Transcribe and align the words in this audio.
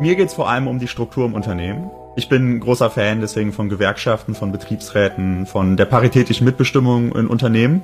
Mir 0.00 0.14
geht's 0.14 0.34
vor 0.34 0.48
allem 0.48 0.68
um 0.68 0.78
die 0.78 0.86
Struktur 0.86 1.26
im 1.26 1.34
Unternehmen. 1.34 1.90
Ich 2.14 2.28
bin 2.28 2.60
großer 2.60 2.88
Fan 2.88 3.20
deswegen 3.20 3.52
von 3.52 3.68
Gewerkschaften, 3.68 4.36
von 4.36 4.52
Betriebsräten, 4.52 5.44
von 5.44 5.76
der 5.76 5.86
paritätischen 5.86 6.44
Mitbestimmung 6.44 7.10
in 7.16 7.26
Unternehmen 7.26 7.82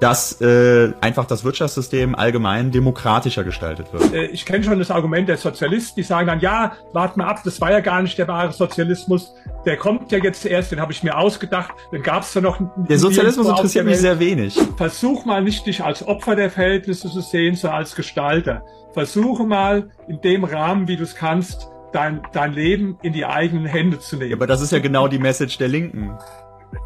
dass 0.00 0.40
äh, 0.40 0.92
einfach 1.02 1.26
das 1.26 1.44
Wirtschaftssystem 1.44 2.14
allgemein 2.14 2.70
demokratischer 2.70 3.44
gestaltet 3.44 3.92
wird. 3.92 4.12
Äh, 4.14 4.26
ich 4.26 4.46
kenne 4.46 4.64
schon 4.64 4.78
das 4.78 4.90
Argument 4.90 5.28
der 5.28 5.36
Sozialisten, 5.36 5.96
die 5.96 6.02
sagen 6.02 6.26
dann, 6.26 6.40
ja, 6.40 6.72
wart 6.92 7.16
mal 7.18 7.26
ab, 7.26 7.42
das 7.44 7.60
war 7.60 7.70
ja 7.70 7.80
gar 7.80 8.00
nicht 8.00 8.16
der 8.18 8.26
wahre 8.26 8.52
Sozialismus, 8.52 9.34
der 9.66 9.76
kommt 9.76 10.10
ja 10.10 10.18
jetzt 10.18 10.46
erst, 10.46 10.72
den 10.72 10.80
habe 10.80 10.92
ich 10.92 11.02
mir 11.02 11.16
ausgedacht, 11.16 11.72
dann 11.92 12.02
gab 12.02 12.22
es 12.22 12.32
ja 12.32 12.40
noch... 12.40 12.58
Der 12.88 12.98
Sozialismus 12.98 13.46
interessiert 13.46 13.84
mich 13.84 13.98
sehr 13.98 14.18
wenig. 14.18 14.58
Versuch 14.76 15.26
mal 15.26 15.42
nicht 15.42 15.66
dich 15.66 15.84
als 15.84 16.06
Opfer 16.06 16.34
der 16.34 16.50
Verhältnisse 16.50 17.10
zu 17.10 17.20
sehen, 17.20 17.54
sondern 17.54 17.80
als 17.80 17.94
Gestalter. 17.94 18.62
Versuche 18.92 19.44
mal 19.44 19.90
in 20.08 20.20
dem 20.22 20.44
Rahmen, 20.44 20.88
wie 20.88 20.96
du 20.96 21.02
es 21.02 21.14
kannst, 21.14 21.68
dein, 21.92 22.22
dein 22.32 22.54
Leben 22.54 22.98
in 23.02 23.12
die 23.12 23.26
eigenen 23.26 23.66
Hände 23.66 23.98
zu 23.98 24.16
nehmen. 24.16 24.30
Ja, 24.30 24.36
aber 24.36 24.46
das 24.46 24.62
ist 24.62 24.72
ja 24.72 24.78
genau 24.78 25.08
die 25.08 25.18
Message 25.18 25.58
der 25.58 25.68
Linken. 25.68 26.16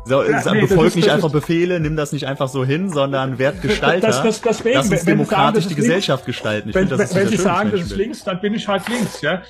So, 0.07 0.23
ja, 0.23 0.53
nee, 0.53 0.61
befolg 0.63 0.89
ist, 0.89 0.97
nicht 0.97 1.11
einfach 1.11 1.31
Befehle, 1.31 1.81
nimm 1.81 1.97
das 1.97 2.13
nicht 2.13 2.27
einfach 2.27 2.49
so 2.49 2.65
hin, 2.65 2.91
sondern 2.91 3.39
werd 3.39 3.63
Gestalter. 3.63 4.09
Das, 4.09 4.23
das, 4.23 4.41
deswegen, 4.41 4.77
Lass 4.77 4.91
uns 4.91 5.05
demokratisch 5.05 5.65
sagen, 5.65 5.75
die 5.75 5.81
Gesellschaft 5.81 6.27
links, 6.27 6.37
gestalten. 6.37 6.69
Ich 6.69 6.75
wenn, 6.75 6.89
find, 6.89 7.01
das 7.01 7.15
wenn 7.15 7.29
Sie 7.29 7.37
sagen, 7.37 7.71
das 7.71 7.81
ist 7.81 7.97
links, 7.97 8.23
dann 8.25 8.41
bin 8.41 8.55
ich 8.55 8.69
halt 8.69 8.87
links, 8.89 9.23
ja. 9.23 9.43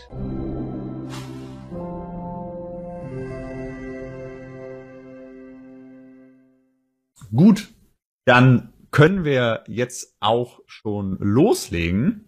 Gut, 7.35 7.69
dann 8.25 8.73
können 8.93 9.25
wir 9.25 9.65
jetzt 9.67 10.15
auch 10.21 10.61
schon 10.67 11.19
loslegen. 11.19 12.27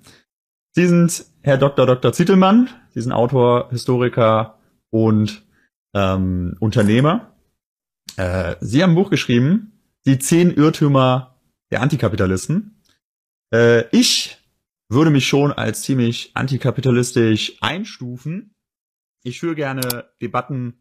Sie 0.73 0.87
sind 0.89 1.27
Herr 1.43 1.59
Dr. 1.59 1.87
Dr. 1.87 2.13
Zittelmann. 2.13 2.69
Sie 2.91 3.01
sind 3.01 3.13
Autor, 3.13 3.71
Historiker 3.71 4.59
und 4.91 5.47
ähm, 5.95 6.57
Unternehmer. 6.59 7.36
Äh, 8.17 8.57
Sie 8.61 8.83
haben 8.83 8.93
ein 8.93 8.97
Buch 8.97 9.11
geschrieben, 9.11 9.81
die 10.07 10.19
zehn 10.19 10.55
Irrtümer 10.55 11.37
der 11.71 11.83
Antikapitalisten. 11.83 12.83
Äh, 13.53 13.85
ich 13.91 14.39
würde 14.89 15.11
mich 15.11 15.27
schon 15.27 15.53
als 15.53 15.83
ziemlich 15.83 16.31
antikapitalistisch 16.35 17.57
einstufen. 17.61 18.55
Ich 19.23 19.41
führe 19.41 19.57
gerne 19.57 20.11
Debatten 20.23 20.79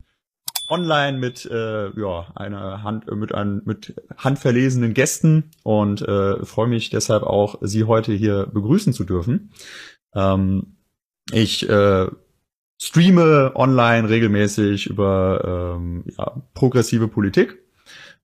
online 0.68 1.18
mit 1.18 1.46
äh, 1.46 1.90
ja 2.00 2.32
einer 2.36 2.84
Hand 2.84 3.10
mit 3.12 3.34
ein, 3.34 3.62
mit 3.66 3.96
handverlesenen 4.18 4.94
Gästen 4.94 5.52
und 5.64 6.02
äh, 6.02 6.44
freue 6.46 6.68
mich 6.68 6.90
deshalb 6.90 7.24
auch 7.24 7.58
Sie 7.62 7.84
heute 7.84 8.14
hier 8.14 8.48
begrüßen 8.48 8.94
zu 8.94 9.04
dürfen. 9.04 9.52
Ähm, 10.14 10.78
ich 11.32 11.68
äh, 11.68 12.08
streame 12.82 13.52
online 13.56 14.10
regelmäßig 14.10 14.88
über 14.88 15.76
ähm, 15.78 16.04
ja, 16.18 16.42
progressive 16.54 17.08
Politik 17.08 17.58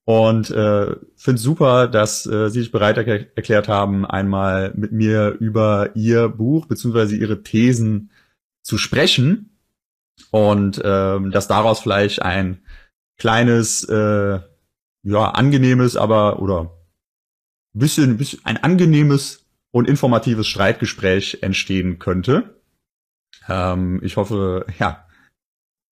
und 0.04 0.50
äh, 0.52 0.96
finde 1.16 1.42
super, 1.42 1.88
dass 1.88 2.26
äh, 2.26 2.50
Sie 2.50 2.60
sich 2.60 2.72
bereit 2.72 2.98
er 2.98 3.08
erklärt 3.08 3.68
haben, 3.68 4.06
einmal 4.06 4.74
mit 4.76 4.92
mir 4.92 5.38
über 5.40 5.92
Ihr 5.96 6.28
Buch 6.28 6.66
beziehungsweise 6.66 7.16
Ihre 7.16 7.44
Thesen 7.44 8.12
zu 8.64 8.78
sprechen 8.78 9.58
und 10.32 10.82
ähm, 10.84 11.32
dass 11.32 11.48
daraus 11.48 11.80
vielleicht 11.80 12.22
ein 12.22 12.62
kleines, 13.18 13.84
äh, 13.84 14.40
ja 15.04 15.32
angenehmes, 15.32 15.96
aber 15.96 16.42
oder 16.42 16.72
bisschen, 17.74 18.18
bisschen 18.18 18.42
ein 18.44 18.58
angenehmes 18.58 19.46
und 19.72 19.88
informatives 19.88 20.48
Streitgespräch 20.48 21.40
entstehen 21.42 22.00
könnte. 22.00 22.61
Ähm, 23.48 24.00
ich 24.04 24.18
hoffe, 24.18 24.66
ja, 24.80 25.08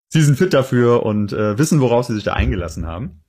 Sie 0.10 0.22
sind 0.22 0.38
fit 0.38 0.54
dafür 0.54 1.04
und 1.04 1.34
äh, 1.34 1.58
wissen, 1.58 1.82
worauf 1.82 2.06
Sie 2.06 2.16
sich 2.16 2.24
da 2.24 2.34
eingelassen 2.34 2.86
haben. 2.86 3.24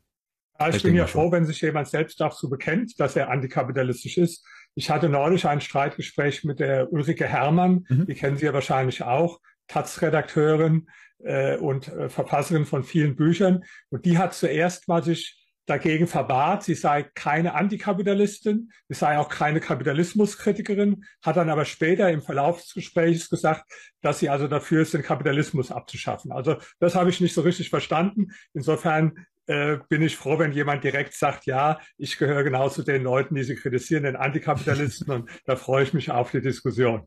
Ja, 0.58 0.68
ich, 0.68 0.76
ich 0.76 0.82
bin 0.82 0.94
ja 0.94 1.06
froh, 1.06 1.30
wenn 1.30 1.44
sich 1.44 1.60
jemand 1.60 1.88
selbst 1.88 2.20
dazu 2.20 2.48
bekennt, 2.48 2.98
dass 3.00 3.16
er 3.16 3.30
antikapitalistisch 3.30 4.18
ist. 4.18 4.44
Ich 4.74 4.90
hatte 4.90 5.08
neulich 5.08 5.46
ein 5.46 5.60
Streitgespräch 5.60 6.44
mit 6.44 6.60
der 6.60 6.92
Ulrike 6.92 7.26
Herrmann, 7.26 7.86
mhm. 7.88 8.06
die 8.06 8.14
kennen 8.14 8.36
Sie 8.36 8.46
ja 8.46 8.52
wahrscheinlich 8.52 9.02
auch, 9.02 9.40
Taz-Redakteurin 9.66 10.88
äh, 11.18 11.56
und 11.56 11.88
äh, 11.88 12.08
Verfasserin 12.08 12.64
von 12.64 12.84
vielen 12.84 13.16
Büchern. 13.16 13.64
Und 13.90 14.04
die 14.04 14.18
hat 14.18 14.34
zuerst 14.34 14.88
mal 14.88 15.02
sich 15.02 15.47
dagegen 15.68 16.06
verwahrt, 16.06 16.62
sie 16.62 16.74
sei 16.74 17.02
keine 17.02 17.54
Antikapitalistin, 17.54 18.72
sie 18.88 18.94
sei 18.94 19.18
auch 19.18 19.28
keine 19.28 19.60
Kapitalismuskritikerin, 19.60 21.04
hat 21.22 21.36
dann 21.36 21.50
aber 21.50 21.64
später 21.64 22.10
im 22.10 22.22
Verlauf 22.22 22.62
des 22.62 22.74
Gesprächs 22.74 23.28
gesagt, 23.28 23.70
dass 24.00 24.18
sie 24.18 24.30
also 24.30 24.48
dafür 24.48 24.82
ist, 24.82 24.94
den 24.94 25.02
Kapitalismus 25.02 25.70
abzuschaffen. 25.70 26.32
Also 26.32 26.56
das 26.80 26.94
habe 26.94 27.10
ich 27.10 27.20
nicht 27.20 27.34
so 27.34 27.42
richtig 27.42 27.70
verstanden. 27.70 28.28
Insofern 28.54 29.26
äh, 29.46 29.78
bin 29.88 30.02
ich 30.02 30.16
froh, 30.16 30.38
wenn 30.38 30.52
jemand 30.52 30.84
direkt 30.84 31.14
sagt, 31.14 31.46
ja, 31.46 31.80
ich 31.96 32.18
gehöre 32.18 32.44
genau 32.44 32.68
zu 32.68 32.82
den 32.82 33.02
Leuten, 33.02 33.34
die 33.34 33.44
sie 33.44 33.56
kritisieren, 33.56 34.04
den 34.04 34.16
Antikapitalisten 34.16 35.10
und 35.10 35.30
da 35.44 35.56
freue 35.56 35.84
ich 35.84 35.92
mich 35.92 36.10
auf 36.10 36.30
die 36.30 36.40
Diskussion. 36.40 37.06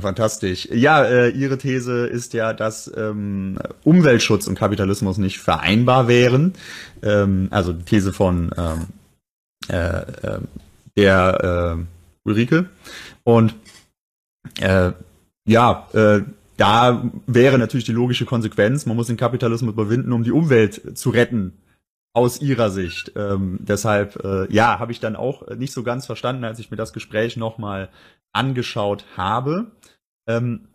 Fantastisch. 0.00 0.68
Ja, 0.72 1.04
äh, 1.04 1.30
Ihre 1.30 1.58
These 1.58 2.06
ist 2.06 2.32
ja, 2.34 2.52
dass 2.52 2.90
ähm, 2.96 3.58
Umweltschutz 3.84 4.46
und 4.46 4.58
Kapitalismus 4.58 5.18
nicht 5.18 5.38
vereinbar 5.38 6.08
wären. 6.08 6.54
Ähm, 7.02 7.48
also 7.50 7.72
die 7.72 7.84
These 7.84 8.12
von 8.12 8.50
ähm, 8.56 8.86
äh, 9.68 9.76
äh, 9.76 10.40
der 10.96 11.76
äh, 11.78 12.28
Ulrike. 12.28 12.66
Und 13.24 13.54
äh, 14.60 14.92
ja, 15.46 15.88
äh, 15.92 16.20
da 16.56 17.10
wäre 17.26 17.58
natürlich 17.58 17.86
die 17.86 17.92
logische 17.92 18.24
Konsequenz, 18.24 18.84
man 18.84 18.96
muss 18.96 19.06
den 19.06 19.16
Kapitalismus 19.16 19.72
überwinden, 19.72 20.12
um 20.12 20.24
die 20.24 20.32
Umwelt 20.32 20.98
zu 20.98 21.10
retten 21.10 21.52
aus 22.12 22.40
ihrer 22.40 22.70
Sicht. 22.70 23.12
Ähm, 23.16 23.58
deshalb, 23.60 24.16
äh, 24.24 24.52
ja, 24.52 24.78
habe 24.78 24.92
ich 24.92 25.00
dann 25.00 25.16
auch 25.16 25.46
nicht 25.56 25.72
so 25.72 25.82
ganz 25.82 26.06
verstanden, 26.06 26.44
als 26.44 26.58
ich 26.58 26.70
mir 26.70 26.76
das 26.76 26.92
Gespräch 26.92 27.36
nochmal 27.36 27.90
angeschaut 28.32 29.04
habe. 29.16 29.72
Ähm, 30.26 30.68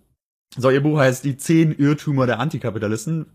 so, 0.55 0.69
Ihr 0.69 0.83
Buch 0.83 0.99
heißt 0.99 1.25
Die 1.25 1.37
zehn 1.37 1.71
Irrtümer 1.71 2.27
der 2.27 2.39
Antikapitalisten. 2.39 3.25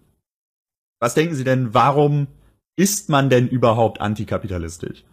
Was 1.00 1.14
denken 1.14 1.34
Sie 1.34 1.44
denn, 1.44 1.74
warum 1.74 2.28
ist 2.76 3.08
man 3.08 3.28
denn 3.28 3.48
überhaupt 3.48 4.00
antikapitalistisch? 4.00 5.04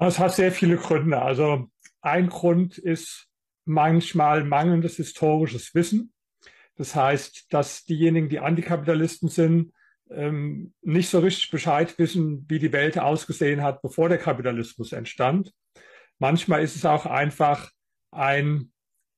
Es 0.00 0.18
hat 0.18 0.34
sehr 0.34 0.52
viele 0.52 0.76
Gründe. 0.76 1.20
Also 1.20 1.68
ein 2.00 2.28
Grund 2.28 2.78
ist 2.78 3.28
manchmal 3.66 4.44
mangelndes 4.44 4.96
historisches 4.96 5.74
Wissen. 5.74 6.12
Das 6.76 6.94
heißt, 6.94 7.52
dass 7.52 7.84
diejenigen, 7.84 8.28
die 8.28 8.38
Antikapitalisten 8.38 9.28
sind, 9.28 9.72
ähm, 10.10 10.72
nicht 10.82 11.08
so 11.08 11.18
richtig 11.20 11.50
Bescheid 11.50 11.98
wissen, 11.98 12.46
wie 12.48 12.58
die 12.58 12.72
Welt 12.72 12.98
ausgesehen 12.98 13.62
hat, 13.62 13.82
bevor 13.82 14.08
der 14.08 14.18
Kapitalismus 14.18 14.92
entstand. 14.92 15.52
Manchmal 16.18 16.62
ist 16.62 16.76
es 16.76 16.84
auch 16.84 17.06
einfach 17.06 17.70
ein 18.10 18.72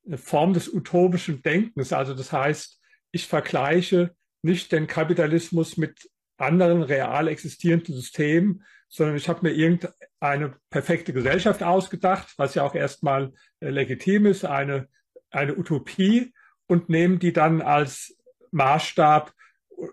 eine 0.07 0.19
Form 0.19 0.53
des 0.53 0.73
utopischen 0.73 1.43
Denkens. 1.43 1.93
Also 1.93 2.15
das 2.15 2.33
heißt, 2.33 2.81
ich 3.13 3.27
vergleiche 3.27 4.15
nicht 4.43 4.73
den 4.73 4.87
Kapitalismus 4.87 5.77
mit 5.77 6.11
anderen 6.37 6.83
real 6.83 7.29
existierenden 7.29 7.95
Systemen, 7.95 8.65
sondern 8.89 9.17
ich 9.17 9.29
habe 9.29 9.43
mir 9.43 9.53
irgendeine 9.53 10.57
perfekte 10.71 11.13
Gesellschaft 11.13 11.63
ausgedacht, 11.63 12.33
was 12.39 12.55
ja 12.55 12.63
auch 12.63 12.75
erstmal 12.75 13.33
äh, 13.61 13.69
legitim 13.69 14.27
ist, 14.27 14.45
eine, 14.45 14.89
eine 15.31 15.57
Utopie 15.57 16.33
und 16.67 16.89
nehme 16.89 17.19
die 17.19 17.33
dann 17.33 17.61
als 17.63 18.17
Maßstab 18.53 19.33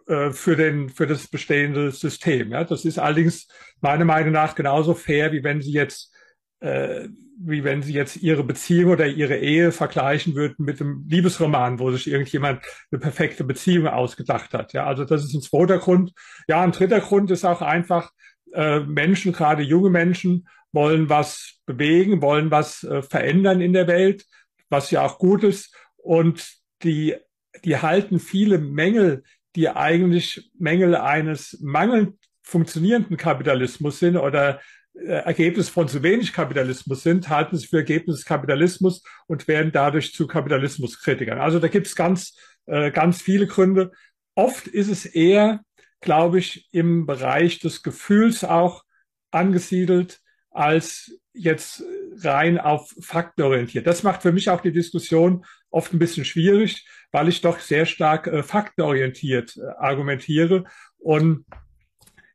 äh, 0.07 0.31
für, 0.31 0.55
den, 0.55 0.89
für 0.89 1.07
das 1.07 1.27
bestehende 1.27 1.91
System. 1.91 2.51
Ja, 2.51 2.63
das 2.63 2.85
ist 2.85 2.99
allerdings 2.99 3.47
meiner 3.81 4.05
Meinung 4.05 4.33
nach 4.33 4.55
genauso 4.55 4.93
fair, 4.93 5.31
wie 5.31 5.43
wenn 5.43 5.61
Sie 5.61 5.71
jetzt 5.71 6.13
äh, 6.59 7.07
wie 7.39 7.63
wenn 7.63 7.83
Sie 7.83 7.93
jetzt 7.93 8.17
Ihre 8.17 8.43
Beziehung 8.43 8.91
oder 8.91 9.05
Ihre 9.07 9.37
Ehe 9.37 9.71
vergleichen 9.71 10.35
würden 10.35 10.65
mit 10.65 10.81
einem 10.81 11.05
Liebesroman, 11.07 11.79
wo 11.79 11.91
sich 11.91 12.07
irgendjemand 12.07 12.63
eine 12.91 12.99
perfekte 12.99 13.43
Beziehung 13.43 13.87
ausgedacht 13.87 14.53
hat. 14.53 14.73
Ja, 14.73 14.85
also 14.85 15.05
das 15.05 15.23
ist 15.23 15.33
ein 15.33 15.41
zweiter 15.41 15.77
Grund. 15.77 16.13
Ja, 16.47 16.61
ein 16.63 16.71
dritter 16.71 16.99
Grund 16.99 17.29
ist 17.29 17.45
auch 17.45 17.61
einfach, 17.61 18.11
äh, 18.53 18.79
Menschen, 18.79 19.33
gerade 19.33 19.61
junge 19.61 19.89
Menschen, 19.89 20.47
wollen 20.71 21.09
was 21.09 21.59
bewegen, 21.65 22.21
wollen 22.21 22.49
was 22.49 22.83
äh, 22.83 23.01
verändern 23.01 23.61
in 23.61 23.73
der 23.73 23.87
Welt, 23.87 24.25
was 24.69 24.91
ja 24.91 25.05
auch 25.05 25.19
gut 25.19 25.43
ist. 25.43 25.75
Und 25.97 26.47
die, 26.83 27.15
die 27.63 27.77
halten 27.77 28.19
viele 28.19 28.57
Mängel, 28.57 29.23
die 29.57 29.69
eigentlich 29.69 30.51
Mängel 30.57 30.95
eines 30.95 31.57
mangelnd 31.61 32.13
funktionierenden 32.43 33.17
Kapitalismus 33.17 33.97
sind 33.97 34.15
oder 34.15 34.61
äh, 34.93 35.07
Ergebnis 35.07 35.67
von 35.67 35.87
zu 35.87 36.03
wenig 36.03 36.31
Kapitalismus 36.31 37.01
sind, 37.01 37.27
halten 37.27 37.57
sie 37.57 37.65
für 37.65 37.77
Ergebnis 37.77 38.17
des 38.17 38.25
Kapitalismus 38.25 39.01
und 39.25 39.47
werden 39.47 39.71
dadurch 39.71 40.13
zu 40.13 40.27
Kapitalismuskritikern. 40.27 41.39
Also 41.39 41.57
da 41.57 41.69
gibt 41.69 41.87
es 41.87 41.95
ganz, 41.95 42.37
äh, 42.67 42.91
ganz 42.91 43.19
viele 43.19 43.47
Gründe. 43.47 43.91
Oft 44.35 44.67
ist 44.67 44.89
es 44.89 45.07
eher, 45.07 45.61
glaube 46.01 46.37
ich, 46.37 46.69
im 46.71 47.07
Bereich 47.07 47.57
des 47.57 47.81
Gefühls 47.81 48.43
auch 48.43 48.83
angesiedelt, 49.31 50.19
als 50.51 51.19
jetzt 51.33 51.83
rein 52.19 52.59
auf 52.59 52.93
Fakten 53.01 53.41
orientiert. 53.41 53.87
Das 53.87 54.03
macht 54.03 54.21
für 54.21 54.31
mich 54.31 54.51
auch 54.51 54.61
die 54.61 54.71
Diskussion 54.71 55.43
oft 55.71 55.93
ein 55.93 55.99
bisschen 55.99 56.25
schwierig, 56.25 56.85
weil 57.11 57.29
ich 57.29 57.41
doch 57.41 57.59
sehr 57.59 57.85
stark 57.85 58.27
äh, 58.27 58.43
faktenorientiert 58.43 59.57
äh, 59.57 59.67
argumentiere. 59.77 60.65
Und 60.97 61.45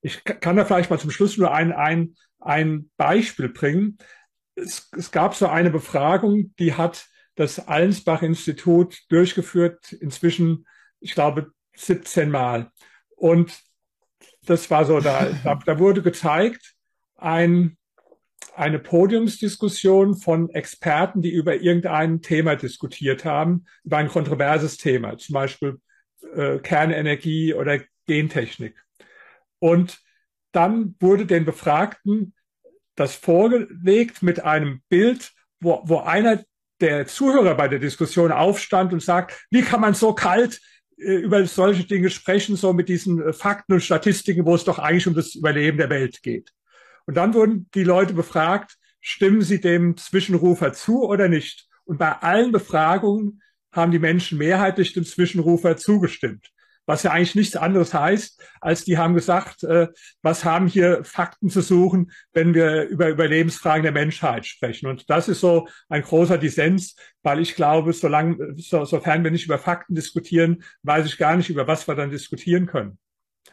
ich 0.01 0.25
kann 0.25 0.57
da 0.57 0.65
vielleicht 0.65 0.91
mal 0.91 0.99
zum 0.99 1.11
Schluss 1.11 1.37
nur 1.37 1.53
ein, 1.53 1.73
ein, 1.73 2.17
ein 2.41 2.91
Beispiel 2.97 3.49
bringen. 3.49 3.99
Es, 4.55 4.91
es 4.97 5.11
gab 5.11 5.35
so 5.35 5.47
eine 5.47 5.71
Befragung, 5.71 6.55
die 6.59 6.75
hat 6.75 7.07
das 7.35 7.67
Allensbach-Institut 7.67 9.05
durchgeführt, 9.09 9.93
inzwischen, 9.93 10.67
ich 11.01 11.15
glaube, 11.15 11.53
17 11.77 12.31
Mal. 12.31 12.71
Und 13.17 13.59
das 14.45 14.71
war 14.71 14.85
so, 14.85 15.01
da, 15.01 15.31
da, 15.45 15.55
da 15.55 15.79
wurde 15.79 16.03
gezeigt, 16.03 16.75
ein, 17.17 17.79
eine 18.55 18.79
Podiumsdiskussion 18.79 20.17
von 20.17 20.51
Experten, 20.51 21.23
die 21.23 21.31
über 21.33 21.57
irgendein 21.57 22.21
Thema 22.21 22.57
diskutiert 22.57 23.25
haben, 23.25 23.65
über 23.85 23.97
ein 23.97 24.09
kontroverses 24.09 24.77
Thema, 24.77 25.17
zum 25.19 25.35
Beispiel 25.35 25.81
äh, 26.35 26.59
Kernenergie 26.59 27.55
oder 27.55 27.81
Gentechnik. 28.07 28.77
Und 29.59 30.01
dann 30.53 30.95
wurde 31.01 31.27
den 31.27 31.45
Befragten 31.45 32.35
das 32.95 33.15
vorgelegt 33.15 34.23
mit 34.23 34.45
einem 34.45 34.83
Bild, 34.89 35.33
wo, 35.61 35.83
wo 35.85 35.99
einer 36.01 36.45
der 36.81 37.07
Zuhörer 37.07 37.55
bei 37.55 37.69
der 37.69 37.79
Diskussion 37.79 38.33
aufstand 38.33 38.93
und 38.93 39.03
sagt, 39.03 39.47
wie 39.51 39.63
kann 39.63 39.81
man 39.81 39.95
so 39.95 40.13
kalt 40.15 40.61
äh, 40.99 41.15
über 41.15 41.47
solche 41.47 41.85
Dinge 41.85 42.11
sprechen, 42.11 42.57
so 42.57 42.73
mit 42.73 42.89
diesen 42.89 43.23
äh, 43.23 43.33
Fakten 43.33 43.73
und 43.75 43.83
Statistiken, 43.83 44.45
wo 44.45 44.55
es 44.55 44.65
doch 44.65 44.79
eigentlich 44.79 45.07
um 45.07 45.15
das 45.15 45.35
Überleben 45.35 45.79
der 45.79 45.91
Welt 45.91 46.23
geht. 46.23 46.53
Und 47.07 47.17
dann 47.17 47.35
wurden 47.35 47.69
die 47.75 47.85
Leute 47.85 48.15
befragt, 48.15 48.77
stimmen 49.01 49.43
sie 49.43 49.61
dem 49.61 49.97
Zwischenrufer 49.97 50.73
zu 50.73 51.05
oder 51.05 51.29
nicht? 51.29 51.69
Und 51.85 51.99
bei 51.99 52.13
allen 52.13 52.53
Befragungen 52.53 53.43
haben 53.73 53.91
die 53.91 53.99
Menschen 53.99 54.39
mehrheitlich 54.39 54.93
dem 54.93 55.05
Zwischenrufer 55.05 55.77
zugestimmt 55.77 56.53
was 56.87 57.05
ja 57.05 57.13
eigentlich 57.13 57.35
nichts 57.35 57.57
anderes 57.57 57.95
heißt, 57.95 58.43
als 58.61 58.85
die 58.85 58.99
haben 58.99 59.15
gesagt, 59.15 59.63
äh, 59.65 59.89
was 60.23 60.45
haben 60.45 60.67
hier 60.67 61.05
Fakten 61.05 61.49
zu 61.49 61.61
suchen, 61.61 62.11
wenn 62.33 62.55
wir 62.55 62.85
über 62.85 63.09
Überlebensfragen 63.09 63.83
der 63.83 63.93
Menschheit 63.93 64.47
sprechen. 64.47 64.89
Und 64.89 65.09
das 65.09 65.29
ist 65.29 65.41
so 65.41 65.69
ein 65.89 66.03
großer 66.03 66.39
Dissens, 66.39 66.97
weil 67.23 67.41
ich 67.41 67.55
glaube, 67.55 67.93
solange, 67.93 68.55
so, 68.57 68.85
sofern 68.85 69.23
wir 69.23 69.31
nicht 69.31 69.47
über 69.47 69.59
Fakten 69.59 69.95
diskutieren, 69.95 70.65
weiß 70.83 71.07
ich 71.07 71.19
gar 71.19 71.37
nicht, 71.37 71.51
über 71.51 71.67
was 71.67 71.87
wir 71.87 71.95
dann 71.95 72.11
diskutieren 72.11 72.67
können. 72.67 72.99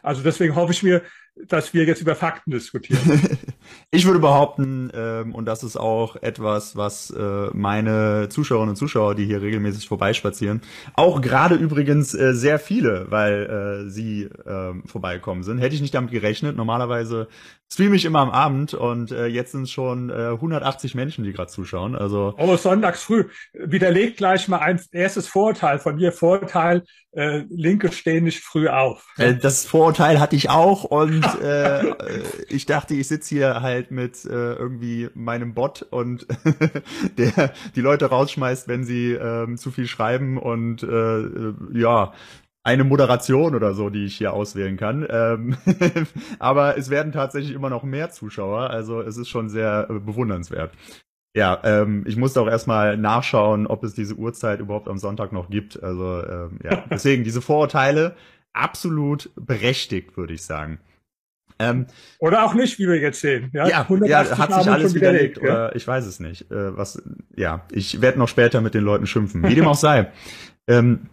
Also 0.02 0.24
deswegen 0.24 0.56
hoffe 0.56 0.72
ich 0.72 0.82
mir, 0.82 1.04
dass 1.48 1.74
wir 1.74 1.86
jetzt 1.86 2.02
über 2.02 2.16
Fakten 2.16 2.52
diskutieren. 2.52 3.00
ich 3.92 4.06
würde 4.06 4.20
behaupten, 4.20 4.92
ähm, 4.94 5.34
und 5.34 5.46
das 5.46 5.64
ist 5.64 5.78
auch 5.78 6.16
etwas, 6.18 6.76
was 6.76 7.12
äh, 7.12 7.48
meine 7.54 8.28
Zuschauerinnen 8.30 8.72
und 8.72 8.76
Zuschauer, 8.76 9.16
die 9.16 9.26
hier 9.26 9.42
regelmäßig 9.42 9.88
vorbeispazieren, 9.88 10.62
auch 10.94 11.22
gerade 11.22 11.56
übrigens 11.56 12.14
äh, 12.14 12.34
sehr 12.34 12.60
viele, 12.60 13.08
weil 13.10 13.86
äh, 13.86 13.90
sie 13.90 14.24
äh, 14.24 14.74
vorbeikommen 14.86 15.44
sind. 15.44 15.60
Hätte 15.60 15.76
ich 15.76 15.82
nicht 15.82 15.94
damit 15.94 16.12
gerechnet. 16.12 16.58
Normalerweise 16.58 17.28
streame 17.72 17.96
ich 17.96 18.06
immer 18.06 18.20
am 18.20 18.32
Abend 18.32 18.74
und 18.74 19.12
äh, 19.12 19.28
jetzt 19.28 19.52
sind 19.52 19.64
es 19.64 19.72
schon 19.72 20.10
äh, 20.10 20.32
180 20.32 20.96
Menschen, 20.96 21.24
die 21.24 21.34
gerade 21.34 21.52
zuschauen. 21.52 21.96
Also 21.96 22.34
oh, 22.38 22.58
sonntags 22.58 23.04
früh. 23.04 23.26
Widerlegt 23.54 24.18
gleich 24.18 24.48
mal 24.48 24.58
ein 24.58 24.82
erstes 24.92 25.28
Vorurteil 25.28 25.78
von 25.78 25.96
mir. 25.96 26.12
Vorurteil, 26.12 26.84
äh, 27.12 27.44
Linke 27.50 27.92
stehen 27.92 28.24
nicht 28.24 28.44
früh 28.44 28.68
auf. 28.68 29.06
Äh, 29.18 29.36
das 29.36 29.66
Vorurteil 29.66 30.20
hatte 30.20 30.36
ich 30.36 30.50
auch 30.50 30.84
und 30.84 31.24
äh, 31.36 31.94
ich 32.50 32.66
dachte, 32.66 32.94
ich 32.94 33.08
sitze 33.08 33.36
hier 33.36 33.62
halt 33.62 33.92
mit 33.92 34.26
äh, 34.26 34.54
irgendwie 34.54 35.10
meinem 35.14 35.54
Bot 35.54 35.84
und 35.84 36.28
der 37.18 37.54
die 37.76 37.82
Leute 37.82 38.08
rausschmeißt, 38.08 38.68
wenn 38.68 38.84
sie 38.84 39.14
ähm, 39.14 39.58
zu 39.58 39.72
viel 39.72 39.88
schreiben 39.88 40.38
und 40.38 40.84
äh, 40.84 41.54
ja, 41.74 42.14
eine 42.64 42.84
Moderation 42.84 43.56
oder 43.56 43.74
so, 43.74 43.90
die 43.90 44.06
ich 44.06 44.18
hier 44.18 44.34
auswählen 44.34 44.78
kann. 44.78 45.06
Ähm, 45.10 45.58
aber 46.40 46.78
es 46.78 46.90
werden 46.90 47.12
tatsächlich 47.12 47.54
immer 47.54 47.70
noch 47.70 47.84
mehr 47.84 48.10
Zuschauer, 48.10 48.70
also 48.70 49.02
es 49.02 49.18
ist 49.18 49.30
schon 49.30 49.50
sehr 49.50 49.88
äh, 49.90 49.94
bewundernswert. 50.00 50.72
Ja, 51.36 51.60
ähm, 51.64 52.04
ich 52.08 52.18
musste 52.18 52.42
auch 52.42 52.48
erstmal 52.48 52.98
nachschauen, 52.98 53.68
ob 53.68 53.84
es 53.84 53.94
diese 53.94 54.16
Uhrzeit 54.16 54.60
überhaupt 54.60 54.88
am 54.88 54.98
Sonntag 54.98 55.32
noch 55.32 55.50
gibt. 55.50 55.82
Also 55.82 56.24
ähm, 56.24 56.60
ja, 56.64 56.84
deswegen 56.90 57.24
diese 57.24 57.42
Vorurteile 57.42 58.16
absolut 58.54 59.30
berechtigt, 59.36 60.18
würde 60.18 60.34
ich 60.34 60.44
sagen. 60.44 60.80
Ähm, 61.60 61.88
oder 62.20 62.46
auch 62.46 62.54
nicht, 62.54 62.80
wie 62.80 62.88
wir 62.88 63.00
jetzt 63.00 63.20
sehen. 63.20 63.50
Ja, 63.54 63.68
ja, 63.68 63.86
ja 64.06 64.38
hat 64.38 64.54
sich 64.54 64.72
alles 64.72 64.96
widerlegt. 64.96 65.38
oder 65.40 65.76
ich 65.76 65.86
weiß 65.86 66.06
es 66.06 66.20
nicht. 66.20 66.50
Äh, 66.50 66.78
was, 66.78 67.02
ja, 67.36 67.66
ich 67.72 68.02
werde 68.02 68.18
noch 68.18 68.30
später 68.30 68.62
mit 68.62 68.74
den 68.74 68.84
Leuten 68.84 69.06
schimpfen. 69.06 69.44
Wie 69.44 69.56
dem 69.56 69.68
auch 69.68 69.76
sei. 69.76 70.12
Ähm, 70.68 71.08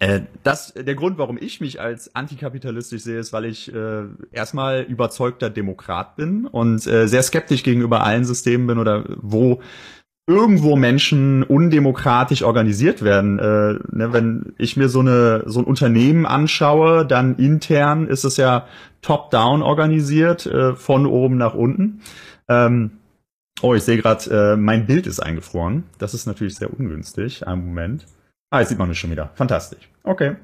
äh, 0.00 0.22
das, 0.42 0.74
der 0.74 0.96
Grund, 0.96 1.18
warum 1.18 1.38
ich 1.40 1.60
mich 1.60 1.80
als 1.80 2.14
antikapitalistisch 2.16 3.02
sehe, 3.02 3.18
ist, 3.18 3.32
weil 3.32 3.44
ich 3.44 3.72
äh, 3.72 4.06
erstmal 4.32 4.82
überzeugter 4.82 5.50
Demokrat 5.50 6.16
bin 6.16 6.46
und 6.46 6.84
äh, 6.86 7.06
sehr 7.06 7.22
skeptisch 7.22 7.62
gegenüber 7.62 8.02
allen 8.02 8.24
Systemen 8.24 8.66
bin 8.66 8.78
oder 8.78 9.04
wo 9.20 9.60
irgendwo 10.28 10.76
Menschen 10.76 11.42
undemokratisch 11.42 12.42
organisiert 12.42 13.02
werden. 13.02 13.38
Äh, 13.38 13.78
ne, 13.90 14.12
wenn 14.12 14.52
ich 14.58 14.76
mir 14.76 14.90
so 14.90 15.00
eine 15.00 15.44
so 15.46 15.60
ein 15.60 15.64
Unternehmen 15.64 16.26
anschaue, 16.26 17.06
dann 17.06 17.36
intern 17.36 18.06
ist 18.06 18.24
es 18.24 18.36
ja 18.36 18.66
top-down 19.00 19.62
organisiert, 19.62 20.44
äh, 20.44 20.74
von 20.74 21.06
oben 21.06 21.38
nach 21.38 21.54
unten. 21.54 22.02
Ähm, 22.46 22.90
oh, 23.62 23.74
ich 23.74 23.82
sehe 23.82 23.96
gerade, 23.96 24.52
äh, 24.52 24.56
mein 24.56 24.86
Bild 24.86 25.06
ist 25.06 25.18
eingefroren. 25.18 25.84
Das 25.96 26.12
ist 26.12 26.26
natürlich 26.26 26.56
sehr 26.56 26.78
ungünstig. 26.78 27.46
Einen 27.46 27.66
Moment. 27.66 28.04
Ah, 28.50 28.60
jetzt 28.60 28.68
sieht 28.68 28.78
man 28.78 28.88
mich 28.88 28.98
schon 28.98 29.10
wieder. 29.10 29.30
Fantastisch. 29.34 29.88
Okay. 30.04 30.36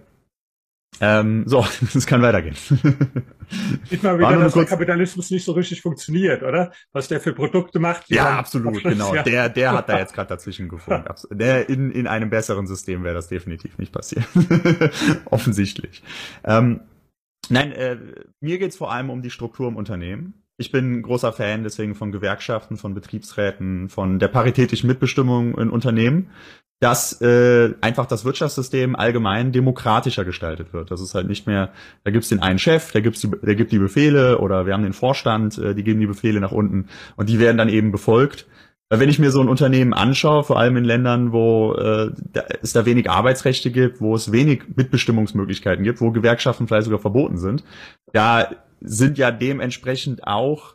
Ähm, 1.01 1.45
so, 1.47 1.67
es 1.95 2.07
kann 2.07 2.23
weitergehen. 2.23 2.55
Sieht 3.91 4.03
mal 4.03 4.19
wieder, 4.19 4.39
dass 4.39 4.55
der 4.55 4.65
Kapitalismus 4.65 5.31
nicht 5.31 5.45
so 5.45 5.53
richtig 5.53 5.83
funktioniert, 5.83 6.43
oder? 6.43 6.73
Was 6.93 7.09
der 7.09 7.21
für 7.21 7.33
Produkte 7.33 7.79
macht. 7.79 8.09
Ja, 8.09 8.39
absolut, 8.39 8.83
genau. 8.83 9.15
Ja. 9.15 9.23
Der, 9.23 9.49
der 9.49 9.73
hat 9.73 9.89
da 9.89 9.99
jetzt 9.99 10.15
gerade 10.15 10.29
dazwischen 10.29 10.69
gefunden. 10.69 11.05
Der 11.31 11.69
in, 11.69 11.91
in 11.91 12.07
einem 12.07 12.31
besseren 12.31 12.67
System 12.67 13.05
wäre 13.05 13.15
das 13.15 13.29
definitiv 13.29 13.79
nicht 13.79 13.93
passiert. 13.93 14.27
Offensichtlich. 15.27 16.03
Ähm, 16.45 16.81
nein, 17.49 17.73
äh, 17.73 17.99
mir 18.41 18.59
geht's 18.59 18.77
vor 18.77 18.93
allem 18.93 19.11
um 19.11 19.23
die 19.23 19.31
Struktur 19.31 19.69
im 19.69 19.77
Unternehmen. 19.77 20.45
Ich 20.57 20.71
bin 20.71 21.03
großer 21.03 21.33
Fan 21.33 21.65
deswegen 21.65 21.97
von 21.97 22.13
Gewerkschaften, 22.13 22.77
von 22.77 22.95
Betriebsräten, 22.95 23.89
von 23.89 24.21
der 24.21 24.29
paritätischen 24.29 24.87
Mitbestimmung 24.87 25.59
in 25.59 25.69
Unternehmen 25.69 26.31
dass 26.81 27.21
äh, 27.21 27.73
einfach 27.81 28.07
das 28.07 28.25
Wirtschaftssystem 28.25 28.97
allgemein 28.97 29.53
demokratischer 29.53 30.25
gestaltet 30.25 30.73
wird. 30.73 30.91
Das 30.91 31.01
ist 31.01 31.15
halt 31.15 31.29
nicht 31.29 31.47
mehr, 31.47 31.73
da 32.05 32.11
gibt's 32.11 32.29
den 32.29 32.43
einen 32.43 32.59
Chef, 32.59 32.93
der, 32.93 33.01
gibt's 33.01 33.21
die, 33.21 33.31
der 33.31 33.55
gibt 33.55 33.73
die 33.73 33.79
Befehle 33.79 34.39
oder 34.39 34.67
wir 34.67 34.75
haben 34.75 34.83
den 34.83 34.93
Vorstand, 34.93 35.57
äh, 35.59 35.75
die 35.75 35.85
geben 35.85 36.01
die 36.01 36.07
Befehle 36.07 36.41
nach 36.41 36.53
unten 36.53 36.89
und 37.17 37.29
die 37.29 37.39
werden 37.39 37.57
dann 37.57 37.69
eben 37.69 37.93
befolgt. 37.93 38.47
Wenn 38.91 39.09
ich 39.09 39.19
mir 39.19 39.31
so 39.31 39.41
ein 39.41 39.49
Unternehmen 39.49 39.95
anschaue, 39.95 40.45
vor 40.45 40.59
allem 40.59 40.77
in 40.77 40.85
Ländern, 40.85 41.33
wo 41.33 41.75
äh, 41.75 42.13
da, 42.33 42.45
es 42.61 42.75
da 42.75 42.85
wenig 42.85 43.11
Arbeitsrechte 43.11 43.71
gibt, 43.71 44.01
wo 44.01 44.15
es 44.15 44.31
wenig 44.31 44.65
Mitbestimmungsmöglichkeiten 44.77 45.85
gibt, 45.85 46.01
wo 46.01 46.11
Gewerkschaften 46.11 46.69
vielleicht 46.69 46.85
sogar 46.85 47.01
verboten 47.01 47.39
sind, 47.39 47.65
da 48.13 48.51
sind 48.81 49.17
ja 49.17 49.31
dementsprechend 49.31 50.27
auch 50.27 50.75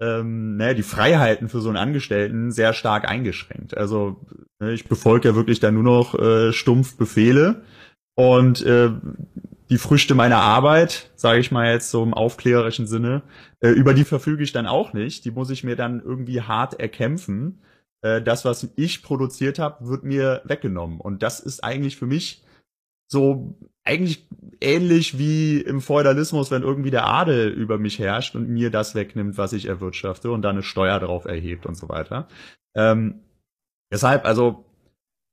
ähm, 0.00 0.56
naja, 0.56 0.74
die 0.74 0.82
Freiheiten 0.82 1.48
für 1.48 1.60
so 1.60 1.68
einen 1.68 1.76
Angestellten 1.76 2.52
sehr 2.52 2.72
stark 2.72 3.08
eingeschränkt. 3.08 3.76
Also 3.76 4.20
ne, 4.60 4.72
ich 4.72 4.86
befolge 4.86 5.28
ja 5.28 5.34
wirklich 5.34 5.60
dann 5.60 5.74
nur 5.74 5.82
noch 5.82 6.14
äh, 6.18 6.52
stumpf 6.52 6.96
Befehle 6.96 7.62
und 8.14 8.62
äh, 8.62 8.90
die 9.70 9.78
Früchte 9.78 10.14
meiner 10.14 10.38
Arbeit, 10.38 11.10
sage 11.14 11.40
ich 11.40 11.50
mal 11.50 11.70
jetzt 11.70 11.90
so 11.90 12.02
im 12.02 12.14
aufklärerischen 12.14 12.86
Sinne, 12.86 13.22
äh, 13.60 13.68
über 13.68 13.92
die 13.92 14.04
verfüge 14.04 14.42
ich 14.42 14.52
dann 14.52 14.66
auch 14.66 14.92
nicht. 14.92 15.24
Die 15.24 15.30
muss 15.30 15.50
ich 15.50 15.62
mir 15.62 15.76
dann 15.76 16.00
irgendwie 16.00 16.40
hart 16.40 16.80
erkämpfen. 16.80 17.60
Äh, 18.02 18.22
das, 18.22 18.44
was 18.44 18.68
ich 18.76 19.02
produziert 19.02 19.58
habe, 19.58 19.86
wird 19.86 20.04
mir 20.04 20.42
weggenommen. 20.44 21.00
Und 21.00 21.22
das 21.22 21.40
ist 21.40 21.62
eigentlich 21.62 21.96
für 21.96 22.06
mich 22.06 22.42
so 23.10 23.56
eigentlich 23.84 24.26
ähnlich 24.60 25.18
wie 25.18 25.60
im 25.60 25.80
Feudalismus, 25.80 26.50
wenn 26.50 26.62
irgendwie 26.62 26.90
der 26.90 27.06
Adel 27.06 27.48
über 27.48 27.78
mich 27.78 27.98
herrscht 27.98 28.34
und 28.34 28.48
mir 28.48 28.70
das 28.70 28.94
wegnimmt, 28.94 29.38
was 29.38 29.52
ich 29.52 29.66
erwirtschafte 29.66 30.30
und 30.30 30.42
dann 30.42 30.56
eine 30.56 30.62
Steuer 30.62 31.00
darauf 31.00 31.24
erhebt 31.24 31.64
und 31.64 31.76
so 31.76 31.88
weiter. 31.88 32.28
Ähm, 32.76 33.20
deshalb, 33.90 34.24
also 34.24 34.64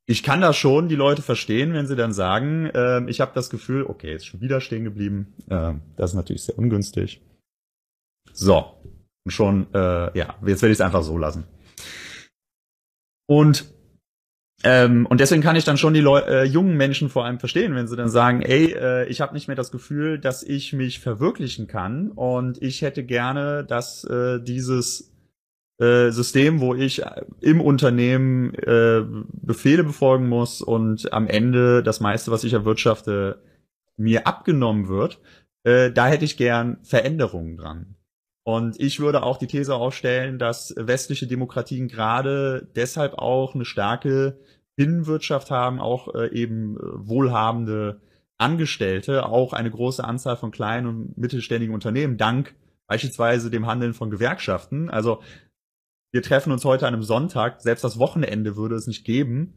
ich 0.08 0.24
kann 0.24 0.42
das 0.42 0.56
schon 0.56 0.88
die 0.88 0.96
Leute 0.96 1.22
verstehen, 1.22 1.74
wenn 1.74 1.88
sie 1.88 1.96
dann 1.96 2.14
sagen, 2.14 2.68
äh, 2.68 3.04
ich 3.10 3.22
habe 3.22 3.32
das 3.34 3.50
Gefühl, 3.50 3.86
okay, 3.86 4.16
ist 4.16 4.26
schon 4.26 4.42
wieder 4.42 4.62
stehen 4.62 4.84
geblieben. 4.84 5.34
Äh, 5.50 5.74
das 5.98 6.12
ist 6.12 6.16
natürlich 6.16 6.44
sehr 6.44 6.58
ungünstig. 6.58 7.22
So, 8.32 8.76
und 9.26 9.32
schon, 9.32 9.68
äh, 9.74 10.18
ja, 10.18 10.36
jetzt 10.46 10.62
werde 10.62 10.72
ich 10.72 10.78
es 10.78 10.82
einfach 10.82 11.04
so 11.04 11.18
lassen. 11.18 11.46
Und 13.28 13.75
ähm, 14.68 15.06
und 15.06 15.20
deswegen 15.22 15.44
kann 15.44 15.56
ich 15.56 15.64
dann 15.64 15.78
schon 15.78 15.94
die 15.94 16.02
Leu 16.02 16.20
äh, 16.22 16.44
jungen 16.44 16.76
Menschen 16.76 17.10
vor 17.10 17.24
allem 17.24 17.38
verstehen, 17.38 17.76
wenn 17.76 17.88
sie 17.88 17.96
dann 17.96 18.10
sagen, 18.10 18.42
ey, 18.42 18.74
äh, 18.74 19.08
ich 19.08 19.22
habe 19.22 19.36
nicht 19.36 19.48
mehr 19.48 19.56
das 19.56 19.72
Gefühl, 19.72 20.18
dass 20.18 20.42
ich 20.42 20.74
mich 20.74 21.00
verwirklichen 21.00 21.68
kann 21.68 22.10
und 22.10 22.60
ich 22.64 22.82
hätte 22.82 23.04
gerne, 23.04 23.64
dass 23.64 24.06
äh, 24.06 24.42
dieses 24.42 25.14
äh, 25.78 26.10
System, 26.10 26.62
wo 26.62 26.74
ich 26.74 27.04
im 27.42 27.62
Unternehmen 27.62 28.56
äh, 28.56 29.04
Befehle 29.34 29.84
befolgen 29.84 30.28
muss 30.28 30.64
und 30.64 31.14
am 31.14 31.28
Ende 31.28 31.84
das 31.84 32.00
meiste, 32.00 32.32
was 32.32 32.44
ich 32.44 32.54
erwirtschafte, 32.54 33.44
mir 33.98 34.26
abgenommen 34.26 34.88
wird, 34.88 35.20
äh, 35.64 35.92
da 35.92 36.08
hätte 36.08 36.26
ich 36.26 36.38
gern 36.38 36.80
Veränderungen 36.82 37.58
dran. 37.58 37.96
Und 38.44 38.80
ich 38.80 39.00
würde 39.00 39.22
auch 39.22 39.38
die 39.38 39.48
These 39.48 39.76
aufstellen, 39.76 40.40
dass 40.40 40.74
westliche 40.76 41.28
Demokratien 41.28 41.88
gerade 41.88 42.68
deshalb 42.76 43.14
auch 43.16 43.54
eine 43.54 43.66
starke 43.66 44.40
Binnenwirtschaft 44.76 45.52
haben, 45.52 45.80
auch 45.80 46.14
äh, 46.14 46.28
eben 46.34 46.78
äh, 46.78 46.80
wohlhabende 46.82 48.02
Angestellte, 48.38 49.26
auch 49.26 49.54
eine 49.54 49.72
große 49.72 50.04
Anzahl 50.04 50.36
von 50.36 50.52
kleinen 50.52 50.88
und 50.88 51.18
mittelständigen 51.18 51.74
Unternehmen, 51.74 52.18
dank 52.18 52.56
beispielsweise 52.88 53.50
dem 53.50 53.66
Handeln 53.66 53.94
von 53.94 54.10
Gewerkschaften. 54.10 54.90
Also 54.90 55.22
wir 56.12 56.22
treffen 56.22 56.52
uns 56.52 56.66
heute 56.66 56.88
an 56.88 56.94
einem 56.94 57.04
Sonntag, 57.04 57.62
selbst 57.62 57.84
das 57.84 57.98
Wochenende 57.98 58.56
würde 58.56 58.76
es 58.76 58.88
nicht 58.88 59.06
geben, 59.06 59.54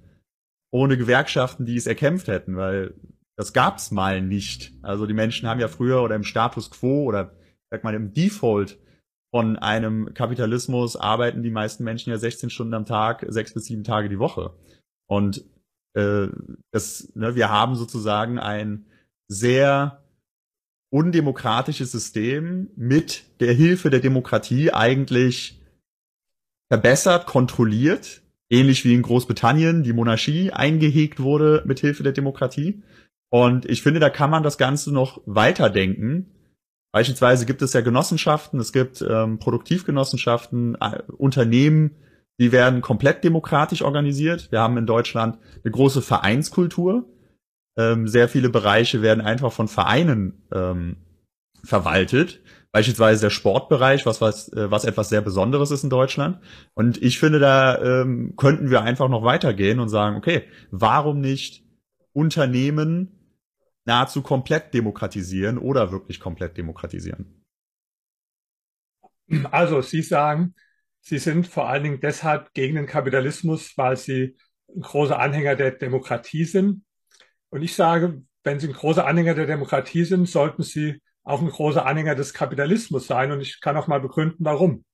ohne 0.71 0.97
Gewerkschaften, 0.97 1.67
die 1.67 1.77
es 1.77 1.87
erkämpft 1.87 2.29
hätten, 2.29 2.57
weil 2.57 2.95
das 3.37 3.53
gab's 3.53 3.91
mal 3.91 4.21
nicht. 4.21 4.73
Also 4.83 5.07
die 5.07 5.15
Menschen 5.15 5.49
haben 5.49 5.61
ja 5.61 5.69
früher 5.69 6.03
oder 6.03 6.17
im 6.17 6.25
Status 6.25 6.71
quo 6.71 7.05
oder 7.05 7.33
sag 7.71 7.85
mal 7.85 7.95
im 7.95 8.13
Default 8.13 8.79
von 9.31 9.57
einem 9.57 10.15
Kapitalismus 10.15 10.97
arbeiten 10.97 11.43
die 11.43 11.51
meisten 11.51 11.85
Menschen 11.85 12.11
ja 12.11 12.19
16 12.19 12.51
Stunden 12.51 12.75
am 12.75 12.87
Tag, 12.87 13.27
sechs 13.29 13.53
bis 13.53 13.67
sieben 13.67 13.85
Tage 13.85 14.09
die 14.09 14.19
Woche. 14.19 14.55
Und 15.09 15.45
äh, 15.95 16.29
das, 16.71 17.11
ne, 17.15 17.35
wir 17.35 17.49
haben 17.49 17.75
sozusagen 17.75 18.39
ein 18.39 18.87
sehr 19.27 20.05
undemokratisches 20.91 21.93
System 21.93 22.71
mit 22.77 23.25
der 23.41 23.53
Hilfe 23.53 23.91
der 23.91 24.01
Demokratie 24.01 24.73
eigentlich 24.73 25.61
verbessert, 26.71 27.27
kontrolliert, 27.27 28.23
ähnlich 28.51 28.85
wie 28.85 28.95
in 28.95 29.03
Großbritannien 29.03 29.83
die 29.83 29.93
Monarchie 29.93 30.53
eingehegt 30.53 31.21
wurde 31.21 31.63
mit 31.67 31.81
Hilfe 31.81 32.03
der 32.03 32.13
Demokratie. 32.13 32.83
Und 33.31 33.67
ich 33.67 33.83
finde, 33.83 34.01
da 34.01 34.09
kann 34.09 34.31
man 34.31 34.43
das 34.43 34.57
Ganze 34.57 34.93
noch 34.93 35.21
weiterdenken. 35.27 36.31
Beispielsweise 36.93 37.45
gibt 37.45 37.61
es 37.61 37.75
ja 37.75 37.83
Genossenschaften, 37.83 38.59
es 38.61 38.73
gibt 38.73 39.05
ähm, 39.07 39.39
Produktivgenossenschaften, 39.39 40.77
äh, 40.81 41.03
Unternehmen, 41.19 41.97
die 42.39 42.53
werden 42.53 42.81
komplett 42.81 43.25
demokratisch 43.25 43.83
organisiert. 43.83 44.51
Wir 44.53 44.61
haben 44.61 44.77
in 44.77 44.87
Deutschland 44.87 45.39
eine 45.63 45.73
große 45.73 46.03
Vereinskultur. 46.03 47.09
Ähm, 47.77 48.09
sehr 48.09 48.29
viele 48.29 48.49
Bereiche 48.49 49.03
werden 49.03 49.21
einfach 49.21 49.53
von 49.53 49.69
Vereinen 49.69 50.47
ähm, 50.53 50.97
verwaltet. 51.65 52.41
Beispielsweise 52.71 53.23
der 53.23 53.31
Sportbereich, 53.31 54.07
was, 54.07 54.21
was, 54.21 54.53
äh, 54.53 54.71
was 54.71 54.85
etwas 54.85 55.09
sehr 55.09 55.21
Besonderes 55.21 55.71
ist 55.71 55.85
in 55.85 55.91
Deutschland. 55.91 56.39
Und 56.75 57.03
ich 57.03 57.19
finde, 57.19 57.39
da 57.39 57.79
ähm, 57.83 58.35
könnten 58.37 58.71
wir 58.71 58.83
einfach 58.83 59.09
noch 59.09 59.25
weitergehen 59.25 59.81
und 59.81 59.89
sagen, 59.89 60.17
okay, 60.17 60.45
warum 60.71 61.21
nicht 61.21 61.65
Unternehmen 62.13 63.19
nahezu 63.85 64.23
komplett 64.23 64.75
demokratisieren 64.75 65.57
oder 65.59 65.91
wirklich 65.91 66.21
komplett 66.21 66.57
demokratisieren? 66.57 67.45
Also 69.51 69.83
Sie 69.83 70.03
sagen, 70.03 70.55
Sie 71.09 71.17
sind 71.17 71.47
vor 71.47 71.71
allen 71.71 71.85
Dingen 71.85 72.01
deshalb 72.01 72.53
gegen 72.53 72.75
den 72.75 72.85
Kapitalismus, 72.85 73.73
weil 73.79 73.97
Sie 73.97 74.37
ein 74.69 74.83
großer 74.83 75.19
Anhänger 75.19 75.57
der 75.57 75.71
Demokratie 75.71 76.45
sind. 76.45 76.85
Und 77.49 77.63
ich 77.63 77.75
sage, 77.75 78.23
wenn 78.45 78.61
Sie 78.61 78.69
ein 78.69 78.75
großer 78.75 79.07
Anhänger 79.07 79.33
der 79.33 79.47
Demokratie 79.47 80.05
sind, 80.05 80.29
sollten 80.29 80.63
Sie 80.63 81.01
auch 81.25 81.41
ein 81.41 81.49
großer 81.49 81.87
Anhänger 81.87 82.15
des 82.15 82.35
Kapitalismus 82.35 83.07
sein. 83.07 83.33
Und 83.33 83.41
ich 83.41 83.63
kann 83.63 83.75
auch 83.79 83.87
mal 83.87 84.01
begründen, 84.01 84.45
warum. 84.45 84.85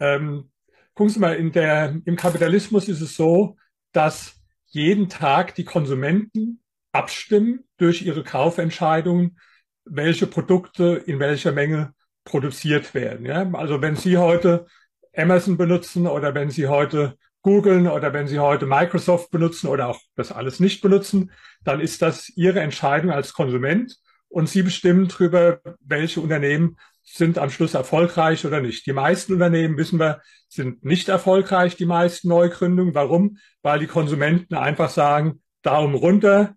Ähm, 0.00 0.50
gucken 0.92 1.10
Sie 1.10 1.18
mal, 1.18 1.36
in 1.36 1.50
der, 1.50 1.98
im 2.04 2.16
Kapitalismus 2.16 2.90
ist 2.90 3.00
es 3.00 3.16
so, 3.16 3.56
dass 3.92 4.38
jeden 4.66 5.08
Tag 5.08 5.54
die 5.54 5.64
Konsumenten 5.64 6.62
abstimmen 6.92 7.64
durch 7.78 8.02
ihre 8.02 8.22
Kaufentscheidungen, 8.22 9.38
welche 9.86 10.26
Produkte 10.26 11.02
in 11.06 11.20
welcher 11.20 11.52
Menge 11.52 11.94
produziert 12.24 12.92
werden. 12.92 13.24
Ja? 13.24 13.50
Also 13.54 13.80
wenn 13.80 13.96
Sie 13.96 14.18
heute 14.18 14.66
Amazon 15.16 15.56
benutzen 15.56 16.06
oder 16.06 16.34
wenn 16.34 16.50
Sie 16.50 16.68
heute 16.68 17.16
googeln 17.42 17.88
oder 17.88 18.12
wenn 18.12 18.28
Sie 18.28 18.38
heute 18.38 18.66
Microsoft 18.66 19.30
benutzen 19.30 19.68
oder 19.68 19.88
auch 19.88 20.00
das 20.14 20.32
alles 20.32 20.60
nicht 20.60 20.80
benutzen, 20.80 21.32
dann 21.64 21.80
ist 21.80 22.02
das 22.02 22.28
Ihre 22.30 22.60
Entscheidung 22.60 23.10
als 23.10 23.32
Konsument 23.32 23.96
und 24.28 24.48
Sie 24.48 24.62
bestimmen 24.62 25.08
darüber, 25.08 25.60
welche 25.80 26.20
Unternehmen 26.20 26.76
sind 27.02 27.36
am 27.36 27.50
Schluss 27.50 27.74
erfolgreich 27.74 28.46
oder 28.46 28.60
nicht. 28.60 28.86
Die 28.86 28.92
meisten 28.92 29.32
Unternehmen, 29.34 29.76
wissen 29.76 29.98
wir, 29.98 30.22
sind 30.48 30.84
nicht 30.84 31.08
erfolgreich, 31.08 31.76
die 31.76 31.84
meisten 31.84 32.28
Neugründungen. 32.28 32.94
Warum? 32.94 33.38
Weil 33.62 33.80
die 33.80 33.86
Konsumenten 33.88 34.54
einfach 34.54 34.88
sagen, 34.88 35.42
Daumen 35.62 35.94
runter, 35.94 36.54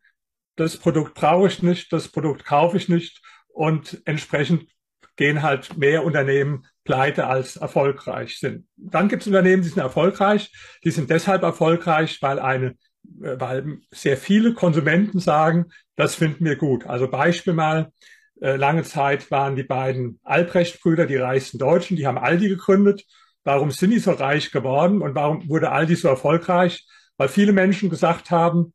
das 0.56 0.78
Produkt 0.78 1.16
brauche 1.16 1.48
ich 1.48 1.62
nicht, 1.64 1.92
das 1.92 2.08
Produkt 2.08 2.46
kaufe 2.46 2.78
ich 2.78 2.90
nicht 2.90 3.22
und 3.48 4.02
entsprechend 4.06 4.70
gehen 5.16 5.42
halt 5.42 5.78
mehr 5.78 6.04
Unternehmen 6.04 6.66
pleite 6.86 7.28
als 7.28 7.58
erfolgreich 7.58 8.40
sind. 8.40 8.68
Dann 8.78 9.10
gibt 9.10 9.24
es 9.24 9.28
Unternehmen, 9.28 9.64
die 9.64 9.70
sind 9.70 9.80
erfolgreich. 9.80 10.54
Die 10.86 10.92
sind 10.92 11.10
deshalb 11.10 11.44
erfolgreich, 11.44 12.22
weil 12.22 12.40
eine, 12.40 12.76
äh, 13.22 13.38
weil 13.38 13.80
sehr 13.92 14.16
viele 14.16 14.54
Konsumenten 14.54 15.20
sagen, 15.20 15.66
das 15.98 16.16
finden 16.16 16.46
wir 16.46 16.56
gut. 16.56 16.86
Also 16.86 17.10
Beispiel 17.10 17.54
mal, 17.54 17.92
äh, 18.40 18.56
lange 18.56 18.84
Zeit 18.84 19.32
waren 19.32 19.56
die 19.56 19.64
beiden 19.64 20.20
Albrecht-Brüder 20.24 21.08
die 21.08 21.18
reichsten 21.18 21.58
Deutschen, 21.58 21.98
die 21.98 22.06
haben 22.06 22.18
Aldi 22.18 22.50
gegründet. 22.50 23.04
Warum 23.44 23.72
sind 23.72 23.92
die 23.92 24.00
so 24.00 24.12
reich 24.12 24.52
geworden 24.52 25.02
und 25.02 25.16
warum 25.16 25.50
wurde 25.50 25.72
Aldi 25.72 25.96
so 25.96 26.08
erfolgreich? 26.08 26.88
Weil 27.18 27.30
viele 27.30 27.52
Menschen 27.52 27.90
gesagt 27.90 28.30
haben, 28.30 28.74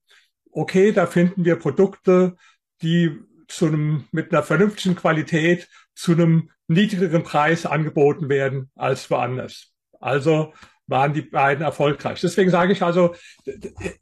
okay, 0.50 0.92
da 0.92 1.06
finden 1.06 1.44
wir 1.44 1.56
Produkte, 1.56 2.36
die 2.82 3.18
zu 3.46 3.66
einem, 3.66 4.04
mit 4.10 4.32
einer 4.32 4.42
vernünftigen 4.42 4.96
Qualität 4.96 5.68
zu 5.94 6.12
einem 6.12 6.50
niedrigeren 6.70 7.24
Preis 7.24 7.66
angeboten 7.66 8.28
werden 8.28 8.70
als 8.76 9.10
woanders. 9.10 9.72
Also 10.00 10.54
waren 10.86 11.12
die 11.12 11.22
beiden 11.22 11.64
erfolgreich. 11.64 12.20
Deswegen 12.20 12.50
sage 12.50 12.72
ich 12.72 12.82
also, 12.82 13.14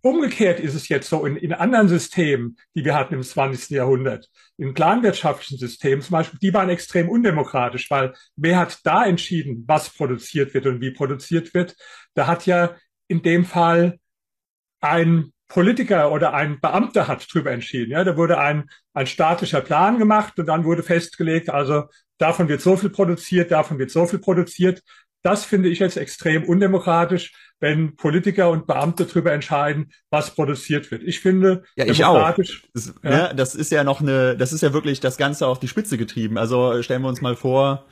umgekehrt 0.01 0.59
ist 0.59 0.75
es 0.75 0.89
jetzt 0.89 1.09
so 1.09 1.27
in, 1.27 1.37
in 1.37 1.53
anderen 1.53 1.89
Systemen, 1.89 2.57
die 2.75 2.85
wir 2.85 2.95
hatten 2.95 3.15
im 3.15 3.23
20. 3.23 3.71
Jahrhundert, 3.71 4.29
in 4.57 4.75
planwirtschaftlichen 4.75 5.59
Systemen 5.59 6.03
zum 6.03 6.13
Beispiel, 6.13 6.39
die 6.41 6.55
waren 6.55 6.71
extrem 6.71 7.09
undemokratisch, 7.09 7.91
weil 7.91 8.15
wer 8.37 8.59
hat 8.59 8.79
da 8.85 9.05
entschieden, 9.05 9.65
was 9.67 9.91
produziert 9.91 10.55
wird 10.55 10.67
und 10.67 10.81
wie 10.81 10.93
produziert 10.93 11.53
wird? 11.53 11.77
Da 12.15 12.27
hat 12.27 12.47
ja 12.47 12.77
in 13.07 13.23
dem 13.23 13.45
Fall 13.45 13.99
ein 14.81 15.33
Politiker 15.49 16.13
oder 16.13 16.35
ein 16.35 16.61
Beamter 16.61 17.09
hat 17.09 17.27
drüber 17.33 17.51
entschieden. 17.51 17.93
Ja, 17.93 18.05
da 18.05 18.17
wurde 18.17 18.39
ein, 18.39 18.69
ein 18.93 19.07
staatlicher 19.07 19.63
Plan 19.63 19.99
gemacht 19.99 20.39
und 20.39 20.47
dann 20.47 20.65
wurde 20.65 20.83
festgelegt, 20.83 21.49
also 21.49 21.85
davon 22.19 22.49
wird 22.49 22.61
so 22.61 22.77
viel 22.77 22.91
produziert, 22.91 23.51
davon 23.51 23.79
wird 23.79 23.91
so 23.91 24.07
viel 24.07 24.19
produziert. 24.19 24.83
Das 25.23 25.45
finde 25.45 25.69
ich 25.69 25.81
jetzt 25.81 25.97
extrem 25.97 26.45
undemokratisch, 26.45 27.33
wenn 27.61 27.97
Politiker 27.97 28.51
und 28.51 28.67
Beamte 28.67 29.05
darüber 29.05 29.33
entscheiden, 29.33 29.91
was 30.11 30.35
produziert 30.35 30.91
wird. 30.91 31.03
Ich 31.03 31.21
finde, 31.21 31.65
ja, 31.77 31.87
ich 31.87 32.05
auch. 32.05 32.37
Das, 32.73 32.95
ja. 33.03 33.11
ja, 33.11 33.35
das 33.35 33.55
ist 33.55 33.73
ja 33.73 33.83
noch 33.83 34.01
eine, 34.01 34.37
das 34.37 34.53
ist 34.53 34.63
ja 34.63 34.73
wirklich 34.73 35.01
das 35.01 35.17
Ganze 35.17 35.47
auf 35.47 35.59
die 35.59 35.69
Spitze 35.69 35.99
getrieben. 35.99 36.39
Also 36.39 36.83
stellen 36.83 37.03
wir 37.03 37.09
uns 37.09 37.21
mal 37.21 37.35
vor, 37.35 37.87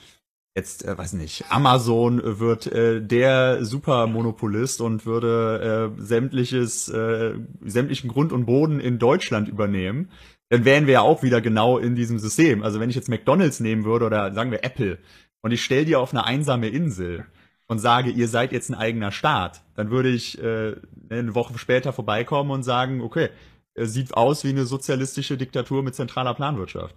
jetzt, 0.56 0.84
äh, 0.84 0.96
weiß 0.96 1.14
nicht, 1.14 1.44
Amazon 1.50 2.20
wird 2.40 2.66
äh, 2.68 3.02
der 3.02 3.64
Supermonopolist 3.64 4.80
und 4.80 5.04
würde 5.04 5.92
äh, 5.98 6.02
sämtliches, 6.02 6.88
äh, 6.88 7.34
sämtlichen 7.64 8.08
Grund 8.08 8.32
und 8.32 8.46
Boden 8.46 8.80
in 8.80 8.98
Deutschland 8.98 9.48
übernehmen, 9.48 10.10
dann 10.48 10.64
wären 10.64 10.86
wir 10.86 10.94
ja 10.94 11.00
auch 11.00 11.22
wieder 11.22 11.40
genau 11.40 11.78
in 11.78 11.94
diesem 11.94 12.18
System. 12.18 12.62
Also 12.62 12.80
wenn 12.80 12.90
ich 12.90 12.96
jetzt 12.96 13.08
McDonalds 13.08 13.60
nehmen 13.60 13.84
würde 13.84 14.06
oder 14.06 14.32
sagen 14.32 14.50
wir 14.50 14.64
Apple 14.64 14.98
und 15.42 15.52
ich 15.52 15.64
stell 15.64 15.84
dir 15.84 16.00
auf 16.00 16.12
eine 16.12 16.24
einsame 16.24 16.68
Insel 16.68 17.26
und 17.66 17.78
sage, 17.78 18.10
ihr 18.10 18.28
seid 18.28 18.52
jetzt 18.52 18.70
ein 18.70 18.74
eigener 18.74 19.10
Staat, 19.10 19.62
dann 19.74 19.90
würde 19.90 20.08
ich 20.08 20.40
äh, 20.42 20.76
eine 21.10 21.34
Woche 21.34 21.58
später 21.58 21.92
vorbeikommen 21.92 22.50
und 22.50 22.62
sagen, 22.62 23.00
okay, 23.00 23.30
sieht 23.74 24.14
aus 24.14 24.44
wie 24.44 24.50
eine 24.50 24.64
sozialistische 24.64 25.36
Diktatur 25.36 25.82
mit 25.82 25.94
zentraler 25.94 26.34
Planwirtschaft. 26.34 26.94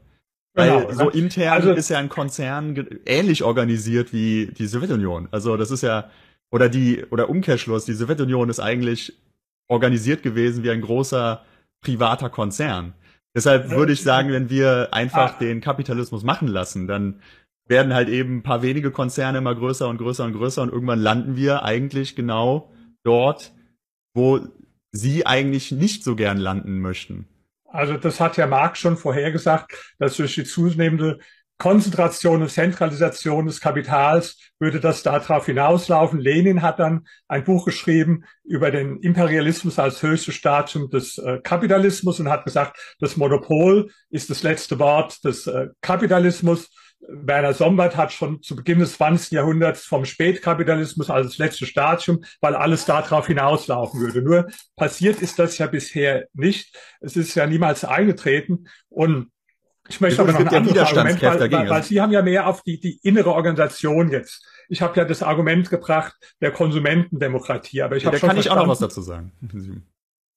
Weil 0.54 0.88
genau, 0.88 0.92
so 0.92 1.10
intern 1.10 1.54
also, 1.54 1.72
ist 1.72 1.90
ja 1.90 2.00
ein 2.00 2.10
Konzern 2.10 3.00
ähnlich 3.06 3.44
organisiert 3.44 4.14
wie 4.14 4.48
die 4.48 4.68
Sowjetunion. 4.68 5.28
Also 5.32 5.58
das 5.58 5.72
ist 5.72 5.82
ja, 5.82 6.10
oder 6.52 6.70
die, 6.70 7.06
oder 7.12 7.30
Umkehrschluss, 7.30 7.86
die 7.86 7.94
Sowjetunion 7.94 8.50
ist 8.50 8.60
eigentlich 8.60 9.14
organisiert 9.68 10.24
gewesen 10.24 10.64
wie 10.64 10.72
ein 10.72 10.82
großer 10.82 11.44
privater 11.82 12.30
Konzern. 12.30 12.94
Deshalb 13.40 13.70
würde 13.70 13.94
ich 13.94 14.04
sagen, 14.04 14.34
wenn 14.34 14.50
wir 14.50 14.90
einfach 14.92 15.36
ah. 15.36 15.40
den 15.40 15.62
Kapitalismus 15.62 16.24
machen 16.24 16.50
lassen, 16.50 16.88
dann 16.88 17.22
werden 17.70 17.94
halt 17.94 18.10
eben 18.10 18.40
ein 18.40 18.44
paar 18.44 18.62
wenige 18.64 18.92
Konzerne 18.92 19.38
immer 19.38 19.56
größer 19.56 19.88
und 19.88 19.98
größer 19.98 20.26
und 20.26 20.34
größer 20.34 20.62
und 20.62 20.74
irgendwann 20.74 21.00
landen 21.00 21.38
wir 21.38 21.64
eigentlich 21.64 22.18
genau 22.18 22.70
dort, 23.06 23.54
wo 24.14 24.42
sie 24.92 25.26
eigentlich 25.26 25.72
nicht 25.72 26.04
so 26.04 26.18
gern 26.18 26.38
landen 26.38 26.82
möchten. 26.82 27.30
Also 27.70 27.96
das 27.96 28.20
hat 28.20 28.36
ja 28.36 28.46
Marx 28.46 28.80
schon 28.80 28.98
vorhergesagt, 28.98 29.96
dass 30.00 30.18
durch 30.18 30.36
die 30.36 30.44
zunehmende 30.44 31.20
Konzentration 31.60 32.42
und 32.42 32.50
Zentralisation 32.50 33.46
des 33.46 33.60
Kapitals 33.60 34.38
würde 34.60 34.80
das 34.80 35.04
darauf 35.04 35.46
hinauslaufen. 35.46 36.20
Lenin 36.20 36.62
hat 36.62 36.80
dann 36.80 37.06
ein 37.28 37.44
Buch 37.44 37.66
geschrieben 37.66 38.24
über 38.46 38.72
den 38.72 38.98
Imperialismus 39.02 39.78
als 39.78 40.02
höchstes 40.02 40.36
Stadium 40.36 40.90
des 40.90 41.18
äh, 41.18 41.40
Kapitalismus 41.44 42.22
und 42.22 42.30
hat 42.30 42.46
gesagt, 42.46 42.78
das 43.00 43.18
Monopol 43.18 43.92
ist 44.10 44.30
das 44.30 44.42
letzte 44.42 44.80
Wort 44.80 45.24
des 45.26 45.48
äh, 45.48 45.68
Kapitalismus. 45.82 46.70
Werner 47.02 47.54
Sombart 47.54 47.98
hat 47.98 48.14
schon 48.14 48.42
zu 48.42 48.56
Beginn 48.56 48.80
des 48.80 48.94
20. 48.94 49.32
Jahrhunderts 49.32 49.84
vom 49.84 50.06
Spätkapitalismus 50.06 51.10
als 51.10 51.28
das 51.28 51.38
letzte 51.40 51.66
Stadium, 51.66 52.24
weil 52.40 52.56
alles 52.56 52.86
darauf 52.86 53.28
hinauslaufen 53.28 54.00
würde. 54.00 54.22
Nur 54.22 54.48
passiert 54.78 55.22
ist 55.22 55.40
das 55.40 55.58
ja 55.58 55.68
bisher 55.68 56.28
nicht. 56.34 56.78
Es 57.02 57.18
ist 57.18 57.36
ja 57.36 57.48
niemals 57.48 57.84
eingetreten 57.84 58.68
und 58.88 59.30
ich 59.90 60.00
möchte 60.00 60.22
aber 60.22 60.32
noch 60.32 60.40
ein 60.40 60.48
anderes 60.48 60.78
Argument, 60.78 61.22
weil, 61.22 61.52
weil, 61.52 61.70
weil 61.70 61.84
Sie 61.84 62.00
haben 62.00 62.12
ja 62.12 62.22
mehr 62.22 62.48
auf 62.48 62.62
die, 62.62 62.80
die 62.80 63.00
innere 63.04 63.34
Organisation 63.34 64.12
jetzt. 64.12 64.46
Ich 64.70 64.82
habe 64.82 64.96
ja 64.98 65.06
das 65.06 65.24
Argument 65.24 65.70
gebracht 65.70 66.16
der 66.42 66.52
Konsumentendemokratie, 66.52 67.82
aber 67.82 67.98
ich 67.98 68.06
habe 68.06 68.18
schon 68.18 68.30
kann 68.30 68.38
ich 68.38 68.50
auch 68.50 68.56
noch 68.56 68.68
was 68.68 68.80
dazu 68.80 69.02
sagen. 69.02 69.32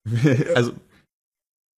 also 0.54 0.72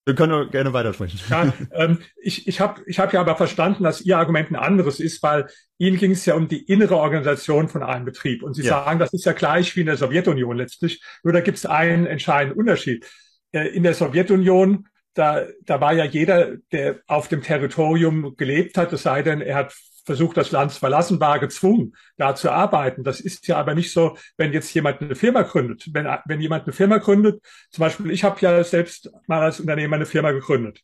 wir 0.06 0.14
können 0.14 0.50
gerne 0.50 0.72
weitersprechen. 0.72 1.18
Ja, 1.30 1.52
ähm, 1.72 1.98
ich 2.16 2.46
ich 2.46 2.60
habe 2.60 2.82
ich 2.86 2.98
hab 2.98 3.12
ja 3.12 3.20
aber 3.20 3.36
verstanden, 3.36 3.84
dass 3.84 4.02
Ihr 4.02 4.18
Argument 4.18 4.50
ein 4.50 4.56
anderes 4.56 5.00
ist, 5.00 5.22
weil 5.22 5.48
Ihnen 5.78 5.96
ging 5.96 6.12
es 6.12 6.26
ja 6.26 6.34
um 6.34 6.46
die 6.46 6.62
innere 6.62 6.96
Organisation 6.96 7.68
von 7.68 7.82
einem 7.82 8.04
Betrieb. 8.04 8.42
Und 8.42 8.54
Sie 8.54 8.62
ja. 8.62 8.84
sagen, 8.84 8.98
das 8.98 9.12
ist 9.14 9.24
ja 9.24 9.32
gleich 9.32 9.74
wie 9.74 9.80
in 9.80 9.86
der 9.86 9.96
Sowjetunion 9.96 10.56
letztlich. 10.56 11.02
Nur 11.22 11.32
da 11.32 11.40
gibt 11.40 11.56
es 11.56 11.66
einen 11.66 12.06
entscheidenden 12.06 12.58
Unterschied. 12.58 13.06
Äh, 13.52 13.68
in 13.68 13.82
der 13.82 13.94
Sowjetunion 13.94 14.86
da, 15.14 15.46
da 15.64 15.80
war 15.80 15.92
ja 15.92 16.04
jeder, 16.04 16.56
der 16.72 17.00
auf 17.06 17.28
dem 17.28 17.42
Territorium 17.42 18.36
gelebt 18.36 18.76
hat, 18.76 18.92
es 18.92 19.02
sei 19.02 19.22
denn, 19.22 19.40
er 19.40 19.56
hat 19.56 19.74
versucht, 20.04 20.36
das 20.36 20.50
Land 20.50 20.72
zu 20.72 20.80
verlassen, 20.80 21.20
war 21.20 21.38
gezwungen, 21.38 21.94
da 22.16 22.34
zu 22.34 22.50
arbeiten. 22.50 23.04
Das 23.04 23.20
ist 23.20 23.46
ja 23.46 23.56
aber 23.56 23.74
nicht 23.74 23.92
so, 23.92 24.16
wenn 24.36 24.52
jetzt 24.52 24.72
jemand 24.74 25.00
eine 25.00 25.14
Firma 25.14 25.42
gründet. 25.42 25.88
Wenn, 25.92 26.06
wenn 26.26 26.40
jemand 26.40 26.64
eine 26.64 26.72
Firma 26.72 26.98
gründet, 26.98 27.42
zum 27.70 27.82
Beispiel, 27.82 28.10
ich 28.10 28.24
habe 28.24 28.40
ja 28.40 28.62
selbst 28.64 29.10
mal 29.26 29.42
als 29.42 29.60
Unternehmer 29.60 29.96
eine 29.96 30.06
Firma 30.06 30.32
gegründet. 30.32 30.80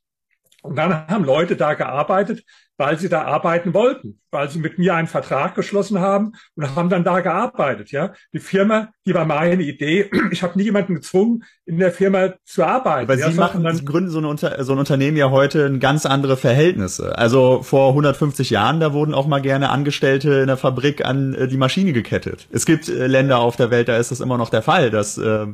Und 0.63 0.77
dann 0.77 1.07
haben 1.07 1.25
Leute 1.25 1.57
da 1.57 1.75
gearbeitet, 1.75 2.45
weil 2.81 2.99
sie 2.99 3.11
da 3.11 3.25
arbeiten 3.25 3.75
wollten, 3.75 4.21
weil 4.31 4.49
sie 4.49 4.59
mit 4.59 4.79
mir 4.79 4.95
einen 4.95 5.07
Vertrag 5.07 5.55
geschlossen 5.55 6.01
haben 6.01 6.33
und 6.55 6.75
haben 6.75 6.89
dann 6.89 7.05
da 7.05 7.21
gearbeitet. 7.21 7.91
Ja, 7.91 8.15
die 8.33 8.39
Firma, 8.39 8.89
die 9.07 9.13
war 9.13 9.27
meine 9.27 9.63
Idee. 9.63 10.11
Ich 10.31 10.43
habe 10.43 10.57
nie 10.57 10.65
jemanden 10.65 10.95
gezwungen, 10.95 11.45
in 11.67 11.79
der 11.79 11.93
Firma 11.93 12.35
zu 12.45 12.65
arbeiten. 12.65 13.11
Aber 13.11 13.19
ja, 13.19 13.31
Sie 13.31 13.37
machen, 13.37 13.65
dann, 13.65 13.77
Sie 13.77 13.85
gründen 13.85 14.09
so, 14.09 14.19
eine 14.19 14.65
so 14.65 14.73
ein 14.73 14.79
Unternehmen 14.79 15.19
ja 15.19 15.31
heute 15.31 15.61
in 15.63 15.79
ganz 15.79 16.07
andere 16.07 16.39
Verhältnisse. 16.39 17.19
Also 17.19 17.63
vor 17.63 17.91
150 17.91 18.49
Jahren, 18.49 18.81
da 18.81 18.95
wurden 18.95 19.13
auch 19.13 19.27
mal 19.27 19.43
gerne 19.43 19.69
Angestellte 19.69 20.33
in 20.41 20.47
der 20.47 20.57
Fabrik 20.57 21.05
an 21.05 21.35
äh, 21.35 21.49
die 21.49 21.59
Maschine 21.59 21.93
gekettet. 21.93 22.49
Es 22.51 22.65
gibt 22.65 22.89
äh, 22.89 23.07
Länder 23.07 23.41
auf 23.41 23.57
der 23.57 23.71
Welt, 23.71 23.89
da 23.89 23.99
ist 23.99 24.11
das 24.11 24.21
immer 24.21 24.39
noch 24.39 24.49
der 24.49 24.63
Fall, 24.63 24.91
dass 24.91 25.19
äh, 25.19 25.47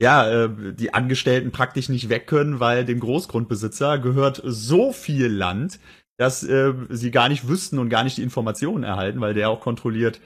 ja, 0.00 0.44
äh, 0.44 0.50
die 0.74 0.94
Angestellten 0.94 1.52
praktisch 1.52 1.88
nicht 1.88 2.08
weg 2.08 2.26
können, 2.26 2.60
weil 2.60 2.84
dem 2.84 3.00
Großgrundbesitzer 3.00 3.98
gehört 3.98 4.42
so 4.44 4.92
viel 4.92 5.26
Land, 5.26 5.80
dass 6.18 6.42
äh, 6.42 6.72
sie 6.90 7.10
gar 7.10 7.28
nicht 7.28 7.48
wüssten 7.48 7.78
und 7.78 7.88
gar 7.88 8.04
nicht 8.04 8.18
die 8.18 8.22
Informationen 8.22 8.84
erhalten, 8.84 9.20
weil 9.20 9.34
der 9.34 9.50
auch 9.50 9.60
kontrolliert, 9.60 10.20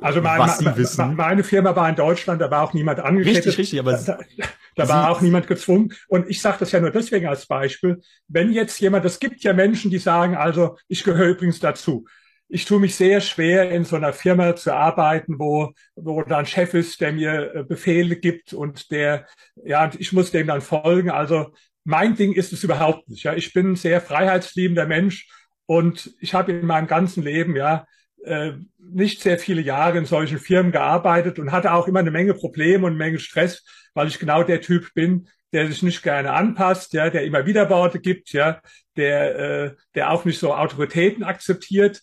also 0.00 0.20
mein, 0.20 0.38
was 0.38 0.58
sie 0.58 0.76
wissen. 0.76 1.16
Meine 1.16 1.42
Firma 1.42 1.74
war 1.74 1.88
in 1.88 1.96
Deutschland, 1.96 2.40
da 2.40 2.50
war 2.50 2.62
auch 2.62 2.72
niemand 2.72 3.00
angestellt. 3.00 3.38
Richtig, 3.38 3.58
richtig, 3.58 3.80
aber 3.80 3.92
da, 3.92 4.18
da, 4.36 4.46
da 4.76 4.88
war 4.88 5.10
auch 5.10 5.20
niemand 5.20 5.46
gezwungen. 5.46 5.92
Und 6.06 6.28
ich 6.28 6.40
sage 6.40 6.58
das 6.60 6.72
ja 6.72 6.80
nur 6.80 6.90
deswegen 6.90 7.26
als 7.26 7.46
Beispiel. 7.46 8.00
Wenn 8.28 8.52
jetzt 8.52 8.80
jemand, 8.80 9.04
es 9.04 9.18
gibt 9.18 9.42
ja 9.42 9.52
Menschen, 9.52 9.90
die 9.90 9.98
sagen, 9.98 10.36
also 10.36 10.76
ich 10.86 11.02
gehöre 11.02 11.30
übrigens 11.30 11.58
dazu 11.58 12.06
ich 12.48 12.64
tue 12.64 12.80
mich 12.80 12.96
sehr 12.96 13.20
schwer, 13.20 13.70
in 13.70 13.84
so 13.84 13.96
einer 13.96 14.12
Firma 14.12 14.56
zu 14.56 14.74
arbeiten, 14.74 15.38
wo, 15.38 15.72
wo 15.94 16.22
da 16.22 16.38
ein 16.38 16.46
Chef 16.46 16.72
ist, 16.74 17.00
der 17.00 17.12
mir 17.12 17.54
äh, 17.54 17.64
Befehle 17.64 18.16
gibt 18.16 18.54
und 18.54 18.90
der, 18.90 19.26
ja, 19.64 19.90
ich 19.98 20.12
muss 20.12 20.30
dem 20.30 20.46
dann 20.46 20.62
folgen. 20.62 21.10
Also 21.10 21.52
mein 21.84 22.16
Ding 22.16 22.32
ist 22.32 22.52
es 22.52 22.64
überhaupt 22.64 23.08
nicht. 23.10 23.22
Ja, 23.24 23.34
ich 23.34 23.52
bin 23.52 23.72
ein 23.72 23.76
sehr 23.76 24.00
freiheitsliebender 24.00 24.86
Mensch 24.86 25.28
und 25.66 26.14
ich 26.20 26.32
habe 26.32 26.52
in 26.52 26.66
meinem 26.66 26.86
ganzen 26.86 27.22
Leben, 27.22 27.54
ja, 27.54 27.86
äh, 28.24 28.52
nicht 28.78 29.20
sehr 29.20 29.38
viele 29.38 29.60
Jahre 29.60 29.98
in 29.98 30.06
solchen 30.06 30.38
Firmen 30.38 30.72
gearbeitet 30.72 31.38
und 31.38 31.52
hatte 31.52 31.72
auch 31.72 31.86
immer 31.86 32.00
eine 32.00 32.10
Menge 32.10 32.34
Probleme 32.34 32.86
und 32.86 32.92
eine 32.92 32.98
Menge 32.98 33.18
Stress, 33.18 33.64
weil 33.92 34.08
ich 34.08 34.18
genau 34.18 34.42
der 34.42 34.62
Typ 34.62 34.94
bin, 34.94 35.28
der 35.52 35.66
sich 35.66 35.82
nicht 35.82 36.02
gerne 36.02 36.32
anpasst, 36.32 36.94
ja, 36.94 37.10
der 37.10 37.24
immer 37.24 37.44
Widerworte 37.44 38.00
gibt, 38.00 38.32
ja, 38.32 38.60
der, 38.96 39.38
äh, 39.38 39.74
der 39.94 40.10
auch 40.10 40.24
nicht 40.24 40.38
so 40.38 40.54
Autoritäten 40.54 41.24
akzeptiert 41.24 42.02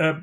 äh, 0.00 0.14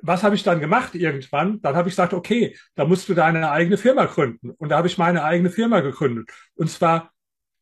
was 0.00 0.22
habe 0.22 0.34
ich 0.34 0.42
dann 0.42 0.60
gemacht 0.60 0.94
irgendwann? 0.94 1.60
Dann 1.62 1.76
habe 1.76 1.88
ich 1.88 1.94
gesagt, 1.94 2.12
okay, 2.12 2.56
da 2.74 2.84
musst 2.84 3.08
du 3.08 3.14
deine 3.14 3.50
eigene 3.50 3.78
Firma 3.78 4.04
gründen. 4.04 4.50
Und 4.50 4.68
da 4.68 4.76
habe 4.76 4.86
ich 4.86 4.98
meine 4.98 5.24
eigene 5.24 5.50
Firma 5.50 5.80
gegründet. 5.80 6.30
Und 6.56 6.70
zwar 6.70 7.10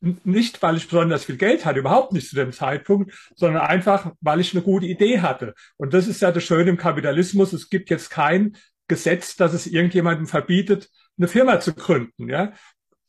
nicht, 0.00 0.61
weil 0.61 0.76
ich 0.76 0.88
besonders 0.88 1.24
viel 1.24 1.37
Geld 1.37 1.64
hatte, 1.64 1.78
überhaupt 1.78 2.12
nicht 2.12 2.28
zu 2.28 2.35
dem 2.35 2.52
Zeitpunkt, 2.52 3.12
sondern 3.37 3.62
einfach, 3.62 4.12
weil 4.20 4.40
ich 4.40 4.52
eine 4.52 4.62
gute 4.62 4.87
Idee 4.87 5.20
hatte. 5.20 5.54
Und 5.76 5.94
das 5.94 6.08
ist 6.08 6.20
ja 6.20 6.32
das 6.32 6.42
Schöne 6.42 6.70
im 6.70 6.76
Kapitalismus. 6.76 7.52
Es 7.52 7.70
gibt 7.70 7.88
jetzt 7.90 8.11
kein 8.11 8.56
Gesetz, 8.88 9.37
das 9.37 9.54
es 9.54 9.68
irgendjemandem 9.68 10.26
verbietet, 10.26 10.90
eine 11.16 11.28
Firma 11.28 11.61
zu 11.61 11.72
gründen. 11.72 12.28
Ja? 12.28 12.52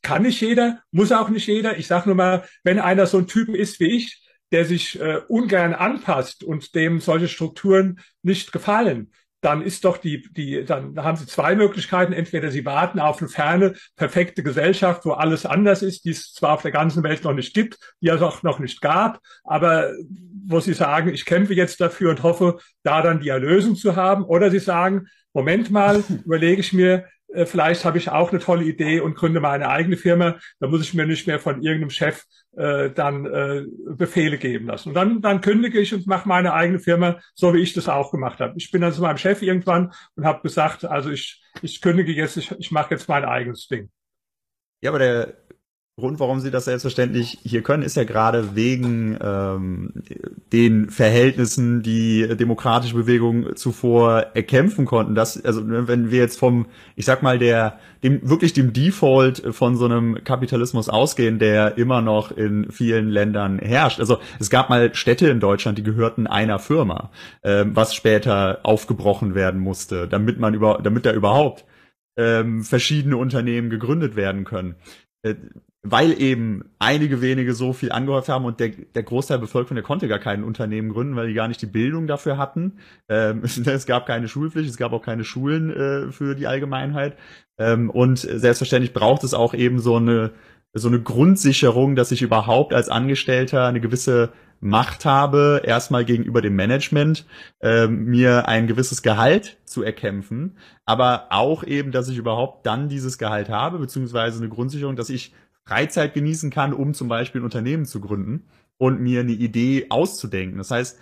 Kann 0.02 0.22
nicht 0.22 0.40
jeder, 0.40 0.80
muss 0.92 1.10
auch 1.10 1.28
nicht 1.28 1.48
jeder. 1.48 1.76
Ich 1.76 1.88
sage 1.88 2.08
nur 2.08 2.16
mal, 2.16 2.44
wenn 2.62 2.78
einer 2.78 3.06
so 3.06 3.18
ein 3.18 3.26
Typ 3.26 3.48
ist 3.48 3.80
wie 3.80 3.96
ich, 3.96 4.23
der 4.54 4.64
sich 4.64 5.00
äh, 5.00 5.20
ungern 5.26 5.74
anpasst 5.74 6.44
und 6.44 6.76
dem 6.76 7.00
solche 7.00 7.26
Strukturen 7.26 7.98
nicht 8.22 8.52
gefallen, 8.52 9.10
dann 9.40 9.62
ist 9.62 9.84
doch 9.84 9.96
die, 9.96 10.28
die, 10.32 10.64
dann 10.64 10.96
haben 10.96 11.16
Sie 11.16 11.26
zwei 11.26 11.56
Möglichkeiten. 11.56 12.12
Entweder 12.12 12.52
Sie 12.52 12.64
warten 12.64 13.00
auf 13.00 13.18
eine 13.18 13.28
ferne, 13.28 13.74
perfekte 13.96 14.44
Gesellschaft, 14.44 15.04
wo 15.06 15.10
alles 15.10 15.44
anders 15.44 15.82
ist, 15.82 16.04
die 16.04 16.10
es 16.10 16.32
zwar 16.32 16.52
auf 16.52 16.62
der 16.62 16.70
ganzen 16.70 17.02
Welt 17.02 17.24
noch 17.24 17.34
nicht 17.34 17.52
gibt, 17.52 17.78
die 18.00 18.10
es 18.10 18.22
auch 18.22 18.44
noch 18.44 18.60
nicht 18.60 18.80
gab, 18.80 19.18
aber 19.42 19.90
wo 20.46 20.60
Sie 20.60 20.72
sagen, 20.72 21.12
ich 21.12 21.24
kämpfe 21.24 21.54
jetzt 21.54 21.80
dafür 21.80 22.10
und 22.10 22.22
hoffe, 22.22 22.58
da 22.84 23.02
dann 23.02 23.18
die 23.18 23.30
Erlösung 23.30 23.74
zu 23.74 23.96
haben. 23.96 24.22
Oder 24.22 24.52
Sie 24.52 24.60
sagen, 24.60 25.08
Moment 25.32 25.72
mal, 25.72 26.04
überlege 26.24 26.60
ich 26.60 26.72
mir, 26.72 27.06
äh, 27.34 27.46
vielleicht 27.46 27.84
habe 27.84 27.98
ich 27.98 28.10
auch 28.10 28.30
eine 28.30 28.40
tolle 28.40 28.64
Idee 28.64 29.00
und 29.00 29.14
gründe 29.14 29.40
meine 29.40 29.68
eigene 29.68 29.96
Firma. 29.96 30.38
Da 30.60 30.68
muss 30.68 30.82
ich 30.82 30.94
mir 30.94 31.06
nicht 31.06 31.26
mehr 31.26 31.38
von 31.40 31.62
irgendeinem 31.62 31.90
Chef 31.90 32.24
äh, 32.56 32.90
dann 32.90 33.26
äh, 33.26 33.64
Befehle 33.96 34.38
geben 34.38 34.66
lassen. 34.66 34.90
Und 34.90 34.94
dann, 34.94 35.20
dann 35.20 35.40
kündige 35.40 35.80
ich 35.80 35.92
und 35.92 36.06
mache 36.06 36.28
meine 36.28 36.54
eigene 36.54 36.78
Firma, 36.78 37.18
so 37.34 37.52
wie 37.54 37.60
ich 37.60 37.74
das 37.74 37.88
auch 37.88 38.10
gemacht 38.10 38.40
habe. 38.40 38.54
Ich 38.56 38.70
bin 38.70 38.80
dann 38.80 38.92
zu 38.92 39.02
meinem 39.02 39.18
Chef 39.18 39.42
irgendwann 39.42 39.92
und 40.14 40.24
habe 40.24 40.42
gesagt, 40.42 40.84
also 40.84 41.10
ich, 41.10 41.42
ich 41.62 41.80
kündige 41.80 42.12
jetzt, 42.12 42.36
ich, 42.36 42.52
ich 42.52 42.70
mache 42.70 42.94
jetzt 42.94 43.08
mein 43.08 43.24
eigenes 43.24 43.66
Ding. 43.66 43.90
Ja, 44.80 44.90
aber 44.90 44.98
der 44.98 45.36
Grund, 45.96 46.18
warum 46.18 46.40
sie 46.40 46.50
das 46.50 46.64
selbstverständlich 46.64 47.38
hier 47.44 47.62
können, 47.62 47.84
ist 47.84 47.94
ja 47.94 48.02
gerade 48.02 48.56
wegen 48.56 49.16
ähm, 49.22 49.92
den 50.52 50.90
Verhältnissen, 50.90 51.84
die 51.84 52.36
demokratische 52.36 52.96
Bewegungen 52.96 53.54
zuvor 53.54 54.26
erkämpfen 54.34 54.86
konnten. 54.86 55.14
Das, 55.14 55.44
also 55.44 55.62
wenn 55.64 56.10
wir 56.10 56.18
jetzt 56.18 56.36
vom, 56.36 56.66
ich 56.96 57.04
sag 57.04 57.22
mal, 57.22 57.38
der, 57.38 57.78
dem 58.02 58.28
wirklich 58.28 58.52
dem 58.52 58.72
Default 58.72 59.54
von 59.54 59.76
so 59.76 59.84
einem 59.84 60.24
Kapitalismus 60.24 60.88
ausgehen, 60.88 61.38
der 61.38 61.78
immer 61.78 62.00
noch 62.00 62.32
in 62.32 62.72
vielen 62.72 63.08
Ländern 63.08 63.60
herrscht. 63.60 64.00
Also 64.00 64.18
es 64.40 64.50
gab 64.50 64.70
mal 64.70 64.92
Städte 64.96 65.28
in 65.28 65.38
Deutschland, 65.38 65.78
die 65.78 65.84
gehörten 65.84 66.26
einer 66.26 66.58
Firma, 66.58 67.12
ähm, 67.44 67.76
was 67.76 67.94
später 67.94 68.58
aufgebrochen 68.64 69.36
werden 69.36 69.60
musste, 69.60 70.08
damit 70.08 70.40
man 70.40 70.54
über, 70.54 70.80
damit 70.82 71.06
da 71.06 71.12
überhaupt 71.12 71.64
ähm, 72.18 72.64
verschiedene 72.64 73.16
Unternehmen 73.16 73.70
gegründet 73.70 74.16
werden 74.16 74.42
können 74.42 74.74
äh, 75.24 75.36
weil 75.86 76.18
eben 76.20 76.64
einige 76.78 77.20
wenige 77.20 77.52
so 77.52 77.74
viel 77.74 77.92
angehäuft 77.92 78.30
haben 78.30 78.46
und 78.46 78.58
der, 78.58 78.70
der 78.70 79.02
Großteil 79.02 79.36
der 79.36 79.42
Bevölkerung, 79.42 79.76
der 79.76 79.84
konnte 79.84 80.08
gar 80.08 80.18
kein 80.18 80.42
Unternehmen 80.42 80.88
gründen, 80.88 81.14
weil 81.14 81.28
die 81.28 81.34
gar 81.34 81.46
nicht 81.46 81.60
die 81.60 81.66
Bildung 81.66 82.06
dafür 82.06 82.38
hatten. 82.38 82.78
Ähm, 83.08 83.42
es 83.44 83.84
gab 83.84 84.06
keine 84.06 84.26
Schulpflicht, 84.26 84.70
es 84.70 84.78
gab 84.78 84.94
auch 84.94 85.02
keine 85.02 85.24
Schulen 85.24 85.70
äh, 85.70 86.10
für 86.10 86.34
die 86.34 86.46
Allgemeinheit. 86.46 87.18
Ähm, 87.58 87.90
und 87.90 88.18
selbstverständlich 88.18 88.94
braucht 88.94 89.24
es 89.24 89.34
auch 89.34 89.52
eben 89.52 89.78
so 89.78 89.96
eine, 89.96 90.32
so 90.72 90.88
eine 90.88 91.00
Grundsicherung, 91.02 91.96
dass 91.96 92.12
ich 92.12 92.22
überhaupt 92.22 92.72
als 92.72 92.88
Angestellter 92.88 93.66
eine 93.66 93.80
gewisse 93.80 94.32
Macht 94.60 95.04
habe, 95.04 95.60
erstmal 95.64 96.06
gegenüber 96.06 96.40
dem 96.40 96.56
Management, 96.56 97.26
äh, 97.60 97.86
mir 97.86 98.48
ein 98.48 98.66
gewisses 98.66 99.02
Gehalt 99.02 99.58
zu 99.66 99.82
erkämpfen, 99.82 100.56
aber 100.86 101.26
auch 101.28 101.62
eben, 101.62 101.92
dass 101.92 102.08
ich 102.08 102.16
überhaupt 102.16 102.64
dann 102.64 102.88
dieses 102.88 103.18
Gehalt 103.18 103.50
habe, 103.50 103.78
beziehungsweise 103.78 104.38
eine 104.38 104.48
Grundsicherung, 104.48 104.96
dass 104.96 105.10
ich 105.10 105.34
Freizeit 105.66 106.14
genießen 106.14 106.50
kann, 106.50 106.72
um 106.72 106.94
zum 106.94 107.08
Beispiel 107.08 107.40
ein 107.40 107.44
Unternehmen 107.44 107.86
zu 107.86 108.00
gründen 108.00 108.44
und 108.78 109.00
mir 109.00 109.20
eine 109.20 109.32
Idee 109.32 109.86
auszudenken. 109.90 110.58
Das 110.58 110.70
heißt, 110.70 110.98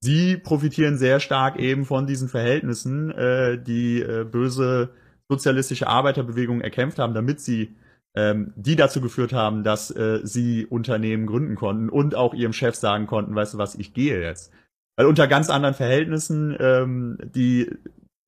sie 0.00 0.36
profitieren 0.36 0.96
sehr 0.96 1.20
stark 1.20 1.58
eben 1.58 1.84
von 1.84 2.06
diesen 2.06 2.28
Verhältnissen, 2.28 3.10
äh, 3.10 3.60
die 3.62 4.00
äh, 4.00 4.24
böse 4.24 4.90
sozialistische 5.28 5.86
Arbeiterbewegung 5.86 6.60
erkämpft 6.60 6.98
haben, 6.98 7.14
damit 7.14 7.40
sie 7.40 7.76
ähm, 8.16 8.52
die 8.56 8.76
dazu 8.76 9.00
geführt 9.00 9.32
haben, 9.32 9.62
dass 9.62 9.90
äh, 9.90 10.20
sie 10.24 10.66
Unternehmen 10.66 11.26
gründen 11.26 11.54
konnten 11.54 11.88
und 11.88 12.14
auch 12.14 12.34
ihrem 12.34 12.52
Chef 12.52 12.74
sagen 12.74 13.06
konnten, 13.06 13.34
weißt 13.34 13.54
du 13.54 13.58
was, 13.58 13.76
ich 13.76 13.94
gehe 13.94 14.20
jetzt. 14.20 14.52
weil 14.96 15.06
unter 15.06 15.28
ganz 15.28 15.48
anderen 15.48 15.74
Verhältnissen, 15.74 16.56
ähm, 16.60 17.18
die 17.22 17.70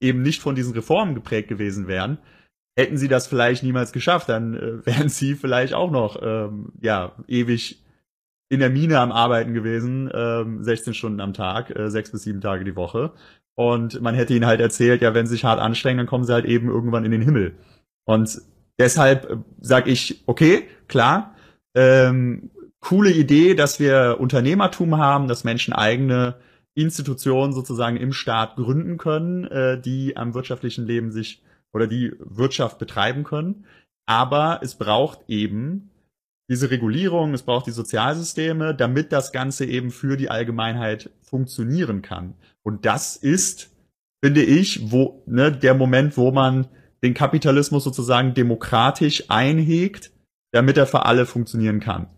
eben 0.00 0.22
nicht 0.22 0.40
von 0.40 0.54
diesen 0.54 0.72
Reformen 0.72 1.14
geprägt 1.14 1.48
gewesen 1.48 1.86
wären, 1.86 2.18
hätten 2.76 2.96
sie 2.96 3.08
das 3.08 3.26
vielleicht 3.26 3.62
niemals 3.62 3.92
geschafft, 3.92 4.28
dann 4.28 4.54
äh, 4.54 4.86
wären 4.86 5.08
sie 5.08 5.34
vielleicht 5.34 5.74
auch 5.74 5.90
noch 5.90 6.20
ähm, 6.22 6.72
ja 6.80 7.12
ewig 7.28 7.82
in 8.48 8.60
der 8.60 8.70
Mine 8.70 8.98
am 8.98 9.12
Arbeiten 9.12 9.54
gewesen, 9.54 10.10
ähm, 10.12 10.62
16 10.62 10.92
Stunden 10.92 11.20
am 11.20 11.32
Tag, 11.32 11.74
äh, 11.74 11.88
sechs 11.88 12.12
bis 12.12 12.22
sieben 12.22 12.42
Tage 12.42 12.64
die 12.64 12.76
Woche. 12.76 13.12
Und 13.54 14.00
man 14.02 14.14
hätte 14.14 14.34
ihnen 14.34 14.46
halt 14.46 14.60
erzählt, 14.60 15.00
ja, 15.00 15.14
wenn 15.14 15.26
sie 15.26 15.32
sich 15.32 15.44
hart 15.44 15.58
anstrengen, 15.58 15.98
dann 15.98 16.06
kommen 16.06 16.24
sie 16.24 16.34
halt 16.34 16.44
eben 16.44 16.68
irgendwann 16.68 17.04
in 17.04 17.12
den 17.12 17.22
Himmel. 17.22 17.54
Und 18.04 18.42
deshalb 18.78 19.30
äh, 19.30 19.36
sage 19.60 19.90
ich, 19.90 20.22
okay, 20.26 20.64
klar, 20.86 21.34
ähm, 21.74 22.50
coole 22.80 23.10
Idee, 23.10 23.54
dass 23.54 23.80
wir 23.80 24.18
Unternehmertum 24.20 24.98
haben, 24.98 25.28
dass 25.28 25.44
Menschen 25.44 25.72
eigene 25.72 26.36
Institutionen 26.74 27.52
sozusagen 27.52 27.96
im 27.96 28.12
Staat 28.12 28.56
gründen 28.56 28.98
können, 28.98 29.44
äh, 29.44 29.80
die 29.80 30.16
am 30.16 30.34
wirtschaftlichen 30.34 30.86
Leben 30.86 31.10
sich 31.10 31.42
oder 31.72 31.86
die 31.86 32.12
Wirtschaft 32.18 32.78
betreiben 32.78 33.24
können. 33.24 33.66
Aber 34.06 34.60
es 34.62 34.74
braucht 34.74 35.20
eben 35.28 35.90
diese 36.48 36.70
Regulierung, 36.70 37.34
es 37.34 37.42
braucht 37.42 37.66
die 37.66 37.72
Sozialsysteme, 37.72 38.74
damit 38.74 39.12
das 39.12 39.32
Ganze 39.32 39.64
eben 39.64 39.90
für 39.90 40.16
die 40.16 40.28
Allgemeinheit 40.28 41.10
funktionieren 41.22 42.02
kann. 42.02 42.34
Und 42.62 42.84
das 42.84 43.16
ist, 43.16 43.70
finde 44.22 44.42
ich, 44.42 44.90
wo 44.90 45.22
ne, 45.26 45.52
der 45.52 45.74
Moment, 45.74 46.16
wo 46.16 46.30
man 46.30 46.68
den 47.02 47.14
Kapitalismus 47.14 47.84
sozusagen 47.84 48.34
demokratisch 48.34 49.24
einhegt, 49.28 50.12
damit 50.52 50.76
er 50.76 50.86
für 50.86 51.06
alle 51.06 51.26
funktionieren 51.26 51.80
kann. 51.80 52.08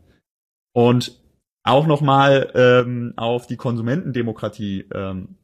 Und 0.74 1.22
auch 1.62 1.86
nochmal 1.86 2.50
ähm, 2.54 3.14
auf 3.16 3.46
die 3.46 3.56
Konsumentendemokratie, 3.56 4.86
ähm, 4.92 5.36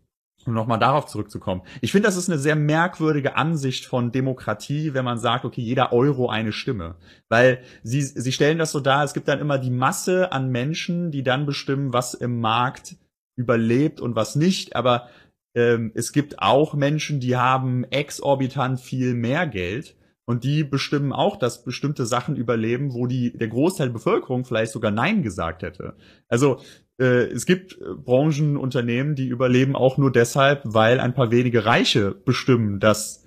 um 0.46 0.55
nochmal 0.55 0.79
darauf 0.79 1.07
zurückzukommen. 1.07 1.62
Ich 1.81 1.92
finde, 1.92 2.07
das 2.07 2.16
ist 2.16 2.29
eine 2.29 2.38
sehr 2.38 2.57
merkwürdige 2.57 3.37
Ansicht 3.37 3.87
von 3.87 4.12
Demokratie, 4.12 4.94
wenn 4.94 5.05
man 5.05 5.18
sagt, 5.18 5.44
okay, 5.44 5.61
jeder 5.61 5.92
Euro 5.92 6.29
eine 6.29 6.53
Stimme. 6.53 6.96
Weil 7.29 7.62
sie, 7.83 8.03
sie 8.03 8.33
stellen 8.33 8.59
das 8.59 8.72
so 8.72 8.81
dar, 8.81 9.05
es 9.05 9.14
gibt 9.14 9.29
dann 9.29 9.40
immer 9.40 9.59
die 9.59 9.70
Masse 9.70 10.33
an 10.33 10.50
Menschen, 10.50 11.11
die 11.11 11.22
dann 11.22 11.46
bestimmen, 11.46 11.92
was 11.92 12.14
im 12.14 12.40
Markt 12.40 12.96
überlebt 13.37 14.00
und 14.00 14.16
was 14.16 14.37
nicht. 14.37 14.76
Aber 14.76 15.09
ähm, 15.55 15.92
es 15.94 16.12
gibt 16.12 16.38
auch 16.40 16.74
Menschen, 16.74 17.20
die 17.20 17.37
haben 17.37 17.85
exorbitant 17.85 18.81
viel 18.81 19.14
mehr 19.14 19.46
Geld 19.46 19.96
und 20.31 20.44
die 20.44 20.62
bestimmen 20.62 21.12
auch, 21.12 21.37
dass 21.37 21.64
bestimmte 21.64 22.07
Sachen 22.07 22.37
überleben, 22.37 22.94
wo 22.94 23.07
die 23.07 23.37
der 23.37 23.48
Großteil 23.48 23.88
der 23.88 23.94
Bevölkerung 23.94 24.44
vielleicht 24.44 24.72
sogar 24.72 24.92
Nein 24.92 25.22
gesagt 25.22 25.62
hätte. 25.62 25.96
Also 26.29 26.61
es 27.04 27.46
gibt 27.46 27.80
äh, 27.80 27.94
Branchenunternehmen, 27.94 29.14
die 29.14 29.28
überleben 29.28 29.76
auch 29.76 29.98
nur 29.98 30.12
deshalb, 30.12 30.62
weil 30.64 31.00
ein 31.00 31.14
paar 31.14 31.30
wenige 31.30 31.64
Reiche 31.64 32.12
bestimmen, 32.12 32.80
dass 32.80 33.24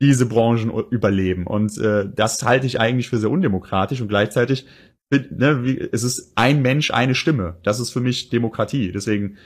diese 0.00 0.26
Branchen 0.26 0.70
überleben. 0.90 1.46
Und 1.46 1.78
äh, 1.78 2.08
das 2.12 2.42
halte 2.42 2.66
ich 2.66 2.80
eigentlich 2.80 3.08
für 3.08 3.18
sehr 3.18 3.30
undemokratisch 3.30 4.00
und 4.00 4.08
gleichzeitig 4.08 4.66
ne, 5.10 5.64
wie, 5.64 5.78
es 5.92 6.02
ist 6.02 6.32
ein 6.34 6.62
Mensch, 6.62 6.90
eine 6.90 7.14
Stimme. 7.14 7.56
Das 7.62 7.80
ist 7.80 7.90
für 7.90 8.00
mich 8.00 8.30
Demokratie. 8.30 8.90
Deswegen 8.92 9.36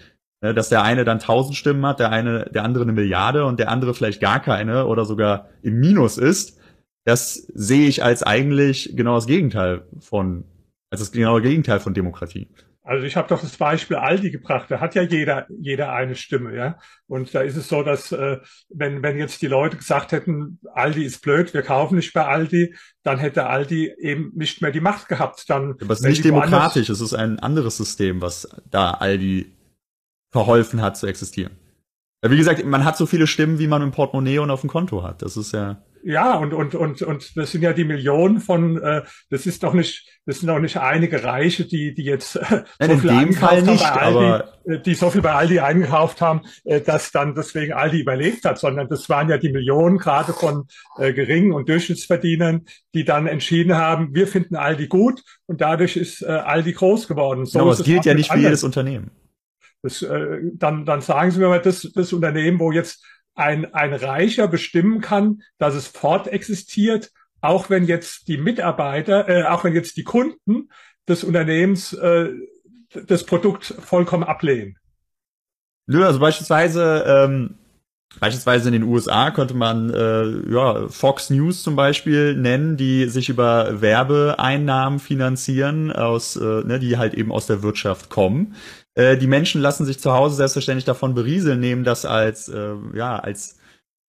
Ne, 0.40 0.54
dass 0.54 0.68
der 0.68 0.82
eine 0.82 1.04
dann 1.04 1.18
tausend 1.18 1.56
Stimmen 1.56 1.84
hat, 1.84 1.98
der 1.98 2.10
eine, 2.10 2.48
der 2.54 2.62
andere 2.62 2.84
eine 2.84 2.92
Milliarde 2.92 3.44
und 3.44 3.58
der 3.58 3.70
andere 3.70 3.92
vielleicht 3.92 4.20
gar 4.20 4.40
keine 4.40 4.86
oder 4.86 5.04
sogar 5.04 5.48
im 5.62 5.80
Minus 5.80 6.16
ist, 6.16 6.60
das 7.04 7.34
sehe 7.34 7.88
ich 7.88 8.04
als 8.04 8.22
eigentlich 8.22 8.92
genau 8.94 9.16
das 9.16 9.26
Gegenteil 9.26 9.82
von, 9.98 10.44
als 10.90 11.00
das 11.00 11.10
genaue 11.10 11.42
Gegenteil 11.42 11.80
von 11.80 11.92
Demokratie. 11.92 12.46
Also 12.88 13.04
ich 13.04 13.16
habe 13.16 13.28
doch 13.28 13.42
das 13.42 13.58
Beispiel 13.58 13.98
Aldi 13.98 14.30
gebracht. 14.30 14.70
Da 14.70 14.80
hat 14.80 14.94
ja 14.94 15.02
jeder 15.02 15.46
jeder 15.60 15.92
eine 15.92 16.14
Stimme, 16.14 16.56
ja. 16.56 16.78
Und 17.06 17.34
da 17.34 17.42
ist 17.42 17.56
es 17.56 17.68
so, 17.68 17.82
dass 17.82 18.12
äh, 18.12 18.38
wenn 18.70 19.02
wenn 19.02 19.18
jetzt 19.18 19.42
die 19.42 19.46
Leute 19.46 19.76
gesagt 19.76 20.12
hätten, 20.12 20.58
Aldi 20.72 21.04
ist 21.04 21.20
blöd, 21.20 21.52
wir 21.52 21.60
kaufen 21.60 21.96
nicht 21.96 22.14
bei 22.14 22.24
Aldi, 22.24 22.74
dann 23.02 23.18
hätte 23.18 23.46
Aldi 23.46 23.92
eben 23.98 24.32
nicht 24.34 24.62
mehr 24.62 24.70
die 24.70 24.80
Macht 24.80 25.06
gehabt. 25.06 25.50
Dann. 25.50 25.74
Aber 25.82 25.92
es 25.92 26.00
ist 26.00 26.06
nicht 26.06 26.24
demokratisch. 26.24 26.88
Es 26.88 27.02
ist 27.02 27.12
ein 27.12 27.38
anderes 27.38 27.76
System, 27.76 28.22
was 28.22 28.48
da 28.70 28.92
Aldi 28.92 29.54
verholfen 30.30 30.80
hat 30.80 30.96
zu 30.96 31.06
existieren. 31.06 31.52
Wie 32.22 32.36
gesagt, 32.36 32.64
man 32.64 32.84
hat 32.84 32.96
so 32.96 33.06
viele 33.06 33.26
Stimmen, 33.26 33.58
wie 33.58 33.68
man 33.68 33.80
im 33.82 33.92
Portemonnaie 33.92 34.40
und 34.40 34.50
auf 34.50 34.62
dem 34.62 34.70
Konto 34.70 35.02
hat. 35.02 35.22
Das 35.22 35.36
ist 35.36 35.52
ja. 35.52 35.82
Ja, 36.04 36.34
und, 36.34 36.54
und, 36.54 36.74
und, 36.74 37.02
und 37.02 37.36
das 37.36 37.50
sind 37.50 37.62
ja 37.62 37.72
die 37.72 37.84
Millionen 37.84 38.40
von, 38.40 38.80
äh, 38.80 39.02
das 39.30 39.46
ist 39.46 39.62
doch 39.64 39.74
nicht, 39.74 40.06
das 40.26 40.40
sind 40.40 40.48
auch 40.48 40.60
nicht 40.60 40.76
einige 40.76 41.24
Reiche, 41.24 41.66
die, 41.66 41.92
die 41.92 42.04
jetzt 42.04 42.36
äh, 42.36 42.62
so 42.80 42.96
viel 42.98 43.10
in 43.10 43.18
dem 43.18 43.32
Fall 43.32 43.62
nicht, 43.62 43.84
Aldi, 43.84 44.44
äh, 44.64 44.80
die 44.80 44.94
so 44.94 45.10
viel 45.10 45.22
bei 45.22 45.32
Aldi 45.32 45.58
eingekauft 45.58 46.20
haben, 46.20 46.42
äh, 46.64 46.80
dass 46.80 47.10
dann 47.10 47.34
deswegen 47.34 47.72
Aldi 47.72 48.00
überlebt 48.00 48.44
hat, 48.44 48.58
sondern 48.58 48.88
das 48.88 49.08
waren 49.08 49.28
ja 49.28 49.38
die 49.38 49.50
Millionen 49.50 49.98
gerade 49.98 50.32
von 50.32 50.68
äh, 50.98 51.12
geringen 51.12 51.52
und 51.52 51.68
Durchschnittsverdienern, 51.68 52.64
die 52.94 53.04
dann 53.04 53.26
entschieden 53.26 53.76
haben, 53.76 54.14
wir 54.14 54.28
finden 54.28 54.54
Aldi 54.54 54.86
gut 54.86 55.22
und 55.46 55.60
dadurch 55.60 55.96
ist 55.96 56.22
äh, 56.22 56.26
Aldi 56.26 56.74
groß 56.74 57.08
geworden. 57.08 57.44
So 57.44 57.58
genau, 57.58 57.72
es 57.72 57.82
gilt 57.82 58.04
ja 58.04 58.14
nicht 58.14 58.30
für 58.30 58.38
jedes 58.38 58.62
Unternehmen. 58.62 59.10
Das, 59.82 60.02
äh, 60.02 60.40
dann, 60.54 60.84
dann 60.84 61.00
sagen 61.00 61.30
Sie 61.30 61.38
mir 61.38 61.48
mal, 61.48 61.62
das, 61.62 61.82
das 61.94 62.12
Unternehmen, 62.12 62.58
wo 62.58 62.72
jetzt 62.72 63.04
ein, 63.34 63.72
ein 63.72 63.94
Reicher 63.94 64.48
bestimmen 64.48 65.00
kann, 65.00 65.42
dass 65.58 65.74
es 65.74 65.86
fort 65.86 66.26
existiert, 66.26 67.12
auch 67.40 67.70
wenn 67.70 67.84
jetzt 67.84 68.26
die 68.28 68.36
Mitarbeiter, 68.36 69.28
äh, 69.28 69.44
auch 69.44 69.64
wenn 69.64 69.74
jetzt 69.74 69.96
die 69.96 70.04
Kunden 70.04 70.70
des 71.08 71.22
Unternehmens 71.22 71.92
äh, 71.92 72.30
das 73.06 73.24
Produkt 73.24 73.66
vollkommen 73.66 74.24
ablehnen. 74.24 74.76
Nö, 75.86 76.04
also 76.04 76.18
beispielsweise, 76.18 77.04
ähm, 77.06 77.54
beispielsweise 78.20 78.68
in 78.68 78.72
den 78.72 78.82
USA 78.84 79.30
könnte 79.30 79.54
man 79.54 79.90
äh, 79.90 80.50
ja, 80.50 80.88
Fox 80.88 81.30
News 81.30 81.62
zum 81.62 81.76
Beispiel 81.76 82.34
nennen, 82.34 82.76
die 82.76 83.06
sich 83.06 83.28
über 83.28 83.80
Werbeeinnahmen 83.80 84.98
finanzieren, 84.98 85.92
aus, 85.92 86.36
äh, 86.36 86.64
ne, 86.64 86.78
die 86.78 86.96
halt 86.96 87.14
eben 87.14 87.32
aus 87.32 87.46
der 87.46 87.62
Wirtschaft 87.62 88.08
kommen. 88.10 88.54
Äh, 88.94 89.16
die 89.16 89.26
Menschen 89.26 89.60
lassen 89.60 89.86
sich 89.86 90.00
zu 90.00 90.12
Hause 90.12 90.36
selbstverständlich 90.36 90.84
davon 90.84 91.14
berieseln, 91.14 91.60
nehmen 91.60 91.84
das 91.84 92.04
als, 92.04 92.48
äh, 92.48 92.74
ja, 92.94 93.16
als 93.18 93.58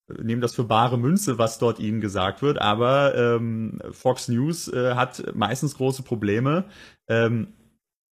äh, 0.09 0.21
nehmen 0.23 0.41
das 0.41 0.55
für 0.55 0.63
bare 0.63 0.97
Münze, 0.97 1.37
was 1.37 1.59
dort 1.59 1.79
ihnen 1.79 2.01
gesagt 2.01 2.41
wird. 2.41 2.59
Aber 2.59 3.15
ähm, 3.15 3.81
Fox 3.91 4.29
News 4.29 4.67
äh, 4.67 4.95
hat 4.95 5.35
meistens 5.35 5.75
große 5.75 6.03
Probleme. 6.03 6.65
Ähm, 7.07 7.53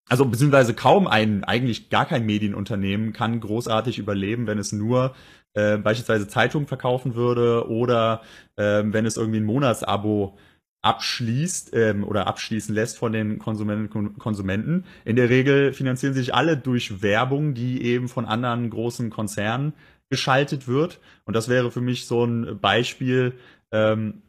also 0.09 0.25
beziehungsweise 0.25 0.73
kaum 0.73 1.07
ein, 1.07 1.43
eigentlich 1.43 1.89
gar 1.89 2.05
kein 2.05 2.25
Medienunternehmen 2.25 3.11
kann 3.11 3.39
großartig 3.39 3.99
überleben, 3.99 4.47
wenn 4.47 4.57
es 4.57 4.71
nur 4.71 5.13
äh, 5.57 5.77
beispielsweise 5.77 6.27
Zeitungen 6.27 6.67
verkaufen 6.67 7.15
würde 7.15 7.67
oder 7.67 8.21
äh, 8.57 8.83
wenn 8.85 9.07
es 9.07 9.17
irgendwie 9.17 9.39
ein 9.39 9.45
Monatsabo 9.45 10.37
abschließt 10.83 11.71
ähm, 11.73 12.03
oder 12.03 12.27
abschließen 12.27 12.75
lässt 12.75 12.97
von 12.99 13.11
den 13.11 13.39
Konsumenten, 13.39 14.19
Konsumenten. 14.19 14.85
In 15.03 15.15
der 15.15 15.29
Regel 15.29 15.73
finanzieren 15.73 16.13
sich 16.13 16.35
alle 16.35 16.57
durch 16.57 17.01
Werbung, 17.01 17.55
die 17.55 17.81
eben 17.81 18.07
von 18.07 18.25
anderen 18.25 18.69
großen 18.69 19.09
Konzernen 19.09 19.73
geschaltet 20.11 20.67
wird. 20.67 20.99
Und 21.25 21.35
das 21.35 21.49
wäre 21.49 21.71
für 21.71 21.81
mich 21.81 22.05
so 22.05 22.23
ein 22.23 22.59
Beispiel, 22.61 23.33
ähm, 23.71 24.21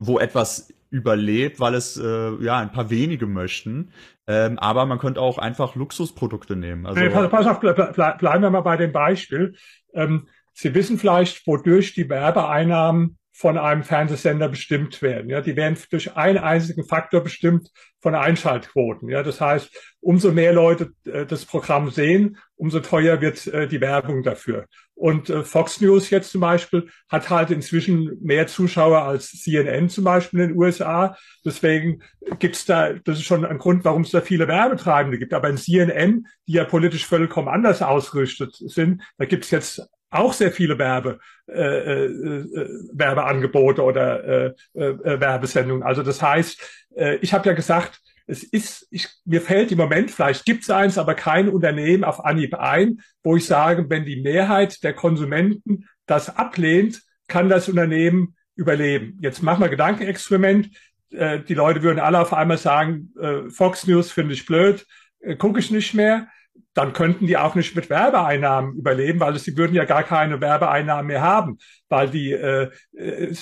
wo 0.00 0.18
etwas 0.18 0.74
überlebt, 0.90 1.60
weil 1.60 1.74
es 1.74 1.96
äh, 1.96 2.44
ja 2.44 2.58
ein 2.58 2.72
paar 2.72 2.90
wenige 2.90 3.26
möchten. 3.26 3.92
Ähm, 4.26 4.58
aber 4.58 4.84
man 4.86 4.98
könnte 4.98 5.20
auch 5.20 5.38
einfach 5.38 5.76
Luxusprodukte 5.76 6.56
nehmen. 6.56 6.86
Also, 6.86 7.00
nee, 7.00 7.08
pass, 7.08 7.46
auf, 7.46 7.60
ble, 7.60 7.72
ble, 7.72 8.16
bleiben 8.18 8.42
wir 8.42 8.50
mal 8.50 8.62
bei 8.62 8.76
dem 8.76 8.90
Beispiel. 8.90 9.54
Ähm, 9.94 10.26
Sie 10.58 10.74
wissen 10.74 10.98
vielleicht, 10.98 11.46
wodurch 11.46 11.92
die 11.92 12.08
Werbeeinnahmen 12.08 13.18
von 13.30 13.58
einem 13.58 13.82
Fernsehsender 13.84 14.48
bestimmt 14.48 15.02
werden. 15.02 15.28
Ja, 15.28 15.42
die 15.42 15.54
werden 15.54 15.76
durch 15.90 16.16
einen 16.16 16.38
einzigen 16.38 16.86
Faktor 16.86 17.20
bestimmt 17.20 17.70
von 18.00 18.14
Einschaltquoten. 18.14 19.10
Ja, 19.10 19.22
das 19.22 19.42
heißt, 19.42 19.70
umso 20.00 20.32
mehr 20.32 20.54
Leute 20.54 20.92
äh, 21.04 21.26
das 21.26 21.44
Programm 21.44 21.90
sehen, 21.90 22.38
umso 22.54 22.80
teuer 22.80 23.20
wird 23.20 23.46
äh, 23.48 23.68
die 23.68 23.82
Werbung 23.82 24.22
dafür. 24.22 24.64
Und 24.94 25.28
äh, 25.28 25.44
Fox 25.44 25.82
News 25.82 26.08
jetzt 26.08 26.30
zum 26.30 26.40
Beispiel 26.40 26.88
hat 27.10 27.28
halt 27.28 27.50
inzwischen 27.50 28.16
mehr 28.22 28.46
Zuschauer 28.46 29.02
als 29.02 29.32
CNN 29.32 29.90
zum 29.90 30.04
Beispiel 30.04 30.40
in 30.40 30.48
den 30.48 30.56
USA. 30.56 31.18
Deswegen 31.44 32.02
gibt's 32.38 32.64
da, 32.64 32.94
das 32.94 33.18
ist 33.18 33.26
schon 33.26 33.44
ein 33.44 33.58
Grund, 33.58 33.84
warum 33.84 34.00
es 34.00 34.12
da 34.12 34.22
viele 34.22 34.48
Werbetreibende 34.48 35.18
gibt. 35.18 35.34
Aber 35.34 35.50
in 35.50 35.58
CNN, 35.58 36.26
die 36.48 36.54
ja 36.54 36.64
politisch 36.64 37.04
vollkommen 37.04 37.48
anders 37.48 37.82
ausgerichtet 37.82 38.54
sind, 38.54 39.02
da 39.18 39.26
gibt's 39.26 39.50
jetzt 39.50 39.86
auch 40.18 40.32
sehr 40.32 40.52
viele 40.52 40.78
Werbe, 40.78 41.18
äh, 41.48 41.52
äh, 41.52 42.04
äh, 42.06 42.68
Werbeangebote 42.92 43.82
oder 43.82 44.24
äh, 44.24 44.54
äh, 44.74 45.20
Werbesendungen. 45.20 45.82
Also 45.82 46.02
das 46.02 46.22
heißt, 46.22 46.60
äh, 46.96 47.16
ich 47.16 47.32
habe 47.32 47.48
ja 47.48 47.54
gesagt, 47.54 48.00
es 48.26 48.42
ist, 48.42 48.88
ich, 48.90 49.08
mir 49.24 49.40
fällt 49.40 49.70
im 49.70 49.78
Moment, 49.78 50.10
vielleicht 50.10 50.44
gibt 50.44 50.64
es 50.64 50.70
eins, 50.70 50.98
aber 50.98 51.14
kein 51.14 51.48
Unternehmen 51.48 52.02
auf 52.04 52.24
Anhieb 52.24 52.54
ein, 52.54 53.00
wo 53.22 53.36
ich 53.36 53.46
sage, 53.46 53.88
wenn 53.88 54.04
die 54.04 54.20
Mehrheit 54.20 54.82
der 54.82 54.94
Konsumenten 54.94 55.88
das 56.06 56.36
ablehnt, 56.36 57.02
kann 57.28 57.48
das 57.48 57.68
Unternehmen 57.68 58.34
überleben. 58.56 59.18
Jetzt 59.20 59.42
machen 59.42 59.60
wir 59.60 59.68
Gedankenexperiment. 59.68 60.70
Äh, 61.10 61.40
die 61.40 61.54
Leute 61.54 61.82
würden 61.82 62.00
alle 62.00 62.20
auf 62.20 62.32
einmal 62.32 62.58
sagen, 62.58 63.12
äh, 63.20 63.48
Fox 63.50 63.86
News 63.86 64.10
finde 64.10 64.34
ich 64.34 64.46
blöd, 64.46 64.86
äh, 65.20 65.36
gucke 65.36 65.60
ich 65.60 65.70
nicht 65.70 65.94
mehr 65.94 66.28
dann 66.76 66.92
könnten 66.92 67.26
die 67.26 67.38
auch 67.38 67.54
nicht 67.54 67.74
mit 67.74 67.88
Werbeeinnahmen 67.88 68.76
überleben, 68.76 69.18
weil 69.18 69.38
sie 69.38 69.56
würden 69.56 69.74
ja 69.74 69.84
gar 69.84 70.02
keine 70.02 70.40
Werbeeinnahmen 70.42 71.06
mehr 71.06 71.22
haben, 71.22 71.58
weil 71.88 72.10
die, 72.10 72.32
äh, 72.32 72.70
äh, 72.92 73.34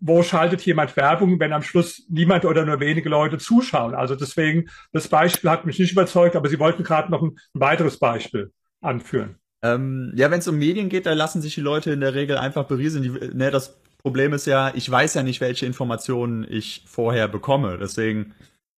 wo 0.00 0.22
schaltet 0.22 0.60
jemand 0.62 0.94
Werbung, 0.96 1.40
wenn 1.40 1.54
am 1.54 1.62
Schluss 1.62 2.04
niemand 2.10 2.44
oder 2.44 2.66
nur 2.66 2.80
wenige 2.80 3.08
Leute 3.08 3.38
zuschauen? 3.38 3.94
Also 3.94 4.14
deswegen, 4.16 4.66
das 4.92 5.08
Beispiel 5.08 5.48
hat 5.48 5.64
mich 5.64 5.78
nicht 5.78 5.92
überzeugt, 5.92 6.36
aber 6.36 6.48
Sie 6.48 6.58
wollten 6.58 6.82
gerade 6.82 7.10
noch 7.10 7.22
ein, 7.22 7.36
ein 7.54 7.60
weiteres 7.60 7.98
Beispiel 7.98 8.52
anführen. 8.82 9.36
Ähm, 9.62 10.12
ja, 10.14 10.30
wenn 10.30 10.40
es 10.40 10.48
um 10.48 10.58
Medien 10.58 10.90
geht, 10.90 11.06
da 11.06 11.14
lassen 11.14 11.40
sich 11.40 11.54
die 11.54 11.62
Leute 11.62 11.90
in 11.90 12.00
der 12.00 12.14
Regel 12.14 12.36
einfach 12.36 12.64
berieseln. 12.64 13.02
Die, 13.02 13.34
ne, 13.34 13.50
das 13.50 13.80
Problem 14.02 14.34
ist 14.34 14.46
ja, 14.46 14.72
ich 14.74 14.90
weiß 14.90 15.14
ja 15.14 15.22
nicht, 15.22 15.40
welche 15.40 15.64
Informationen 15.64 16.46
ich 16.46 16.84
vorher 16.86 17.28
bekomme. 17.28 17.78
Deswegen 17.80 18.34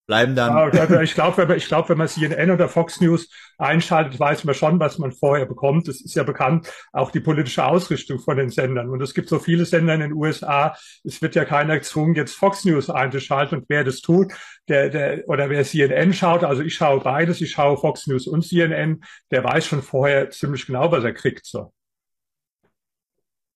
bleiben 0.06 0.36
dann. 0.36 0.72
Ja, 0.72 1.00
ich 1.02 1.14
glaube, 1.14 1.36
wenn, 1.36 1.48
man, 1.48 1.56
ich 1.56 1.66
glaub, 1.66 1.88
wenn 1.88 1.98
man 1.98 2.08
CNN 2.08 2.50
oder 2.50 2.68
Fox 2.68 3.00
News 3.00 3.28
einschaltet, 3.58 4.18
weiß 4.18 4.44
man 4.44 4.54
schon, 4.54 4.78
was 4.78 4.98
man 4.98 5.12
vorher 5.12 5.46
bekommt. 5.46 5.88
Es 5.88 6.00
ist 6.00 6.14
ja 6.14 6.22
bekannt, 6.22 6.72
auch 6.92 7.10
die 7.10 7.20
politische 7.20 7.64
Ausrichtung 7.64 8.18
von 8.18 8.36
den 8.36 8.50
Sendern. 8.50 8.88
Und 8.88 9.02
es 9.02 9.14
gibt 9.14 9.28
so 9.28 9.38
viele 9.38 9.64
Sender 9.64 9.94
in 9.94 10.00
den 10.00 10.12
USA, 10.12 10.76
es 11.04 11.20
wird 11.22 11.34
ja 11.34 11.44
keiner 11.44 11.78
gezwungen, 11.78 12.14
jetzt 12.14 12.34
Fox 12.34 12.64
News 12.64 12.88
einzuschalten. 12.88 13.58
Und 13.58 13.64
wer 13.68 13.84
das 13.84 14.00
tut, 14.00 14.32
der, 14.68 14.90
der, 14.90 15.28
oder 15.28 15.50
wer 15.50 15.64
CNN 15.64 16.12
schaut, 16.12 16.44
also 16.44 16.62
ich 16.62 16.74
schaue 16.74 17.00
beides, 17.00 17.40
ich 17.40 17.50
schaue 17.50 17.76
Fox 17.76 18.06
News 18.06 18.26
und 18.26 18.42
CNN, 18.42 19.02
der 19.30 19.44
weiß 19.44 19.66
schon 19.66 19.82
vorher 19.82 20.30
ziemlich 20.30 20.66
genau, 20.66 20.90
was 20.92 21.04
er 21.04 21.12
kriegt. 21.12 21.46
So. 21.46 21.72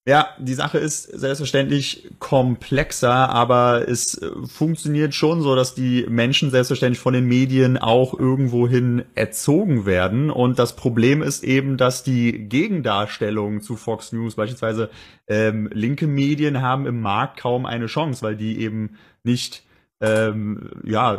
Ja, 0.07 0.29
die 0.39 0.55
Sache 0.55 0.79
ist 0.79 1.03
selbstverständlich 1.03 2.11
komplexer, 2.19 3.29
aber 3.29 3.87
es 3.87 4.15
äh, 4.17 4.31
funktioniert 4.47 5.15
schon 5.15 5.43
so, 5.43 5.55
dass 5.55 5.75
die 5.75 6.07
Menschen 6.09 6.51
selbstverständlich 6.51 6.99
von 6.99 7.13
den 7.13 7.27
Medien 7.27 7.77
auch 7.77 8.19
irgendwohin 8.19 9.05
erzogen 9.15 9.85
werden. 9.85 10.31
Und 10.31 10.59
das 10.59 10.75
Problem 10.75 11.23
ist 11.23 11.45
eben, 11.45 11.77
dass 11.77 12.03
die 12.03 12.49
Gegendarstellung 12.49 13.61
zu 13.61 13.77
Fox 13.77 14.13
News, 14.13 14.37
beispielsweise 14.37 14.89
ähm, 15.29 15.69
linke 15.71 16.07
Medien, 16.07 16.63
haben 16.63 16.87
im 16.87 17.03
Markt 17.03 17.39
kaum 17.39 17.67
eine 17.67 17.87
Chance, 17.87 18.23
weil 18.23 18.37
die 18.37 18.59
eben 18.59 18.97
nicht 19.23 19.65
ähm, 20.01 20.71
ja 20.83 21.19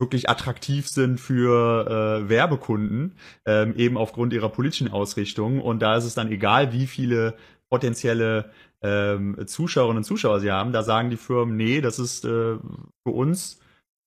wirklich 0.00 0.28
attraktiv 0.28 0.88
sind 0.88 1.20
für 1.20 2.24
äh, 2.24 2.28
Werbekunden, 2.28 3.14
ähm, 3.46 3.74
eben 3.76 3.96
aufgrund 3.96 4.32
ihrer 4.32 4.48
politischen 4.48 4.90
Ausrichtung. 4.90 5.60
Und 5.60 5.80
da 5.80 5.96
ist 5.96 6.04
es 6.04 6.14
dann 6.14 6.32
egal, 6.32 6.72
wie 6.72 6.88
viele 6.88 7.34
potenzielle 7.70 8.50
ähm, 8.82 9.36
Zuschauerinnen 9.46 9.98
und 9.98 10.04
Zuschauer 10.04 10.40
sie 10.40 10.50
haben, 10.50 10.72
da 10.72 10.82
sagen 10.82 11.10
die 11.10 11.16
Firmen, 11.16 11.56
nee, 11.56 11.80
das 11.80 11.98
ist 11.98 12.24
äh, 12.24 12.28
für 12.28 13.12
uns, 13.12 13.60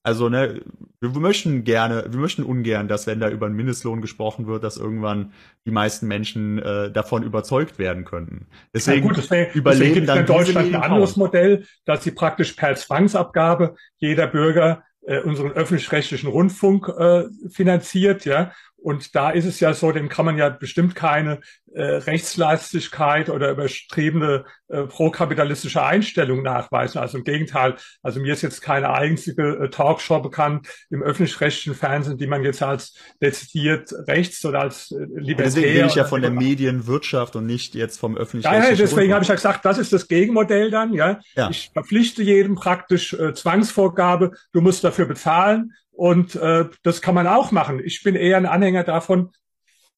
also 0.04 0.30
ne, 0.30 0.62
wir, 1.02 1.10
möchten 1.10 1.66
gerne, 1.66 2.06
wir 2.10 2.20
möchten 2.20 2.44
ungern, 2.44 2.88
dass 2.88 3.06
wenn 3.06 3.20
da 3.20 3.30
über 3.30 3.48
einen 3.48 3.56
Mindestlohn 3.56 4.02
gesprochen 4.02 4.48
wird, 4.48 4.64
dass 4.64 4.78
irgendwann 4.78 5.34
die 5.66 5.72
meisten 5.72 6.08
Menschen 6.08 6.58
äh, 6.60 6.90
davon 6.90 7.24
überzeugt 7.24 7.80
werden 7.80 8.06
könnten. 8.06 8.48
Deswegen 8.74 9.04
ja, 9.04 9.08
gut, 9.08 9.18
deswegen, 9.18 9.52
überleben 9.52 9.86
deswegen 9.86 10.08
dann 10.08 10.20
in 10.20 10.26
Deutschland 10.26 10.74
ein 10.74 10.82
anderes 10.82 11.18
Modell, 11.18 11.66
dass 11.86 12.04
sie 12.04 12.12
praktisch 12.12 12.54
per 12.54 12.76
Zwangsabgabe 12.76 13.76
jeder 13.98 14.28
Bürger 14.28 14.84
äh, 15.02 15.20
unseren 15.20 15.52
öffentlich-rechtlichen 15.52 16.30
Rundfunk 16.30 16.88
äh, 16.88 17.26
finanziert, 17.50 18.26
ja, 18.26 18.52
und 18.82 19.16
da 19.16 19.30
ist 19.30 19.46
es 19.46 19.60
ja 19.60 19.74
so, 19.74 19.92
dem 19.92 20.10
kann 20.10 20.26
man 20.26 20.38
ja 20.38 20.50
bestimmt 20.50 20.96
keine 20.96 21.40
äh, 21.74 21.82
Rechtslastigkeit 21.82 23.30
oder 23.30 23.52
übertriebene 23.52 24.46
äh, 24.70 24.84
prokapitalistische 24.84 25.84
Einstellung 25.84 26.42
nachweisen. 26.42 27.00
Also 27.00 27.18
im 27.18 27.24
Gegenteil, 27.24 27.76
also 28.02 28.20
mir 28.20 28.34
ist 28.34 28.42
jetzt 28.42 28.62
keine 28.62 28.92
einzige 28.92 29.60
äh, 29.64 29.70
Talkshow 29.70 30.20
bekannt 30.20 30.68
im 30.90 31.04
öffentlich-rechtlichen 31.04 31.76
Fernsehen, 31.76 32.18
die 32.18 32.28
man 32.28 32.44
jetzt 32.44 32.64
als 32.64 32.94
dezidiert 33.22 33.92
rechts 34.08 34.44
oder 34.46 34.62
als 34.62 34.92
äh, 34.92 35.06
libertär... 35.16 35.46
Deswegen 35.46 35.76
will 35.76 35.86
ich 35.86 35.96
ja 35.96 36.06
von 36.06 36.22
der 36.22 36.32
Medienwirtschaft 36.32 37.36
und 37.36 37.46
nicht 37.46 37.76
jetzt 37.76 38.00
vom 38.00 38.18
öffentlich-rechtlichen 38.18 38.78
Ja, 38.78 38.86
deswegen 38.86 39.14
habe 39.14 39.24
ich 39.24 39.30
ja 39.30 39.36
gesagt, 39.36 39.66
das 39.66 39.78
ist 39.78 39.94
das 39.94 40.08
Gegenmodell 40.08 40.72
dann. 40.72 40.94
Ja, 40.94 41.20
ja. 41.36 41.50
Ich 41.50 41.70
verpflichte 41.74 42.24
jedem 42.24 42.56
praktisch 42.56 43.14
äh, 43.14 43.34
Zwangsvorgabe, 43.34 44.32
du 44.54 44.62
musst 44.62 44.84
dafür 44.84 45.06
bezahlen 45.06 45.74
und 46.00 46.36
äh, 46.36 46.64
das 46.82 47.02
kann 47.02 47.14
man 47.14 47.28
auch 47.28 47.52
machen. 47.52 47.82
Ich 47.84 48.04
bin 48.04 48.16
eher 48.16 48.38
ein 48.38 48.46
Anhänger 48.46 48.86
davon, 48.86 49.32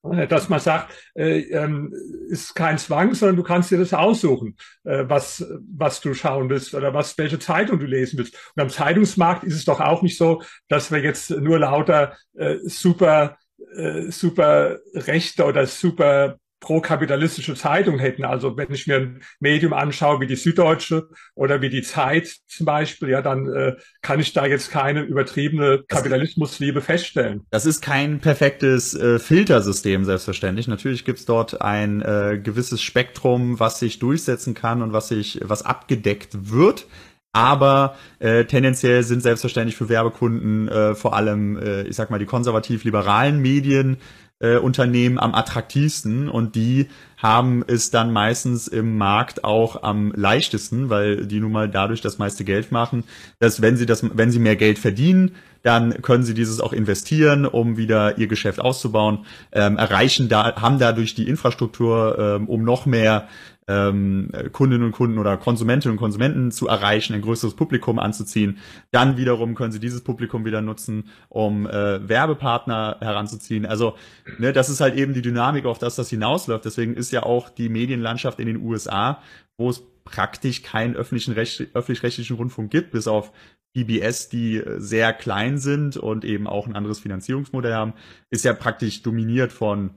äh, 0.02 0.26
dass 0.26 0.50
man 0.50 0.60
sagt, 0.60 0.92
äh, 1.14 1.42
ähm, 1.42 1.94
ist 2.28 2.56
kein 2.56 2.80
Zwang, 2.80 3.14
sondern 3.14 3.36
du 3.36 3.44
kannst 3.44 3.70
dir 3.70 3.78
das 3.78 3.94
aussuchen, 3.94 4.58
äh, 4.84 5.04
was, 5.08 5.46
was 5.72 6.02
du 6.02 6.16
schauen 6.16 6.50
willst 6.50 6.74
oder 6.74 6.96
was, 6.96 7.20
welche 7.20 7.38
Zeitung 7.38 7.78
du 7.78 7.86
lesen 7.86 8.18
willst. 8.18 8.34
Und 8.56 8.64
am 8.64 8.72
Zeitungsmarkt 8.72 9.44
ist 9.44 9.54
es 9.54 9.66
doch 9.66 9.80
auch 9.80 10.02
nicht 10.02 10.18
so, 10.18 10.42
dass 10.70 10.92
wir 10.92 11.04
jetzt 11.04 11.30
nur 11.30 11.60
lauter 11.60 12.18
äh, 12.34 12.56
super, 12.64 13.38
äh, 13.76 14.10
super 14.10 14.80
rechte 14.96 15.46
oder 15.46 15.68
super 15.68 16.40
pro-kapitalistische 16.62 17.56
Zeitung 17.56 18.00
hätten. 18.00 18.24
Also 18.24 18.56
wenn 18.56 18.71
ich 18.71 18.88
mir 18.88 18.97
ein 18.97 19.21
Medium 19.39 19.74
anschaue 19.74 20.21
wie 20.21 20.28
die 20.28 20.36
Süddeutsche 20.36 21.10
oder 21.36 21.62
wie 21.62 21.69
die 21.69 21.82
Zeit 21.82 22.38
zum 22.47 22.65
Beispiel, 22.65 23.10
ja, 23.10 23.21
dann 23.21 23.52
äh, 23.52 23.76
kann 24.02 24.19
ich 24.19 24.32
da 24.32 24.45
jetzt 24.45 24.71
keine 24.71 25.02
übertriebene 25.02 25.84
Kapitalismusliebe 25.88 26.82
feststellen. 26.82 27.41
Das 27.50 27.65
ist 27.65 27.82
kein 27.82 28.19
perfektes 28.19 28.93
äh, 28.93 29.19
Filtersystem, 29.19 30.06
selbstverständlich. 30.06 30.67
Natürlich 30.67 31.04
gibt's 31.04 31.26
dort 31.26 31.62
ein 31.62 32.02
äh, 32.02 32.39
gewisses 32.41 32.82
Spektrum, 32.82 33.60
was 33.60 33.80
sich 33.80 34.00
durchsetzen 34.00 34.54
kann 34.54 34.84
und 34.84 34.93
was 34.93 35.08
sich, 35.08 35.41
was 35.43 35.63
abgedeckt 35.65 36.52
wird. 36.52 36.86
Aber 37.34 37.95
äh, 38.19 38.45
tendenziell 38.45 39.04
sind 39.04 39.24
selbstverständlich 39.24 39.78
für 39.78 39.89
Werbekunden 39.89 40.67
äh, 40.67 40.95
vor 40.95 41.15
allem, 41.15 41.58
äh, 41.58 41.84
ich 41.84 41.95
sag 41.95 42.12
mal, 42.12 42.19
die 42.19 42.26
konservativ-liberalen 42.26 43.41
Medien 43.41 43.97
äh, 44.42 44.58
Unternehmen 44.58 45.20
am 45.20 45.34
attraktivsten 45.34 46.30
und 46.30 46.56
die 46.56 46.88
haben 47.18 47.64
es 47.68 47.92
dann 47.92 48.12
meistens 48.12 48.68
im 48.68 48.98
Markt 48.98 49.44
auch 49.44 49.84
am 49.84 50.12
leichtesten, 50.16 50.90
weil 50.90 51.28
die 51.28 51.40
nun 51.40 51.52
mal 51.52 51.70
dadurch 51.70 52.02
das 52.02 52.18
meiste 52.18 52.44
Geld 52.44 52.72
machen, 52.72 53.04
dass 53.40 53.62
wenn 53.62 53.78
sie 53.78 53.86
das, 53.86 54.04
wenn 54.18 54.32
sie 54.32 54.40
mehr 54.40 54.56
Geld 54.56 54.80
verdienen, 54.80 55.36
dann 55.64 56.02
können 56.02 56.24
sie 56.24 56.34
dieses 56.34 56.60
auch 56.60 56.74
investieren, 56.74 57.46
um 57.46 57.78
wieder 57.78 58.18
ihr 58.18 58.28
Geschäft 58.28 58.60
auszubauen, 58.60 59.26
ähm, 59.52 59.78
erreichen 59.78 60.28
da, 60.28 60.56
haben 60.56 60.80
dadurch 60.80 61.14
die 61.14 61.28
Infrastruktur, 61.28 62.18
ähm, 62.18 62.50
um 62.50 62.64
noch 62.64 62.88
mehr 62.88 63.28
ähm, 63.72 64.30
Kundinnen 64.52 64.86
und 64.86 64.92
Kunden 64.92 65.18
oder 65.18 65.38
Konsumentinnen 65.38 65.94
und 65.94 66.00
Konsumenten 66.00 66.52
zu 66.52 66.68
erreichen, 66.68 67.14
ein 67.14 67.22
größeres 67.22 67.56
Publikum 67.56 68.00
anzuziehen. 68.00 68.58
Dann 68.92 69.18
wiederum 69.18 69.56
können 69.56 69.72
sie 69.72 69.80
dieses 69.80 70.02
Publikum 70.02 70.46
wieder 70.46 70.62
nutzen, 70.62 71.06
um 71.30 71.68
äh, 71.68 72.08
Werbepartner 72.08 72.98
heranzuziehen. 73.00 73.66
Also 73.66 73.96
ne, 74.38 74.52
das 74.54 74.70
ist 74.70 74.82
halt 74.82 74.96
eben 74.96 75.14
die 75.14 75.22
Dynamik, 75.22 75.66
auf 75.66 75.80
das 75.80 75.96
das 75.96 76.10
hinausläuft. 76.10 76.66
Deswegen 76.66 76.96
ist 76.96 77.12
ja 77.12 77.24
auch 77.24 77.50
die 77.50 77.70
Medienlandschaft 77.70 78.40
in 78.40 78.48
den 78.48 78.62
USA, 78.62 79.22
wo 79.58 79.70
es 79.70 79.84
praktisch 80.04 80.64
keinen 80.64 80.96
öffentlichen 80.96 81.36
öffentlich-rechtlichen 81.36 82.36
Rundfunk 82.36 82.72
gibt, 82.72 82.92
bis 82.92 83.08
auf 83.08 83.32
PBS, 83.74 84.28
die 84.30 84.62
sehr 84.78 85.14
klein 85.14 85.58
sind 85.58 85.96
und 85.96 86.26
eben 86.26 86.48
auch 86.48 86.68
ein 86.68 86.76
anderes 86.76 87.00
Finanzierungsmodell 87.00 87.74
haben, 87.74 87.94
ist 88.30 88.44
ja 88.44 88.54
praktisch 88.54 89.02
dominiert 89.02 89.54
von 89.54 89.92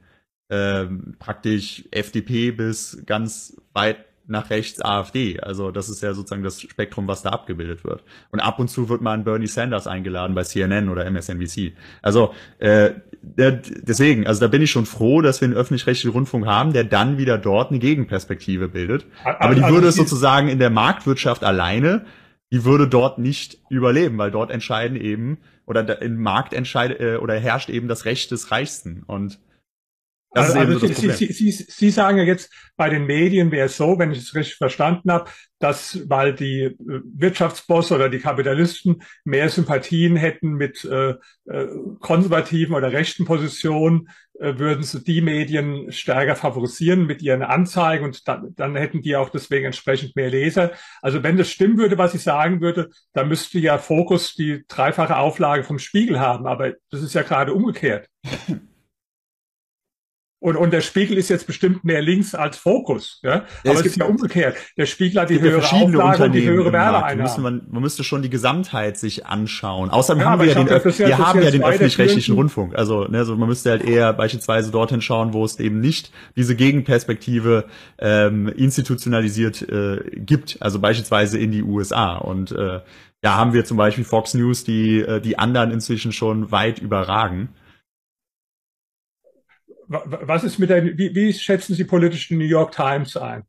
ähm, 0.50 1.16
praktisch 1.18 1.84
FDP 1.90 2.50
bis 2.50 3.02
ganz 3.06 3.56
weit 3.72 4.04
nach 4.26 4.50
rechts 4.50 4.80
AfD. 4.80 5.38
Also 5.40 5.70
das 5.70 5.88
ist 5.88 6.02
ja 6.02 6.14
sozusagen 6.14 6.42
das 6.42 6.60
Spektrum, 6.60 7.06
was 7.06 7.22
da 7.22 7.30
abgebildet 7.30 7.84
wird. 7.84 8.02
Und 8.30 8.40
ab 8.40 8.58
und 8.58 8.68
zu 8.68 8.88
wird 8.88 9.02
mal 9.02 9.12
ein 9.12 9.24
Bernie 9.24 9.46
Sanders 9.46 9.86
eingeladen 9.86 10.34
bei 10.34 10.44
CNN 10.44 10.88
oder 10.88 11.04
MSNBC. 11.04 11.72
Also 12.00 12.32
äh, 12.58 12.92
deswegen, 13.22 14.26
also 14.26 14.40
da 14.40 14.48
bin 14.48 14.62
ich 14.62 14.70
schon 14.70 14.86
froh, 14.86 15.20
dass 15.20 15.40
wir 15.40 15.46
einen 15.46 15.56
öffentlich-rechtlichen 15.56 16.12
Rundfunk 16.12 16.46
haben, 16.46 16.72
der 16.72 16.84
dann 16.84 17.18
wieder 17.18 17.36
dort 17.36 17.70
eine 17.70 17.78
Gegenperspektive 17.78 18.68
bildet. 18.68 19.06
Aber 19.24 19.54
die 19.54 19.62
also 19.62 19.74
würde 19.74 19.88
es 19.88 19.96
sozusagen 19.96 20.48
in 20.48 20.58
der 20.58 20.70
Marktwirtschaft 20.70 21.44
alleine, 21.44 22.06
die 22.50 22.64
würde 22.64 22.88
dort 22.88 23.18
nicht 23.18 23.58
überleben, 23.68 24.16
weil 24.16 24.30
dort 24.30 24.50
entscheiden 24.50 24.96
eben 24.96 25.38
oder 25.66 26.00
im 26.02 26.22
Markt 26.22 26.54
entscheidet 26.54 27.00
äh, 27.00 27.16
oder 27.16 27.38
herrscht 27.38 27.68
eben 27.68 27.88
das 27.88 28.04
Recht 28.04 28.30
des 28.30 28.50
Reichsten 28.50 29.02
und 29.06 29.38
das 30.34 30.50
also, 30.56 30.58
also 30.58 30.86
Sie, 30.88 31.10
Sie, 31.10 31.32
Sie, 31.32 31.50
Sie 31.50 31.90
sagen 31.90 32.18
ja 32.18 32.24
jetzt, 32.24 32.52
bei 32.76 32.88
den 32.88 33.06
Medien 33.06 33.52
wäre 33.52 33.66
es 33.66 33.76
so, 33.76 33.98
wenn 33.98 34.10
ich 34.10 34.18
es 34.18 34.34
richtig 34.34 34.56
verstanden 34.56 35.12
habe, 35.12 35.30
dass 35.60 36.08
weil 36.10 36.34
die 36.34 36.62
äh, 36.62 36.74
Wirtschaftsbosse 36.78 37.94
oder 37.94 38.08
die 38.08 38.18
Kapitalisten 38.18 39.02
mehr 39.24 39.48
Sympathien 39.48 40.16
hätten 40.16 40.54
mit 40.54 40.84
äh, 40.84 41.14
äh, 41.46 41.68
konservativen 42.00 42.74
oder 42.74 42.92
rechten 42.92 43.24
Positionen, 43.24 44.08
äh, 44.40 44.58
würden 44.58 44.82
sie 44.82 45.04
die 45.04 45.20
Medien 45.20 45.92
stärker 45.92 46.34
favorisieren 46.34 47.06
mit 47.06 47.22
ihren 47.22 47.42
Anzeigen 47.42 48.04
und 48.04 48.26
dann, 48.26 48.54
dann 48.56 48.74
hätten 48.74 49.02
die 49.02 49.14
auch 49.14 49.30
deswegen 49.30 49.66
entsprechend 49.66 50.16
mehr 50.16 50.30
Leser. 50.30 50.72
Also 51.00 51.22
wenn 51.22 51.36
das 51.36 51.48
stimmen 51.48 51.78
würde, 51.78 51.96
was 51.96 52.14
ich 52.14 52.22
sagen 52.22 52.60
würde, 52.60 52.90
dann 53.12 53.28
müsste 53.28 53.60
ja 53.60 53.78
Fokus 53.78 54.34
die 54.34 54.64
dreifache 54.66 55.16
Auflage 55.16 55.62
vom 55.62 55.78
Spiegel 55.78 56.18
haben, 56.18 56.48
aber 56.48 56.72
das 56.90 57.02
ist 57.02 57.14
ja 57.14 57.22
gerade 57.22 57.54
umgekehrt. 57.54 58.08
Und, 60.44 60.56
und 60.56 60.74
der 60.74 60.82
Spiegel 60.82 61.16
ist 61.16 61.30
jetzt 61.30 61.46
bestimmt 61.46 61.84
mehr 61.84 62.02
links 62.02 62.34
als 62.34 62.58
Fokus. 62.58 63.18
Ja? 63.22 63.32
Aber 63.32 63.46
ja, 63.64 63.72
es, 63.72 63.80
es 63.80 63.86
ist 63.86 63.96
ja 63.96 64.04
umgekehrt. 64.04 64.58
Der 64.76 64.84
Spiegel 64.84 65.22
hat 65.22 65.30
die 65.30 65.40
höhere 65.40 65.64
Auflage 65.66 66.24
und 66.24 66.32
die 66.32 66.44
höhere 66.44 66.70
Werbeeinnahmen. 66.70 67.42
Man, 67.42 67.62
man 67.70 67.80
müsste 67.80 68.04
schon 68.04 68.20
die 68.20 68.28
Gesamtheit 68.28 68.98
sich 68.98 69.24
anschauen. 69.24 69.88
Außerdem 69.88 70.20
ja, 70.20 70.28
haben 70.28 70.42
wir 70.42 70.48
ja 70.48 70.62
den, 70.62 70.68
wir 70.68 71.18
haben 71.18 71.42
ja 71.42 71.50
den 71.50 71.64
öffentlich-rechtlichen 71.64 72.34
Rundfunk. 72.34 72.74
Also, 72.74 73.06
ne, 73.06 73.16
also 73.16 73.36
man 73.36 73.48
müsste 73.48 73.70
halt 73.70 73.84
eher 73.84 74.12
beispielsweise 74.12 74.70
dorthin 74.70 75.00
schauen, 75.00 75.32
wo 75.32 75.46
es 75.46 75.58
eben 75.58 75.80
nicht 75.80 76.12
diese 76.36 76.54
Gegenperspektive 76.54 77.64
ähm, 77.98 78.48
institutionalisiert 78.48 79.62
äh, 79.62 80.02
gibt. 80.14 80.58
Also 80.60 80.78
beispielsweise 80.78 81.38
in 81.38 81.52
die 81.52 81.62
USA. 81.62 82.16
Und 82.16 82.52
äh, 82.52 82.80
ja, 83.22 83.34
haben 83.36 83.54
wir 83.54 83.64
zum 83.64 83.78
Beispiel 83.78 84.04
Fox 84.04 84.34
News, 84.34 84.62
die 84.62 85.00
äh, 85.00 85.22
die 85.22 85.38
anderen 85.38 85.70
inzwischen 85.70 86.12
schon 86.12 86.50
weit 86.52 86.80
überragen 86.80 87.48
was 89.88 90.44
ist 90.44 90.58
mit 90.58 90.70
der, 90.70 90.84
wie, 90.84 91.14
wie 91.14 91.32
schätzen 91.32 91.74
Sie 91.74 91.84
politisch 91.84 92.28
die 92.28 92.36
New 92.36 92.44
York 92.44 92.72
Times 92.72 93.16
ein? 93.16 93.44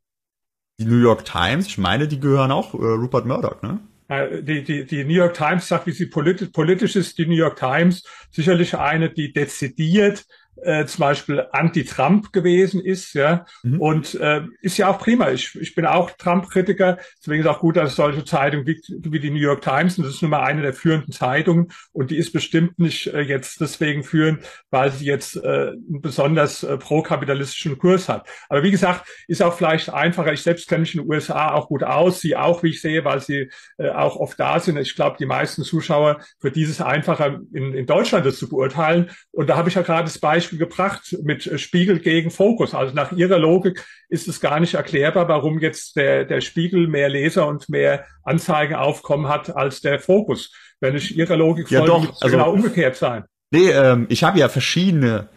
Die 0.78 0.84
New 0.84 1.00
York 1.00 1.24
Times, 1.24 1.66
ich 1.66 1.78
meine, 1.78 2.06
die 2.06 2.20
gehören 2.20 2.52
auch 2.52 2.74
äh, 2.74 2.76
Rupert 2.76 3.26
Murdoch, 3.26 3.62
ne? 3.62 3.80
Äh, 4.08 4.42
die, 4.42 4.62
die, 4.62 4.84
die 4.84 5.04
New 5.04 5.14
York 5.14 5.34
Times 5.34 5.66
sagt, 5.66 5.86
wie 5.86 5.92
sie 5.92 6.06
politisch, 6.06 6.50
politisch 6.50 6.96
ist, 6.96 7.18
die 7.18 7.26
New 7.26 7.34
York 7.34 7.56
Times 7.56 8.04
sicherlich 8.30 8.76
eine, 8.76 9.10
die 9.10 9.32
dezidiert 9.32 10.26
äh, 10.62 10.86
zum 10.86 11.00
Beispiel 11.00 11.46
anti-Trump 11.52 12.32
gewesen 12.32 12.80
ist, 12.80 13.14
ja, 13.14 13.46
mhm. 13.62 13.80
und 13.80 14.14
äh, 14.14 14.42
ist 14.60 14.78
ja 14.78 14.88
auch 14.88 14.98
prima. 14.98 15.30
Ich, 15.30 15.54
ich 15.56 15.74
bin 15.74 15.86
auch 15.86 16.10
Trump-Kritiker, 16.12 16.98
deswegen 17.20 17.42
ist 17.42 17.48
auch 17.48 17.60
gut, 17.60 17.76
dass 17.76 17.90
es 17.90 17.96
solche 17.96 18.24
Zeitungen 18.24 18.64
gibt 18.64 18.86
wie 18.88 19.20
die 19.20 19.30
New 19.30 19.40
York 19.40 19.62
Times, 19.62 19.98
und 19.98 20.04
das 20.04 20.14
ist 20.14 20.22
nun 20.22 20.30
mal 20.30 20.42
eine 20.42 20.62
der 20.62 20.74
führenden 20.74 21.12
Zeitungen, 21.12 21.68
und 21.92 22.10
die 22.10 22.16
ist 22.16 22.32
bestimmt 22.32 22.78
nicht 22.78 23.06
äh, 23.08 23.20
jetzt 23.20 23.60
deswegen 23.60 24.02
führend, 24.02 24.42
weil 24.70 24.90
sie 24.90 25.06
jetzt 25.06 25.36
äh, 25.36 25.68
einen 25.68 26.00
besonders 26.00 26.62
äh, 26.62 26.76
pro-kapitalistischen 26.78 27.78
Kurs 27.78 28.08
hat. 28.08 28.26
Aber 28.48 28.62
wie 28.62 28.70
gesagt, 28.70 29.06
ist 29.28 29.42
auch 29.42 29.54
vielleicht 29.54 29.92
einfacher. 29.92 30.32
Ich 30.32 30.42
selbst 30.42 30.68
kenne 30.68 30.80
mich 30.80 30.94
in 30.94 31.02
den 31.02 31.10
USA 31.10 31.52
auch 31.52 31.68
gut 31.68 31.82
aus, 31.82 32.20
sie 32.20 32.36
auch, 32.36 32.62
wie 32.62 32.70
ich 32.70 32.80
sehe, 32.80 33.04
weil 33.04 33.20
sie 33.20 33.50
äh, 33.78 33.90
auch 33.90 34.16
oft 34.16 34.38
da 34.38 34.58
sind. 34.60 34.78
Ich 34.78 34.94
glaube, 34.94 35.16
die 35.18 35.26
meisten 35.26 35.62
Zuschauer 35.62 36.20
für 36.40 36.50
dieses 36.50 36.80
einfacher 36.80 37.40
in, 37.52 37.74
in 37.74 37.86
Deutschland 37.86 38.26
das 38.26 38.38
zu 38.38 38.48
beurteilen. 38.48 39.10
Und 39.32 39.48
da 39.48 39.56
habe 39.56 39.68
ich 39.68 39.74
ja 39.74 39.82
gerade 39.82 40.04
das 40.04 40.18
Beispiel 40.18 40.45
Beispiel 40.46 40.58
gebracht 40.58 41.16
mit 41.22 41.60
Spiegel 41.60 41.98
gegen 41.98 42.30
Fokus. 42.30 42.72
Also 42.72 42.94
nach 42.94 43.12
Ihrer 43.12 43.38
Logik 43.38 43.84
ist 44.08 44.28
es 44.28 44.40
gar 44.40 44.60
nicht 44.60 44.74
erklärbar, 44.74 45.28
warum 45.28 45.58
jetzt 45.58 45.96
der, 45.96 46.24
der 46.24 46.40
Spiegel 46.40 46.86
mehr 46.86 47.08
Leser 47.08 47.48
und 47.48 47.68
mehr 47.68 48.04
Anzeigenaufkommen 48.22 49.28
hat 49.28 49.54
als 49.54 49.80
der 49.80 49.98
Fokus. 49.98 50.52
Wenn 50.80 50.94
ich 50.94 51.16
Ihrer 51.16 51.36
Logik 51.36 51.70
ja, 51.70 51.80
folge, 51.80 52.06
doch, 52.06 52.22
also, 52.22 52.36
genau 52.36 52.52
umgekehrt 52.52 52.96
sein. 52.96 53.24
Nee, 53.50 53.70
ähm, 53.70 54.06
ich 54.08 54.22
habe 54.22 54.38
ja 54.38 54.48
verschiedene 54.48 55.28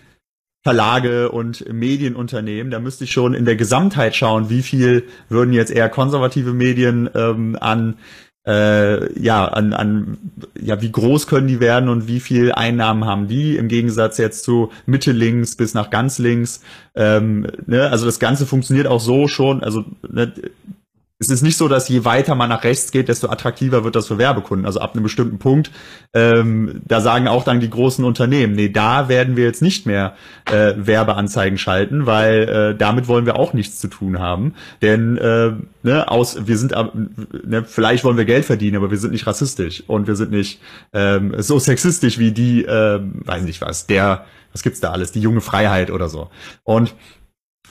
Verlage 0.62 1.32
und 1.32 1.72
Medienunternehmen. 1.72 2.70
Da 2.70 2.80
müsste 2.80 3.06
ich 3.06 3.12
schon 3.12 3.34
in 3.34 3.46
der 3.46 3.56
Gesamtheit 3.56 4.16
schauen, 4.16 4.50
wie 4.50 4.62
viel 4.62 5.08
würden 5.28 5.54
jetzt 5.54 5.72
eher 5.72 5.90
konservative 5.90 6.54
Medien 6.54 7.10
ähm, 7.16 7.58
an 7.60 7.98
äh, 8.48 9.20
ja, 9.22 9.46
an, 9.46 9.74
an, 9.74 10.18
ja, 10.60 10.82
wie 10.82 10.92
groß 10.92 11.28
können 11.28 11.48
die 11.48 11.60
werden 11.60 11.90
und 11.90 12.08
wie 12.08 12.20
viel 12.20 12.52
Einnahmen 12.52 13.06
haben 13.06 13.28
die 13.28 13.58
im 13.58 13.68
Gegensatz 13.68 14.18
jetzt 14.18 14.44
zu 14.44 14.72
Mitte 14.86 15.12
links 15.12 15.56
bis 15.56 15.74
nach 15.74 15.90
ganz 15.90 16.20
links. 16.20 16.62
Ähm, 16.96 17.48
ne? 17.66 17.90
Also 17.90 18.06
das 18.06 18.20
Ganze 18.20 18.46
funktioniert 18.46 18.88
auch 18.88 19.02
so 19.02 19.28
schon, 19.28 19.64
also 19.64 19.86
ne, 20.10 20.34
es 21.22 21.30
ist 21.30 21.42
nicht 21.42 21.58
so, 21.58 21.68
dass 21.68 21.90
je 21.90 22.06
weiter 22.06 22.34
man 22.34 22.48
nach 22.48 22.64
rechts 22.64 22.92
geht, 22.92 23.10
desto 23.10 23.28
attraktiver 23.28 23.84
wird 23.84 23.98
das 23.98 24.08
für 24.08 24.18
Werbekunden. 24.18 24.66
Also 24.66 24.80
ab 24.80 24.94
einem 24.94 25.04
bestimmten 25.04 25.38
Punkt, 25.38 25.70
ähm, 26.14 26.82
da 26.88 27.02
sagen 27.02 27.28
auch 27.28 27.44
dann 27.44 27.60
die 27.60 27.70
großen 27.70 28.06
Unternehmen, 28.06 28.54
nee, 28.54 28.70
da 28.70 29.10
werden 29.10 29.36
wir 29.36 29.44
jetzt 29.44 29.62
nicht 29.62 29.86
mehr 29.86 30.16
äh, 30.46 30.76
Werbeanzeigen 30.78 31.58
schalten, 31.58 32.06
weil 32.06 32.44
äh, 32.48 32.76
damit 32.78 33.10
wollen 33.10 33.26
wir 33.26 33.36
auch 33.36 33.52
nichts 33.52 33.80
zu 33.80 33.90
tun 33.90 34.20
haben. 34.20 34.54
Denn 34.82 35.18
äh, 35.18 35.52
ne, 35.84 36.10
aus, 36.10 36.48
wir 36.48 36.58
sind, 36.58 36.72
ne, 36.72 37.66
vielleicht 37.66 38.06
wollen 38.06 38.18
wir 38.18 38.24
Geld 38.24 38.46
verdienen, 38.46 38.78
aber 38.78 38.90
wir 38.90 38.98
sind 38.98 39.12
nicht 39.12 39.28
rassistisch 39.28 39.84
und 39.88 40.08
wir 40.08 40.16
sind 40.16 40.32
nicht 40.32 40.62
ähm, 40.94 41.36
so 41.40 41.60
sexistisch 41.60 42.18
wie 42.18 42.32
die, 42.32 42.64
äh, 42.64 43.02
weiß 43.02 43.44
nicht 43.44 43.60
was, 43.60 43.88
der, 43.88 44.24
was 44.54 44.64
gibt's 44.64 44.80
da 44.80 44.92
alles, 44.92 45.12
die 45.12 45.20
junge 45.20 45.42
Freiheit 45.42 45.92
oder 45.92 46.08
so. 46.08 46.30
Und 46.64 46.96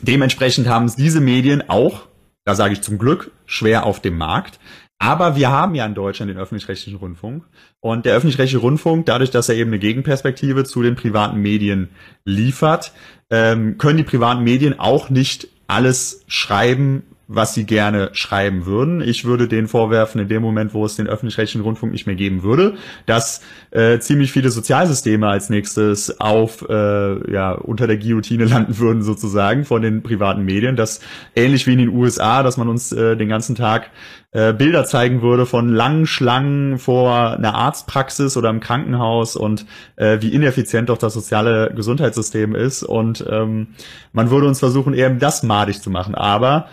dementsprechend 0.02 0.68
haben 0.68 0.84
es 0.84 0.96
diese 0.96 1.22
Medien 1.22 1.70
auch 1.70 2.07
da 2.48 2.54
sage 2.54 2.72
ich 2.72 2.80
zum 2.80 2.96
Glück, 2.96 3.30
schwer 3.44 3.84
auf 3.84 4.00
dem 4.00 4.16
Markt. 4.16 4.58
Aber 4.98 5.36
wir 5.36 5.50
haben 5.50 5.74
ja 5.74 5.84
in 5.84 5.94
Deutschland 5.94 6.30
den 6.30 6.38
öffentlich-rechtlichen 6.38 6.98
Rundfunk. 6.98 7.44
Und 7.80 8.06
der 8.06 8.16
öffentlich-rechtliche 8.16 8.62
Rundfunk, 8.62 9.04
dadurch, 9.04 9.30
dass 9.30 9.50
er 9.50 9.56
eben 9.56 9.68
eine 9.68 9.78
Gegenperspektive 9.78 10.64
zu 10.64 10.82
den 10.82 10.96
privaten 10.96 11.42
Medien 11.42 11.90
liefert, 12.24 12.94
ähm, 13.28 13.76
können 13.76 13.98
die 13.98 14.02
privaten 14.02 14.44
Medien 14.44 14.80
auch 14.80 15.10
nicht 15.10 15.48
alles 15.66 16.24
schreiben, 16.26 17.02
was 17.28 17.52
sie 17.52 17.66
gerne 17.66 18.08
schreiben 18.12 18.64
würden. 18.64 19.02
Ich 19.02 19.26
würde 19.26 19.48
denen 19.48 19.68
vorwerfen, 19.68 20.20
in 20.20 20.28
dem 20.28 20.40
Moment, 20.40 20.72
wo 20.72 20.84
es 20.86 20.96
den 20.96 21.06
öffentlich-rechtlichen 21.06 21.60
Rundfunk 21.60 21.92
nicht 21.92 22.06
mehr 22.06 22.16
geben 22.16 22.42
würde, 22.42 22.74
dass 23.04 23.42
äh, 23.70 23.98
ziemlich 23.98 24.32
viele 24.32 24.48
Sozialsysteme 24.50 25.28
als 25.28 25.50
nächstes 25.50 26.20
auf 26.20 26.66
äh, 26.68 27.32
ja 27.32 27.52
unter 27.52 27.86
der 27.86 27.98
Guillotine 27.98 28.46
landen 28.46 28.78
würden 28.78 29.02
sozusagen 29.02 29.66
von 29.66 29.82
den 29.82 30.02
privaten 30.02 30.42
Medien. 30.44 30.74
Das 30.74 31.00
ähnlich 31.36 31.66
wie 31.66 31.74
in 31.74 31.78
den 31.78 31.90
USA, 31.90 32.42
dass 32.42 32.56
man 32.56 32.66
uns 32.66 32.92
äh, 32.92 33.14
den 33.14 33.28
ganzen 33.28 33.54
Tag 33.54 33.90
äh, 34.32 34.54
Bilder 34.54 34.84
zeigen 34.84 35.20
würde 35.20 35.44
von 35.44 35.68
langen 35.68 36.06
Schlangen 36.06 36.78
vor 36.78 37.36
einer 37.36 37.54
Arztpraxis 37.54 38.36
oder 38.36 38.50
im 38.50 38.60
Krankenhaus 38.60 39.36
und 39.36 39.66
äh, 39.96 40.18
wie 40.20 40.32
ineffizient 40.32 40.88
doch 40.88 40.98
das 40.98 41.14
soziale 41.14 41.72
Gesundheitssystem 41.74 42.54
ist. 42.54 42.82
Und 42.82 43.24
ähm, 43.28 43.68
man 44.12 44.30
würde 44.30 44.46
uns 44.46 44.60
versuchen, 44.60 44.94
eher 44.94 45.10
das 45.10 45.42
madig 45.42 45.82
zu 45.82 45.90
machen. 45.90 46.14
Aber 46.14 46.68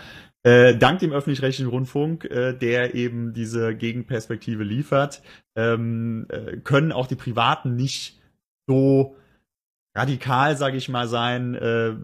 äh, 0.46 0.78
dank 0.78 1.00
dem 1.00 1.12
öffentlich-rechtlichen 1.12 1.72
Rundfunk, 1.72 2.26
äh, 2.26 2.54
der 2.54 2.94
eben 2.94 3.34
diese 3.34 3.76
Gegenperspektive 3.76 4.64
liefert, 4.64 5.24
ähm, 5.56 6.28
äh, 6.30 6.58
können 6.58 6.92
auch 6.92 7.08
die 7.08 7.16
Privaten 7.16 7.76
nicht 7.76 8.22
so 8.68 9.16
radikal, 9.98 10.56
sage 10.56 10.78
ich 10.78 10.88
mal, 10.88 11.08
sein, 11.08 11.56
äh, 11.56 11.96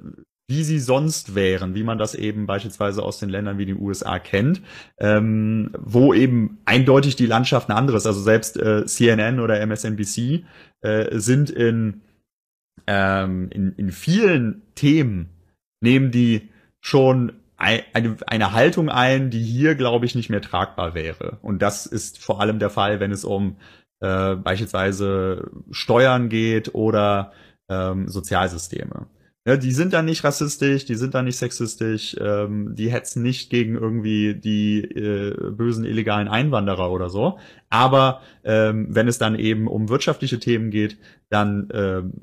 wie 0.50 0.64
sie 0.64 0.80
sonst 0.80 1.36
wären, 1.36 1.76
wie 1.76 1.84
man 1.84 2.00
das 2.00 2.16
eben 2.16 2.48
beispielsweise 2.48 3.04
aus 3.04 3.20
den 3.20 3.30
Ländern 3.30 3.60
wie 3.60 3.68
den 3.68 3.80
USA 3.80 4.18
kennt, 4.18 4.64
ähm, 4.98 5.70
wo 5.78 6.12
eben 6.12 6.58
eindeutig 6.66 7.16
die 7.16 7.28
Landschaft 7.28 7.70
eine 7.70 7.78
andere 7.78 7.98
ist. 7.98 8.08
Also 8.08 8.22
selbst 8.22 8.58
äh, 8.58 8.88
CNN 8.88 9.40
oder 9.40 9.62
MSNBC 9.62 10.46
äh, 10.82 11.20
sind 11.20 11.52
in, 11.52 12.02
ähm, 12.88 13.50
in, 13.52 13.74
in 13.78 13.92
vielen 13.92 14.64
Themen, 14.74 15.30
nehmen 15.80 16.10
die 16.10 16.50
schon 16.82 17.34
eine, 17.62 18.18
eine 18.26 18.54
Haltung 18.54 18.90
ein, 18.90 19.30
die 19.30 19.44
hier, 19.44 19.76
glaube 19.76 20.06
ich, 20.06 20.16
nicht 20.16 20.30
mehr 20.30 20.42
tragbar 20.42 20.96
wäre. 20.96 21.38
Und 21.42 21.62
das 21.62 21.86
ist 21.86 22.18
vor 22.18 22.42
allem 22.42 22.60
der 22.60 22.70
Fall, 22.70 23.00
wenn 23.00 23.12
es 23.12 23.24
um 23.24 23.58
äh, 24.00 24.36
beispielsweise 24.36 25.52
Steuern 25.70 26.30
geht 26.30 26.74
oder 26.74 27.32
ähm, 27.70 28.08
Sozialsysteme. 28.08 29.08
Ja, 29.48 29.58
die 29.58 29.72
sind 29.72 29.94
dann 29.94 30.06
nicht 30.06 30.24
rassistisch, 30.24 30.86
die 30.86 30.94
sind 30.94 31.16
dann 31.16 31.26
nicht 31.26 31.38
sexistisch, 31.38 32.16
ähm, 32.20 32.76
die 32.76 32.92
hetzen 32.92 33.24
nicht 33.24 33.50
gegen 33.50 33.74
irgendwie 33.76 34.36
die 34.36 34.84
äh, 34.84 35.52
bösen 35.52 35.84
illegalen 35.84 36.28
Einwanderer 36.28 36.92
oder 36.92 37.10
so. 37.10 37.40
Aber 37.70 38.22
ähm, 38.44 38.88
wenn 38.90 39.08
es 39.08 39.18
dann 39.18 39.38
eben 39.38 39.68
um 39.68 39.90
wirtschaftliche 39.90 40.40
Themen 40.40 40.70
geht, 40.70 40.98
dann 41.30 41.70
ähm, 41.74 42.14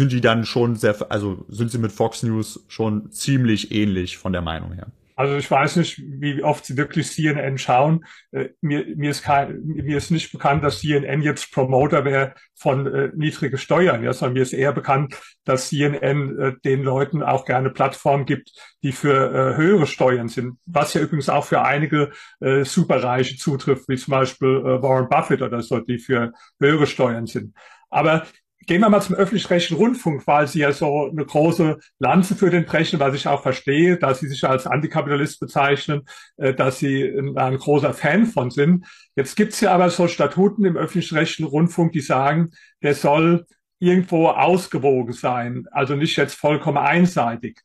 sind 0.00 0.12
die 0.12 0.22
dann 0.22 0.46
schon 0.46 0.76
sehr, 0.76 0.96
also 1.10 1.44
sind 1.48 1.70
sie 1.70 1.76
mit 1.76 1.92
Fox 1.92 2.22
News 2.22 2.64
schon 2.68 3.12
ziemlich 3.12 3.70
ähnlich 3.70 4.16
von 4.16 4.32
der 4.32 4.40
Meinung 4.40 4.72
her. 4.72 4.86
Also 5.14 5.36
ich 5.36 5.50
weiß 5.50 5.76
nicht, 5.76 6.00
wie 6.02 6.42
oft 6.42 6.64
Sie 6.64 6.78
wirklich 6.78 7.12
CNN 7.12 7.58
schauen. 7.58 8.06
Äh, 8.30 8.48
mir, 8.62 8.86
mir, 8.96 9.10
ist 9.10 9.22
kein, 9.22 9.60
mir 9.62 9.98
ist 9.98 10.10
nicht 10.10 10.32
bekannt, 10.32 10.64
dass 10.64 10.80
CNN 10.80 11.20
jetzt 11.20 11.52
Promoter 11.52 12.06
wäre 12.06 12.32
von 12.54 12.86
äh, 12.86 13.10
niedrige 13.14 13.58
Steuern, 13.58 14.02
ja, 14.02 14.14
sondern 14.14 14.32
mir 14.32 14.42
ist 14.42 14.54
eher 14.54 14.72
bekannt, 14.72 15.20
dass 15.44 15.68
CNN 15.68 16.38
äh, 16.38 16.52
den 16.64 16.82
Leuten 16.82 17.22
auch 17.22 17.44
gerne 17.44 17.68
Plattformen 17.68 18.24
gibt, 18.24 18.52
die 18.82 18.92
für 18.92 19.12
äh, 19.12 19.56
höhere 19.58 19.86
Steuern 19.86 20.28
sind. 20.28 20.56
Was 20.64 20.94
ja 20.94 21.02
übrigens 21.02 21.28
auch 21.28 21.44
für 21.44 21.60
einige 21.60 22.12
äh, 22.40 22.64
Superreiche 22.64 23.36
zutrifft, 23.36 23.86
wie 23.90 23.98
zum 23.98 24.12
Beispiel 24.12 24.48
äh, 24.48 24.82
Warren 24.82 25.10
Buffett 25.10 25.42
oder 25.42 25.60
so, 25.60 25.80
die 25.80 25.98
für 25.98 26.32
höhere 26.58 26.86
Steuern 26.86 27.26
sind. 27.26 27.54
Aber 27.90 28.24
Gehen 28.66 28.82
wir 28.82 28.90
mal 28.90 29.00
zum 29.00 29.16
öffentlich-rechtlichen 29.16 29.78
Rundfunk, 29.78 30.26
weil 30.26 30.46
Sie 30.46 30.60
ja 30.60 30.72
so 30.72 31.08
eine 31.10 31.24
große 31.24 31.78
Lanze 31.98 32.34
für 32.34 32.50
den 32.50 32.66
brechen, 32.66 33.00
was 33.00 33.14
ich 33.14 33.26
auch 33.26 33.42
verstehe, 33.42 33.96
dass 33.96 34.20
Sie 34.20 34.28
sich 34.28 34.44
als 34.44 34.66
Antikapitalist 34.66 35.40
bezeichnen, 35.40 36.02
äh, 36.36 36.52
dass 36.52 36.78
Sie 36.78 37.10
ein, 37.36 37.56
großer 37.56 37.94
Fan 37.94 38.26
von 38.26 38.50
sind. 38.50 38.86
Jetzt 39.16 39.34
gibt's 39.34 39.60
ja 39.60 39.72
aber 39.72 39.88
so 39.90 40.08
Statuten 40.08 40.64
im 40.64 40.76
öffentlich-rechtlichen 40.76 41.46
Rundfunk, 41.46 41.92
die 41.92 42.00
sagen, 42.00 42.50
der 42.82 42.94
soll 42.94 43.46
irgendwo 43.78 44.28
ausgewogen 44.28 45.14
sein, 45.14 45.66
also 45.72 45.96
nicht 45.96 46.16
jetzt 46.16 46.34
vollkommen 46.34 46.78
einseitig. 46.78 47.60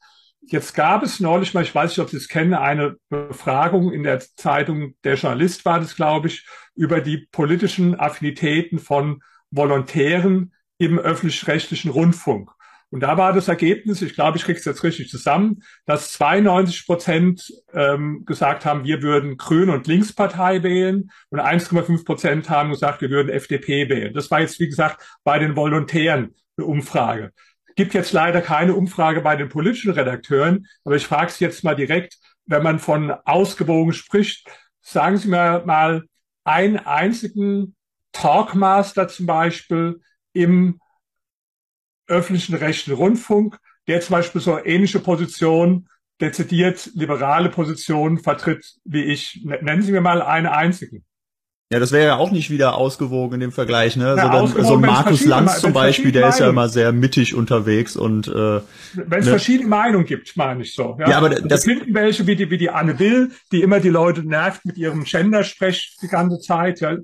Jetzt 0.48 0.76
gab 0.76 1.04
es 1.04 1.20
neulich 1.20 1.54
mal, 1.54 1.64
ich 1.64 1.76
weiß 1.76 1.92
nicht, 1.92 2.00
ob 2.00 2.10
Sie 2.10 2.18
es 2.18 2.30
kennen, 2.30 2.54
eine 2.54 2.96
Befragung 3.10 3.92
in 3.92 4.04
der 4.04 4.20
Zeitung 4.20 4.94
Der 5.04 5.16
Journalist 5.16 5.66
war 5.66 5.80
das, 5.80 5.96
glaube 5.96 6.28
ich, 6.28 6.48
über 6.76 7.02
die 7.02 7.28
politischen 7.32 8.00
Affinitäten 8.00 8.80
von 8.80 9.22
Volontären 9.52 10.54
im 10.78 11.00
öffentlich-rechtlichen 11.00 11.92
Rundfunk. 11.92 12.52
Und 12.92 13.02
da 13.02 13.18
war 13.18 13.34
das 13.34 13.48
Ergebnis, 13.48 14.02
ich 14.02 14.14
glaube, 14.14 14.38
ich 14.38 14.46
kriege 14.46 14.60
es 14.60 14.66
jetzt 14.66 14.84
richtig 14.84 15.10
zusammen, 15.10 15.64
dass 15.86 16.14
92 16.14 16.86
Prozent 16.86 17.52
ähm, 17.74 18.24
gesagt 18.26 18.64
haben, 18.64 18.84
wir 18.84 19.02
würden 19.02 19.38
Grün- 19.38 19.70
und 19.70 19.88
Linkspartei 19.88 20.64
wählen 20.64 21.12
und 21.30 21.40
1,5 21.40 22.06
Prozent 22.06 22.50
haben 22.50 22.70
gesagt, 22.70 23.02
wir 23.02 23.10
würden 23.10 23.30
FDP 23.30 23.90
wählen. 23.90 24.14
Das 24.14 24.30
war 24.32 24.40
jetzt, 24.40 24.60
wie 24.60 24.68
gesagt, 24.68 25.04
bei 25.24 25.40
den 25.40 25.56
Volontären 25.56 26.36
eine 26.58 26.68
Umfrage. 26.68 27.34
Gibt 27.76 27.94
jetzt 27.94 28.14
leider 28.14 28.42
keine 28.42 28.76
Umfrage 28.76 29.20
bei 29.22 29.36
den 29.36 29.50
politischen 29.50 29.92
Redakteuren, 29.92 30.68
aber 30.86 30.96
ich 30.96 31.06
frage 31.06 31.32
Sie 31.32 31.44
jetzt 31.44 31.66
mal 31.66 31.76
direkt, 31.76 32.18
wenn 32.46 32.64
man 32.64 32.80
von 32.80 33.12
ausgewogen 33.12 33.92
spricht, 33.92 34.48
sagen 34.82 35.18
Sie 35.18 35.28
mir 35.28 35.64
mal 35.66 36.06
einen 36.46 36.78
einzigen 36.78 37.76
Talkmaster 38.14 39.10
zum 39.10 39.26
Beispiel 39.26 40.00
im 40.36 40.80
öffentlichen 42.08 42.56
rechten 42.56 42.92
Rundfunk, 42.92 43.58
der 43.88 44.02
zum 44.02 44.14
Beispiel 44.14 44.42
so 44.42 44.64
ähnliche 44.64 45.00
Positionen, 45.00 45.90
dezidiert 46.22 46.92
liberale 46.94 47.50
Positionen 47.50 48.20
vertritt 48.20 48.76
wie 48.84 49.04
ich. 49.04 49.44
Nennen 49.44 49.82
Sie 49.82 49.92
mir 49.92 50.02
mal 50.02 50.22
einen 50.22 50.48
einzigen. 50.48 51.04
Ja, 51.72 51.80
das 51.80 51.92
wäre 51.92 52.06
ja 52.06 52.16
auch 52.18 52.32
nicht 52.32 52.52
wieder 52.52 52.76
ausgewogen 52.76 53.36
in 53.36 53.40
dem 53.40 53.52
Vergleich, 53.52 53.96
ne? 53.96 54.16
Ja, 54.16 54.46
so, 54.46 54.62
so 54.62 54.76
ein 54.76 54.82
Markus 54.82 55.26
Lanz 55.26 55.62
zum 55.62 55.74
Beispiel, 55.74 56.12
der 56.12 56.30
ist 56.30 56.40
ja 56.40 56.48
immer 56.48 56.70
sehr 56.70 56.92
mittig 56.92 57.34
unterwegs 57.34 57.96
und 57.96 58.28
äh, 58.28 58.32
wenn 58.94 59.20
es 59.20 59.26
ne? 59.26 59.32
verschiedene 59.32 59.68
Meinungen 59.68 60.06
gibt, 60.06 60.38
meine 60.38 60.62
ich 60.62 60.76
so. 60.76 60.96
Ja, 61.00 61.10
ja 61.10 61.18
aber 61.18 61.30
das 61.32 61.64
finden 61.64 61.96
welche 61.96 62.28
wie 62.28 62.36
die 62.36 62.52
wie 62.52 62.60
die 62.60 62.70
Anne 62.70 63.00
Will, 63.00 63.32
die 63.52 63.64
immer 63.64 63.80
die 63.80 63.90
Leute 63.90 64.22
nervt 64.22 64.64
mit 64.64 64.78
ihrem 64.78 65.06
Gender-Sprech 65.06 65.98
die 66.04 66.08
ganze 66.08 66.40
Zeit. 66.40 66.82
Ja, 66.82 66.98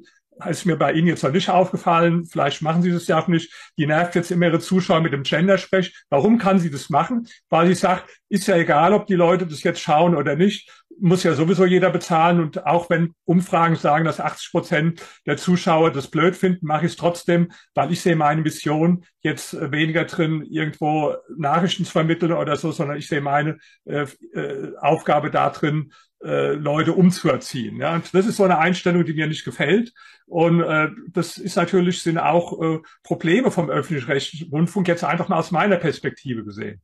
ist 0.49 0.65
mir 0.65 0.75
bei 0.75 0.93
Ihnen 0.93 1.07
jetzt 1.07 1.23
noch 1.23 1.31
nicht 1.31 1.49
aufgefallen, 1.49 2.25
vielleicht 2.25 2.61
machen 2.61 2.81
Sie 2.81 2.91
das 2.91 3.07
ja 3.07 3.19
auch 3.19 3.27
nicht, 3.27 3.53
die 3.77 3.87
nervt 3.87 4.15
jetzt 4.15 4.31
immer 4.31 4.47
Ihre 4.47 4.59
Zuschauer 4.59 5.01
mit 5.01 5.13
dem 5.13 5.23
Gender-Sprech. 5.23 5.93
Warum 6.09 6.37
kann 6.37 6.59
sie 6.59 6.71
das 6.71 6.89
machen? 6.89 7.27
Weil 7.49 7.67
sie 7.67 7.75
sagt, 7.75 8.09
ist 8.29 8.47
ja 8.47 8.55
egal, 8.55 8.93
ob 8.93 9.07
die 9.07 9.15
Leute 9.15 9.45
das 9.45 9.63
jetzt 9.63 9.81
schauen 9.81 10.15
oder 10.15 10.35
nicht, 10.35 10.69
muss 10.99 11.23
ja 11.23 11.33
sowieso 11.33 11.65
jeder 11.65 11.89
bezahlen 11.89 12.39
und 12.39 12.65
auch 12.65 12.89
wenn 12.89 13.13
Umfragen 13.25 13.75
sagen, 13.75 14.05
dass 14.05 14.19
80 14.19 14.51
Prozent 14.51 15.01
der 15.25 15.37
Zuschauer 15.37 15.91
das 15.91 16.09
blöd 16.09 16.35
finden, 16.35 16.67
mache 16.67 16.85
ich 16.85 16.91
es 16.91 16.97
trotzdem, 16.97 17.51
weil 17.73 17.91
ich 17.91 18.01
sehe 18.01 18.15
meine 18.15 18.41
Mission 18.41 19.03
jetzt 19.21 19.59
weniger 19.71 20.05
drin, 20.05 20.45
irgendwo 20.49 21.15
Nachrichten 21.35 21.85
zu 21.85 21.91
vermitteln 21.91 22.33
oder 22.33 22.55
so, 22.55 22.71
sondern 22.71 22.97
ich 22.97 23.07
sehe 23.07 23.21
meine 23.21 23.57
äh, 23.85 24.05
äh, 24.33 24.75
Aufgabe 24.79 25.31
da 25.31 25.49
drin, 25.49 25.91
äh, 26.23 26.53
Leute 26.53 26.93
umzuerziehen. 26.93 27.77
Ja, 27.77 27.95
und 27.95 28.13
das 28.13 28.25
ist 28.25 28.37
so 28.37 28.43
eine 28.43 28.57
Einstellung, 28.57 29.05
die 29.05 29.13
mir 29.13 29.27
nicht 29.27 29.45
gefällt. 29.45 29.93
Und 30.27 30.61
äh, 30.61 30.89
das 31.09 31.37
ist 31.37 31.55
natürlich 31.55 32.03
sind 32.03 32.17
auch 32.17 32.61
äh, 32.61 32.79
Probleme 33.03 33.51
vom 33.51 33.69
öffentlich-rechtlichen 33.69 34.49
Rundfunk 34.49 34.87
jetzt 34.87 35.03
einfach 35.03 35.29
mal 35.29 35.37
aus 35.37 35.51
meiner 35.51 35.77
Perspektive 35.77 36.43
gesehen. 36.43 36.81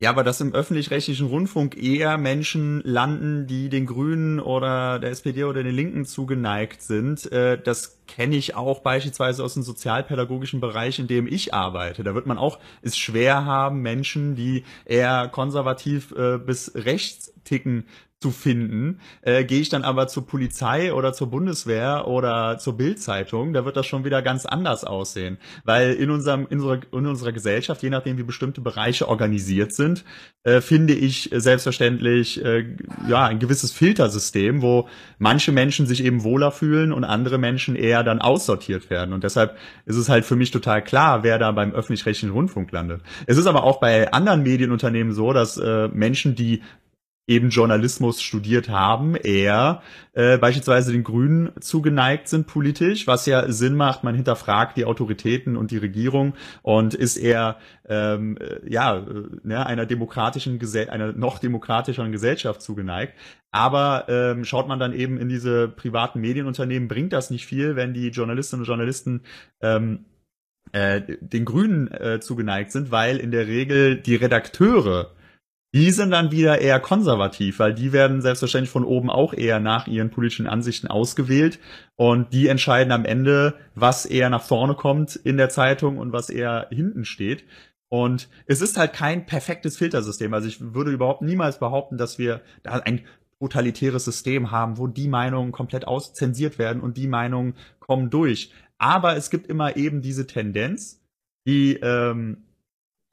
Ja, 0.00 0.10
aber 0.10 0.22
dass 0.22 0.40
im 0.40 0.54
öffentlich-rechtlichen 0.54 1.26
Rundfunk 1.26 1.76
eher 1.76 2.18
Menschen 2.18 2.80
landen, 2.84 3.48
die 3.48 3.68
den 3.68 3.84
Grünen 3.84 4.38
oder 4.38 5.00
der 5.00 5.10
SPD 5.10 5.42
oder 5.42 5.64
den 5.64 5.74
Linken 5.74 6.04
zugeneigt 6.04 6.82
sind, 6.82 7.30
äh, 7.32 7.60
das 7.60 7.98
kenne 8.06 8.36
ich 8.36 8.54
auch 8.54 8.78
beispielsweise 8.78 9.42
aus 9.42 9.54
dem 9.54 9.64
sozialpädagogischen 9.64 10.60
Bereich, 10.60 11.00
in 11.00 11.08
dem 11.08 11.26
ich 11.26 11.52
arbeite. 11.52 12.04
Da 12.04 12.14
wird 12.14 12.26
man 12.26 12.38
auch 12.38 12.60
es 12.80 12.96
schwer 12.96 13.44
haben, 13.44 13.82
Menschen, 13.82 14.36
die 14.36 14.62
eher 14.84 15.26
konservativ 15.32 16.12
äh, 16.12 16.38
bis 16.38 16.72
rechts 16.76 17.34
ticken, 17.42 17.84
zu 18.20 18.32
finden. 18.32 18.98
Äh, 19.22 19.44
Gehe 19.44 19.60
ich 19.60 19.68
dann 19.68 19.84
aber 19.84 20.08
zur 20.08 20.26
Polizei 20.26 20.92
oder 20.92 21.12
zur 21.12 21.30
Bundeswehr 21.30 22.08
oder 22.08 22.58
zur 22.58 22.76
Bildzeitung, 22.76 23.52
da 23.52 23.64
wird 23.64 23.76
das 23.76 23.86
schon 23.86 24.04
wieder 24.04 24.22
ganz 24.22 24.44
anders 24.44 24.84
aussehen. 24.84 25.38
Weil 25.64 25.92
in 25.92 26.10
unserem 26.10 26.46
in 26.50 26.58
unserer, 26.58 26.80
in 26.92 27.06
unserer 27.06 27.32
Gesellschaft, 27.32 27.82
je 27.82 27.90
nachdem 27.90 28.18
wie 28.18 28.24
bestimmte 28.24 28.60
Bereiche 28.60 29.08
organisiert 29.08 29.72
sind, 29.72 30.04
äh, 30.42 30.60
finde 30.60 30.94
ich 30.94 31.30
selbstverständlich 31.32 32.44
äh, 32.44 32.74
ja 33.08 33.26
ein 33.26 33.38
gewisses 33.38 33.70
Filtersystem, 33.70 34.62
wo 34.62 34.88
manche 35.18 35.52
Menschen 35.52 35.86
sich 35.86 36.04
eben 36.04 36.24
wohler 36.24 36.50
fühlen 36.50 36.92
und 36.92 37.04
andere 37.04 37.38
Menschen 37.38 37.76
eher 37.76 38.02
dann 38.02 38.20
aussortiert 38.20 38.90
werden. 38.90 39.12
Und 39.12 39.22
deshalb 39.22 39.56
ist 39.86 39.96
es 39.96 40.08
halt 40.08 40.24
für 40.24 40.36
mich 40.36 40.50
total 40.50 40.82
klar, 40.82 41.22
wer 41.22 41.38
da 41.38 41.52
beim 41.52 41.72
öffentlich-rechtlichen 41.72 42.32
Rundfunk 42.32 42.72
landet. 42.72 43.00
Es 43.26 43.38
ist 43.38 43.46
aber 43.46 43.62
auch 43.62 43.78
bei 43.78 44.12
anderen 44.12 44.42
Medienunternehmen 44.42 45.12
so, 45.12 45.32
dass 45.32 45.56
äh, 45.56 45.86
Menschen, 45.88 46.34
die 46.34 46.62
eben 47.28 47.50
Journalismus 47.50 48.22
studiert 48.22 48.70
haben, 48.70 49.14
eher 49.14 49.82
äh, 50.14 50.38
beispielsweise 50.38 50.92
den 50.92 51.04
Grünen 51.04 51.52
zugeneigt 51.60 52.26
sind 52.26 52.46
politisch, 52.46 53.06
was 53.06 53.26
ja 53.26 53.52
Sinn 53.52 53.76
macht. 53.76 54.02
Man 54.02 54.14
hinterfragt 54.14 54.78
die 54.78 54.86
Autoritäten 54.86 55.56
und 55.56 55.70
die 55.70 55.76
Regierung 55.76 56.34
und 56.62 56.94
ist 56.94 57.18
eher 57.18 57.58
ähm, 57.86 58.38
äh, 58.38 58.68
ja 58.68 58.96
äh, 58.96 59.04
ne, 59.42 59.64
einer 59.66 59.84
demokratischen 59.84 60.58
Gesell 60.58 60.88
einer 60.88 61.12
noch 61.12 61.38
demokratischeren 61.38 62.12
Gesellschaft 62.12 62.62
zugeneigt. 62.62 63.12
Aber 63.50 64.06
ähm, 64.08 64.44
schaut 64.44 64.66
man 64.66 64.78
dann 64.78 64.94
eben 64.94 65.18
in 65.18 65.28
diese 65.28 65.68
privaten 65.68 66.20
Medienunternehmen, 66.20 66.88
bringt 66.88 67.12
das 67.12 67.30
nicht 67.30 67.46
viel, 67.46 67.76
wenn 67.76 67.92
die 67.92 68.08
Journalistinnen 68.08 68.62
und 68.62 68.68
Journalisten 68.68 69.22
ähm, 69.60 70.06
äh, 70.72 71.02
den 71.20 71.44
Grünen 71.44 71.88
äh, 71.88 72.20
zugeneigt 72.20 72.72
sind, 72.72 72.90
weil 72.90 73.18
in 73.18 73.30
der 73.30 73.46
Regel 73.46 73.96
die 73.96 74.16
Redakteure 74.16 75.12
die 75.74 75.90
sind 75.90 76.10
dann 76.10 76.30
wieder 76.30 76.60
eher 76.60 76.80
konservativ, 76.80 77.58
weil 77.58 77.74
die 77.74 77.92
werden 77.92 78.22
selbstverständlich 78.22 78.70
von 78.70 78.84
oben 78.84 79.10
auch 79.10 79.34
eher 79.34 79.60
nach 79.60 79.86
ihren 79.86 80.10
politischen 80.10 80.46
Ansichten 80.46 80.88
ausgewählt 80.88 81.58
und 81.96 82.32
die 82.32 82.48
entscheiden 82.48 82.92
am 82.92 83.04
Ende, 83.04 83.54
was 83.74 84.06
eher 84.06 84.30
nach 84.30 84.42
vorne 84.42 84.74
kommt 84.74 85.16
in 85.16 85.36
der 85.36 85.50
Zeitung 85.50 85.98
und 85.98 86.12
was 86.12 86.30
eher 86.30 86.68
hinten 86.70 87.04
steht. 87.04 87.44
Und 87.90 88.28
es 88.46 88.60
ist 88.60 88.76
halt 88.76 88.92
kein 88.92 89.26
perfektes 89.26 89.76
Filtersystem. 89.76 90.32
Also 90.34 90.48
ich 90.48 90.74
würde 90.74 90.90
überhaupt 90.90 91.22
niemals 91.22 91.58
behaupten, 91.58 91.96
dass 91.96 92.18
wir 92.18 92.42
da 92.62 92.72
ein 92.72 93.06
totalitäres 93.38 94.04
System 94.04 94.50
haben, 94.50 94.78
wo 94.78 94.86
die 94.86 95.08
Meinungen 95.08 95.52
komplett 95.52 95.86
auszensiert 95.86 96.58
werden 96.58 96.82
und 96.82 96.96
die 96.96 97.08
Meinungen 97.08 97.54
kommen 97.78 98.10
durch. 98.10 98.52
Aber 98.78 99.16
es 99.16 99.30
gibt 99.30 99.46
immer 99.46 99.76
eben 99.76 100.02
diese 100.02 100.26
Tendenz, 100.26 101.02
die 101.46 101.74
ähm, 101.74 102.47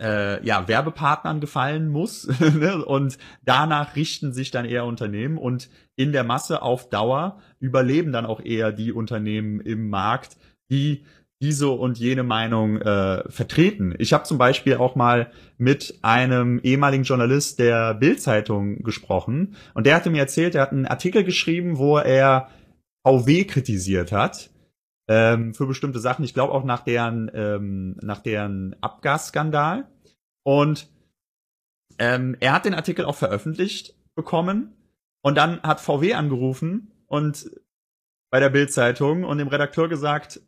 äh, 0.01 0.45
ja, 0.45 0.67
Werbepartnern 0.67 1.39
gefallen 1.39 1.87
muss. 1.87 2.27
ne? 2.39 2.83
Und 2.83 3.17
danach 3.43 3.95
richten 3.95 4.33
sich 4.33 4.51
dann 4.51 4.65
eher 4.65 4.85
Unternehmen 4.85 5.37
und 5.37 5.69
in 5.95 6.11
der 6.11 6.23
Masse 6.23 6.61
auf 6.61 6.89
Dauer 6.89 7.39
überleben 7.59 8.11
dann 8.11 8.25
auch 8.25 8.41
eher 8.41 8.71
die 8.71 8.91
Unternehmen 8.91 9.59
im 9.61 9.89
Markt, 9.89 10.37
die 10.69 11.05
diese 11.41 11.69
und 11.69 11.97
jene 11.97 12.23
Meinung 12.23 12.77
äh, 12.81 13.29
vertreten. 13.29 13.93
Ich 13.99 14.13
habe 14.13 14.23
zum 14.23 14.37
Beispiel 14.37 14.77
auch 14.77 14.95
mal 14.95 15.31
mit 15.57 15.99
einem 16.01 16.59
ehemaligen 16.63 17.03
Journalist 17.03 17.59
der 17.59 17.93
Bild-Zeitung 17.93 18.83
gesprochen 18.83 19.55
und 19.73 19.85
der 19.85 19.95
hatte 19.95 20.09
mir 20.09 20.19
erzählt, 20.19 20.55
er 20.55 20.61
hat 20.61 20.71
einen 20.71 20.85
Artikel 20.85 21.23
geschrieben, 21.23 21.77
wo 21.77 21.97
er 21.97 22.49
VW 23.05 23.43
kritisiert 23.43 24.11
hat 24.11 24.49
ähm, 25.07 25.53
für 25.53 25.67
bestimmte 25.67 25.99
Sachen. 25.99 26.25
Ich 26.25 26.33
glaube 26.33 26.53
auch 26.53 26.63
nach 26.63 26.81
deren, 26.81 27.29
ähm, 27.33 27.97
nach 28.01 28.19
deren 28.19 28.75
Abgasskandal. 28.81 29.87
Und 30.43 30.89
ähm, 31.99 32.35
er 32.39 32.53
hat 32.53 32.65
den 32.65 32.73
Artikel 32.73 33.05
auch 33.05 33.15
veröffentlicht 33.15 33.95
bekommen. 34.15 34.73
Und 35.21 35.35
dann 35.35 35.61
hat 35.63 35.81
VW 35.81 36.13
angerufen 36.13 36.91
und 37.07 37.49
bei 38.29 38.39
der 38.39 38.49
Bildzeitung 38.49 39.23
und 39.23 39.37
dem 39.37 39.47
Redakteur 39.47 39.87
gesagt, 39.87 40.41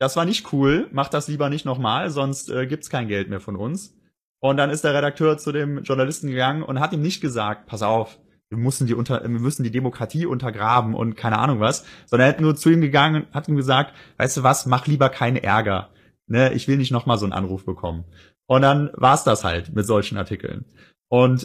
das 0.00 0.16
war 0.16 0.24
nicht 0.24 0.52
cool, 0.52 0.88
mach 0.92 1.08
das 1.08 1.28
lieber 1.28 1.50
nicht 1.50 1.66
nochmal, 1.66 2.10
sonst 2.10 2.48
äh, 2.50 2.66
gibt's 2.66 2.88
kein 2.90 3.06
Geld 3.06 3.28
mehr 3.28 3.40
von 3.40 3.54
uns. 3.54 3.94
Und 4.40 4.56
dann 4.56 4.70
ist 4.70 4.82
der 4.82 4.94
Redakteur 4.94 5.36
zu 5.36 5.52
dem 5.52 5.82
Journalisten 5.82 6.28
gegangen 6.28 6.62
und 6.62 6.80
hat 6.80 6.92
ihm 6.92 7.02
nicht 7.02 7.20
gesagt, 7.20 7.66
pass 7.66 7.82
auf, 7.82 8.18
wir 8.50 8.58
müssen 8.58 8.86
die 8.86 8.94
unter, 8.94 9.22
wir 9.22 9.28
müssen 9.28 9.62
die 9.62 9.70
Demokratie 9.70 10.26
untergraben 10.26 10.94
und 10.94 11.16
keine 11.16 11.38
Ahnung 11.38 11.60
was, 11.60 11.84
sondern 12.06 12.28
er 12.28 12.34
hat 12.34 12.40
nur 12.40 12.56
zu 12.56 12.70
ihm 12.70 12.80
gegangen 12.80 13.22
und 13.22 13.34
hat 13.34 13.48
ihm 13.48 13.56
gesagt, 13.56 13.94
weißt 14.18 14.38
du 14.38 14.42
was, 14.42 14.66
mach 14.66 14.86
lieber 14.86 15.08
keinen 15.08 15.36
Ärger. 15.36 15.90
Ne, 16.26 16.52
ich 16.52 16.68
will 16.68 16.76
nicht 16.76 16.92
nochmal 16.92 17.18
so 17.18 17.26
einen 17.26 17.32
Anruf 17.32 17.64
bekommen. 17.64 18.04
Und 18.46 18.62
dann 18.62 18.90
war's 18.94 19.24
das 19.24 19.44
halt 19.44 19.74
mit 19.74 19.86
solchen 19.86 20.18
Artikeln. 20.18 20.64
Und 21.08 21.44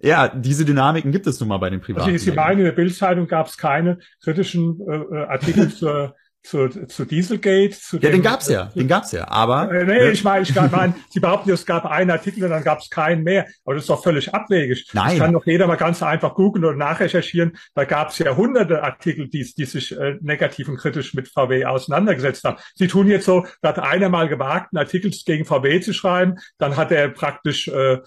äh, 0.00 0.08
ja, 0.08 0.28
diese 0.28 0.64
Dynamiken 0.64 1.12
gibt 1.12 1.26
es 1.26 1.40
nun 1.40 1.48
mal 1.48 1.58
bei 1.58 1.70
den 1.70 1.80
Privaten. 1.80 2.10
Also 2.10 2.24
Sie 2.24 2.32
meinen, 2.32 2.58
in 2.58 2.64
der 2.64 2.72
Bildzeitung 2.72 3.26
gab 3.26 3.46
es 3.46 3.56
keine 3.56 3.98
kritischen 4.22 4.80
äh, 4.88 4.96
äh 4.96 5.26
Artikel 5.26 5.68
zur 5.74 6.14
zu, 6.46 6.68
zu 6.68 7.04
Dieselgate. 7.04 7.72
Zu 7.72 7.98
ja, 7.98 8.10
den 8.10 8.22
gab's 8.22 8.48
ja, 8.48 8.66
den 8.74 8.86
gab's 8.88 9.12
ja, 9.12 9.28
aber... 9.28 9.70
Äh, 9.72 9.84
nee, 9.84 9.98
ne? 9.98 10.10
ich 10.10 10.22
meine, 10.22 10.42
ich 10.42 10.54
mein, 10.54 10.94
Sie 11.10 11.20
behaupten, 11.20 11.50
es 11.50 11.66
gab 11.66 11.84
einen 11.84 12.10
Artikel 12.10 12.44
und 12.44 12.50
dann 12.50 12.62
gab 12.62 12.78
es 12.78 12.88
keinen 12.88 13.24
mehr. 13.24 13.46
Aber 13.64 13.74
das 13.74 13.84
ist 13.84 13.90
doch 13.90 14.02
völlig 14.02 14.32
abwegig. 14.32 14.88
Nein. 14.92 15.10
Das 15.10 15.18
kann 15.18 15.32
doch 15.32 15.44
jeder 15.44 15.66
mal 15.66 15.76
ganz 15.76 16.02
einfach 16.02 16.34
googeln 16.34 16.64
oder 16.64 16.76
nachrecherchieren. 16.76 17.56
Da 17.74 17.84
gab 17.84 18.10
es 18.10 18.18
ja 18.18 18.36
hunderte 18.36 18.82
Artikel, 18.82 19.28
die, 19.28 19.44
die 19.56 19.64
sich 19.64 19.96
äh, 19.96 20.16
negativ 20.20 20.68
und 20.68 20.76
kritisch 20.76 21.14
mit 21.14 21.28
VW 21.28 21.64
auseinandergesetzt 21.64 22.44
haben. 22.44 22.58
Sie 22.74 22.86
tun 22.86 23.08
jetzt 23.08 23.26
so, 23.26 23.46
da 23.62 23.70
hat 23.70 23.78
einer 23.80 24.08
mal 24.08 24.28
gewagt, 24.28 24.68
einen 24.72 24.84
Artikel 24.84 25.10
gegen 25.26 25.44
VW 25.44 25.80
zu 25.80 25.92
schreiben, 25.92 26.36
dann 26.58 26.76
hat 26.76 26.92
er 26.92 27.08
praktisch 27.08 27.68
äh, 27.68 27.98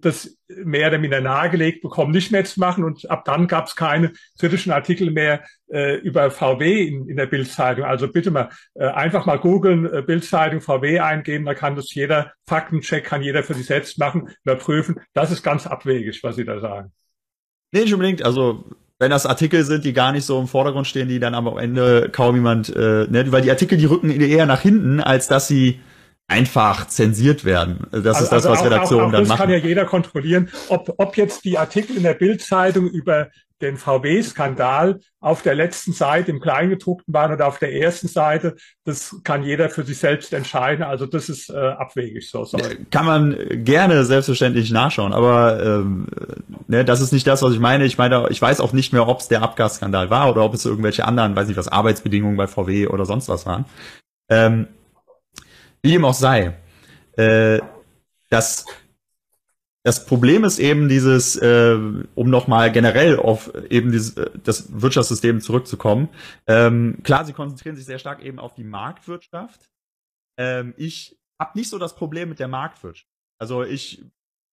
das 0.00 0.36
mehr 0.64 0.88
oder 0.88 0.98
minder 0.98 1.20
nahegelegt 1.20 1.82
bekommen, 1.82 2.12
nicht 2.12 2.32
mehr 2.32 2.44
zu 2.44 2.60
machen. 2.60 2.84
Und 2.84 3.10
ab 3.10 3.24
dann 3.24 3.46
gab 3.46 3.66
es 3.66 3.76
keine 3.76 4.12
kritischen 4.38 4.72
Artikel 4.72 5.10
mehr 5.10 5.42
äh, 5.70 5.96
über 5.96 6.30
VW 6.30 6.86
in, 6.86 7.08
in 7.08 7.16
der 7.16 7.26
Bildzeitung. 7.26 7.84
Also 7.84 8.08
bitte 8.08 8.30
mal 8.30 8.50
äh, 8.74 8.86
einfach 8.86 9.26
mal 9.26 9.38
googeln, 9.38 9.92
äh, 9.92 10.02
Bildzeitung 10.02 10.60
VW 10.60 11.00
eingeben, 11.00 11.44
da 11.44 11.54
kann 11.54 11.76
das 11.76 11.94
jeder, 11.94 12.32
Faktencheck 12.46 13.04
kann 13.04 13.22
jeder 13.22 13.42
für 13.42 13.54
sich 13.54 13.66
selbst 13.66 13.98
machen, 13.98 14.30
überprüfen. 14.44 15.00
Das 15.14 15.30
ist 15.30 15.42
ganz 15.42 15.66
abwegig, 15.66 16.22
was 16.22 16.36
Sie 16.36 16.44
da 16.44 16.60
sagen. 16.60 16.92
Nee, 17.72 17.82
nicht 17.82 17.94
unbedingt. 17.94 18.24
Also 18.24 18.64
wenn 19.02 19.10
das 19.10 19.26
Artikel 19.26 19.64
sind, 19.64 19.84
die 19.84 19.92
gar 19.92 20.12
nicht 20.12 20.24
so 20.24 20.38
im 20.38 20.46
Vordergrund 20.46 20.86
stehen, 20.86 21.08
die 21.08 21.18
dann 21.18 21.34
am 21.34 21.58
Ende 21.58 22.08
kaum 22.12 22.36
jemand, 22.36 22.68
äh, 22.68 23.06
ne, 23.08 23.24
weil 23.32 23.42
die 23.42 23.50
Artikel, 23.50 23.76
die 23.76 23.86
rücken 23.86 24.10
eher 24.10 24.46
nach 24.46 24.60
hinten, 24.60 25.00
als 25.00 25.26
dass 25.26 25.48
sie 25.48 25.80
einfach 26.28 26.88
zensiert 26.88 27.44
werden. 27.44 27.86
Das 27.90 28.06
also, 28.06 28.24
ist 28.24 28.30
das, 28.30 28.44
was 28.44 28.64
Redaktionen 28.64 29.12
dann 29.12 29.22
machen. 29.22 29.28
Das 29.28 29.38
kann 29.38 29.50
ja 29.50 29.56
jeder 29.56 29.84
kontrollieren, 29.84 30.48
ob, 30.68 30.94
ob 30.96 31.16
jetzt 31.16 31.44
die 31.44 31.58
Artikel 31.58 31.96
in 31.96 32.02
der 32.02 32.14
Bildzeitung 32.14 32.88
über 32.88 33.28
den 33.62 33.76
VW-Skandal 33.76 35.00
auf 35.20 35.42
der 35.42 35.54
letzten 35.54 35.92
Seite 35.92 36.32
im 36.32 36.40
Kleingedruckten 36.40 37.14
waren 37.14 37.32
oder 37.32 37.46
auf 37.46 37.58
der 37.58 37.72
ersten 37.72 38.08
Seite, 38.08 38.56
das 38.84 39.16
kann 39.22 39.44
jeder 39.44 39.70
für 39.70 39.84
sich 39.84 39.98
selbst 39.98 40.32
entscheiden. 40.32 40.82
Also 40.82 41.06
das 41.06 41.28
ist 41.28 41.48
äh, 41.48 41.56
abwegig 41.56 42.28
so. 42.28 42.44
Sorry. 42.44 42.78
Kann 42.90 43.06
man 43.06 43.36
gerne 43.64 44.04
selbstverständlich 44.04 44.70
nachschauen, 44.72 45.12
aber 45.12 45.64
ähm, 45.64 46.08
ne, 46.66 46.84
das 46.84 47.00
ist 47.00 47.12
nicht 47.12 47.26
das, 47.26 47.42
was 47.42 47.54
ich 47.54 47.60
meine. 47.60 47.84
Ich 47.84 47.98
meine, 47.98 48.26
ich 48.30 48.42
weiß 48.42 48.60
auch 48.60 48.72
nicht 48.72 48.92
mehr, 48.92 49.06
ob 49.06 49.20
es 49.20 49.28
der 49.28 49.42
Abgasskandal 49.42 50.10
war 50.10 50.28
oder 50.28 50.42
ob 50.42 50.54
es 50.54 50.64
irgendwelche 50.64 51.04
anderen, 51.04 51.36
weiß 51.36 51.46
nicht 51.46 51.56
was, 51.56 51.68
Arbeitsbedingungen 51.68 52.36
bei 52.36 52.48
VW 52.48 52.88
oder 52.88 53.06
sonst 53.06 53.28
was 53.28 53.46
waren. 53.46 53.64
Ähm, 54.28 54.66
wie 55.82 55.90
dem 55.92 56.04
auch 56.04 56.14
sei, 56.14 56.56
äh, 57.16 57.60
das, 58.30 58.64
das 59.82 60.06
Problem 60.06 60.44
ist 60.44 60.58
eben 60.58 60.88
dieses, 60.88 61.36
äh, 61.36 61.76
um 62.14 62.30
nochmal 62.30 62.70
generell 62.72 63.18
auf 63.18 63.52
eben 63.68 63.90
dieses, 63.92 64.16
äh, 64.16 64.30
das 64.42 64.80
Wirtschaftssystem 64.80 65.40
zurückzukommen. 65.40 66.08
Ähm, 66.46 66.98
klar, 67.02 67.24
sie 67.24 67.32
konzentrieren 67.32 67.76
sich 67.76 67.84
sehr 67.84 67.98
stark 67.98 68.22
eben 68.22 68.38
auf 68.38 68.54
die 68.54 68.64
Marktwirtschaft. 68.64 69.68
Ähm, 70.38 70.72
ich 70.76 71.18
habe 71.38 71.58
nicht 71.58 71.68
so 71.68 71.78
das 71.78 71.96
Problem 71.96 72.28
mit 72.28 72.38
der 72.38 72.48
Marktwirtschaft. 72.48 73.08
Also 73.38 73.64
ich 73.64 74.04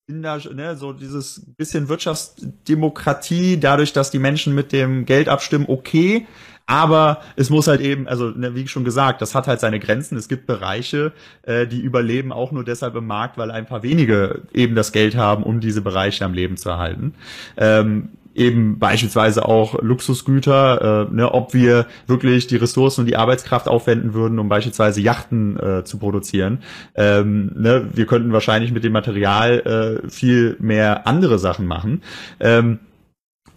bin 0.08 0.24
da, 0.24 0.38
ne, 0.38 0.76
so 0.76 0.92
dieses 0.92 1.46
bisschen 1.56 1.88
Wirtschaftsdemokratie, 1.88 3.60
dadurch, 3.60 3.94
dass 3.94 4.10
die 4.10 4.18
Menschen 4.18 4.56
mit 4.56 4.72
dem 4.72 5.06
Geld 5.06 5.30
abstimmen, 5.30 5.66
okay, 5.68 6.26
aber 6.70 7.22
es 7.36 7.50
muss 7.50 7.68
halt 7.68 7.82
eben, 7.82 8.08
also 8.08 8.30
ne, 8.30 8.54
wie 8.54 8.68
schon 8.68 8.84
gesagt, 8.84 9.24
das 9.24 9.34
hat 9.34 9.48
halt 9.48 9.60
seine 9.60 9.80
Grenzen. 9.80 10.16
Es 10.20 10.28
gibt 10.28 10.46
Bereiche, 10.46 11.14
äh, 11.42 11.66
die 11.66 11.82
überleben 11.82 12.32
auch 12.32 12.52
nur 12.52 12.64
deshalb 12.64 12.96
im 12.96 13.08
Markt, 13.08 13.40
weil 13.40 13.50
ein 13.50 13.66
paar 13.66 13.82
wenige 13.82 14.44
eben 14.54 14.76
das 14.76 14.92
Geld 14.92 15.16
haben, 15.16 15.42
um 15.42 15.62
diese 15.62 15.82
Bereiche 15.82 16.24
am 16.26 16.34
Leben 16.36 16.58
zu 16.58 16.70
erhalten. 16.70 17.16
Ähm, 17.58 18.10
eben 18.36 18.78
beispielsweise 18.78 19.46
auch 19.46 19.82
Luxusgüter, 19.82 21.08
äh, 21.10 21.14
ne, 21.14 21.34
ob 21.34 21.56
wir 21.56 21.88
wirklich 22.06 22.46
die 22.46 22.58
Ressourcen 22.58 23.02
und 23.02 23.08
die 23.08 23.18
Arbeitskraft 23.18 23.68
aufwenden 23.68 24.14
würden, 24.14 24.38
um 24.38 24.48
beispielsweise 24.48 25.02
Yachten 25.02 25.60
äh, 25.60 25.84
zu 25.86 25.98
produzieren. 25.98 26.60
Ähm, 26.94 27.52
ne, 27.56 27.90
wir 27.96 28.06
könnten 28.06 28.32
wahrscheinlich 28.32 28.72
mit 28.72 28.84
dem 28.84 28.94
Material 28.94 30.02
äh, 30.06 30.08
viel 30.08 30.56
mehr 30.60 31.08
andere 31.08 31.40
Sachen 31.40 31.66
machen. 31.66 32.04
Ähm, 32.40 32.78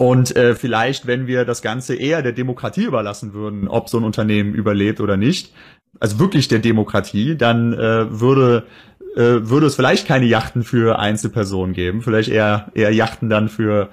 und 0.02 0.34
äh, 0.34 0.56
vielleicht, 0.56 1.06
wenn 1.06 1.28
wir 1.28 1.44
das 1.44 1.62
Ganze 1.62 1.94
eher 1.94 2.22
der 2.22 2.32
Demokratie 2.32 2.82
überlassen 2.82 3.34
würden, 3.34 3.68
ob 3.68 3.88
so 3.88 3.98
ein 3.98 4.04
Unternehmen 4.04 4.52
überlebt 4.52 5.00
oder 5.00 5.16
nicht, 5.16 5.54
also 6.00 6.18
wirklich 6.18 6.48
der 6.48 6.58
Demokratie, 6.58 7.36
dann 7.36 7.72
äh, 7.72 8.20
würde 8.20 8.66
äh, 9.14 9.48
würde 9.48 9.66
es 9.66 9.76
vielleicht 9.76 10.08
keine 10.08 10.26
Yachten 10.26 10.64
für 10.64 10.98
Einzelpersonen 10.98 11.72
geben, 11.72 12.02
vielleicht 12.02 12.30
eher 12.30 12.72
eher 12.74 12.92
Yachten 12.92 13.30
dann 13.30 13.48
für 13.48 13.90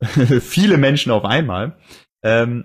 viele 0.40 0.78
Menschen 0.78 1.12
auf 1.12 1.26
einmal. 1.26 1.76
Ähm, 2.22 2.64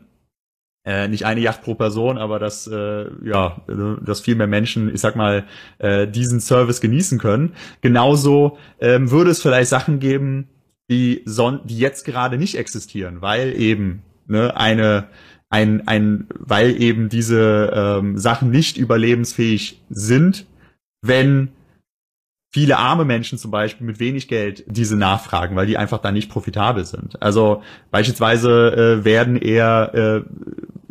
äh, 0.86 1.10
nicht 1.10 1.26
eine 1.26 1.42
Yacht 1.42 1.64
pro 1.64 1.76
Person, 1.76 2.18
aber 2.18 2.40
dass 2.40 2.68
äh, 2.68 3.08
ja, 3.22 3.64
dass 4.02 4.22
viel 4.22 4.36
mehr 4.36 4.48
Menschen, 4.48 4.96
ich 4.96 5.02
sag 5.02 5.18
mal, 5.18 5.44
äh, 5.80 6.08
diesen 6.08 6.40
Service 6.40 6.80
genießen 6.80 7.20
können. 7.20 7.54
Genauso 7.82 8.58
ähm, 8.80 9.12
würde 9.12 9.32
es 9.32 9.42
vielleicht 9.42 9.68
Sachen 9.70 10.00
geben, 10.00 10.48
die, 10.90 11.22
son 11.26 11.62
die 11.66 11.78
jetzt 11.78 12.06
gerade 12.06 12.38
nicht 12.38 12.56
existieren, 12.56 13.22
weil 13.22 13.60
eben 13.60 14.04
ne, 14.28 14.56
eine 14.56 15.10
ein, 15.50 15.88
ein, 15.88 16.28
weil 16.38 16.82
eben 16.82 17.10
diese 17.10 17.72
ähm, 17.74 18.18
Sachen 18.18 18.52
nicht 18.52 18.78
überlebensfähig 18.78 19.82
sind, 19.90 20.46
wenn 21.02 21.50
viele 22.54 22.78
arme 22.78 23.06
Menschen 23.06 23.38
zum 23.38 23.52
Beispiel 23.52 23.86
mit 23.86 24.00
wenig 24.00 24.28
Geld 24.28 24.64
diese 24.68 24.98
nachfragen, 24.98 25.56
weil 25.56 25.68
die 25.68 25.78
einfach 25.78 26.00
da 26.00 26.12
nicht 26.12 26.30
profitabel 26.30 26.86
sind. 26.86 27.22
Also 27.22 27.62
beispielsweise 27.92 29.00
äh, 29.02 29.06
werden 29.06 29.38
eher 29.38 29.94
äh, 29.94 30.22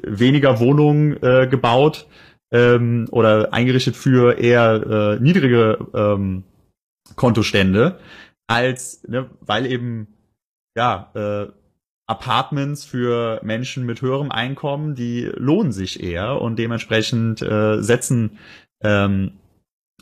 weniger 0.02 0.60
Wohnungen 0.60 1.22
äh, 1.22 1.46
gebaut 1.50 2.06
ähm, 2.52 3.06
oder 3.10 3.52
eingerichtet 3.52 3.96
für 3.96 4.38
eher 4.38 5.16
äh, 5.18 5.22
niedrige 5.22 5.78
ähm, 5.94 6.44
Kontostände, 7.14 7.98
als, 8.46 9.02
ne, 9.08 9.30
weil 9.40 9.66
eben, 9.66 10.08
ja, 10.76 11.10
äh, 11.14 11.52
Apartments 12.08 12.84
für 12.84 13.40
Menschen 13.42 13.84
mit 13.84 14.00
höherem 14.00 14.30
Einkommen, 14.30 14.94
die 14.94 15.24
lohnen 15.34 15.72
sich 15.72 16.02
eher 16.02 16.40
und 16.40 16.56
dementsprechend 16.56 17.42
äh, 17.42 17.82
setzen 17.82 18.38
ähm, 18.80 19.32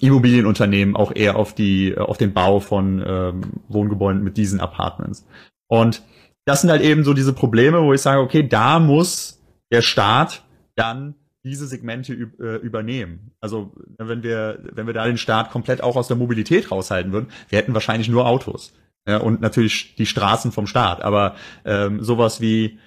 Immobilienunternehmen 0.00 0.96
auch 0.96 1.12
eher 1.14 1.36
auf 1.36 1.54
die 1.54 1.96
auf 1.96 2.18
den 2.18 2.34
Bau 2.34 2.60
von 2.60 3.02
ähm, 3.06 3.42
Wohngebäuden 3.68 4.22
mit 4.22 4.36
diesen 4.36 4.60
Apartments. 4.60 5.26
Und 5.68 6.02
das 6.44 6.60
sind 6.60 6.70
halt 6.70 6.82
eben 6.82 7.04
so 7.04 7.14
diese 7.14 7.32
Probleme, 7.32 7.80
wo 7.82 7.94
ich 7.94 8.02
sage, 8.02 8.20
okay, 8.20 8.46
da 8.46 8.80
muss 8.80 9.40
der 9.72 9.80
Staat 9.80 10.42
dann 10.76 11.14
diese 11.44 11.66
Segmente 11.66 12.14
äh, 12.14 12.56
übernehmen. 12.56 13.32
Also 13.40 13.74
wenn 13.98 14.22
wir, 14.22 14.60
wenn 14.72 14.86
wir 14.86 14.94
da 14.94 15.06
den 15.06 15.18
Staat 15.18 15.50
komplett 15.50 15.82
auch 15.82 15.96
aus 15.96 16.08
der 16.08 16.16
Mobilität 16.16 16.70
raushalten 16.70 17.12
würden, 17.12 17.28
wir 17.48 17.58
hätten 17.58 17.74
wahrscheinlich 17.74 18.08
nur 18.08 18.26
Autos. 18.26 18.72
Ja, 19.06 19.18
und 19.18 19.42
natürlich 19.42 19.94
die 19.96 20.06
Straßen 20.06 20.50
vom 20.50 20.66
Staat. 20.66 21.02
Aber 21.02 21.36
ähm, 21.66 22.02
sowas 22.02 22.40
wie 22.40 22.78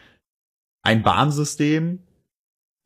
ein 0.81 1.03
Bahnsystem, 1.03 1.99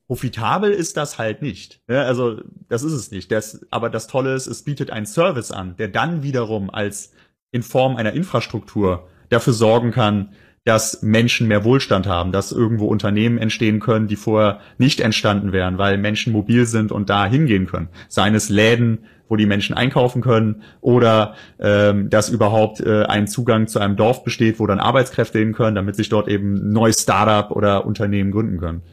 profitabel 0.07 0.71
ist 0.71 0.97
das 0.97 1.17
halt 1.17 1.41
nicht. 1.41 1.81
Ja, 1.87 2.03
also 2.03 2.41
das 2.67 2.83
ist 2.83 2.91
es 2.91 3.11
nicht. 3.11 3.31
Das, 3.31 3.65
aber 3.71 3.89
das 3.89 4.07
Tolle 4.07 4.35
ist, 4.35 4.47
es 4.47 4.63
bietet 4.63 4.91
einen 4.91 5.05
Service 5.05 5.51
an, 5.51 5.77
der 5.77 5.87
dann 5.87 6.23
wiederum 6.23 6.69
als 6.69 7.13
in 7.51 7.63
Form 7.63 7.95
einer 7.95 8.11
Infrastruktur 8.11 9.07
dafür 9.29 9.53
sorgen 9.53 9.91
kann, 9.91 10.33
dass 10.63 11.01
Menschen 11.01 11.47
mehr 11.47 11.63
Wohlstand 11.63 12.05
haben, 12.05 12.31
dass 12.31 12.51
irgendwo 12.51 12.85
Unternehmen 12.85 13.39
entstehen 13.39 13.79
können, 13.79 14.07
die 14.07 14.15
vorher 14.15 14.59
nicht 14.77 14.99
entstanden 14.99 15.53
wären, 15.53 15.79
weil 15.79 15.97
Menschen 15.97 16.33
mobil 16.33 16.67
sind 16.67 16.91
und 16.91 17.09
da 17.09 17.25
hingehen 17.25 17.65
können. 17.65 17.89
Seien 18.09 18.35
es 18.35 18.49
Läden, 18.49 19.05
wo 19.27 19.37
die 19.37 19.47
Menschen 19.47 19.75
einkaufen 19.75 20.21
können 20.21 20.61
oder 20.81 21.35
ähm, 21.57 22.09
dass 22.09 22.29
überhaupt 22.29 22.79
äh, 22.81 23.03
ein 23.05 23.27
Zugang 23.27 23.67
zu 23.67 23.79
einem 23.79 23.95
Dorf 23.95 24.23
besteht, 24.23 24.59
wo 24.59 24.67
dann 24.67 24.79
Arbeitskräfte 24.79 25.39
hin 25.39 25.53
können, 25.53 25.75
damit 25.75 25.95
sich 25.95 26.09
dort 26.09 26.27
eben 26.27 26.71
neues 26.71 27.01
Startup 27.01 27.49
oder 27.49 27.85
Unternehmen 27.85 28.31
gründen 28.31 28.59
können. 28.59 28.83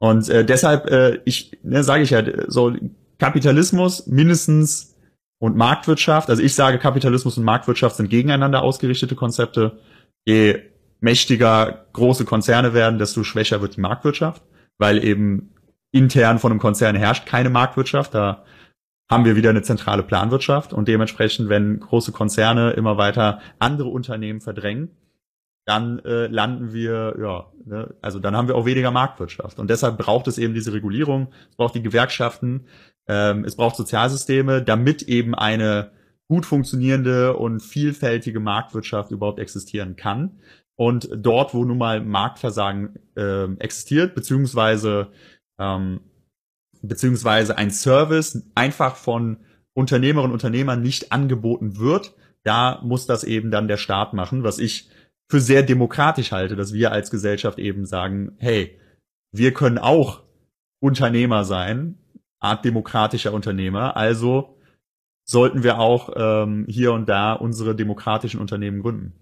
Und 0.00 0.28
äh, 0.28 0.44
deshalb, 0.44 0.90
äh, 0.90 1.20
ich 1.24 1.56
ne, 1.62 1.82
sage 1.82 2.02
ich 2.02 2.10
ja, 2.10 2.22
so 2.48 2.74
Kapitalismus 3.18 4.06
mindestens 4.06 4.96
und 5.38 5.56
Marktwirtschaft, 5.56 6.28
also 6.28 6.42
ich 6.42 6.54
sage, 6.54 6.78
Kapitalismus 6.78 7.38
und 7.38 7.44
Marktwirtschaft 7.44 7.96
sind 7.96 8.10
gegeneinander 8.10 8.62
ausgerichtete 8.62 9.14
Konzepte. 9.14 9.78
Je 10.26 10.60
mächtiger 11.04 11.86
große 11.92 12.24
Konzerne 12.24 12.72
werden, 12.72 12.98
desto 12.98 13.22
schwächer 13.24 13.60
wird 13.60 13.76
die 13.76 13.80
Marktwirtschaft, 13.82 14.42
weil 14.78 15.04
eben 15.04 15.54
intern 15.92 16.38
von 16.38 16.50
einem 16.50 16.60
Konzern 16.60 16.96
herrscht 16.96 17.26
keine 17.26 17.50
Marktwirtschaft. 17.50 18.14
Da 18.14 18.44
haben 19.10 19.26
wir 19.26 19.36
wieder 19.36 19.50
eine 19.50 19.60
zentrale 19.60 20.02
Planwirtschaft 20.02 20.72
und 20.72 20.88
dementsprechend, 20.88 21.50
wenn 21.50 21.78
große 21.78 22.10
Konzerne 22.10 22.70
immer 22.70 22.96
weiter 22.96 23.40
andere 23.58 23.88
Unternehmen 23.88 24.40
verdrängen, 24.40 24.96
dann 25.66 25.98
äh, 26.00 26.26
landen 26.26 26.72
wir, 26.72 27.16
ja, 27.20 27.52
ne, 27.66 27.94
also 28.00 28.18
dann 28.18 28.34
haben 28.34 28.48
wir 28.48 28.54
auch 28.54 28.66
weniger 28.66 28.90
Marktwirtschaft. 28.90 29.58
Und 29.58 29.68
deshalb 29.68 29.98
braucht 29.98 30.26
es 30.26 30.38
eben 30.38 30.54
diese 30.54 30.72
Regulierung, 30.72 31.28
es 31.50 31.56
braucht 31.56 31.74
die 31.74 31.82
Gewerkschaften, 31.82 32.66
ähm, 33.08 33.44
es 33.44 33.56
braucht 33.56 33.76
Sozialsysteme, 33.76 34.62
damit 34.62 35.02
eben 35.02 35.34
eine 35.34 35.90
gut 36.28 36.46
funktionierende 36.46 37.36
und 37.36 37.60
vielfältige 37.60 38.40
Marktwirtschaft 38.40 39.10
überhaupt 39.10 39.38
existieren 39.38 39.96
kann. 39.96 40.38
Und 40.76 41.08
dort, 41.14 41.54
wo 41.54 41.64
nun 41.64 41.78
mal 41.78 42.00
Marktversagen 42.00 42.98
äh, 43.16 43.44
existiert, 43.58 44.14
beziehungsweise 44.14 45.12
ähm, 45.58 46.00
beziehungsweise 46.82 47.56
ein 47.56 47.70
Service 47.70 48.42
einfach 48.54 48.96
von 48.96 49.38
Unternehmerinnen 49.74 50.30
und 50.30 50.34
Unternehmern 50.34 50.82
nicht 50.82 51.12
angeboten 51.12 51.78
wird, 51.78 52.14
da 52.44 52.80
muss 52.82 53.06
das 53.06 53.24
eben 53.24 53.50
dann 53.50 53.68
der 53.68 53.76
Staat 53.76 54.12
machen, 54.12 54.44
was 54.44 54.58
ich 54.58 54.90
für 55.30 55.40
sehr 55.40 55.62
demokratisch 55.62 56.32
halte, 56.32 56.56
dass 56.56 56.74
wir 56.74 56.92
als 56.92 57.10
Gesellschaft 57.10 57.58
eben 57.58 57.86
sagen, 57.86 58.36
hey, 58.38 58.78
wir 59.32 59.54
können 59.54 59.78
auch 59.78 60.22
Unternehmer 60.80 61.44
sein, 61.44 61.98
Art 62.40 62.64
demokratischer 62.64 63.32
Unternehmer, 63.32 63.96
also 63.96 64.58
sollten 65.26 65.62
wir 65.62 65.78
auch 65.78 66.10
ähm, 66.14 66.66
hier 66.68 66.92
und 66.92 67.08
da 67.08 67.32
unsere 67.32 67.74
demokratischen 67.74 68.38
Unternehmen 68.38 68.82
gründen? 68.82 69.14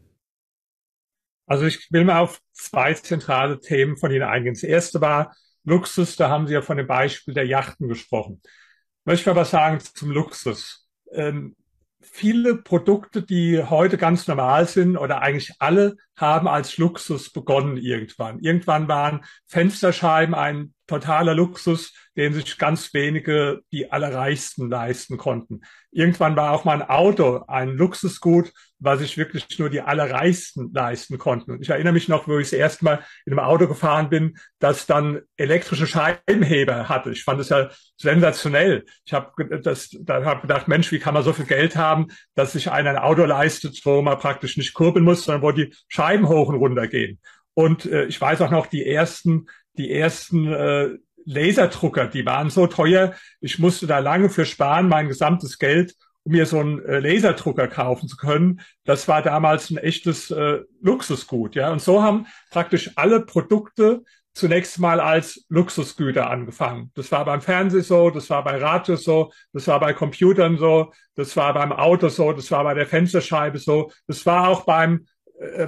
Also 1.46 1.66
ich 1.66 1.90
will 1.90 2.04
mal 2.04 2.20
auf 2.20 2.40
zwei 2.52 2.94
zentrale 2.94 3.60
Themen 3.60 3.96
von 3.96 4.10
Ihnen 4.10 4.22
eingehen. 4.22 4.54
Das 4.54 4.62
erste 4.62 5.00
war 5.00 5.34
Luxus, 5.64 6.16
da 6.16 6.28
haben 6.28 6.46
Sie 6.46 6.54
ja 6.54 6.62
von 6.62 6.76
dem 6.76 6.86
Beispiel 6.86 7.34
der 7.34 7.46
Yachten 7.46 7.88
gesprochen. 7.88 8.40
Ich 8.44 9.06
möchte 9.06 9.30
aber 9.30 9.44
sagen 9.44 9.80
zum 9.80 10.10
Luxus. 10.10 10.88
Ähm, 11.12 11.56
viele 12.00 12.56
Produkte, 12.56 13.22
die 13.22 13.62
heute 13.62 13.96
ganz 13.96 14.26
normal 14.26 14.66
sind 14.66 14.96
oder 14.96 15.22
eigentlich 15.22 15.52
alle, 15.58 15.96
haben 16.16 16.48
als 16.48 16.78
Luxus 16.78 17.30
begonnen 17.30 17.76
irgendwann. 17.76 18.40
Irgendwann 18.40 18.88
waren 18.88 19.24
Fensterscheiben 19.46 20.34
ein 20.34 20.74
totaler 20.92 21.34
Luxus, 21.34 21.94
den 22.16 22.34
sich 22.34 22.58
ganz 22.58 22.92
wenige, 22.92 23.60
die 23.72 23.90
Allerreichsten 23.90 24.68
leisten 24.68 25.16
konnten. 25.16 25.62
Irgendwann 25.90 26.36
war 26.36 26.52
auch 26.52 26.64
mal 26.64 26.82
ein 26.82 26.88
Auto 26.88 27.44
ein 27.48 27.70
Luxusgut, 27.70 28.52
was 28.78 28.98
sich 28.98 29.16
wirklich 29.16 29.58
nur 29.58 29.70
die 29.70 29.80
Allerreichsten 29.80 30.70
leisten 30.74 31.16
konnten. 31.16 31.52
Und 31.52 31.62
ich 31.62 31.70
erinnere 31.70 31.94
mich 31.94 32.08
noch, 32.08 32.28
wo 32.28 32.38
ich 32.38 32.50
das 32.50 32.58
erste 32.58 32.84
Mal 32.84 33.04
in 33.24 33.32
einem 33.32 33.46
Auto 33.46 33.66
gefahren 33.66 34.10
bin, 34.10 34.36
das 34.58 34.86
dann 34.86 35.20
elektrische 35.36 35.86
Scheibenheber 35.86 36.88
hatte. 36.88 37.10
Ich 37.10 37.24
fand 37.24 37.40
es 37.40 37.48
ja 37.48 37.70
sensationell. 37.96 38.84
Ich 39.06 39.14
habe 39.14 39.60
das, 39.60 39.96
da 40.00 40.24
habe 40.24 40.42
gedacht, 40.42 40.68
Mensch, 40.68 40.92
wie 40.92 40.98
kann 40.98 41.14
man 41.14 41.22
so 41.22 41.32
viel 41.32 41.46
Geld 41.46 41.76
haben, 41.76 42.08
dass 42.34 42.52
sich 42.52 42.70
einer 42.70 42.90
ein 42.90 42.98
Auto 42.98 43.24
leistet, 43.24 43.80
wo 43.84 44.02
man 44.02 44.18
praktisch 44.18 44.58
nicht 44.58 44.74
kurbeln 44.74 45.04
muss, 45.04 45.24
sondern 45.24 45.42
wo 45.42 45.52
die 45.52 45.74
Scheiben 45.88 46.28
hoch 46.28 46.48
und 46.48 46.56
runter 46.56 46.86
gehen. 46.88 47.18
Und 47.54 47.84
äh, 47.86 48.04
ich 48.06 48.20
weiß 48.20 48.40
auch 48.40 48.50
noch, 48.50 48.66
die 48.66 48.86
ersten, 48.86 49.46
die 49.76 49.90
ersten 49.90 50.52
äh, 50.52 50.90
Laserdrucker, 51.24 52.06
die 52.06 52.26
waren 52.26 52.50
so 52.50 52.66
teuer, 52.66 53.14
ich 53.40 53.58
musste 53.58 53.86
da 53.86 53.98
lange 53.98 54.28
für 54.28 54.44
sparen, 54.44 54.88
mein 54.88 55.08
gesamtes 55.08 55.58
Geld, 55.58 55.94
um 56.24 56.32
mir 56.32 56.46
so 56.46 56.60
einen 56.60 56.84
äh, 56.84 57.00
Laserdrucker 57.00 57.68
kaufen 57.68 58.08
zu 58.08 58.16
können. 58.16 58.60
Das 58.84 59.08
war 59.08 59.22
damals 59.22 59.70
ein 59.70 59.78
echtes 59.78 60.30
äh, 60.30 60.60
Luxusgut, 60.80 61.54
ja. 61.54 61.70
Und 61.72 61.80
so 61.80 62.02
haben 62.02 62.26
praktisch 62.50 62.90
alle 62.96 63.20
Produkte 63.20 64.02
zunächst 64.34 64.78
mal 64.78 65.00
als 65.00 65.44
Luxusgüter 65.48 66.30
angefangen. 66.30 66.90
Das 66.94 67.12
war 67.12 67.24
beim 67.24 67.42
Fernsehen 67.42 67.82
so, 67.82 68.10
das 68.10 68.30
war 68.30 68.42
bei 68.44 68.56
Radio 68.56 68.96
so, 68.96 69.30
das 69.52 69.66
war 69.66 69.78
bei 69.78 69.92
Computern 69.92 70.56
so, 70.56 70.92
das 71.14 71.36
war 71.36 71.52
beim 71.52 71.72
Auto 71.72 72.08
so, 72.08 72.32
das 72.32 72.50
war 72.50 72.64
bei 72.64 72.74
der 72.74 72.86
Fensterscheibe 72.86 73.58
so, 73.58 73.90
das 74.06 74.24
war 74.24 74.48
auch 74.48 74.64
beim 74.64 75.06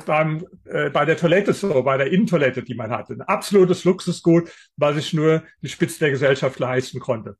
beim, 0.07 0.47
äh, 0.65 0.91
bei 0.91 1.05
der 1.05 1.17
Toilette 1.17 1.53
so, 1.53 1.83
bei 1.83 1.97
der 1.97 2.11
Innentoilette, 2.11 2.63
die 2.63 2.75
man 2.75 2.91
hatte. 2.91 3.15
Ein 3.15 3.23
absolutes 3.23 3.85
Luxusgut, 3.85 4.51
was 4.77 4.97
sich 4.97 5.13
nur 5.13 5.43
die 5.63 5.69
Spitze 5.69 5.99
der 6.01 6.11
Gesellschaft 6.11 6.59
leisten 6.59 7.01
konnte. 7.01 7.37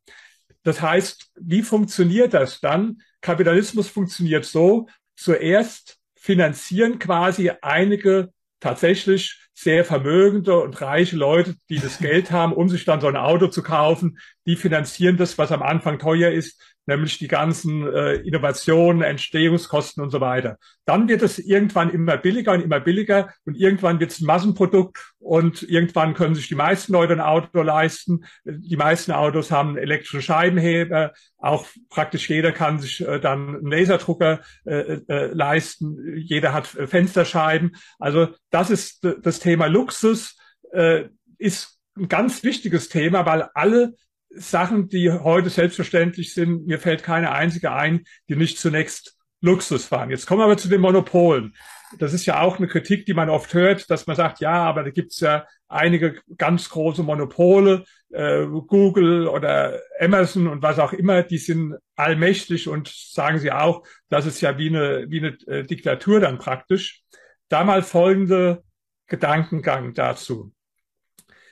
Das 0.63 0.81
heißt, 0.81 1.31
wie 1.41 1.63
funktioniert 1.63 2.35
das 2.35 2.61
dann? 2.61 3.03
Kapitalismus 3.21 3.89
funktioniert 3.89 4.45
so, 4.45 4.89
zuerst 5.15 5.99
finanzieren 6.17 6.99
quasi 6.99 7.51
einige 7.61 8.33
tatsächlich 8.61 9.44
sehr 9.55 9.85
vermögende 9.85 10.59
und 10.59 10.81
reiche 10.81 11.17
Leute, 11.17 11.55
die 11.69 11.79
das 11.79 11.99
Geld 12.01 12.31
haben, 12.31 12.53
um 12.53 12.69
sich 12.69 12.85
dann 12.85 13.01
so 13.01 13.07
ein 13.07 13.17
Auto 13.17 13.47
zu 13.47 13.63
kaufen, 13.63 14.19
die 14.47 14.57
finanzieren 14.57 15.17
das, 15.17 15.39
was 15.39 15.53
am 15.53 15.63
Anfang 15.63 15.99
teuer 15.99 16.31
ist, 16.31 16.61
nämlich 16.87 17.19
die 17.19 17.29
ganzen 17.29 17.87
äh, 17.87 18.15
Innovationen, 18.17 19.03
Entstehungskosten 19.03 20.03
und 20.03 20.11
so 20.11 20.21
weiter. 20.21 20.59
Dann 20.85 21.09
wird 21.09 21.23
es 21.23 21.39
irgendwann 21.39 21.91
immer 21.91 22.17
billiger 22.19 22.53
und 22.53 22.61
immer 22.61 22.81
billiger 22.81 23.31
und 23.47 23.57
irgendwann 23.57 24.01
wird 24.01 24.11
es 24.11 24.21
ein 24.21 24.27
Massenprodukt 24.27 24.99
und 25.19 25.63
irgendwann 25.63 26.15
können 26.15 26.35
sich 26.35 26.49
die 26.49 26.55
meisten 26.55 26.93
Leute 26.93 27.15
ein 27.15 27.21
Auto 27.21 27.63
leisten. 27.63 28.25
Die 28.45 28.77
meisten 28.77 29.13
Autos 29.13 29.51
haben 29.51 29.79
elektrische 29.79 30.21
Scheibenheber, 30.21 31.13
auch 31.39 31.67
praktisch 31.89 32.29
jeder 32.29 32.53
kann 32.53 32.81
sich 32.81 33.07
äh, 33.07 33.19
dann 33.21 33.57
einen 33.57 33.71
Laserdrucker 33.71 34.41
äh, 34.65 35.01
äh, 35.09 35.27
leisten, 35.33 36.17
jeder 36.17 36.53
hat 36.53 36.75
äh, 36.75 36.87
Fensterscheiben. 36.87 37.77
Also 37.99 38.29
das 38.51 38.71
ist 38.71 39.07
das 39.23 39.39
Thema 39.45 39.67
Luxus, 39.67 40.39
äh, 40.73 41.05
ist 41.37 41.79
ein 41.97 42.09
ganz 42.09 42.43
wichtiges 42.43 42.89
Thema, 42.89 43.27
weil 43.27 43.43
alle 43.55 43.95
Sachen, 44.31 44.89
die 44.89 45.13
heute 45.13 45.51
selbstverständlich 45.51 46.33
sind, 46.33 46.67
mir 46.67 46.81
fällt 46.81 47.03
keine 47.03 47.31
einzige 47.31 47.73
ein, 47.73 48.05
die 48.29 48.37
nicht 48.37 48.59
zunächst 48.59 49.17
Luxus 49.43 49.93
waren. 49.93 50.11
Jetzt 50.11 50.27
kommen 50.27 50.41
wir 50.41 50.47
aber 50.47 50.57
zu 50.57 50.69
den 50.69 50.81
Monopolen. 50.81 51.55
Das 51.99 52.15
ist 52.15 52.25
ja 52.25 52.41
auch 52.41 52.57
eine 52.57 52.67
Kritik, 52.67 53.05
die 53.05 53.13
man 53.13 53.29
oft 53.29 53.53
hört, 53.53 53.91
dass 53.91 54.07
man 54.07 54.17
sagt, 54.17 54.41
ja, 54.41 54.65
aber 54.65 54.83
da 54.83 54.91
gibt's 54.91 55.21
ja 55.21 55.47
einige 55.69 56.21
ganz 56.39 56.71
große 56.71 57.03
Monopole, 57.03 57.85
äh, 58.11 58.47
Google 58.47 59.29
oder 59.29 59.79
Amazon 60.01 60.49
und 60.49 60.63
was 60.63 60.79
auch 60.79 60.95
immer, 60.95 61.23
die 61.23 61.39
sind 61.39 61.77
allmächtig 61.95 62.69
und 62.69 62.89
sagen 62.89 63.39
sie 63.39 63.53
auch, 63.53 63.87
das 64.09 64.25
ist 64.25 64.41
ja 64.41 64.57
wie 64.57 64.69
eine, 64.69 65.07
wie 65.11 65.19
eine 65.19 65.37
äh, 65.47 65.63
Diktatur 65.65 66.21
dann 66.21 66.39
praktisch. 66.39 67.03
Da 67.51 67.63
mal 67.63 67.83
folgende 67.83 68.65
Gedankengang 69.07 69.95
dazu. 69.95 70.53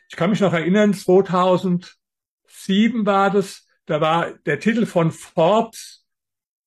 Ich 0.08 0.16
kann 0.16 0.30
mich 0.30 0.40
noch 0.40 0.52
erinnern, 0.52 0.94
2000 0.94 1.96
sieben 2.46 3.06
war 3.06 3.30
das, 3.30 3.66
da 3.86 4.00
war 4.00 4.32
der 4.46 4.60
Titel 4.60 4.86
von 4.86 5.10
Forbes 5.10 6.01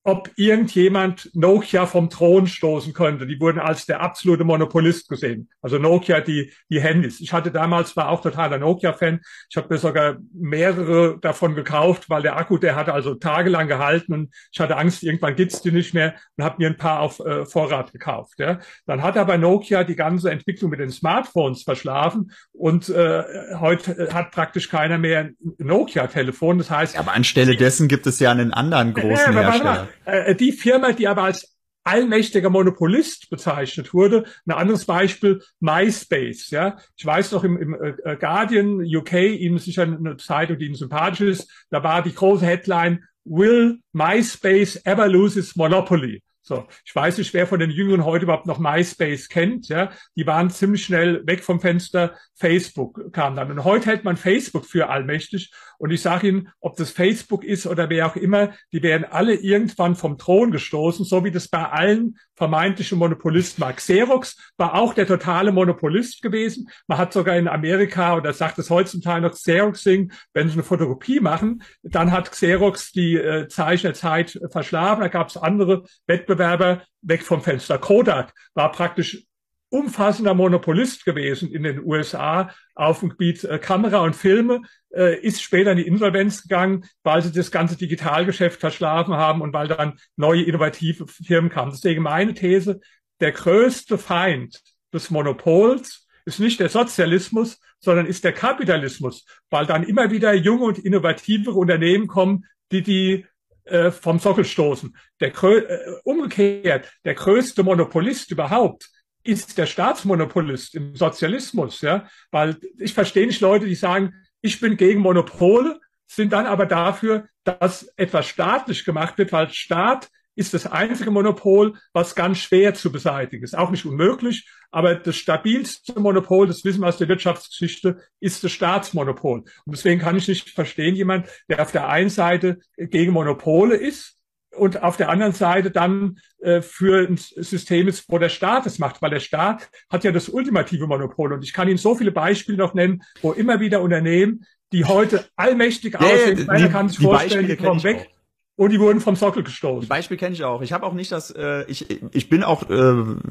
ob 0.08 0.30
irgendjemand 0.36 1.32
Nokia 1.34 1.88
vom 1.88 2.12
Thron 2.12 2.46
stoßen 2.46 2.94
könnte. 2.94 3.26
Die 3.26 3.40
wurden 3.40 3.58
als 3.58 3.88
der 3.88 4.02
absolute 4.02 4.44
Monopolist 4.44 5.10
gesehen. 5.10 5.50
Also 5.64 5.80
Nokia, 5.80 6.22
die, 6.22 6.54
die 6.70 6.80
Handys. 6.80 7.20
Ich 7.20 7.34
hatte 7.34 7.50
damals, 7.50 7.98
war 7.98 8.10
auch 8.10 8.22
totaler 8.22 8.60
Nokia-Fan. 8.60 9.20
Ich 9.50 9.58
habe 9.58 9.74
mir 9.74 9.80
sogar 9.80 10.18
mehrere 10.32 11.18
davon 11.20 11.56
gekauft, 11.56 12.08
weil 12.08 12.22
der 12.22 12.38
Akku, 12.38 12.60
der 12.60 12.76
hatte 12.76 12.94
also 12.94 13.16
tagelang 13.16 13.68
gehalten 13.68 14.14
und 14.14 14.30
ich 14.52 14.60
hatte 14.60 14.78
Angst, 14.78 15.02
irgendwann 15.02 15.36
gibt's 15.36 15.64
die 15.64 15.72
nicht 15.72 15.96
mehr 15.96 16.14
und 16.38 16.44
habe 16.44 16.58
mir 16.60 16.68
ein 16.68 16.78
paar 16.78 17.00
auf 17.00 17.20
äh, 17.22 17.44
Vorrat 17.48 17.92
gekauft. 17.92 18.38
Ja. 18.38 18.60
Dann 18.86 19.02
hat 19.02 19.18
aber 19.18 19.40
Nokia 19.40 19.84
die 19.84 19.96
ganze 19.96 20.30
Entwicklung 20.30 20.70
mit 20.70 20.82
den 20.82 20.92
Smartphones 20.92 21.64
verschlafen 21.64 22.32
und 22.52 22.90
äh, 22.90 23.24
heute 23.60 24.14
hat 24.14 24.30
praktisch 24.30 24.70
keiner 24.70 25.00
mehr 25.00 25.22
ein 25.22 25.38
Nokia-Telefon. 25.58 26.60
Das 26.60 26.70
heißt, 26.70 26.96
aber 26.96 27.14
anstelle 27.14 27.56
dessen 27.56 27.88
gibt 27.88 28.06
es 28.06 28.20
ja 28.20 28.30
einen 28.30 28.54
anderen 28.54 28.94
großen 28.94 29.36
äh, 29.36 29.42
Hersteller. 29.42 29.90
Äh, 30.04 30.36
die 30.36 30.52
Firma, 30.52 30.92
die 30.92 31.08
aber 31.08 31.24
als 31.24 31.56
allmächtiger 31.86 32.50
Monopolist 32.50 33.30
bezeichnet 33.30 33.94
wurde. 33.94 34.26
Ein 34.46 34.54
anderes 34.54 34.86
Beispiel, 34.86 35.42
MySpace. 35.60 36.50
Ja, 36.50 36.78
ich 36.98 37.06
weiß 37.06 37.32
noch 37.32 37.44
im, 37.44 37.58
im 37.58 37.74
äh, 37.74 38.18
Guardian 38.18 38.82
UK, 38.82 39.14
Ihnen 39.14 39.60
sicher 39.60 39.84
eine 39.84 40.18
Zeitung, 40.18 40.58
die 40.58 40.66
Ihnen 40.66 40.76
sympathisch 40.76 41.22
ist. 41.22 41.66
Da 41.70 41.84
war 41.84 42.02
die 42.02 42.14
große 42.14 42.46
Headline: 42.46 43.04
Will 43.24 43.80
MySpace 43.94 44.82
ever 44.86 45.08
lose 45.08 45.40
its 45.40 45.56
monopoly? 45.56 46.22
So, 46.48 46.68
ich 46.86 46.96
weiß 46.96 47.18
nicht, 47.18 47.34
wer 47.34 47.48
von 47.48 47.60
den 47.60 47.72
Jüngeren 47.72 48.06
heute 48.06 48.26
überhaupt 48.26 48.46
noch 48.46 48.60
MySpace 48.60 49.30
kennt. 49.30 49.68
Ja, 49.68 49.90
die 50.16 50.28
waren 50.28 50.52
ziemlich 50.52 50.86
schnell 50.86 51.26
weg 51.26 51.44
vom 51.44 51.60
Fenster. 51.60 52.14
Facebook 52.36 53.12
kam 53.14 53.36
dann 53.36 53.50
und 53.50 53.64
heute 53.64 53.90
hält 53.90 54.04
man 54.04 54.16
Facebook 54.16 54.68
für 54.68 54.90
allmächtig. 54.90 55.52
Und 55.80 55.90
ich 55.90 56.04
sage 56.04 56.28
Ihnen, 56.28 56.50
ob 56.60 56.76
das 56.76 56.92
Facebook 56.92 57.44
ist 57.44 57.66
oder 57.66 57.90
wer 57.90 58.06
auch 58.06 58.16
immer, 58.16 58.54
die 58.72 58.84
werden 58.84 59.08
alle 59.10 59.34
irgendwann 59.34 59.96
vom 59.96 60.20
Thron 60.20 60.52
gestoßen, 60.52 61.04
so 61.04 61.24
wie 61.24 61.32
das 61.32 61.48
bei 61.48 61.68
allen 61.68 62.20
vermeintlichen 62.36 63.00
Monopolisten 63.00 63.64
war. 63.64 63.74
Xerox 63.74 64.38
war 64.58 64.76
auch 64.76 64.94
der 64.94 65.08
totale 65.08 65.52
Monopolist 65.52 66.22
gewesen. 66.22 66.70
Man 66.86 67.00
hat 67.00 67.12
sogar 67.12 67.38
in 67.38 67.48
Amerika 67.48 68.16
oder 68.18 68.34
sagt 68.34 68.60
es 68.60 68.70
heutzutage 68.70 69.22
noch 69.22 69.32
Xeroxing, 69.32 70.12
wenn 70.34 70.48
sie 70.48 70.54
eine 70.54 70.64
Fotokopie 70.64 71.22
machen, 71.22 71.64
dann 71.82 72.12
hat 72.12 72.32
Xerox 72.32 72.92
die 72.92 73.16
äh, 73.16 73.48
Zeichen 73.48 73.88
der 73.88 73.94
Zeit 73.96 74.40
verschlafen. 74.52 75.02
Da 75.02 75.08
gab 75.08 75.30
es 75.30 75.38
andere 75.38 75.84
Wettbewerbe 76.06 76.35
Wettbewerber 76.38 76.84
weg 77.02 77.24
vom 77.24 77.42
Fenster. 77.42 77.78
Kodak 77.78 78.34
war 78.54 78.72
praktisch 78.72 79.26
umfassender 79.70 80.34
Monopolist 80.34 81.06
gewesen 81.06 81.52
in 81.52 81.64
den 81.64 81.84
USA 81.84 82.52
auf 82.76 83.00
dem 83.00 83.10
Gebiet 83.10 83.44
äh, 83.44 83.60
Kamera 83.60 84.00
und 84.00 84.16
Filme, 84.16 84.62
äh, 84.94 85.20
ist 85.20 85.42
später 85.42 85.72
in 85.72 85.78
die 85.78 85.88
Insolvenz 85.88 86.44
gegangen, 86.44 86.86
weil 87.04 87.22
sie 87.22 87.32
das 87.32 87.52
ganze 87.52 87.76
Digitalgeschäft 87.76 88.60
verschlafen 88.60 89.16
haben 89.16 89.42
und 89.42 89.54
weil 89.54 89.68
dann 89.68 90.00
neue 90.16 90.44
innovative 90.44 91.08
Firmen 91.08 91.50
kamen. 91.50 91.72
Deswegen 91.72 92.04
meine 92.04 92.34
These, 92.34 92.80
der 93.20 93.32
größte 93.32 93.98
Feind 93.98 94.62
des 94.94 95.10
Monopols 95.10 96.08
ist 96.26 96.40
nicht 96.40 96.60
der 96.60 96.70
Sozialismus, 96.70 97.60
sondern 97.80 98.06
ist 98.06 98.24
der 98.24 98.34
Kapitalismus, 98.34 99.26
weil 99.50 99.66
dann 99.66 99.84
immer 99.84 100.10
wieder 100.10 100.34
junge 100.34 100.66
und 100.66 100.80
innovative 100.80 101.52
Unternehmen 101.52 102.08
kommen, 102.08 102.46
die 102.72 102.82
die 102.82 103.26
äh, 103.66 103.92
vom 103.92 104.20
Sockel 104.20 104.46
stoßen. 104.46 104.96
Der, 105.20 105.30
äh, 105.44 105.78
umgekehrt, 106.04 106.92
der 107.04 107.16
größte 107.16 107.64
Monopolist 107.64 108.32
überhaupt 108.32 108.90
ist 109.24 109.58
der 109.58 109.66
Staatsmonopolist 109.66 110.76
im 110.76 110.96
Sozialismus, 110.96 111.82
ja, 111.82 112.08
weil 112.32 112.58
ich 112.78 112.94
verstehe 112.94 113.26
nicht 113.26 113.42
Leute, 113.42 113.66
die 113.66 113.76
sagen, 113.76 114.14
ich 114.42 114.60
bin 114.60 114.78
gegen 114.78 115.02
Monopole, 115.02 115.80
sind 116.06 116.32
dann 116.32 116.46
aber 116.46 116.68
dafür, 116.68 117.28
dass 117.44 117.92
etwas 117.98 118.28
staatlich 118.28 118.86
gemacht 118.86 119.18
wird, 119.18 119.32
weil 119.32 119.50
Staat 119.50 120.10
ist 120.36 120.54
das 120.54 120.66
einzige 120.68 121.12
Monopol, 121.12 121.74
was 121.94 122.16
ganz 122.16 122.38
schwer 122.40 122.74
zu 122.74 122.92
beseitigen 122.92 123.44
ist. 123.44 123.58
Auch 123.58 123.72
nicht 123.72 123.86
unmöglich, 123.86 124.48
aber 124.72 124.96
das 124.96 125.16
stabilste 125.16 126.00
Monopol, 126.00 126.48
das 126.48 126.64
wissen 126.66 126.82
wir 126.82 126.88
aus 126.88 126.98
der 126.98 127.08
Wirtschaftsgeschichte, 127.08 127.98
ist 128.20 128.44
das 128.44 128.52
Staatsmonopol. 128.52 129.40
Und 129.40 129.52
deswegen 129.68 130.02
kann 130.02 130.18
ich 130.18 130.28
nicht 130.28 130.50
verstehen, 130.50 130.96
jemand, 130.96 131.28
der 131.50 131.62
auf 131.62 131.72
der 131.72 131.88
einen 131.88 132.10
Seite 132.10 132.60
gegen 132.78 133.14
Monopole 133.14 133.76
ist, 133.76 134.14
und 134.58 134.82
auf 134.84 134.96
der 134.96 135.10
anderen 135.10 135.34
Seite 135.34 135.70
dann 135.70 136.18
äh, 136.40 136.62
für 136.62 137.06
ein 137.06 137.18
System 137.18 137.90
ist, 137.90 138.06
wo 138.08 138.20
der 138.20 138.30
Staat 138.30 138.66
es 138.66 138.80
macht, 138.80 139.02
weil 139.02 139.10
der 139.10 139.20
Staat 139.20 139.70
hat 139.90 140.06
ja 140.06 140.14
das 140.14 140.30
ultimative 140.30 140.88
Monopol. 140.88 141.34
Und 141.34 141.44
ich 141.44 141.52
kann 141.52 141.68
Ihnen 141.68 141.78
so 141.78 141.94
viele 141.94 142.14
Beispiele 142.14 142.58
noch 142.58 142.74
nennen, 142.74 143.02
wo 143.22 143.34
immer 143.34 143.60
wieder 143.60 143.82
Unternehmen, 143.82 144.46
die 144.72 144.86
heute 144.86 145.26
allmächtig 145.36 145.96
Ja, 145.96 146.00
aussehen, 146.00 146.38
die- 146.38 146.46
keiner 146.46 146.70
kann 146.70 146.88
sich 146.88 147.00
vorstellen, 147.00 147.48
Beispiele 147.48 147.58
die 147.58 147.64
kommen 147.64 147.84
weg 147.84 148.10
und 148.58 148.72
die 148.72 148.80
wurden 148.80 149.02
vom 149.02 149.16
Sockel 149.16 149.44
gestoßen. 149.44 149.90
Beispiel 149.90 150.16
kenne 150.16 150.34
ich 150.34 150.44
auch. 150.44 150.62
Ich 150.62 150.72
habe 150.72 150.86
auch 150.86 150.94
nicht 150.94 151.12
das, 151.12 151.32
äh, 151.32 151.66
ich, 151.68 151.88
ich 152.12 152.30
bin 152.30 152.44
auch, 152.44 152.70
äh, 152.70 152.74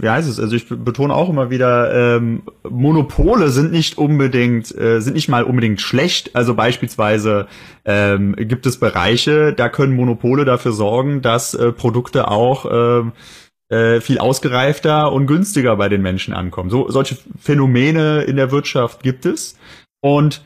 wie 0.00 0.08
heißt 0.08 0.28
es, 0.28 0.38
also 0.38 0.54
ich 0.54 0.68
betone 0.68 1.14
auch 1.14 1.30
immer 1.30 1.48
wieder, 1.48 2.16
ähm, 2.16 2.42
Monopole 2.68 3.48
sind 3.48 3.72
nicht 3.72 3.96
unbedingt, 3.96 4.76
äh, 4.76 5.00
sind 5.00 5.14
nicht 5.14 5.28
mal 5.28 5.44
unbedingt 5.44 5.80
schlecht. 5.80 6.36
Also 6.36 6.54
beispielsweise 6.54 7.46
ähm, 7.86 8.34
gibt 8.36 8.66
es 8.66 8.78
Bereiche, 8.78 9.54
da 9.54 9.70
können 9.70 9.96
Monopole 9.96 10.44
dafür 10.44 10.72
sorgen, 10.72 11.22
dass 11.22 11.54
äh, 11.54 11.72
Produkte 11.72 12.28
auch 12.28 12.66
ähm, 12.70 13.12
äh, 13.70 14.02
viel 14.02 14.18
ausgereifter 14.18 15.10
und 15.10 15.26
günstiger 15.26 15.76
bei 15.76 15.88
den 15.88 16.02
Menschen 16.02 16.34
ankommen. 16.34 16.68
So 16.68 16.90
solche 16.90 17.16
Phänomene 17.40 18.24
in 18.24 18.36
der 18.36 18.50
Wirtschaft 18.50 19.02
gibt 19.02 19.24
es 19.24 19.56
und 20.02 20.42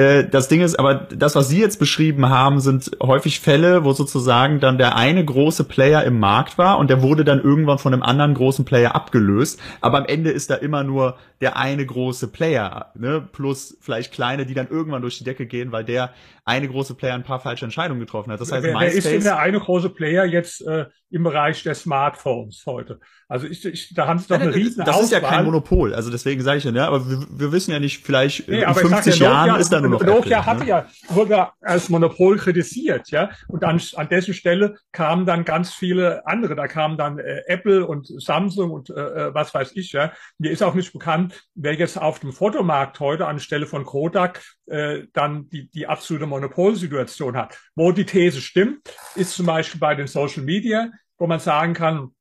äh, 0.00 0.26
das 0.26 0.48
Ding 0.48 0.62
ist, 0.62 0.78
aber 0.78 0.94
das, 0.94 1.36
was 1.36 1.50
Sie 1.50 1.60
jetzt 1.60 1.78
beschrieben 1.78 2.30
haben, 2.30 2.60
sind 2.60 2.90
häufig 3.02 3.38
Fälle, 3.38 3.84
wo 3.84 3.92
sozusagen 3.92 4.58
dann 4.58 4.78
der 4.78 4.96
eine 4.96 5.22
große 5.22 5.64
Player 5.64 6.04
im 6.04 6.18
Markt 6.18 6.56
war 6.56 6.78
und 6.78 6.88
der 6.88 7.02
wurde 7.02 7.22
dann 7.22 7.42
irgendwann 7.42 7.78
von 7.78 7.92
einem 7.92 8.02
anderen 8.02 8.32
großen 8.32 8.64
Player 8.64 8.94
abgelöst. 8.94 9.60
Aber 9.82 9.98
am 9.98 10.06
Ende 10.06 10.30
ist 10.30 10.48
da 10.48 10.54
immer 10.54 10.84
nur 10.84 11.18
der 11.42 11.58
eine 11.58 11.84
große 11.84 12.28
Player, 12.28 12.92
ne? 12.94 13.28
plus 13.30 13.76
vielleicht 13.82 14.10
kleine, 14.10 14.46
die 14.46 14.54
dann 14.54 14.68
irgendwann 14.68 15.02
durch 15.02 15.18
die 15.18 15.24
Decke 15.24 15.44
gehen, 15.44 15.70
weil 15.70 15.84
der 15.84 16.14
eine 16.46 16.66
große 16.66 16.94
Player 16.94 17.14
ein 17.14 17.22
paar 17.22 17.40
falsche 17.40 17.66
Entscheidungen 17.66 18.00
getroffen 18.00 18.32
hat. 18.32 18.40
Das 18.40 18.50
heißt, 18.50 18.62
wer, 18.62 18.74
wer 18.80 18.86
ist 18.88 19.04
denn 19.04 19.16
MySpace, 19.16 19.24
der 19.24 19.38
eine 19.38 19.60
große 19.60 19.90
Player 19.90 20.24
jetzt 20.24 20.66
äh, 20.66 20.86
im 21.10 21.24
Bereich 21.24 21.62
der 21.62 21.74
Smartphones 21.74 22.64
heute? 22.66 23.00
Also 23.28 23.46
ich, 23.46 23.64
ich, 23.64 23.94
da 23.94 24.08
haben 24.08 24.18
sie 24.18 24.26
doch 24.26 24.40
eine 24.40 24.52
riesen 24.52 24.84
das 24.84 25.02
ist 25.02 25.12
ja 25.12 25.20
kein 25.20 25.44
Monopol. 25.44 25.94
Also 25.94 26.10
deswegen 26.10 26.42
sage 26.42 26.58
ich 26.58 26.64
ja, 26.64 26.72
ne? 26.72 26.84
aber 26.84 27.08
wir, 27.08 27.26
wir 27.30 27.52
wissen 27.52 27.70
ja 27.70 27.78
nicht, 27.78 28.04
vielleicht 28.04 28.48
Nee, 28.48 28.58
in 28.58 28.64
aber 28.64 28.82
ich 28.82 28.88
sag 28.88 29.04
50 29.04 29.20
ja, 29.20 29.26
Jahren 29.30 29.48
Nokia, 29.48 29.60
ist 29.60 29.72
da 29.72 29.80
nur 29.80 29.90
noch 29.90 30.02
Nokia 30.02 30.38
Apple, 30.38 30.46
hatte 30.46 30.60
ne? 30.60 30.68
ja, 30.68 30.86
wurde 31.08 31.30
ja 31.30 31.52
als 31.60 31.88
Monopol 31.88 32.38
kritisiert, 32.38 33.10
ja. 33.10 33.30
Und 33.46 33.62
an, 33.62 33.80
an 33.94 34.08
dessen 34.08 34.34
Stelle 34.34 34.76
kamen 34.92 35.26
dann 35.26 35.44
ganz 35.44 35.72
viele 35.72 36.26
andere. 36.26 36.56
Da 36.56 36.66
kamen 36.66 36.96
dann 36.96 37.18
äh, 37.18 37.42
Apple 37.46 37.86
und 37.86 38.08
Samsung 38.20 38.72
und 38.72 38.90
äh, 38.90 38.94
äh, 38.94 39.34
was 39.34 39.54
weiß 39.54 39.72
ich, 39.76 39.92
ja. 39.92 40.12
Mir 40.38 40.50
ist 40.50 40.62
auch 40.62 40.74
nicht 40.74 40.92
bekannt, 40.92 41.40
wer 41.54 41.74
jetzt 41.74 42.00
auf 42.00 42.18
dem 42.18 42.32
Fotomarkt 42.32 42.98
heute 42.98 43.26
anstelle 43.26 43.66
von 43.66 43.84
Kodak 43.84 44.40
äh, 44.66 45.04
dann 45.12 45.48
die, 45.50 45.68
die 45.70 45.86
absolute 45.86 46.26
Monopolsituation 46.26 47.36
hat. 47.36 47.58
Wo 47.74 47.92
die 47.92 48.06
These 48.06 48.40
stimmt, 48.40 48.88
ist 49.14 49.34
zum 49.34 49.46
Beispiel 49.46 49.80
bei 49.80 49.94
den 49.94 50.06
Social 50.06 50.42
Media, 50.42 50.90
wo 51.20 51.26
man 51.26 51.38
sagen 51.38 51.74
kann, 51.74 52.14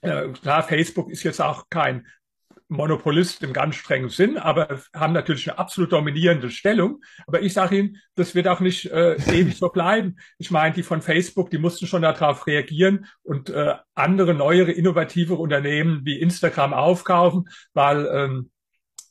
äh, 0.00 0.28
klar, 0.28 0.64
Facebook 0.64 1.10
ist 1.10 1.22
jetzt 1.22 1.40
auch 1.40 1.66
kein 1.70 2.06
Monopolist 2.68 3.44
im 3.44 3.52
ganz 3.52 3.76
strengen 3.76 4.08
Sinn, 4.08 4.38
aber 4.38 4.80
haben 4.92 5.12
natürlich 5.12 5.48
eine 5.48 5.58
absolut 5.58 5.92
dominierende 5.92 6.50
Stellung. 6.50 7.00
Aber 7.26 7.42
ich 7.42 7.52
sage 7.52 7.78
Ihnen, 7.78 7.98
das 8.16 8.34
wird 8.34 8.48
auch 8.48 8.58
nicht 8.58 8.90
äh, 8.90 9.14
ewig 9.32 9.56
so 9.56 9.68
bleiben. 9.68 10.16
Ich 10.38 10.50
meine, 10.50 10.74
die 10.74 10.82
von 10.82 11.00
Facebook, 11.02 11.50
die 11.50 11.58
mussten 11.58 11.86
schon 11.86 12.02
darauf 12.02 12.46
reagieren 12.46 13.06
und 13.22 13.50
äh, 13.50 13.74
andere, 13.94 14.34
neuere, 14.34 14.72
innovative 14.72 15.34
Unternehmen 15.34 16.04
wie 16.04 16.18
Instagram 16.18 16.72
aufkaufen, 16.72 17.48
weil 17.72 18.08
ähm, 18.12 18.50
äh, 18.50 18.55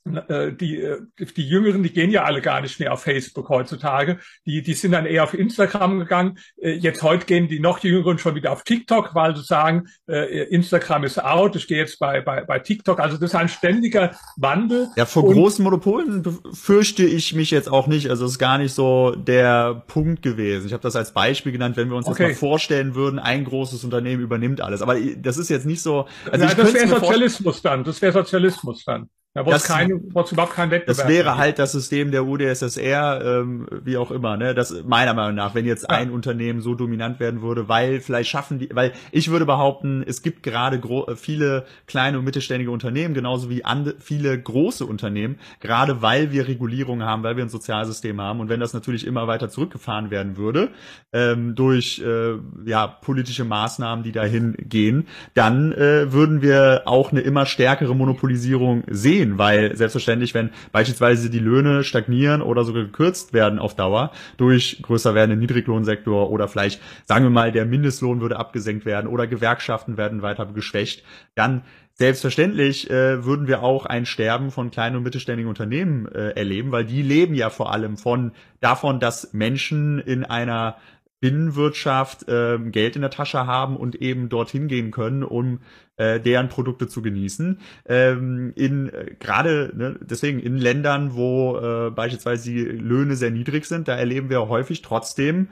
die, 0.06 0.82
äh, 0.82 1.00
die 1.36 1.48
Jüngeren, 1.50 1.82
die 1.82 1.92
gehen 1.92 2.12
ja 2.12 2.24
alle 2.26 2.42
gar 2.42 2.62
nicht 2.62 2.80
mehr 2.80 2.94
auf 2.94 3.02
Facebook 3.02 3.50
heutzutage. 3.50 4.20
Die, 4.46 4.62
die 4.62 4.74
sind 4.74 4.92
dann 4.92 5.06
eher 5.08 5.24
auf 5.24 5.34
Instagram 5.34 6.00
gegangen. 6.00 6.38
Äh, 6.62 6.74
Jetzt 6.74 7.02
heute 7.02 7.26
gehen 7.26 7.48
die 7.48 7.60
noch 7.60 7.80
Jüngeren 7.80 8.20
schon 8.20 8.36
wieder 8.36 8.52
auf 8.52 8.64
TikTok, 8.64 9.16
weil 9.16 9.36
sie 9.36 9.42
sagen, 9.44 9.88
äh, 10.08 10.44
Instagram 10.44 11.04
ist 11.06 11.24
out. 11.24 11.56
Ich 11.56 11.68
gehe 11.68 11.80
jetzt 11.80 11.98
bei, 11.98 12.22
bei, 12.22 12.44
bei 12.44 12.60
TikTok. 12.60 13.00
Also 13.00 13.18
das 13.18 13.32
ist 13.32 13.36
ein 13.36 13.50
ständiger 13.50 14.16
Wandel. 14.38 14.90
Ja, 14.96 15.06
vor 15.06 15.24
Und- 15.24 15.34
großen 15.34 15.64
Monopolen 15.64 16.24
fürchte 16.54 17.04
ich 17.04 17.34
mich 17.34 17.50
jetzt 17.50 17.70
auch 17.72 17.88
nicht. 17.88 18.10
Also 18.12 18.26
es 18.26 18.34
ist 18.34 18.40
gar 18.40 18.58
nicht 18.60 18.74
so 18.74 19.16
der 19.16 19.84
Punkt 19.88 20.22
gewesen. 20.22 20.68
Ich 20.68 20.74
habe 20.74 20.84
das 20.84 20.96
als 20.96 21.14
Beispiel 21.14 21.52
genannt, 21.52 21.78
wenn 21.78 21.90
wir 21.90 21.96
uns 21.98 22.06
Okay. 22.08 22.28
jetzt 22.28 22.42
mal 22.42 22.48
vorstellen 22.50 22.94
würden, 22.94 23.18
ein 23.18 23.44
großes 23.44 23.84
Unternehmen 23.84 24.22
übernimmt 24.22 24.62
alles. 24.62 24.82
Aber 24.84 24.96
das 25.18 25.38
ist 25.38 25.50
jetzt 25.50 25.66
nicht 25.66 25.82
so. 25.82 26.08
Also 26.32 26.46
ja, 26.46 26.54
das 26.54 26.74
wäre 26.74 26.88
Sozialismus 26.88 27.62
dann. 27.64 27.84
Das 27.84 28.02
wäre 28.02 28.14
Sozialismus 28.14 28.84
dann. 28.86 29.10
Ja, 29.36 29.46
wo 29.46 29.52
es 29.52 30.32
überhaupt 30.32 30.54
keinen 30.54 30.72
Wettbewerb 30.72 30.98
das 30.98 31.08
wäre 31.10 31.38
halt 31.38 31.60
das 31.60 31.74
System 31.74 32.12
der 32.12 32.26
UdSSR, 32.26 33.22
ähm, 33.42 33.68
wie 33.84 33.98
auch 33.98 34.10
immer, 34.10 34.38
ne? 34.38 34.56
Das 34.56 34.84
meiner 34.86 35.14
Meinung 35.14 35.36
nach, 35.36 35.54
wenn 35.54 35.66
jetzt 35.66 35.84
Ja. 35.84 35.90
ein 35.90 36.10
Unternehmen 36.10 36.62
so 36.62 36.74
dominant 36.74 37.20
werden 37.20 37.42
würde, 37.42 37.68
weil 37.68 38.00
vielleicht 38.00 38.30
schaffen 38.30 38.60
die, 38.60 38.70
weil 38.74 38.94
ich 39.12 39.30
würde 39.30 39.46
behaupten, 39.46 40.04
es 40.08 40.22
gibt 40.22 40.42
gerade 40.42 40.78
äh, 40.78 41.16
viele 41.18 41.66
kleine 41.86 42.18
und 42.20 42.24
mittelständige 42.24 42.72
Unternehmen, 42.72 43.14
genauso 43.14 43.50
wie 43.50 43.62
viele 44.00 44.40
große 44.40 44.86
Unternehmen, 44.86 45.38
gerade 45.60 46.02
weil 46.02 46.32
wir 46.32 46.48
Regulierungen 46.48 47.06
haben, 47.06 47.24
weil 47.24 47.36
wir 47.36 47.44
ein 47.44 47.50
Sozialsystem 47.50 48.22
haben 48.22 48.40
und 48.40 48.48
wenn 48.48 48.62
das 48.62 48.74
natürlich 48.74 49.06
immer 49.06 49.28
weiter 49.28 49.50
zurückgefahren 49.50 50.12
werden 50.12 50.38
würde 50.38 50.70
ähm, 51.12 51.56
durch 51.56 52.02
äh, 52.06 52.36
ja 52.66 52.88
politische 52.88 53.44
Maßnahmen, 53.44 54.04
die 54.04 54.14
dahin 54.14 54.56
gehen, 54.58 55.08
dann 55.34 55.74
äh, 55.74 56.14
würden 56.14 56.42
wir 56.42 56.84
auch 56.86 57.12
eine 57.12 57.20
immer 57.20 57.46
stärkere 57.46 57.96
Monopolisierung 57.96 58.84
sehen, 58.90 59.25
weil 59.38 59.76
selbstverständlich, 59.76 60.34
wenn 60.34 60.52
beispielsweise 60.72 61.30
die 61.30 61.40
Löhne 61.40 61.84
stagnieren 61.84 62.42
oder 62.42 62.64
sogar 62.64 62.84
gekürzt 62.84 63.34
werden 63.34 63.60
auf 63.60 63.76
Dauer 63.76 64.12
durch 64.38 64.80
größer 64.82 65.16
werdenden 65.16 65.40
Niedriglohnsektor 65.40 66.30
oder 66.30 66.48
vielleicht, 66.48 66.82
sagen 67.06 67.26
wir 67.26 67.30
mal, 67.30 67.52
der 67.52 67.66
Mindestlohn 67.66 68.22
würde 68.22 68.38
abgesenkt 68.38 68.86
werden 68.86 69.08
oder 69.08 69.28
Gewerkschaften 69.28 69.98
werden 69.98 70.22
weiter 70.22 70.46
geschwächt, 70.46 71.04
dann 71.36 71.64
Selbstverständlich 71.98 72.90
äh, 72.90 73.24
würden 73.24 73.48
wir 73.48 73.64
auch 73.64 73.86
ein 73.86 74.06
Sterben 74.06 74.52
von 74.52 74.70
kleinen 74.70 74.98
und 74.98 75.04
mittelständigen 75.04 75.48
Unternehmen 75.48 76.06
äh, 76.08 76.32
erleben, 76.32 76.74
weil 76.74 76.84
die 76.84 77.02
leben 77.02 77.36
ja 77.36 77.50
vor 77.50 77.72
allem 77.72 77.96
von 77.96 78.34
davon, 78.60 79.00
dass 79.00 79.32
Menschen 79.32 80.00
in 80.00 80.26
einer 80.26 80.76
Binnenwirtschaft 81.22 82.26
ähm, 82.28 82.74
Geld 82.74 82.98
in 82.98 83.02
der 83.02 83.12
Tasche 83.12 83.48
haben 83.48 83.78
und 83.78 83.96
eben 83.96 84.28
dorthin 84.28 84.68
gehen 84.68 84.92
können, 84.92 85.24
um 85.24 85.62
äh, 85.98 86.20
deren 86.20 86.50
Produkte 86.50 86.88
zu 86.88 87.02
genießen. 87.02 87.60
Ähm, 87.88 88.54
in 88.56 88.90
äh, 88.90 89.16
gerade 89.20 89.72
ne, 89.76 90.00
deswegen 90.02 90.40
in 90.40 90.58
Ländern, 90.58 91.14
wo 91.14 91.58
äh, 91.58 91.92
beispielsweise 91.92 92.50
die 92.50 92.62
Löhne 92.64 93.16
sehr 93.16 93.32
niedrig 93.32 93.66
sind, 93.66 93.88
da 93.88 93.96
erleben 93.96 94.30
wir 94.30 94.48
häufig 94.48 94.82
trotzdem 94.82 95.50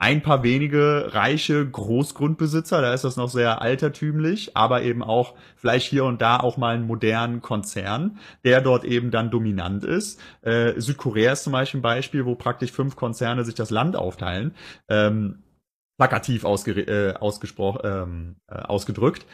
ein 0.00 0.22
paar 0.22 0.42
wenige 0.42 1.10
reiche 1.12 1.68
Großgrundbesitzer, 1.68 2.80
da 2.80 2.94
ist 2.94 3.04
das 3.04 3.18
noch 3.18 3.28
sehr 3.28 3.60
altertümlich, 3.60 4.56
aber 4.56 4.82
eben 4.82 5.02
auch 5.02 5.34
vielleicht 5.56 5.86
hier 5.86 6.06
und 6.06 6.22
da 6.22 6.38
auch 6.38 6.56
mal 6.56 6.74
einen 6.74 6.86
modernen 6.86 7.42
Konzern, 7.42 8.18
der 8.42 8.62
dort 8.62 8.84
eben 8.84 9.10
dann 9.10 9.30
dominant 9.30 9.84
ist. 9.84 10.18
Äh, 10.40 10.80
Südkorea 10.80 11.32
ist 11.32 11.44
zum 11.44 11.52
Beispiel 11.52 11.80
ein 11.80 11.82
Beispiel, 11.82 12.24
wo 12.24 12.34
praktisch 12.34 12.72
fünf 12.72 12.96
Konzerne 12.96 13.44
sich 13.44 13.54
das 13.54 13.68
Land 13.68 13.94
aufteilen. 13.94 14.54
Ähm, 14.88 15.40
plakativ 16.00 16.44
äh, 16.44 17.12
ausgesprochen, 17.12 17.80
ähm, 17.84 18.36
äh, 18.48 18.54
ausgedrückt. 18.54 19.26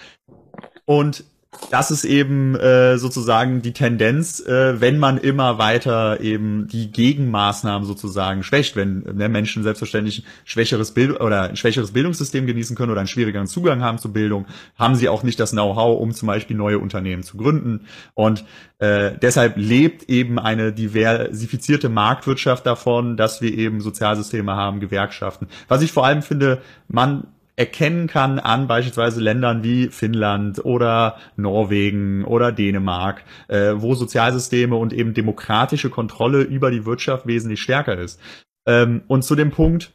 Und 0.85 1.23
das 1.71 1.91
ist 1.91 2.05
eben 2.05 2.55
äh, 2.55 2.99
sozusagen 2.99 3.63
die 3.63 3.73
Tendenz, 3.73 4.41
äh, 4.41 4.81
wenn 4.81 4.99
man 4.99 5.19
immer 5.19 5.59
weiter 5.59 6.21
eben 6.21 6.69
die 6.69 6.91
Gegenmaßnahmen 6.91 7.87
sozusagen 7.87 8.43
schwächt, 8.43 8.77
wenn 8.77 9.01
ne, 9.15 9.29
Menschen 9.29 9.63
selbstverständlich 9.63 10.21
ein 10.21 10.25
schwächeres 10.45 10.93
Bild 10.93 11.21
oder 11.21 11.43
ein 11.43 11.57
schwächeres 11.57 11.93
Bildungssystem 11.93 12.47
genießen 12.47 12.77
können 12.77 12.93
oder 12.93 13.01
einen 13.01 13.09
schwierigeren 13.09 13.47
Zugang 13.47 13.83
haben 13.83 13.99
zur 13.99 14.13
Bildung, 14.13 14.47
haben 14.79 14.95
sie 14.95 15.09
auch 15.09 15.23
nicht 15.23 15.41
das 15.41 15.51
Know-how, 15.51 16.01
um 16.01 16.13
zum 16.13 16.27
Beispiel 16.29 16.57
neue 16.57 16.79
Unternehmen 16.79 17.23
zu 17.23 17.37
gründen. 17.37 17.87
Und 18.15 18.45
äh, 18.79 19.13
deshalb 19.21 19.57
lebt 19.57 20.09
eben 20.09 20.39
eine 20.39 20.73
diversifizierte 20.73 21.89
Marktwirtschaft 21.89 22.67
davon, 22.67 23.17
dass 23.17 23.41
wir 23.41 23.53
eben 23.57 23.81
Sozialsysteme 23.81 24.55
haben, 24.55 24.81
Gewerkschaften. 24.81 25.49
Was 25.69 25.83
ich 25.83 25.93
vor 25.93 26.05
allem 26.07 26.23
finde, 26.23 26.63
man 26.89 27.25
erkennen 27.57 28.07
kann 28.07 28.39
an 28.39 28.67
beispielsweise 28.69 29.21
Ländern 29.21 29.65
wie 29.65 29.89
Finnland 29.89 30.65
oder 30.65 31.17
Norwegen 31.37 32.25
oder 32.25 32.53
Dänemark, 32.53 33.25
äh, 33.49 33.73
wo 33.77 33.95
Sozialsysteme 33.95 34.77
und 34.77 34.93
eben 34.93 35.15
demokratische 35.15 35.91
Kontrolle 35.91 36.43
über 36.43 36.71
die 36.71 36.85
Wirtschaft 36.85 37.27
wesentlich 37.27 37.63
stärker 37.63 37.99
ist. 37.99 38.21
Ähm, 38.67 39.03
und 39.09 39.23
zu 39.23 39.35
dem 39.35 39.51
Punkt 39.51 39.93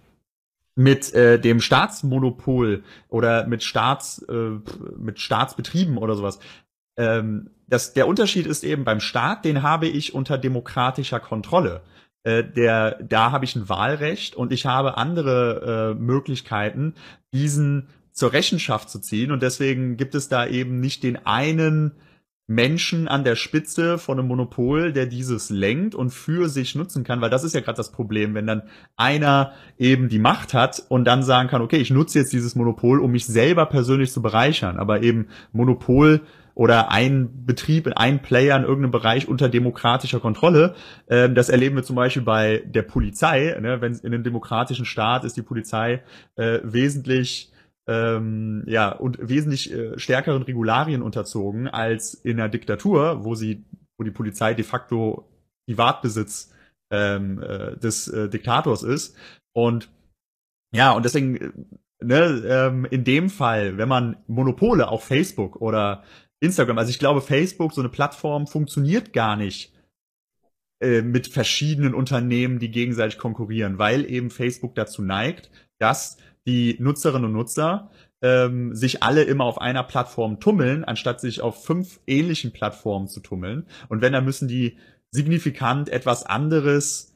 mit 0.76 1.14
äh, 1.14 1.40
dem 1.40 1.62
Staatsmonopol 1.62 2.84
oder 3.10 3.46
mit 3.46 3.64
Staats 3.64 4.24
äh, 4.24 4.60
mit 4.98 5.20
Staatsbetrieben 5.20 5.98
oder 5.98 6.16
sowas. 6.16 6.40
Ähm, 6.98 7.52
das, 7.68 7.94
der 7.94 8.08
Unterschied 8.08 8.48
ist 8.48 8.64
eben 8.64 8.84
beim 8.84 9.00
Staat, 9.00 9.46
den 9.46 9.62
habe 9.62 9.88
ich 9.88 10.16
unter 10.16 10.38
demokratischer 10.38 11.20
Kontrolle 11.20 11.82
äh, 12.24 12.44
der, 12.44 13.02
da 13.04 13.32
habe 13.32 13.46
ich 13.46 13.56
ein 13.56 13.70
Wahlrecht 13.70 14.36
und 14.36 14.52
ich 14.52 14.66
habe 14.66 14.98
andere 14.98 15.94
äh, 15.98 16.00
Möglichkeiten, 16.00 16.94
diesen 17.34 17.88
zur 18.12 18.34
Rechenschaft 18.34 18.90
zu 18.90 19.00
ziehen. 19.00 19.32
Und 19.32 19.42
deswegen 19.42 19.98
gibt 19.98 20.16
es 20.16 20.30
da 20.30 20.46
eben 20.46 20.80
nicht 20.80 21.04
den 21.04 21.26
einen 21.26 21.94
Menschen 22.48 23.08
an 23.08 23.24
der 23.24 23.36
Spitze 23.36 23.98
von 23.98 24.20
einem 24.20 24.28
Monopol, 24.28 24.92
der 24.92 25.06
dieses 25.06 25.50
lenkt 25.50 25.96
und 25.96 26.10
für 26.12 26.50
sich 26.50 26.76
nutzen 26.76 27.04
kann, 27.04 27.22
weil 27.22 27.30
das 27.30 27.46
ist 27.46 27.56
ja 27.56 27.62
gerade 27.62 27.78
das 27.78 27.94
Problem, 27.94 28.34
wenn 28.34 28.46
dann 28.46 28.64
einer 28.98 29.54
eben 29.78 30.10
die 30.10 30.20
Macht 30.20 30.54
hat 30.54 30.84
und 30.90 31.06
dann 31.06 31.24
sagen 31.24 31.48
kann, 31.48 31.62
okay, 31.62 31.78
ich 31.78 31.92
nutze 31.92 32.20
jetzt 32.20 32.34
dieses 32.34 32.56
Monopol, 32.56 33.00
um 33.00 33.12
mich 33.12 33.26
selber 33.26 33.66
persönlich 33.68 34.12
zu 34.12 34.22
bereichern, 34.22 34.78
aber 34.78 35.02
eben 35.02 35.28
Monopol 35.54 36.22
oder 36.56 36.92
ein 36.92 37.46
Betrieb, 37.46 37.92
ein 37.96 38.22
Player 38.22 38.58
in 38.58 38.64
irgendeinem 38.64 38.92
Bereich 38.92 39.28
unter 39.28 39.50
demokratischer 39.50 40.20
Kontrolle. 40.20 40.76
Ähm, 41.10 41.36
das 41.36 41.50
erleben 41.50 41.76
wir 41.76 41.84
zum 41.84 41.96
Beispiel 41.96 42.24
bei 42.24 42.64
der 42.66 42.84
Polizei. 42.84 43.58
Ne? 43.60 43.82
Wenn 43.82 43.94
in 43.94 44.14
einem 44.14 44.24
demokratischen 44.24 44.86
Staat 44.86 45.24
ist 45.24 45.38
die 45.38 45.42
Polizei 45.42 46.04
äh, 46.36 46.60
wesentlich 46.64 47.52
ähm, 47.88 48.64
ja, 48.68 48.92
und 48.92 49.18
wesentlich 49.22 49.74
äh, 49.74 49.98
stärkeren 49.98 50.44
Regularien 50.44 51.02
unterzogen 51.02 51.68
als 51.68 52.14
in 52.14 52.40
einer 52.40 52.50
Diktatur, 52.50 53.24
wo 53.24 53.36
sie, 53.36 53.66
wo 53.98 54.04
die 54.04 54.12
Polizei 54.12 54.54
de 54.54 54.64
facto 54.64 55.28
Privatbesitz 55.68 56.54
ähm, 56.92 57.42
äh, 57.42 57.78
des 57.78 58.08
äh, 58.08 58.30
Diktators 58.30 58.84
ist. 58.84 59.16
Und 59.54 59.90
ja, 60.74 60.92
und 60.92 61.06
deswegen, 61.06 61.36
äh, 61.38 61.52
ne, 62.02 62.44
ähm, 62.46 62.86
in 62.86 63.04
dem 63.04 63.30
Fall, 63.30 63.78
wenn 63.78 63.90
man 63.90 64.18
Monopole 64.28 64.88
auf 64.88 65.04
Facebook 65.04 65.58
oder 65.62 66.04
Instagram, 66.42 66.78
also 66.78 66.90
ich 66.90 67.00
glaube, 67.00 67.22
Facebook, 67.22 67.74
so 67.74 67.82
eine 67.82 67.90
Plattform, 67.90 68.48
funktioniert 68.48 69.14
gar 69.14 69.36
nicht 69.36 69.72
äh, 70.82 71.02
mit 71.02 71.28
verschiedenen 71.28 71.94
Unternehmen, 71.94 72.60
die 72.60 72.72
gegenseitig 72.72 73.20
konkurrieren, 73.20 73.78
weil 73.78 74.10
eben 74.10 74.32
Facebook 74.32 74.76
dazu 74.76 75.02
neigt, 75.02 75.52
dass 75.80 76.18
die 76.48 76.76
Nutzerinnen 76.80 77.26
und 77.26 77.34
Nutzer 77.34 77.92
ähm, 78.24 78.76
sich 78.76 79.04
alle 79.04 79.24
immer 79.24 79.46
auf 79.46 79.62
einer 79.62 79.84
Plattform 79.84 80.40
tummeln, 80.40 80.84
anstatt 80.84 81.22
sich 81.22 81.42
auf 81.42 81.64
fünf 81.64 82.00
ähnlichen 82.08 82.52
Plattformen 82.52 83.08
zu 83.08 83.20
tummeln. 83.20 83.68
Und 83.90 84.02
wenn, 84.02 84.14
dann 84.14 84.26
müssen 84.26 84.48
die 84.48 84.78
signifikant 85.12 85.90
etwas 85.90 86.26
anderes 86.26 87.14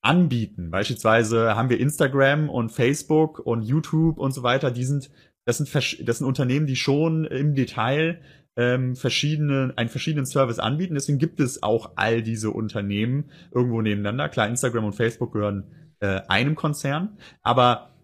anbieten. 0.00 0.70
Beispielsweise 0.70 1.56
haben 1.56 1.70
wir 1.70 1.80
Instagram 1.80 2.48
und 2.48 2.70
Facebook 2.70 3.40
und 3.40 3.62
YouTube 3.62 4.18
und 4.18 4.32
so 4.32 4.42
weiter. 4.42 4.70
Die 4.70 4.84
sind, 4.84 5.10
das 5.44 5.58
sind, 5.58 6.08
das 6.08 6.18
sind 6.18 6.26
Unternehmen, 6.26 6.66
die 6.66 6.76
schon 6.76 7.24
im 7.24 7.54
Detail 7.54 8.20
ähm, 8.58 8.96
verschiedene, 8.96 9.72
einen 9.76 9.88
verschiedenen 9.88 10.26
Service 10.26 10.58
anbieten. 10.58 10.94
Deswegen 10.94 11.18
gibt 11.18 11.38
es 11.38 11.62
auch 11.62 11.92
all 11.94 12.22
diese 12.22 12.50
Unternehmen 12.50 13.30
irgendwo 13.54 13.80
nebeneinander. 13.80 14.28
Klar, 14.28 14.48
Instagram 14.48 14.84
und 14.84 14.94
Facebook 14.94 15.32
gehören 15.32 15.64
äh, 16.00 16.20
einem 16.28 16.56
Konzern, 16.56 17.16
aber 17.42 17.94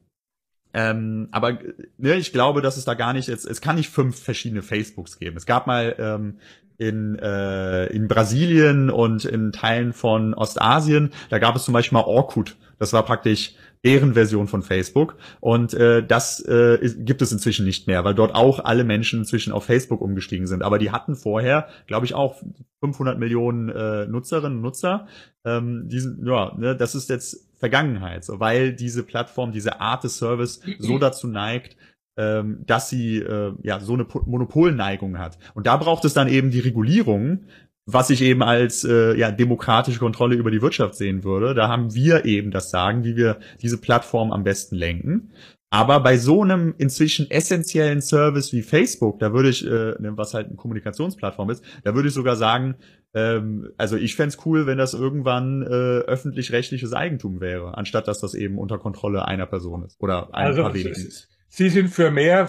ähm, 0.73 1.29
aber 1.31 1.59
ne, 1.99 2.17
ich 2.17 2.33
glaube, 2.33 2.61
dass 2.61 2.77
es 2.77 2.85
da 2.85 2.95
gar 2.95 3.13
nicht, 3.13 3.29
es, 3.29 3.45
es 3.45 3.61
kann 3.61 3.77
nicht 3.77 3.91
fünf 3.91 4.19
verschiedene 4.19 4.63
Facebooks 4.63 5.21
geben. 5.21 5.37
Es 5.37 5.47
gab 5.47 5.69
mal 5.69 5.95
ähm, 5.99 6.39
in, 6.79 7.17
äh, 7.19 7.87
in 7.87 8.09
Brasilien 8.09 8.91
und 8.91 9.25
in 9.25 9.53
Teilen 9.53 9.93
von 9.93 10.35
Ostasien, 10.35 11.13
da 11.31 11.39
gab 11.39 11.55
es 11.55 11.65
zum 11.65 11.75
Beispiel 11.75 11.99
mal 11.99 12.05
Orkut. 12.05 12.57
Das 12.79 12.93
war 12.93 13.05
praktisch 13.05 13.55
deren 13.85 14.15
Version 14.15 14.49
von 14.49 14.63
Facebook. 14.63 15.17
Und 15.41 15.75
äh, 15.75 16.05
das 16.05 16.41
äh, 16.41 16.79
gibt 16.99 17.23
es 17.23 17.33
inzwischen 17.33 17.67
nicht 17.67 17.87
mehr, 17.87 18.05
weil 18.05 18.15
dort 18.15 18.35
auch 18.35 18.65
alle 18.65 18.85
Menschen 18.85 19.21
inzwischen 19.21 19.53
auf 19.53 19.65
Facebook 19.65 20.01
umgestiegen 20.01 20.47
sind. 20.47 20.63
Aber 20.63 20.79
die 20.79 20.91
hatten 20.91 21.17
vorher, 21.17 21.69
glaube 21.87 22.07
ich, 22.07 22.15
auch 22.15 22.43
500 22.81 23.19
Millionen 23.19 23.69
äh, 23.69 24.07
Nutzerinnen 24.07 24.57
und 24.59 24.63
Nutzer. 24.63 25.07
Ähm, 25.45 25.89
diesen, 25.89 26.27
ja, 26.27 26.55
ne, 26.57 26.75
das 26.75 26.95
ist 26.95 27.11
jetzt 27.11 27.49
Vergangenheit, 27.59 28.25
so, 28.25 28.41
weil 28.41 28.73
diese 28.73 29.03
Plattform, 29.05 29.53
diese 29.53 29.81
Art 29.81 30.05
des 30.05 30.19
Service 30.19 30.61
so 30.79 30.99
dazu 30.99 31.29
neigt, 31.29 31.77
ähm, 32.17 32.63
dass 32.67 32.89
sie 32.89 33.19
äh, 33.19 33.55
ja 33.63 33.81
so 33.81 33.95
eine 33.95 34.07
Monopolneigung 34.27 35.19
hat. 35.19 35.39
Und 35.55 35.67
da 35.67 35.77
braucht 35.77 36.05
es 36.05 36.15
dann 36.15 36.29
eben 36.29 36.51
die 36.51 36.61
Regulierung, 36.61 37.47
was 37.87 38.11
ich 38.11 38.23
eben 38.23 38.43
als 38.43 38.85
äh, 38.85 39.17
ja, 39.17 39.31
demokratische 39.31 39.99
Kontrolle 39.99 40.37
über 40.37 40.51
die 40.51 40.63
Wirtschaft 40.63 40.95
sehen 40.95 41.23
würde. 41.23 41.55
Da 41.55 41.69
haben 41.69 41.95
wir 41.95 42.25
eben 42.25 42.51
das 42.51 42.71
Sagen, 42.71 43.05
wie 43.05 43.17
wir 43.17 43.39
diese 43.61 43.79
Plattform 43.79 44.33
am 44.33 44.43
besten 44.43 44.77
lenken. 44.77 45.33
Aber 45.71 46.01
bei 46.01 46.17
so 46.19 46.43
einem 46.43 46.75
inzwischen 46.79 47.29
essentiellen 47.31 48.01
Service 48.01 48.53
wie 48.53 48.63
Facebook, 48.63 49.19
da 49.19 49.33
würde 49.33 49.49
ich, 49.49 49.67
äh, 49.67 49.97
ne, 49.99 50.13
was 50.15 50.33
halt 50.33 50.47
eine 50.47 50.55
Kommunikationsplattform 50.55 51.51
ist, 51.51 51.65
da 51.83 51.95
würde 51.97 52.09
ich 52.09 52.15
sogar 52.15 52.37
sagen, 52.37 52.77
ähm, 53.13 53.71
also 53.77 53.97
ich 53.97 54.15
fände 54.15 54.37
cool, 54.45 54.67
wenn 54.67 54.79
das 54.79 54.95
irgendwann 54.95 55.63
äh, 55.63 55.67
öffentlich-rechtliches 55.67 56.93
Eigentum 56.93 57.41
wäre, 57.41 57.77
anstatt 57.77 58.07
dass 58.07 58.21
das 58.21 58.35
eben 58.35 58.59
unter 58.59 58.79
Kontrolle 58.79 59.27
einer 59.27 59.47
Person 59.47 59.85
ist 59.85 60.01
oder 60.01 60.33
ein 60.33 60.47
also, 60.47 60.63
paar 60.63 60.75
wenigen. 60.75 61.13
Sie 61.49 61.69
sind 61.69 61.89
für 61.89 62.13
mehr, 62.13 62.49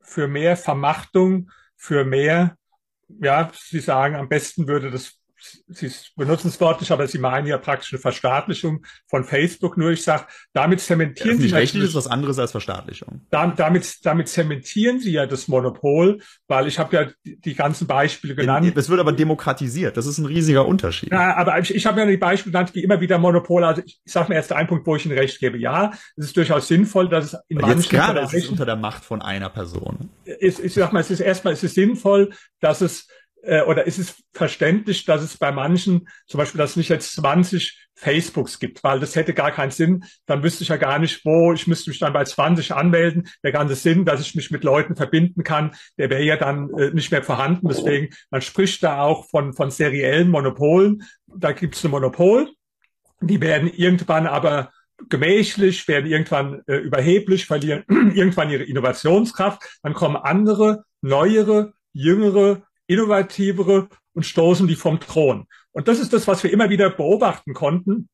für 0.00 0.26
mehr 0.26 0.56
Vermachtung, 0.56 1.50
für 1.76 2.04
mehr 2.04 2.56
ja, 3.08 3.50
Sie 3.54 3.80
sagen, 3.80 4.16
am 4.16 4.28
besten 4.28 4.66
würde 4.66 4.90
das, 4.90 5.15
Sie 5.68 5.90
benutzen 6.16 6.48
es 6.48 6.60
wörtlich, 6.60 6.92
aber 6.92 7.06
Sie 7.06 7.18
meinen 7.18 7.46
ja 7.46 7.58
praktisch 7.58 7.92
eine 7.92 8.00
Verstaatlichung 8.00 8.84
von 9.06 9.24
Facebook. 9.24 9.76
Nur 9.76 9.90
ich 9.90 10.02
sage, 10.02 10.24
damit 10.52 10.80
zementieren 10.80 11.40
ja, 11.40 11.48
Sie. 11.48 11.54
Rechtlich 11.54 11.84
ist 11.84 11.94
was 11.94 12.06
anderes 12.06 12.38
als 12.38 12.50
Verstaatlichung. 12.50 13.26
Damit, 13.30 14.04
damit 14.04 14.28
zementieren 14.28 15.00
Sie 15.00 15.12
ja 15.12 15.26
das 15.26 15.48
Monopol, 15.48 16.20
weil 16.48 16.66
ich 16.66 16.78
habe 16.78 16.96
ja 16.96 17.10
die, 17.24 17.54
ganzen 17.54 17.86
Beispiele 17.86 18.34
genannt. 18.34 18.76
Das 18.76 18.88
wird 18.88 19.00
aber 19.00 19.12
demokratisiert. 19.12 19.96
Das 19.96 20.06
ist 20.06 20.18
ein 20.18 20.26
riesiger 20.26 20.66
Unterschied. 20.66 21.10
Ja, 21.10 21.36
aber 21.36 21.58
ich, 21.58 21.74
ich 21.74 21.86
habe 21.86 22.00
ja 22.00 22.06
die 22.06 22.16
Beispiele 22.16 22.52
genannt, 22.52 22.72
die 22.74 22.82
immer 22.82 23.00
wieder 23.00 23.18
Monopole. 23.18 23.66
Also 23.66 23.82
ich, 23.84 24.00
ich 24.04 24.12
sage 24.12 24.28
mir 24.28 24.36
erst 24.36 24.52
ein 24.52 24.66
Punkt, 24.66 24.86
wo 24.86 24.96
ich 24.96 25.06
Ihnen 25.06 25.18
recht 25.18 25.38
gebe. 25.40 25.58
Ja, 25.58 25.92
es 26.16 26.26
ist 26.26 26.36
durchaus 26.36 26.68
sinnvoll, 26.68 27.08
dass 27.08 27.32
es 27.32 27.36
in 27.48 27.58
aber 27.58 27.68
manchen 27.68 27.82
Jetzt 27.82 27.90
gerade 27.90 28.20
ist 28.20 28.34
es 28.34 28.48
unter 28.48 28.66
der 28.66 28.76
Macht 28.76 29.04
von 29.04 29.22
einer 29.22 29.50
Person. 29.50 30.10
Ich, 30.40 30.58
ich 30.58 30.74
sag 30.74 30.92
mal, 30.92 31.00
es 31.00 31.10
ist 31.10 31.20
erstmal, 31.20 31.54
es 31.54 31.62
ist 31.62 31.74
sinnvoll, 31.74 32.30
dass 32.60 32.80
es 32.80 33.08
äh, 33.46 33.62
oder 33.62 33.86
ist 33.86 33.98
es 33.98 34.22
verständlich, 34.32 35.04
dass 35.04 35.22
es 35.22 35.38
bei 35.38 35.52
manchen, 35.52 36.08
zum 36.26 36.38
Beispiel, 36.38 36.58
dass 36.58 36.70
es 36.70 36.76
nicht 36.76 36.88
jetzt 36.90 37.12
20 37.12 37.86
Facebooks 37.94 38.58
gibt, 38.58 38.84
weil 38.84 39.00
das 39.00 39.16
hätte 39.16 39.32
gar 39.32 39.50
keinen 39.50 39.70
Sinn. 39.70 40.04
Dann 40.26 40.42
wüsste 40.42 40.62
ich 40.62 40.68
ja 40.68 40.76
gar 40.76 40.98
nicht, 40.98 41.24
wo, 41.24 41.52
ich 41.52 41.66
müsste 41.66 41.90
mich 41.90 41.98
dann 41.98 42.12
bei 42.12 42.24
20 42.24 42.74
anmelden. 42.74 43.28
Der 43.42 43.52
ganze 43.52 43.74
Sinn, 43.74 44.04
dass 44.04 44.20
ich 44.20 44.34
mich 44.34 44.50
mit 44.50 44.64
Leuten 44.64 44.96
verbinden 44.96 45.42
kann, 45.42 45.74
der 45.96 46.10
wäre 46.10 46.22
ja 46.22 46.36
dann 46.36 46.70
äh, 46.78 46.90
nicht 46.90 47.10
mehr 47.10 47.22
vorhanden. 47.22 47.68
Deswegen, 47.68 48.14
man 48.30 48.42
spricht 48.42 48.82
da 48.82 49.00
auch 49.00 49.28
von, 49.30 49.54
von 49.54 49.70
seriellen 49.70 50.28
Monopolen. 50.28 51.04
Da 51.26 51.52
gibt 51.52 51.74
es 51.74 51.84
ein 51.84 51.90
Monopol. 51.90 52.50
Die 53.22 53.40
werden 53.40 53.72
irgendwann 53.72 54.26
aber 54.26 54.70
gemächlich, 55.08 55.88
werden 55.88 56.10
irgendwann 56.10 56.62
äh, 56.66 56.76
überheblich, 56.76 57.46
verlieren 57.46 57.84
irgendwann 58.14 58.50
ihre 58.50 58.64
Innovationskraft. 58.64 59.62
Dann 59.82 59.94
kommen 59.94 60.16
andere, 60.16 60.84
neuere, 61.00 61.72
jüngere 61.92 62.65
innovativere 62.86 63.88
und 64.12 64.24
stoßen 64.24 64.66
die 64.66 64.76
vom 64.76 65.00
Thron. 65.00 65.46
Und 65.72 65.88
das 65.88 65.98
ist 65.98 66.12
das, 66.12 66.26
was 66.26 66.42
wir 66.42 66.52
immer 66.52 66.70
wieder 66.70 66.90
beobachten 66.90 67.54
konnten. 67.54 68.08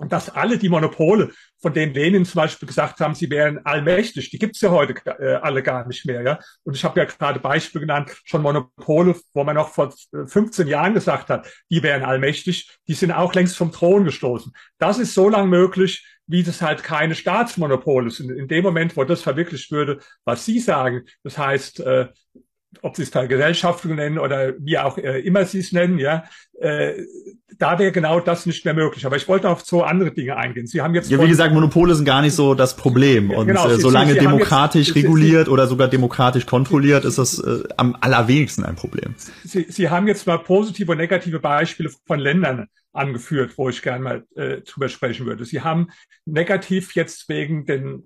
Und 0.00 0.12
dass 0.12 0.30
alle 0.30 0.56
die 0.56 0.70
Monopole, 0.70 1.30
von 1.60 1.74
denen 1.74 1.92
Lenin 1.92 2.24
zum 2.24 2.38
Beispiel 2.38 2.66
gesagt 2.66 3.00
haben, 3.00 3.14
sie 3.14 3.28
wären 3.28 3.66
allmächtig, 3.66 4.30
die 4.30 4.38
gibt's 4.38 4.62
ja 4.62 4.70
heute 4.70 4.94
äh, 5.04 5.34
alle 5.34 5.62
gar 5.62 5.86
nicht 5.86 6.06
mehr. 6.06 6.22
Ja? 6.22 6.38
Und 6.62 6.74
ich 6.74 6.84
habe 6.84 6.98
ja 6.98 7.04
gerade 7.04 7.38
Beispiele 7.38 7.82
genannt, 7.82 8.10
schon 8.24 8.40
Monopole, 8.40 9.14
wo 9.34 9.44
man 9.44 9.56
noch 9.56 9.68
vor 9.68 9.92
15 10.10 10.66
äh, 10.66 10.70
Jahren 10.70 10.94
gesagt 10.94 11.28
hat, 11.28 11.46
die 11.68 11.82
wären 11.82 12.02
allmächtig, 12.02 12.78
die 12.88 12.94
sind 12.94 13.12
auch 13.12 13.34
längst 13.34 13.58
vom 13.58 13.72
Thron 13.72 14.04
gestoßen. 14.04 14.54
Das 14.78 14.98
ist 14.98 15.12
so 15.12 15.28
lang 15.28 15.50
möglich, 15.50 16.02
wie 16.26 16.42
das 16.42 16.62
halt 16.62 16.82
keine 16.82 17.14
Staatsmonopole 17.14 18.10
sind. 18.10 18.30
In 18.30 18.48
dem 18.48 18.64
Moment, 18.64 18.96
wo 18.96 19.04
das 19.04 19.20
verwirklicht 19.20 19.70
würde, 19.70 19.98
was 20.24 20.46
Sie 20.46 20.60
sagen, 20.60 21.02
das 21.24 21.36
heißt, 21.36 21.80
äh, 21.80 22.08
ob 22.82 22.96
Sie 22.96 23.02
es 23.02 23.08
Vergesellschaftung 23.10 23.96
nennen 23.96 24.18
oder 24.18 24.54
wie 24.58 24.78
auch 24.78 24.96
äh, 24.96 25.20
immer 25.20 25.44
Sie 25.44 25.58
es 25.58 25.72
nennen, 25.72 25.98
ja, 25.98 26.24
äh, 26.60 27.02
da 27.58 27.78
wäre 27.78 27.92
genau 27.92 28.20
das 28.20 28.46
nicht 28.46 28.64
mehr 28.64 28.74
möglich. 28.74 29.04
Aber 29.04 29.16
ich 29.16 29.28
wollte 29.28 29.48
auf 29.48 29.64
zwei 29.64 29.84
andere 29.84 30.12
Dinge 30.12 30.36
eingehen. 30.36 30.66
Sie 30.66 30.80
haben 30.80 30.94
jetzt 30.94 31.10
ja, 31.10 31.22
wie 31.22 31.28
gesagt, 31.28 31.52
Monopole 31.52 31.94
sind 31.94 32.04
gar 32.04 32.22
nicht 32.22 32.34
so 32.34 32.54
das 32.54 32.76
Problem. 32.76 33.30
Und 33.30 33.48
genau, 33.48 33.68
äh, 33.68 33.78
solange 33.78 34.12
Sie, 34.12 34.18
Sie 34.18 34.24
demokratisch 34.24 34.88
jetzt, 34.88 34.96
reguliert 34.96 35.46
Sie, 35.46 35.52
oder 35.52 35.66
sogar 35.66 35.88
demokratisch 35.88 36.46
kontrolliert, 36.46 37.04
ist 37.04 37.18
das 37.18 37.38
äh, 37.38 37.64
am 37.76 37.96
allerwenigsten 38.00 38.64
ein 38.64 38.76
Problem. 38.76 39.14
Sie, 39.44 39.66
Sie 39.68 39.90
haben 39.90 40.06
jetzt 40.06 40.26
mal 40.26 40.38
positive 40.38 40.92
und 40.92 40.98
negative 40.98 41.40
Beispiele 41.40 41.90
von 42.06 42.18
Ländern 42.18 42.68
angeführt, 42.92 43.52
wo 43.56 43.68
ich 43.68 43.82
gerne 43.82 44.02
mal 44.02 44.24
äh, 44.34 44.62
drüber 44.62 44.88
sprechen 44.88 45.26
würde. 45.26 45.44
Sie 45.44 45.60
haben 45.60 45.88
negativ 46.24 46.94
jetzt 46.94 47.28
wegen 47.28 47.66
den 47.66 48.04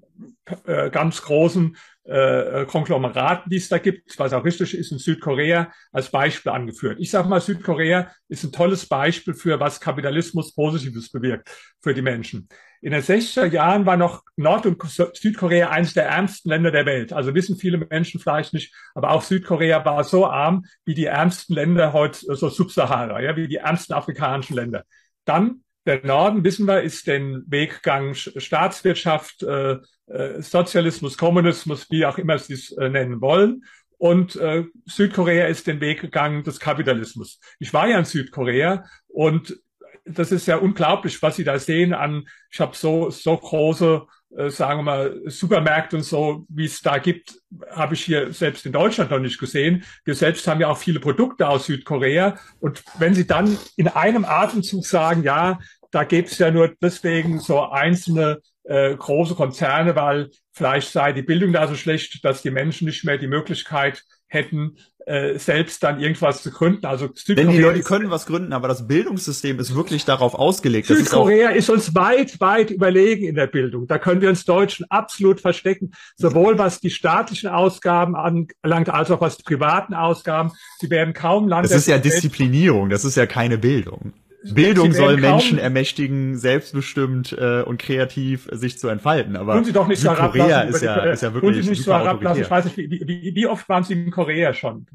äh, 0.66 0.90
ganz 0.90 1.22
großen 1.22 1.76
äh, 2.04 2.66
Konglomeraten, 2.66 3.50
die 3.50 3.56
es 3.56 3.68
da 3.68 3.78
gibt, 3.78 4.18
was 4.18 4.32
auch 4.32 4.44
richtig 4.44 4.74
ist, 4.74 4.92
in 4.92 4.98
Südkorea 4.98 5.72
als 5.90 6.10
Beispiel 6.10 6.52
angeführt. 6.52 6.98
Ich 7.00 7.10
sage 7.10 7.28
mal, 7.28 7.40
Südkorea 7.40 8.10
ist 8.28 8.44
ein 8.44 8.52
tolles 8.52 8.86
Beispiel 8.86 9.34
für, 9.34 9.58
was 9.58 9.80
Kapitalismus 9.80 10.54
Positives 10.54 11.10
bewirkt 11.10 11.50
für 11.82 11.94
die 11.94 12.02
Menschen. 12.02 12.48
In 12.82 12.92
den 12.92 13.00
60er 13.00 13.46
Jahren 13.46 13.86
war 13.86 13.96
noch 13.96 14.22
Nord- 14.36 14.66
und 14.66 14.82
Südkorea 15.14 15.70
eines 15.70 15.94
der 15.94 16.04
ärmsten 16.04 16.50
Länder 16.50 16.70
der 16.70 16.84
Welt. 16.84 17.14
Also 17.14 17.34
wissen 17.34 17.56
viele 17.56 17.78
Menschen 17.78 18.20
vielleicht 18.20 18.52
nicht, 18.52 18.74
aber 18.94 19.10
auch 19.10 19.22
Südkorea 19.22 19.82
war 19.86 20.04
so 20.04 20.26
arm 20.26 20.66
wie 20.84 20.92
die 20.92 21.06
ärmsten 21.06 21.54
Länder 21.54 21.94
heute, 21.94 22.18
so 22.36 22.50
Subsahara, 22.50 23.22
ja, 23.22 23.36
wie 23.36 23.48
die 23.48 23.56
ärmsten 23.56 23.94
afrikanischen 23.94 24.56
Länder. 24.56 24.84
Dann 25.24 25.62
der 25.86 26.04
Norden, 26.04 26.44
wissen 26.44 26.66
wir, 26.66 26.82
ist 26.82 27.06
den 27.06 27.44
Weggang 27.46 28.14
Staatswirtschaft, 28.14 29.42
äh, 29.42 29.78
äh, 30.06 30.40
Sozialismus, 30.42 31.16
Kommunismus, 31.18 31.90
wie 31.90 32.06
auch 32.06 32.18
immer 32.18 32.38
Sie 32.38 32.54
es 32.54 32.72
äh, 32.72 32.88
nennen 32.88 33.20
wollen. 33.20 33.64
und 33.98 34.36
äh, 34.36 34.64
Südkorea 34.86 35.46
ist 35.46 35.66
den 35.66 35.80
Weg 35.80 36.00
gegangen 36.00 36.42
des 36.42 36.60
Kapitalismus. 36.60 37.40
Ich 37.58 37.72
war 37.72 37.88
ja 37.88 37.98
in 37.98 38.04
Südkorea 38.04 38.84
und 39.08 39.58
das 40.04 40.32
ist 40.32 40.46
ja 40.46 40.56
unglaublich, 40.56 41.22
was 41.22 41.36
Sie 41.36 41.44
da 41.44 41.58
sehen 41.58 41.94
an, 41.94 42.26
ich 42.50 42.60
habe 42.60 42.76
so, 42.76 43.10
so 43.10 43.36
große, 43.36 44.06
äh, 44.36 44.50
sagen 44.50 44.80
wir 44.80 44.82
mal, 44.82 45.22
Supermärkte 45.26 45.96
und 45.96 46.02
so, 46.02 46.44
wie 46.48 46.66
es 46.66 46.82
da 46.82 46.98
gibt, 46.98 47.38
habe 47.70 47.94
ich 47.94 48.04
hier 48.04 48.32
selbst 48.32 48.66
in 48.66 48.72
Deutschland 48.72 49.10
noch 49.10 49.18
nicht 49.18 49.38
gesehen. 49.38 49.84
Wir 50.04 50.14
selbst 50.14 50.46
haben 50.46 50.60
ja 50.60 50.68
auch 50.68 50.78
viele 50.78 51.00
Produkte 51.00 51.48
aus 51.48 51.66
Südkorea. 51.66 52.36
Und 52.60 52.84
wenn 52.98 53.14
Sie 53.14 53.26
dann 53.26 53.56
in 53.76 53.88
einem 53.88 54.24
Atemzug 54.24 54.84
sagen, 54.84 55.22
ja, 55.22 55.58
da 55.90 56.04
gibt 56.04 56.30
es 56.30 56.38
ja 56.38 56.50
nur 56.50 56.74
deswegen 56.82 57.38
so 57.38 57.62
einzelne 57.62 58.40
äh, 58.64 58.96
große 58.96 59.34
Konzerne, 59.34 59.94
weil 59.94 60.30
vielleicht 60.52 60.90
sei 60.90 61.12
die 61.12 61.22
Bildung 61.22 61.52
da 61.52 61.68
so 61.68 61.74
schlecht, 61.74 62.24
dass 62.24 62.42
die 62.42 62.50
Menschen 62.50 62.86
nicht 62.86 63.04
mehr 63.04 63.18
die 63.18 63.26
Möglichkeit 63.26 64.02
hätten, 64.26 64.76
äh, 65.06 65.38
selbst 65.38 65.82
dann 65.82 66.00
irgendwas 66.00 66.42
zu 66.42 66.50
gründen. 66.50 66.86
Also 66.86 67.10
Südkorea 67.14 67.44
Denn 67.44 67.54
die 67.54 67.62
Leute 67.62 67.82
können 67.82 68.10
was 68.10 68.24
gründen, 68.24 68.54
aber 68.54 68.68
das 68.68 68.86
Bildungssystem 68.86 69.58
ist 69.58 69.74
wirklich 69.74 70.06
darauf 70.06 70.34
ausgelegt. 70.34 70.86
Südkorea 70.86 71.50
ist, 71.50 71.68
ist, 71.68 71.70
uns 71.70 71.94
weit, 71.94 72.40
weit 72.40 72.70
überlegen 72.70 73.26
in 73.26 73.34
der 73.34 73.46
Bildung. 73.46 73.86
Da 73.86 73.98
können 73.98 74.22
wir 74.22 74.30
uns 74.30 74.46
Deutschen 74.46 74.86
absolut 74.88 75.40
verstecken, 75.40 75.92
sowohl 76.16 76.58
was 76.58 76.80
die 76.80 76.90
staatlichen 76.90 77.50
Ausgaben 77.50 78.16
anlangt, 78.16 78.88
als 78.88 79.10
auch 79.10 79.20
was 79.20 79.36
die 79.36 79.42
privaten 79.42 79.92
Ausgaben. 79.92 80.52
Sie 80.78 80.88
werden 80.88 81.12
kaum 81.12 81.48
Land. 81.48 81.66
Das 81.66 81.72
ist 81.72 81.88
ja 81.88 81.98
Disziplinierung, 81.98 82.88
das 82.88 83.04
ist 83.04 83.16
ja 83.16 83.26
keine 83.26 83.58
Bildung. 83.58 84.14
Bildung 84.52 84.92
soll 84.92 85.16
Menschen 85.16 85.58
ermächtigen, 85.58 86.36
selbstbestimmt 86.36 87.32
äh, 87.32 87.62
und 87.62 87.78
kreativ 87.78 88.48
sich 88.52 88.78
zu 88.78 88.88
entfalten. 88.88 89.36
Aber 89.36 89.62
Sie 89.64 89.72
doch 89.72 89.88
nicht 89.88 90.00
Südkorea 90.00 90.62
ist, 90.62 90.82
ja, 90.82 90.96
ist 91.04 91.22
ja 91.22 91.32
wirklich 91.32 91.64
Sie 91.64 91.70
nicht 91.70 91.82
so 91.82 91.92
herablassen. 91.92 92.42
Ich 92.42 92.50
weiß 92.50 92.64
nicht, 92.66 92.76
wie, 92.76 92.90
wie, 92.90 93.34
wie 93.34 93.46
oft 93.46 93.68
waren 93.68 93.84
Sie 93.84 93.94
in 93.94 94.10
Korea 94.10 94.52
schon? 94.52 94.86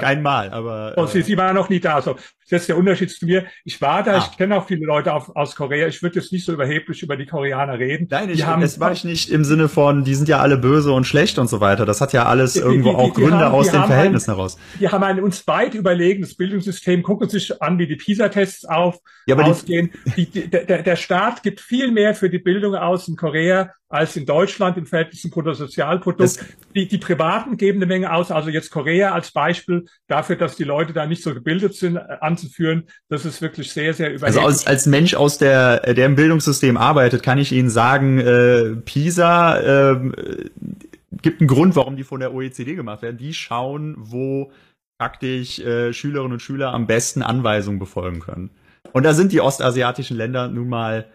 Kein 0.00 0.22
Mal, 0.26 0.50
aber. 0.50 0.94
Oh, 0.96 1.06
Sie, 1.06 1.22
Sie 1.22 1.36
waren 1.36 1.54
noch 1.54 1.68
nie 1.68 1.80
da. 1.80 2.00
So, 2.00 2.16
das 2.48 2.62
ist 2.62 2.68
jetzt 2.68 2.68
der 2.68 2.78
Unterschied 2.78 3.10
zu 3.10 3.26
mir. 3.26 3.46
Ich 3.64 3.80
war 3.80 4.04
da, 4.04 4.12
ah. 4.12 4.18
ich 4.18 4.36
kenne 4.36 4.56
auch 4.56 4.68
viele 4.68 4.86
Leute 4.86 5.12
auf, 5.12 5.34
aus 5.34 5.56
Korea. 5.56 5.88
Ich 5.88 6.00
würde 6.00 6.20
jetzt 6.20 6.32
nicht 6.32 6.44
so 6.44 6.52
überheblich 6.52 7.02
über 7.02 7.16
die 7.16 7.26
Koreaner 7.26 7.76
reden. 7.76 8.06
Nein, 8.08 8.30
ich, 8.30 8.46
haben, 8.46 8.62
das 8.62 8.78
war 8.78 8.92
ich 8.92 9.02
nicht 9.02 9.30
im 9.30 9.42
Sinne 9.42 9.68
von, 9.68 10.04
die 10.04 10.14
sind 10.14 10.28
ja 10.28 10.38
alle 10.38 10.56
böse 10.56 10.92
und 10.92 11.08
schlecht 11.08 11.40
und 11.40 11.48
so 11.48 11.60
weiter. 11.60 11.84
Das 11.86 12.00
hat 12.00 12.12
ja 12.12 12.26
alles 12.26 12.52
die, 12.52 12.60
irgendwo 12.60 12.90
die, 12.90 12.96
die, 12.96 13.02
auch 13.02 13.14
Gründe 13.14 13.38
haben, 13.38 13.54
aus 13.54 13.72
den 13.72 13.82
Verhältnissen 13.82 14.30
ein, 14.30 14.36
heraus. 14.36 14.58
Die 14.78 14.88
haben 14.88 15.02
ein 15.02 15.20
uns 15.20 15.44
weit 15.48 15.74
überlegenes 15.74 16.36
Bildungssystem, 16.36 17.02
gucken 17.02 17.28
sich 17.28 17.60
an, 17.60 17.80
wie 17.80 17.88
die 17.88 17.96
PISA-Tests 17.96 18.64
auf. 18.66 18.98
Ja, 19.26 19.36
ausgehen. 19.36 19.90
Die, 20.16 20.48
der, 20.48 20.82
der 20.84 20.96
Staat 20.96 21.42
gibt 21.42 21.60
viel 21.60 21.90
mehr 21.90 22.14
für 22.14 22.30
die 22.30 22.38
Bildung 22.38 22.76
aus 22.76 23.08
in 23.08 23.16
Korea 23.16 23.72
als 23.88 24.16
in 24.16 24.26
Deutschland 24.26 24.76
im 24.76 24.86
Verhältnis 24.86 25.22
zum 25.22 25.30
Bruttosozialprodukt. 25.30 26.44
Die, 26.74 26.88
die 26.88 26.98
Privaten 26.98 27.56
geben 27.56 27.78
eine 27.78 27.86
Menge 27.86 28.12
aus. 28.12 28.30
Also 28.30 28.50
jetzt 28.50 28.70
Korea 28.70 29.12
als 29.12 29.30
Beispiel 29.30 29.86
dafür, 30.08 30.36
dass 30.36 30.56
die 30.56 30.64
Leute 30.64 30.92
da 30.92 31.06
nicht 31.06 31.22
so 31.22 31.32
gebildet 31.34 31.74
sind, 31.74 31.96
äh, 31.96 32.00
anzuführen. 32.36 32.84
Das 33.08 33.24
ist 33.24 33.40
wirklich 33.42 33.72
sehr, 33.72 33.94
sehr 33.94 34.14
überheblich. 34.14 34.36
Also 34.36 34.40
als, 34.40 34.66
als 34.66 34.86
Mensch 34.86 35.14
aus 35.14 35.38
der, 35.38 35.94
der 35.94 36.06
im 36.06 36.14
Bildungssystem 36.14 36.76
arbeitet, 36.76 37.22
kann 37.22 37.38
ich 37.38 37.52
Ihnen 37.52 37.70
sagen, 37.70 38.18
äh, 38.18 38.76
PISA 38.76 39.92
äh, 39.92 40.10
gibt 41.22 41.40
einen 41.40 41.48
Grund, 41.48 41.76
warum 41.76 41.96
die 41.96 42.04
von 42.04 42.20
der 42.20 42.34
OECD 42.34 42.74
gemacht 42.74 43.02
werden. 43.02 43.18
Die 43.18 43.34
schauen, 43.34 43.94
wo 43.98 44.50
praktisch 44.98 45.58
äh, 45.58 45.92
Schülerinnen 45.92 46.32
und 46.32 46.40
Schüler 46.40 46.72
am 46.72 46.86
besten 46.86 47.22
Anweisungen 47.22 47.78
befolgen 47.78 48.20
können. 48.20 48.50
Und 48.92 49.02
da 49.02 49.14
sind 49.14 49.32
die 49.32 49.40
ostasiatischen 49.40 50.16
Länder 50.16 50.48
nun 50.48 50.68
mal 50.68 51.06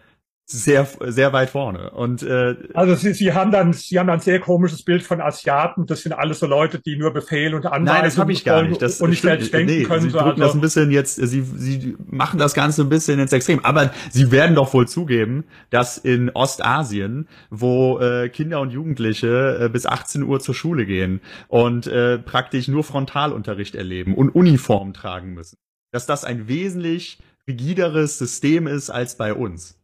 sehr 0.44 0.86
sehr 1.00 1.32
weit 1.32 1.50
vorne 1.50 1.90
und 1.90 2.22
äh, 2.22 2.56
also 2.74 2.94
sie, 2.94 3.14
sie 3.14 3.32
haben 3.32 3.52
dann 3.52 3.72
sie 3.72 3.98
haben 3.98 4.08
dann 4.08 4.18
ein 4.18 4.22
sehr 4.22 4.40
komisches 4.40 4.84
Bild 4.84 5.02
von 5.02 5.20
Asiaten 5.20 5.86
das 5.86 6.02
sind 6.02 6.12
alles 6.12 6.40
so 6.40 6.46
Leute 6.46 6.80
die 6.80 6.96
nur 6.96 7.12
Befehl 7.12 7.54
und 7.54 7.64
Anweisungen 7.64 7.84
Nein 7.84 8.04
das 8.04 8.18
habe 8.18 8.32
ich 8.32 8.44
gar 8.44 8.62
nicht 8.62 8.82
das 8.82 9.00
und 9.00 9.10
nicht 9.10 9.22
selbst 9.22 9.52
denken 9.52 9.72
nee, 9.72 9.82
können 9.84 10.02
sie 10.02 10.10
drücken 10.10 10.42
also. 10.42 10.42
das 10.42 10.54
ein 10.54 10.60
bisschen 10.60 10.90
jetzt 10.90 11.16
sie 11.16 11.42
sie 11.42 11.96
machen 12.06 12.38
das 12.38 12.54
ganze 12.54 12.82
ein 12.82 12.88
bisschen 12.88 13.18
ins 13.18 13.32
Extrem 13.32 13.64
aber 13.64 13.92
sie 14.10 14.30
werden 14.30 14.56
doch 14.56 14.74
wohl 14.74 14.88
zugeben 14.88 15.44
dass 15.70 15.96
in 15.96 16.30
Ostasien 16.30 17.28
wo 17.50 17.98
äh, 18.00 18.28
Kinder 18.28 18.60
und 18.60 18.70
Jugendliche 18.70 19.58
äh, 19.62 19.68
bis 19.68 19.86
18 19.86 20.22
Uhr 20.24 20.40
zur 20.40 20.54
Schule 20.54 20.86
gehen 20.86 21.20
und 21.48 21.86
äh, 21.86 22.18
praktisch 22.18 22.68
nur 22.68 22.84
Frontalunterricht 22.84 23.74
erleben 23.74 24.14
und 24.14 24.30
Uniform 24.30 24.92
tragen 24.92 25.34
müssen 25.34 25.56
dass 25.92 26.06
das 26.06 26.24
ein 26.24 26.48
wesentlich 26.48 27.18
rigideres 27.46 28.18
System 28.18 28.66
ist 28.66 28.90
als 28.90 29.16
bei 29.16 29.34
uns. 29.34 29.81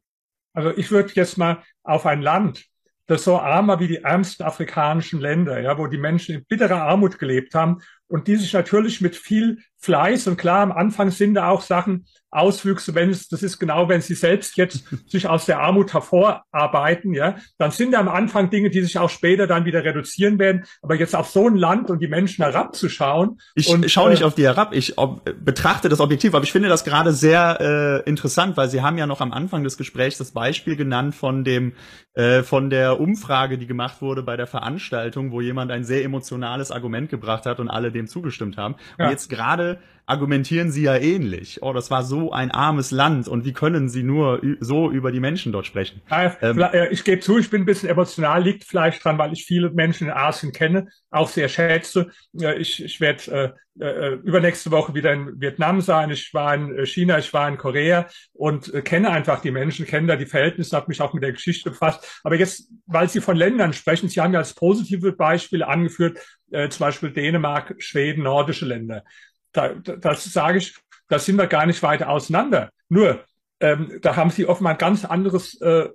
Also 0.59 0.76
ich 0.76 0.90
würde 0.90 1.12
jetzt 1.14 1.38
mal 1.38 1.62
auf 1.84 2.04
ein 2.04 2.20
Land, 2.20 2.66
das 3.06 3.22
so 3.22 3.38
armer 3.38 3.78
wie 3.78 3.86
die 3.86 4.02
ärmsten 4.02 4.44
afrikanischen 4.44 5.20
Länder, 5.20 5.61
ja, 5.61 5.78
wo 5.78 5.86
die 5.86 5.98
Menschen 5.98 6.34
in 6.34 6.44
bitterer 6.46 6.82
Armut 6.82 7.20
gelebt 7.20 7.54
haben 7.54 7.78
und 8.09 8.26
die 8.26 8.34
sich 8.34 8.52
natürlich 8.54 9.00
mit 9.00 9.14
viel 9.14 9.59
Fleiß 9.81 10.26
und 10.26 10.37
klar 10.37 10.61
am 10.61 10.72
Anfang 10.72 11.11
sind 11.11 11.35
da 11.35 11.49
auch 11.49 11.62
Sachen, 11.62 12.05
Auswüchse, 12.31 12.95
wenn 12.95 13.09
es, 13.09 13.29
das 13.29 13.43
ist 13.43 13.59
genau, 13.59 13.89
wenn 13.89 14.03
sie 14.03 14.14
selbst 14.14 14.57
jetzt 14.57 14.85
sich 15.09 15.29
aus 15.29 15.47
der 15.47 15.61
Armut 15.61 15.95
hervorarbeiten, 15.95 17.14
ja, 17.14 17.37
dann 17.57 17.70
sind 17.70 17.93
da 17.93 18.01
am 18.01 18.09
Anfang 18.09 18.51
Dinge, 18.51 18.70
die 18.70 18.83
sich 18.83 18.99
auch 18.99 19.09
später 19.09 19.47
dann 19.47 19.64
wieder 19.64 19.83
reduzieren 19.83 20.39
werden. 20.39 20.64
Aber 20.83 20.97
jetzt 20.97 21.16
auf 21.16 21.31
so 21.31 21.47
ein 21.49 21.57
Land 21.57 21.91
und 21.91 22.01
die 22.01 22.09
Menschen 22.09 22.45
herabzuschauen. 22.45 23.41
Ich 23.55 23.68
und, 23.68 23.91
schaue 23.91 24.11
nicht 24.11 24.22
äh, 24.22 24.24
auf 24.24 24.35
die 24.35 24.45
herab, 24.45 24.74
ich 24.74 24.99
ob, 24.99 25.24
betrachte 25.43 25.89
das 25.89 26.01
objektiv, 26.01 26.35
aber 26.35 26.45
ich 26.45 26.53
finde 26.53 26.68
das 26.68 26.85
gerade 26.85 27.12
sehr 27.12 28.03
äh, 28.05 28.09
interessant, 28.09 28.57
weil 28.57 28.68
Sie 28.68 28.83
haben 28.83 28.99
ja 28.99 29.07
noch 29.07 29.20
am 29.20 29.33
Anfang 29.33 29.64
des 29.64 29.79
Gesprächs 29.79 30.18
das 30.18 30.33
Beispiel 30.33 30.76
genannt 30.76 31.14
von 31.14 31.45
dem, 31.45 31.72
äh, 32.14 32.43
von 32.43 32.68
der 32.68 33.01
Umfrage, 33.01 33.59
die 33.59 33.66
gemacht 33.66 34.03
wurde 34.03 34.22
bei 34.22 34.37
der 34.37 34.47
Veranstaltung, 34.47 35.31
wo 35.31 35.41
jemand 35.41 35.70
ein 35.70 35.85
sehr 35.85 36.05
emotionales 36.05 36.70
Argument 36.70 37.09
gebracht 37.09 37.47
hat 37.47 37.59
und 37.61 37.68
alle 37.68 37.91
dem 37.93 38.07
zugestimmt 38.07 38.57
haben. 38.57 38.74
Und 38.99 39.05
ja. 39.05 39.11
jetzt 39.11 39.31
gerade 39.31 39.67
argumentieren 40.08 40.70
sie 40.70 40.82
ja 40.82 40.96
ähnlich. 40.96 41.62
Oh, 41.62 41.74
das 41.74 41.90
war 41.90 42.02
so 42.02 42.32
ein 42.32 42.50
armes 42.50 42.90
Land 42.90 43.28
und 43.28 43.44
wie 43.44 43.52
können 43.52 43.90
sie 43.90 44.02
nur 44.02 44.40
so 44.58 44.90
über 44.90 45.12
die 45.12 45.20
Menschen 45.20 45.52
dort 45.52 45.66
sprechen? 45.66 46.00
Ähm, 46.10 46.58
äh, 46.58 46.88
ich 46.88 47.04
gebe 47.04 47.20
zu, 47.20 47.38
ich 47.38 47.50
bin 47.50 47.62
ein 47.62 47.66
bisschen 47.66 47.90
emotional, 47.90 48.42
liegt 48.42 48.64
vielleicht 48.64 49.04
dran, 49.04 49.18
weil 49.18 49.34
ich 49.34 49.44
viele 49.44 49.70
Menschen 49.70 50.06
in 50.06 50.12
Asien 50.14 50.52
kenne, 50.52 50.88
auch 51.10 51.28
sehr 51.28 51.48
schätze. 51.48 52.10
Ich, 52.32 52.82
ich 52.82 53.00
werde 53.00 53.54
äh, 53.78 53.84
äh, 53.84 54.14
übernächste 54.24 54.70
Woche 54.70 54.94
wieder 54.94 55.12
in 55.12 55.40
Vietnam 55.40 55.82
sein. 55.82 56.10
Ich 56.10 56.32
war 56.32 56.54
in 56.54 56.86
China, 56.86 57.18
ich 57.18 57.32
war 57.34 57.46
in 57.46 57.58
Korea 57.58 58.08
und 58.32 58.72
äh, 58.72 58.80
kenne 58.80 59.10
einfach 59.10 59.42
die 59.42 59.50
Menschen, 59.50 59.86
kenne 59.86 60.06
da 60.06 60.16
die 60.16 60.26
Verhältnisse, 60.26 60.74
habe 60.74 60.88
mich 60.88 61.02
auch 61.02 61.12
mit 61.12 61.22
der 61.22 61.32
Geschichte 61.32 61.70
befasst. 61.70 62.20
Aber 62.24 62.34
jetzt, 62.34 62.70
weil 62.86 63.10
Sie 63.10 63.20
von 63.20 63.36
Ländern 63.36 63.74
sprechen, 63.74 64.08
Sie 64.08 64.20
haben 64.20 64.32
ja 64.32 64.38
als 64.38 64.54
positive 64.54 65.12
Beispiele 65.12 65.68
angeführt, 65.68 66.18
äh, 66.50 66.70
zum 66.70 66.86
Beispiel 66.86 67.10
Dänemark, 67.10 67.74
Schweden, 67.78 68.24
nordische 68.24 68.64
Länder 68.64 69.04
da, 69.53 69.74
das 69.74 70.24
sage 70.24 70.59
ich, 70.59 70.76
da 71.09 71.18
sind 71.18 71.36
wir 71.36 71.46
gar 71.46 71.66
nicht 71.66 71.82
weiter 71.82 72.09
auseinander. 72.09 72.70
Nur, 72.88 73.24
ähm, 73.61 73.99
da 74.03 74.16
haben 74.16 74.30
sie 74.30 74.46
offenbar 74.46 74.74
ein 74.74 74.78
ganz 74.78 75.05
anderes 75.05 75.61
äh, 75.61 75.88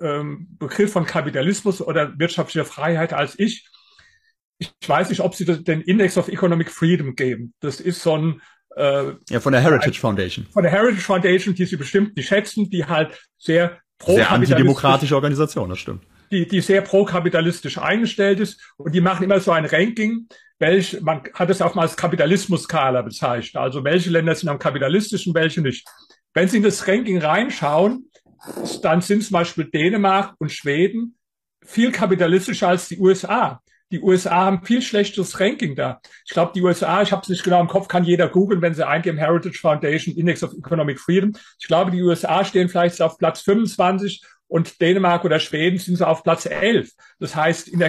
ähm, 0.00 0.48
Begriff 0.58 0.92
von 0.92 1.06
Kapitalismus 1.06 1.80
oder 1.80 2.18
wirtschaftlicher 2.18 2.64
Freiheit 2.64 3.12
als 3.12 3.38
ich. 3.38 3.68
Ich 4.58 4.70
weiß 4.86 5.08
nicht, 5.10 5.20
ob 5.20 5.34
sie 5.34 5.44
den 5.44 5.80
Index 5.80 6.18
of 6.18 6.28
Economic 6.28 6.70
Freedom 6.70 7.14
geben. 7.14 7.54
Das 7.60 7.80
ist 7.80 8.02
so 8.02 8.16
ein 8.16 8.42
äh, 8.76 9.12
ja 9.28 9.40
von 9.40 9.52
der 9.52 9.62
Heritage 9.62 9.98
Foundation. 9.98 10.46
Von 10.52 10.62
der 10.62 10.72
Heritage 10.72 11.02
Foundation, 11.02 11.54
die 11.54 11.66
sie 11.66 11.76
bestimmt 11.76 12.16
nicht 12.16 12.28
schätzen, 12.28 12.68
die 12.70 12.84
halt 12.84 13.18
sehr 13.38 13.78
pro 13.98 14.14
sehr 14.14 14.30
antidemokratische 14.30 15.14
Organisation, 15.14 15.68
das 15.68 15.78
stimmt. 15.78 16.04
Die, 16.30 16.46
die 16.46 16.60
sehr 16.60 16.82
pro-kapitalistisch 16.82 17.78
eingestellt 17.78 18.38
ist 18.38 18.60
und 18.76 18.94
die 18.94 19.00
machen 19.00 19.24
immer 19.24 19.40
so 19.40 19.50
ein 19.50 19.64
Ranking 19.64 20.28
welche, 20.60 21.02
man 21.02 21.22
hat 21.34 21.50
es 21.50 21.62
auch 21.62 21.74
mal 21.74 21.82
als 21.82 21.96
Kapitalismus-Skala 21.96 23.02
bezeichnet. 23.02 23.56
Also 23.56 23.82
welche 23.82 24.10
Länder 24.10 24.34
sind 24.34 24.50
am 24.50 24.58
kapitalistischen, 24.58 25.34
welche 25.34 25.62
nicht. 25.62 25.88
Wenn 26.34 26.48
Sie 26.48 26.58
in 26.58 26.62
das 26.62 26.86
Ranking 26.86 27.18
reinschauen, 27.18 28.10
dann 28.82 29.00
sind 29.00 29.24
zum 29.24 29.32
Beispiel 29.32 29.64
Dänemark 29.64 30.34
und 30.38 30.52
Schweden 30.52 31.16
viel 31.64 31.90
kapitalistischer 31.90 32.68
als 32.68 32.88
die 32.88 32.98
USA. 32.98 33.62
Die 33.90 34.00
USA 34.00 34.44
haben 34.44 34.64
viel 34.64 34.82
schlechteres 34.82 35.40
Ranking 35.40 35.74
da. 35.74 36.00
Ich 36.24 36.32
glaube, 36.32 36.52
die 36.54 36.62
USA, 36.62 37.02
ich 37.02 37.10
habe 37.10 37.22
es 37.22 37.28
nicht 37.28 37.42
genau 37.42 37.60
im 37.60 37.66
Kopf, 37.66 37.88
kann 37.88 38.04
jeder 38.04 38.28
googeln, 38.28 38.62
wenn 38.62 38.74
sie 38.74 38.86
eingeben 38.86 39.18
Heritage 39.18 39.58
Foundation 39.58 40.14
Index 40.14 40.44
of 40.44 40.52
Economic 40.56 41.00
Freedom. 41.00 41.32
Ich 41.58 41.66
glaube, 41.66 41.90
die 41.90 42.02
USA 42.02 42.44
stehen 42.44 42.68
vielleicht 42.68 43.02
auf 43.02 43.18
Platz 43.18 43.40
25 43.40 44.22
und 44.50 44.80
Dänemark 44.80 45.24
oder 45.24 45.38
Schweden 45.38 45.78
sind 45.78 45.96
so 45.96 46.04
auf 46.04 46.24
Platz 46.24 46.44
11. 46.44 46.92
Das 47.20 47.36
heißt, 47.36 47.68
in 47.68 47.78
der 47.78 47.88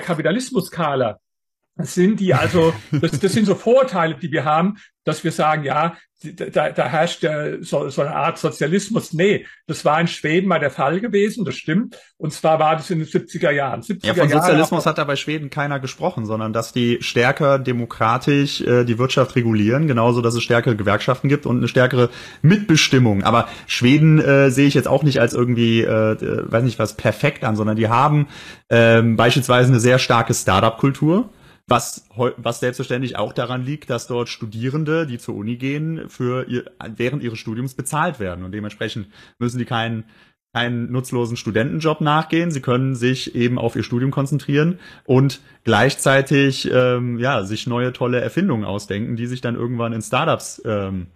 Kapitalismus-Skala 1.82 1.86
sind 1.86 2.20
die 2.20 2.34
also, 2.34 2.74
das, 2.92 3.20
das 3.20 3.34
sind 3.34 3.46
so 3.46 3.56
Vorurteile, 3.56 4.16
die 4.16 4.32
wir 4.32 4.46
haben, 4.46 4.78
dass 5.04 5.24
wir 5.24 5.32
sagen, 5.32 5.64
ja, 5.64 5.96
da, 6.24 6.70
da 6.70 6.86
herrscht 6.88 7.24
ja 7.24 7.62
so, 7.62 7.90
so 7.90 8.02
eine 8.02 8.16
Art 8.16 8.38
Sozialismus. 8.38 9.14
Nee, 9.14 9.48
das 9.66 9.84
war 9.86 10.00
in 10.00 10.08
Schweden 10.08 10.48
mal 10.48 10.60
der 10.60 10.70
Fall 10.70 11.00
gewesen, 11.00 11.46
das 11.46 11.56
stimmt. 11.56 11.98
Und 12.18 12.32
zwar 12.32 12.60
war 12.60 12.76
das 12.76 12.92
in 12.92 13.00
den 13.00 13.08
70er 13.08 13.50
Jahren. 13.50 13.82
70er 13.82 14.06
ja, 14.06 14.14
von 14.14 14.30
Sozialismus 14.30 14.84
Jahre 14.84 14.90
hat 14.92 14.98
da 15.00 15.04
bei 15.04 15.16
Schweden 15.16 15.50
keiner 15.50 15.80
gesprochen, 15.80 16.28
sondern 16.28 16.54
dass 16.54 16.74
die 16.74 17.00
stärker 17.02 17.58
demokratisch 17.58 18.62
äh, 18.62 18.84
die 18.84 19.00
Wirtschaft 19.00 19.36
regulieren, 19.36 19.88
genauso, 19.88 20.22
dass 20.22 20.36
es 20.36 20.44
stärkere 20.44 20.76
Gewerkschaften 20.76 21.28
gibt 21.28 21.48
und 21.48 21.58
eine 21.58 21.68
stärkere 21.68 22.10
Mitbestimmung. 22.44 23.24
Aber 23.24 23.48
Schweden 23.66 24.20
äh, 24.20 24.52
sehe 24.52 24.68
ich 24.68 24.76
jetzt 24.76 24.88
auch 24.88 25.02
nicht 25.02 25.20
als 25.20 25.34
irgendwie, 25.34 25.82
äh, 25.82 26.18
weiß 26.52 26.64
nicht 26.64 26.78
was, 26.78 26.96
perfekt 26.96 27.44
an, 27.44 27.56
sondern 27.56 27.78
die 27.78 27.90
haben 27.90 28.28
äh, 28.70 29.02
beispielsweise 29.02 29.70
eine 29.70 29.80
sehr 29.80 29.98
starke 29.98 30.36
Startup-Kultur 30.36 31.30
was, 31.68 32.08
was 32.38 32.60
selbstverständlich 32.60 33.18
auch 33.18 33.34
daran 33.34 33.64
liegt, 33.64 33.90
dass 33.90 34.08
dort 34.08 34.30
Studierende, 34.30 35.06
die 35.06 35.18
zur 35.18 35.36
Uni 35.36 35.58
gehen, 35.58 36.10
für 36.10 36.48
ihr, 36.48 36.66
während 36.96 37.24
ihres 37.24 37.40
Studiums 37.40 37.74
bezahlt 37.74 38.20
werden. 38.20 38.44
Und 38.44 38.52
dementsprechend 38.52 39.08
müssen 39.40 39.60
die 39.60 39.66
keinen 39.66 40.06
keinen 40.54 40.92
nutzlosen 40.92 41.38
Studentenjob 41.38 42.02
nachgehen. 42.02 42.52
Sie 42.52 42.60
können 42.60 42.94
sich 42.94 43.36
eben 43.36 43.58
auf 43.58 43.78
ihr 43.78 43.84
Studium 43.84 44.12
konzentrieren 44.12 44.80
und 45.06 45.40
gleichzeitig 45.64 46.70
ähm, 46.70 47.20
ja 47.20 47.44
sich 47.44 47.68
neue 47.68 47.94
tolle 47.94 48.20
Erfindungen 48.20 48.66
ausdenken, 48.66 49.16
die 49.16 49.28
sich 49.28 49.40
dann 49.40 49.56
irgendwann 49.56 49.94
in 49.94 50.02
Startups 50.02 50.62
ähm, 50.66 51.08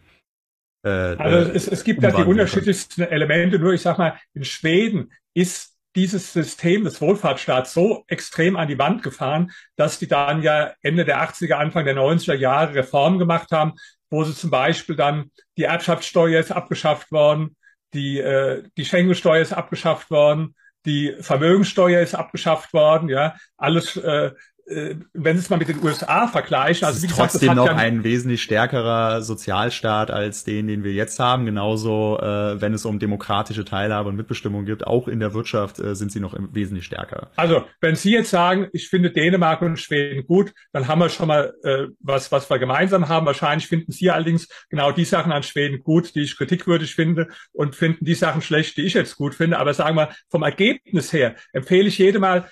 äh, 0.85 1.15
also 1.17 1.51
es, 1.51 1.67
es 1.67 1.83
gibt 1.83 2.03
da 2.03 2.11
die 2.11 2.23
unterschiedlichsten 2.23 3.01
Elemente. 3.01 3.59
Nur 3.59 3.73
ich 3.73 3.81
sag 3.81 3.97
mal, 3.97 4.17
in 4.33 4.45
Schweden 4.45 5.11
ist 5.33 5.74
dieses 5.95 6.33
System 6.33 6.83
des 6.83 7.01
Wohlfahrtsstaats 7.01 7.73
so 7.73 8.03
extrem 8.07 8.57
an 8.57 8.67
die 8.67 8.77
Wand 8.77 9.01
gefahren, 9.01 9.51
dass 9.75 9.97
die 9.97 10.07
dann 10.07 10.43
ja 10.43 10.73
Ende 10.81 11.05
der 11.05 11.21
80er, 11.21 11.53
Anfang 11.53 11.85
der 11.85 11.95
90er 11.95 12.35
Jahre 12.35 12.75
Reformen 12.75 13.17
gemacht 13.17 13.51
haben, 13.51 13.73
wo 14.09 14.23
sie 14.23 14.35
zum 14.35 14.51
Beispiel 14.51 14.95
dann 14.95 15.31
die 15.57 15.63
Erbschaftssteuer 15.63 16.39
ist 16.39 16.51
abgeschafft 16.51 17.11
worden, 17.11 17.55
die, 17.93 18.19
äh, 18.19 18.63
die 18.77 18.85
Schengensteuer 18.85 19.41
ist 19.41 19.53
abgeschafft 19.53 20.11
worden, 20.11 20.55
die 20.85 21.15
Vermögensteuer 21.19 22.01
ist 22.01 22.13
abgeschafft 22.13 22.73
worden, 22.73 23.09
ja, 23.09 23.35
alles 23.57 23.95
äh, 23.95 24.31
wenn 24.67 25.37
Sie 25.37 25.43
es 25.43 25.49
mal 25.51 25.57
mit 25.57 25.67
den 25.67 25.83
USA 25.83 26.27
vergleichen, 26.27 26.87
also 26.87 27.01
wie 27.03 27.07
gesagt, 27.07 27.33
trotzdem 27.33 27.53
noch 27.53 27.67
ja 27.67 27.75
ein 27.75 28.03
wesentlich 28.03 28.41
stärkerer 28.41 29.21
Sozialstaat 29.21 30.09
als 30.09 30.43
den, 30.43 30.67
den 30.67 30.83
wir 30.83 30.91
jetzt 30.91 31.19
haben. 31.19 31.45
Genauso, 31.45 32.17
äh, 32.19 32.59
wenn 32.59 32.73
es 32.73 32.83
um 32.83 32.97
demokratische 32.97 33.63
Teilhabe 33.63 34.09
und 34.09 34.15
Mitbestimmung 34.15 34.65
geht, 34.65 34.87
auch 34.87 35.07
in 35.07 35.19
der 35.19 35.35
Wirtschaft 35.35 35.79
äh, 35.79 35.95
sind 35.95 36.11
sie 36.11 36.19
noch 36.19 36.35
wesentlich 36.51 36.85
stärker. 36.85 37.29
Also, 37.35 37.65
wenn 37.79 37.95
Sie 37.95 38.11
jetzt 38.11 38.31
sagen, 38.31 38.67
ich 38.73 38.89
finde 38.89 39.11
Dänemark 39.11 39.61
und 39.61 39.77
Schweden 39.77 40.25
gut, 40.25 40.51
dann 40.73 40.87
haben 40.87 40.99
wir 40.99 41.09
schon 41.09 41.27
mal 41.27 41.53
äh, 41.63 41.87
was, 41.99 42.31
was 42.31 42.49
wir 42.49 42.57
gemeinsam 42.57 43.07
haben. 43.07 43.27
Wahrscheinlich 43.27 43.67
finden 43.67 43.91
Sie 43.91 44.09
allerdings 44.09 44.47
genau 44.69 44.91
die 44.91 45.05
Sachen 45.05 45.31
an 45.31 45.43
Schweden 45.43 45.83
gut, 45.83 46.15
die 46.15 46.21
ich 46.21 46.37
kritikwürdig 46.37 46.95
finde, 46.95 47.27
und 47.53 47.75
finden 47.75 48.03
die 48.03 48.15
Sachen 48.15 48.41
schlecht, 48.41 48.77
die 48.77 48.83
ich 48.83 48.95
jetzt 48.95 49.15
gut 49.15 49.35
finde. 49.35 49.59
Aber 49.59 49.75
sagen 49.75 49.95
wir, 49.95 50.09
vom 50.29 50.41
Ergebnis 50.41 51.13
her 51.13 51.35
empfehle 51.53 51.87
ich 51.87 51.99
jedem 51.99 52.21
mal, 52.21 52.49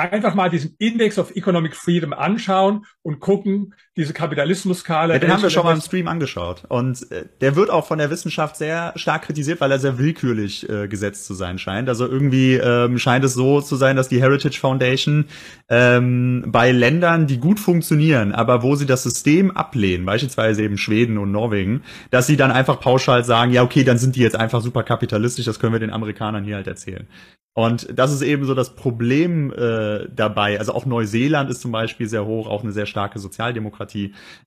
einfach 0.00 0.34
mal 0.34 0.50
diesen 0.50 0.74
Index 0.78 1.18
of 1.18 1.36
Economic 1.36 1.76
Freedom 1.76 2.12
anschauen 2.12 2.86
und 3.02 3.20
gucken, 3.20 3.74
diese 4.00 4.14
Kapitalismus-Skala. 4.14 5.14
Ja, 5.14 5.20
den 5.20 5.32
haben 5.32 5.42
wir 5.42 5.50
schon 5.50 5.64
mal 5.64 5.74
im 5.74 5.80
Stream 5.80 6.08
angeschaut. 6.08 6.64
Und 6.68 7.10
äh, 7.12 7.26
der 7.40 7.54
wird 7.54 7.70
auch 7.70 7.86
von 7.86 7.98
der 7.98 8.10
Wissenschaft 8.10 8.56
sehr 8.56 8.92
stark 8.96 9.22
kritisiert, 9.22 9.60
weil 9.60 9.70
er 9.70 9.78
sehr 9.78 9.98
willkürlich 9.98 10.68
äh, 10.68 10.88
gesetzt 10.88 11.26
zu 11.26 11.34
sein 11.34 11.58
scheint. 11.58 11.88
Also 11.88 12.06
irgendwie 12.06 12.54
ähm, 12.54 12.98
scheint 12.98 13.24
es 13.24 13.34
so 13.34 13.60
zu 13.60 13.76
sein, 13.76 13.96
dass 13.96 14.08
die 14.08 14.20
Heritage 14.22 14.58
Foundation 14.58 15.26
ähm, 15.68 16.44
bei 16.46 16.72
Ländern, 16.72 17.26
die 17.26 17.38
gut 17.38 17.60
funktionieren, 17.60 18.32
aber 18.32 18.62
wo 18.62 18.74
sie 18.74 18.86
das 18.86 19.02
System 19.02 19.50
ablehnen, 19.50 20.06
beispielsweise 20.06 20.62
eben 20.62 20.78
Schweden 20.78 21.18
und 21.18 21.30
Norwegen, 21.30 21.82
dass 22.10 22.26
sie 22.26 22.36
dann 22.36 22.50
einfach 22.50 22.80
pauschal 22.80 23.24
sagen, 23.24 23.52
ja 23.52 23.62
okay, 23.62 23.84
dann 23.84 23.98
sind 23.98 24.16
die 24.16 24.20
jetzt 24.20 24.36
einfach 24.36 24.62
super 24.62 24.82
kapitalistisch, 24.82 25.44
das 25.44 25.60
können 25.60 25.74
wir 25.74 25.80
den 25.80 25.92
Amerikanern 25.92 26.44
hier 26.44 26.56
halt 26.56 26.66
erzählen. 26.66 27.06
Und 27.52 27.88
das 27.92 28.12
ist 28.12 28.22
eben 28.22 28.44
so 28.44 28.54
das 28.54 28.76
Problem 28.76 29.52
äh, 29.52 30.06
dabei. 30.14 30.58
Also 30.60 30.72
auch 30.72 30.86
Neuseeland 30.86 31.50
ist 31.50 31.60
zum 31.60 31.72
Beispiel 31.72 32.08
sehr 32.08 32.24
hoch, 32.24 32.46
auch 32.46 32.62
eine 32.62 32.70
sehr 32.70 32.86
starke 32.86 33.18
Sozialdemokratie. 33.18 33.89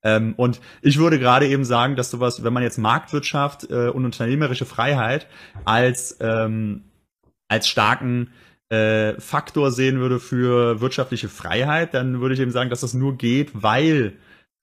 Ähm, 0.03 0.33
und 0.37 0.61
ich 0.81 0.97
würde 0.97 1.19
gerade 1.19 1.47
eben 1.47 1.65
sagen, 1.65 1.95
dass 1.95 2.11
sowas, 2.11 2.43
wenn 2.43 2.53
man 2.53 2.63
jetzt 2.63 2.77
Marktwirtschaft 2.77 3.69
äh, 3.69 3.89
und 3.89 4.05
unternehmerische 4.05 4.65
Freiheit 4.65 5.27
als 5.65 6.17
ähm, 6.19 6.83
als 7.47 7.67
starken 7.67 8.31
äh, 8.69 9.19
Faktor 9.19 9.71
sehen 9.71 9.99
würde 9.99 10.19
für 10.19 10.81
wirtschaftliche 10.81 11.29
Freiheit, 11.29 11.93
dann 11.93 12.21
würde 12.21 12.33
ich 12.33 12.41
eben 12.41 12.51
sagen, 12.51 12.69
dass 12.69 12.81
das 12.81 12.93
nur 12.93 13.17
geht, 13.17 13.51
weil 13.53 14.13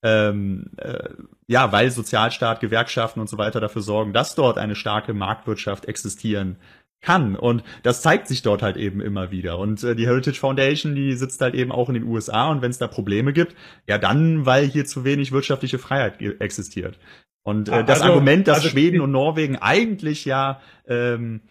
ähm, 0.03 0.71
äh, 0.77 1.09
ja, 1.47 1.71
weil 1.71 1.91
Sozialstaat, 1.91 2.59
Gewerkschaften 2.59 3.19
und 3.19 3.29
so 3.29 3.37
weiter 3.37 3.59
dafür 3.59 3.81
sorgen, 3.81 4.13
dass 4.13 4.35
dort 4.35 4.57
eine 4.57 4.75
starke 4.75 5.13
Marktwirtschaft 5.13 5.85
existieren 5.85 6.57
kann. 7.01 7.35
Und 7.35 7.63
das 7.83 8.01
zeigt 8.01 8.27
sich 8.27 8.41
dort 8.41 8.61
halt 8.61 8.77
eben 8.77 9.01
immer 9.01 9.31
wieder. 9.31 9.57
Und 9.57 9.83
äh, 9.83 9.95
die 9.95 10.05
Heritage 10.05 10.39
Foundation, 10.39 10.95
die 10.95 11.13
sitzt 11.13 11.41
halt 11.41 11.55
eben 11.55 11.71
auch 11.71 11.89
in 11.89 11.95
den 11.95 12.03
USA. 12.03 12.49
Und 12.49 12.61
wenn 12.61 12.71
es 12.71 12.77
da 12.77 12.87
Probleme 12.87 13.33
gibt, 13.33 13.55
ja 13.87 13.97
dann, 13.97 14.45
weil 14.45 14.65
hier 14.65 14.85
zu 14.85 15.03
wenig 15.03 15.31
wirtschaftliche 15.31 15.79
Freiheit 15.79 16.21
existiert. 16.39 16.99
Und 17.43 17.69
äh, 17.69 17.83
das 17.83 18.01
also, 18.01 18.13
Argument, 18.13 18.47
dass 18.47 18.57
also, 18.57 18.69
Schweden 18.69 19.01
und 19.01 19.11
Norwegen 19.11 19.55
eigentlich 19.57 20.25
ja 20.25 20.61
ähm, 20.87 21.41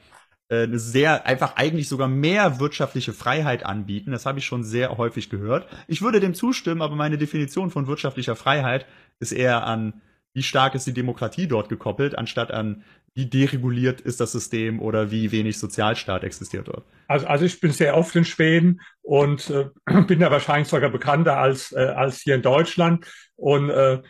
äh, 0.49 0.69
sehr, 0.73 1.27
einfach 1.27 1.57
eigentlich 1.57 1.89
sogar 1.89 2.07
mehr 2.07 2.61
wirtschaftliche 2.61 3.13
Freiheit 3.13 3.67
anbieten, 3.67 4.13
das 4.13 4.27
habe 4.27 4.39
ich 4.39 4.45
schon 4.45 4.63
sehr 4.63 4.97
häufig 4.99 5.31
gehört. 5.31 5.67
Ich 5.89 6.01
würde 6.01 6.21
dem 6.21 6.35
zustimmen, 6.35 6.83
aber 6.83 6.95
meine 6.95 7.19
Definition 7.19 7.71
von 7.71 7.89
wirtschaftlicher 7.89 8.37
Freiheit 8.37 8.87
ist 9.19 9.33
eher 9.33 9.67
an 9.67 10.01
wie 10.33 10.43
stark 10.43 10.75
ist 10.75 10.87
die 10.87 10.93
Demokratie 10.93 11.49
dort 11.49 11.69
gekoppelt, 11.69 12.17
anstatt 12.17 12.53
an 12.53 12.85
wie 13.15 13.27
dereguliert 13.27 14.01
ist 14.01 14.21
das 14.21 14.33
System 14.33 14.81
oder 14.81 15.11
wie 15.11 15.33
wenig 15.33 15.59
Sozialstaat 15.59 16.25
existiert 16.25 16.69
dort? 16.69 16.85
Also, 17.09 17.27
also 17.27 17.45
ich 17.45 17.61
bin 17.61 17.73
sehr 17.73 17.97
oft 17.97 18.15
in 18.15 18.25
Schweden 18.25 18.81
und 19.03 19.51
äh, 19.51 19.69
bin 20.07 20.21
da 20.21 20.31
wahrscheinlich 20.31 20.69
sogar 20.69 20.91
bekannter 20.91 21.37
als, 21.39 21.73
äh, 21.73 21.81
als 21.81 22.21
hier 22.21 22.37
in 22.37 22.43
Deutschland 22.43 23.07
und 23.37 23.71
äh, 23.71 24.01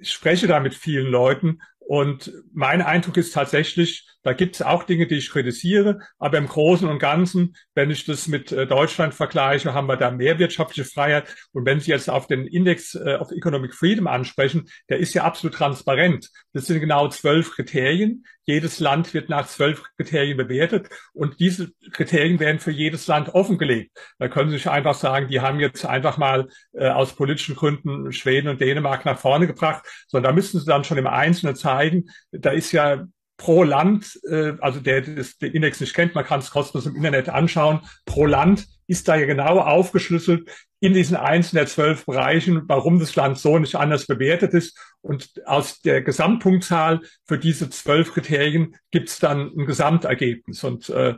ich 0.00 0.12
spreche 0.12 0.46
da 0.46 0.60
mit 0.60 0.74
vielen 0.74 1.10
Leuten 1.10 1.58
und 1.90 2.32
mein 2.52 2.82
Eindruck 2.82 3.16
ist 3.16 3.34
tatsächlich, 3.34 4.06
da 4.22 4.32
gibt 4.32 4.54
es 4.54 4.62
auch 4.62 4.84
Dinge, 4.84 5.08
die 5.08 5.16
ich 5.16 5.30
kritisiere, 5.30 5.98
aber 6.20 6.38
im 6.38 6.46
Großen 6.46 6.88
und 6.88 7.00
Ganzen, 7.00 7.56
wenn 7.74 7.90
ich 7.90 8.04
das 8.04 8.28
mit 8.28 8.52
äh, 8.52 8.66
Deutschland 8.68 9.12
vergleiche, 9.12 9.74
haben 9.74 9.88
wir 9.88 9.96
da 9.96 10.12
mehr 10.12 10.38
wirtschaftliche 10.38 10.88
Freiheit. 10.88 11.34
Und 11.52 11.64
wenn 11.64 11.80
Sie 11.80 11.90
jetzt 11.90 12.08
auf 12.08 12.28
den 12.28 12.46
Index 12.46 12.94
äh, 12.94 13.16
of 13.18 13.32
Economic 13.32 13.74
Freedom 13.74 14.06
ansprechen, 14.06 14.68
der 14.88 14.98
ist 14.98 15.14
ja 15.14 15.24
absolut 15.24 15.56
transparent. 15.56 16.30
Das 16.52 16.66
sind 16.66 16.78
genau 16.78 17.08
zwölf 17.08 17.50
Kriterien. 17.50 18.24
Jedes 18.44 18.80
Land 18.80 19.14
wird 19.14 19.28
nach 19.28 19.46
zwölf 19.46 19.82
Kriterien 19.96 20.36
bewertet 20.36 20.88
und 21.12 21.38
diese 21.38 21.70
Kriterien 21.92 22.40
werden 22.40 22.58
für 22.58 22.72
jedes 22.72 23.06
Land 23.06 23.28
offengelegt. 23.28 23.96
Da 24.18 24.28
können 24.28 24.50
Sie 24.50 24.56
sich 24.56 24.68
einfach 24.68 24.94
sagen, 24.94 25.28
die 25.28 25.40
haben 25.40 25.60
jetzt 25.60 25.84
einfach 25.86 26.18
mal 26.18 26.48
äh, 26.72 26.88
aus 26.88 27.14
politischen 27.14 27.54
Gründen 27.54 28.10
Schweden 28.12 28.48
und 28.48 28.60
Dänemark 28.60 29.04
nach 29.04 29.18
vorne 29.18 29.46
gebracht, 29.46 29.84
sondern 30.08 30.30
da 30.30 30.34
müssen 30.34 30.58
Sie 30.58 30.66
dann 30.66 30.82
schon 30.82 30.98
im 30.98 31.06
Einzelnen 31.06 31.54
zeigen, 31.54 31.79
zeigen. 31.80 32.10
Da 32.32 32.50
ist 32.50 32.72
ja 32.72 33.06
pro 33.36 33.62
Land, 33.62 34.20
äh, 34.28 34.52
also 34.60 34.80
der 34.80 35.00
das 35.00 35.38
den 35.38 35.52
Index 35.52 35.80
nicht 35.80 35.94
kennt, 35.94 36.14
man 36.14 36.24
kann 36.24 36.40
es 36.40 36.50
kostenlos 36.50 36.86
im 36.86 36.96
Internet 36.96 37.30
anschauen, 37.30 37.80
pro 38.04 38.26
Land 38.26 38.66
ist 38.86 39.08
da 39.08 39.16
ja 39.16 39.24
genau 39.24 39.60
aufgeschlüsselt 39.60 40.50
in 40.80 40.94
diesen 40.94 41.16
einzelnen 41.16 41.60
der 41.60 41.66
zwölf 41.66 42.06
Bereichen, 42.06 42.62
warum 42.66 42.98
das 42.98 43.14
Land 43.14 43.38
so 43.38 43.58
nicht 43.58 43.76
anders 43.76 44.06
bewertet 44.06 44.52
ist. 44.52 44.76
Und 45.00 45.30
aus 45.46 45.80
der 45.80 46.02
Gesamtpunktzahl 46.02 47.00
für 47.26 47.38
diese 47.38 47.70
zwölf 47.70 48.12
Kriterien 48.12 48.74
gibt 48.90 49.08
es 49.08 49.18
dann 49.18 49.52
ein 49.56 49.66
Gesamtergebnis. 49.66 50.64
Und 50.64 50.88
äh, 50.88 51.14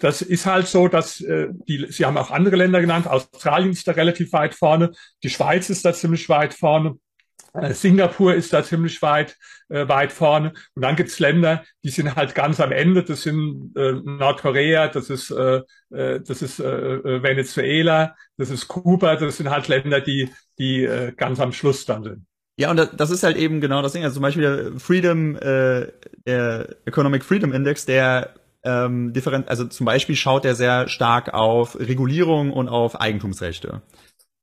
das 0.00 0.20
ist 0.20 0.46
halt 0.46 0.66
so, 0.66 0.88
dass 0.88 1.20
äh, 1.20 1.48
die, 1.68 1.86
Sie 1.90 2.04
haben 2.04 2.16
auch 2.16 2.30
andere 2.30 2.56
Länder 2.56 2.80
genannt, 2.80 3.06
Australien 3.06 3.70
ist 3.70 3.86
da 3.86 3.92
relativ 3.92 4.32
weit 4.32 4.54
vorne, 4.54 4.90
die 5.22 5.30
Schweiz 5.30 5.70
ist 5.70 5.84
da 5.84 5.92
ziemlich 5.92 6.28
weit 6.28 6.54
vorne. 6.54 6.96
Äh, 7.60 7.72
Singapur 7.72 8.34
ist 8.34 8.52
da 8.52 8.62
ziemlich 8.62 9.00
weit, 9.02 9.36
äh, 9.68 9.88
weit 9.88 10.12
vorne. 10.12 10.52
Und 10.74 10.82
dann 10.82 10.96
gibt's 10.96 11.18
Länder, 11.18 11.64
die 11.84 11.90
sind 11.90 12.14
halt 12.14 12.34
ganz 12.34 12.60
am 12.60 12.72
Ende. 12.72 13.02
Das 13.02 13.22
sind 13.22 13.72
äh, 13.76 13.92
Nordkorea, 13.92 14.88
das 14.88 15.10
ist, 15.10 15.30
äh, 15.30 15.62
äh 15.90 16.20
das 16.20 16.42
ist 16.42 16.60
äh, 16.60 16.64
äh, 16.64 17.22
Venezuela, 17.22 18.14
das 18.36 18.50
ist 18.50 18.68
Kuba. 18.68 19.16
Das 19.16 19.36
sind 19.36 19.50
halt 19.50 19.68
Länder, 19.68 20.00
die, 20.00 20.30
die 20.58 20.84
äh, 20.84 21.12
ganz 21.12 21.40
am 21.40 21.52
Schluss 21.52 21.84
dann 21.84 22.04
sind. 22.04 22.26
Ja, 22.58 22.70
und 22.70 22.90
das 22.96 23.10
ist 23.10 23.22
halt 23.22 23.36
eben 23.36 23.60
genau 23.60 23.82
das 23.82 23.92
Ding. 23.92 24.02
Also 24.02 24.14
zum 24.14 24.22
Beispiel 24.22 24.42
der 24.42 24.80
Freedom, 24.80 25.36
äh, 25.36 25.92
der 26.26 26.76
Economic 26.86 27.22
Freedom 27.22 27.52
Index, 27.52 27.84
der 27.84 28.34
ähm, 28.66 29.12
different, 29.12 29.48
also 29.48 29.64
zum 29.66 29.86
Beispiel 29.86 30.16
schaut 30.16 30.44
er 30.44 30.54
sehr 30.54 30.88
stark 30.88 31.32
auf 31.34 31.78
Regulierung 31.78 32.52
und 32.52 32.68
auf 32.68 33.00
Eigentumsrechte. 33.00 33.82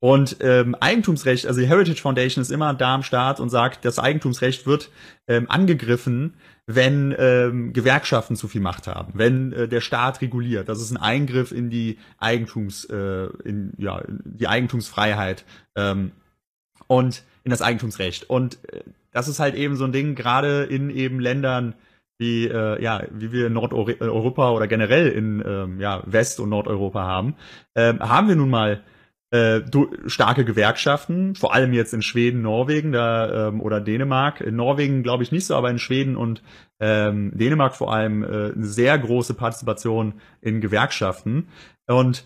Und 0.04 0.36
ähm, 0.42 0.76
Eigentumsrecht, 0.76 1.48
also 1.48 1.62
die 1.62 1.68
Heritage 1.68 2.02
Foundation 2.02 2.42
ist 2.42 2.52
immer 2.52 2.74
da 2.74 2.96
am 2.96 3.04
Start 3.04 3.40
und 3.40 3.48
sagt, 3.48 3.86
das 3.86 4.00
Eigentumsrecht 4.00 4.68
wird 4.68 4.90
ähm, 5.30 5.50
angegriffen, 5.50 6.34
wenn 6.66 7.16
ähm, 7.18 7.72
Gewerkschaften 7.72 8.36
zu 8.36 8.50
viel 8.50 8.60
Macht 8.60 8.86
haben, 8.86 9.14
wenn 9.16 9.54
äh, 9.54 9.70
der 9.70 9.80
Staat 9.80 10.20
reguliert. 10.20 10.68
Das 10.68 10.82
ist 10.82 10.92
ein 10.92 10.98
Eingriff 10.98 11.54
in 11.54 11.70
die 11.70 12.00
Eigentums, 12.18 12.84
äh, 12.84 13.28
in, 13.46 13.72
ja, 13.78 14.04
die 14.26 14.50
Eigentumsfreiheit 14.50 15.46
ähm, 15.78 16.12
und 16.88 17.24
in 17.46 17.52
das 17.52 17.62
Eigentumsrecht. 17.62 18.30
Und 18.30 18.58
äh, 18.74 18.82
das 19.12 19.30
ist 19.30 19.40
halt 19.40 19.56
eben 19.56 19.78
so 19.78 19.86
ein 19.86 19.94
Ding, 19.94 20.16
gerade 20.16 20.64
in 20.64 20.90
eben 20.90 21.22
Ländern, 21.22 21.76
wie 22.18 22.50
äh, 22.50 22.84
ja 22.84 23.04
wie 23.10 23.32
wir 23.32 23.48
in 23.48 23.54
Nordeuropa 23.54 24.52
oder 24.52 24.68
generell 24.68 25.08
in 25.08 25.42
ähm, 25.48 25.80
ja, 25.80 26.04
West- 26.06 26.42
und 26.42 26.50
Nordeuropa 26.50 27.04
haben, 27.04 27.36
äh, 27.74 27.98
haben 28.00 28.28
wir 28.28 28.36
nun 28.36 28.50
mal 28.50 28.84
äh, 29.34 29.62
starke 30.06 30.46
Gewerkschaften, 30.46 31.36
vor 31.36 31.54
allem 31.54 31.74
jetzt 31.74 31.94
in 31.94 32.04
Schweden, 32.04 32.44
Norwegen 32.44 32.92
da, 32.92 33.48
ähm, 33.48 33.62
oder 33.62 33.82
Dänemark. 33.82 34.42
In 34.42 34.56
Norwegen 34.56 35.02
glaube 35.02 35.24
ich 35.24 35.32
nicht 35.32 35.48
so, 35.48 35.56
aber 35.56 35.72
in 35.72 35.80
Schweden 35.80 36.16
und 36.16 36.44
ähm, 36.80 37.32
Dänemark 37.34 37.76
vor 37.76 37.92
allem 37.92 38.24
äh, 38.24 38.52
sehr 38.58 38.98
große 38.98 39.34
Partizipation 39.34 40.14
in 40.42 40.62
Gewerkschaften. 40.62 41.48
Und 41.88 42.26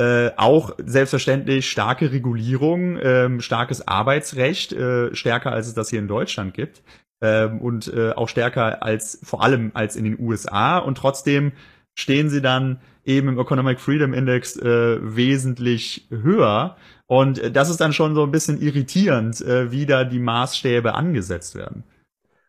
Äh, 0.00 0.30
auch 0.36 0.76
selbstverständlich 0.78 1.68
starke 1.68 2.12
Regulierung, 2.12 3.00
ähm, 3.02 3.40
starkes 3.40 3.88
Arbeitsrecht, 3.88 4.72
äh, 4.72 5.12
stärker 5.12 5.50
als 5.50 5.66
es 5.66 5.74
das 5.74 5.90
hier 5.90 5.98
in 5.98 6.06
Deutschland 6.06 6.54
gibt. 6.54 6.84
Ähm, 7.20 7.60
und 7.60 7.92
äh, 7.92 8.12
auch 8.12 8.28
stärker 8.28 8.80
als 8.84 9.18
vor 9.24 9.42
allem 9.42 9.72
als 9.74 9.96
in 9.96 10.04
den 10.04 10.16
USA. 10.20 10.78
Und 10.78 10.98
trotzdem 10.98 11.50
stehen 11.96 12.30
sie 12.30 12.40
dann 12.40 12.78
eben 13.08 13.28
im 13.28 13.38
Economic 13.38 13.80
Freedom 13.80 14.14
Index 14.14 14.56
äh, 14.56 14.98
wesentlich 15.02 16.06
höher. 16.10 16.76
Und 17.06 17.38
äh, 17.38 17.50
das 17.50 17.70
ist 17.70 17.80
dann 17.80 17.92
schon 17.92 18.14
so 18.14 18.22
ein 18.22 18.30
bisschen 18.30 18.60
irritierend, 18.60 19.40
äh, 19.40 19.72
wie 19.72 19.86
da 19.86 20.04
die 20.04 20.20
Maßstäbe 20.20 20.94
angesetzt 20.94 21.54
werden. 21.54 21.84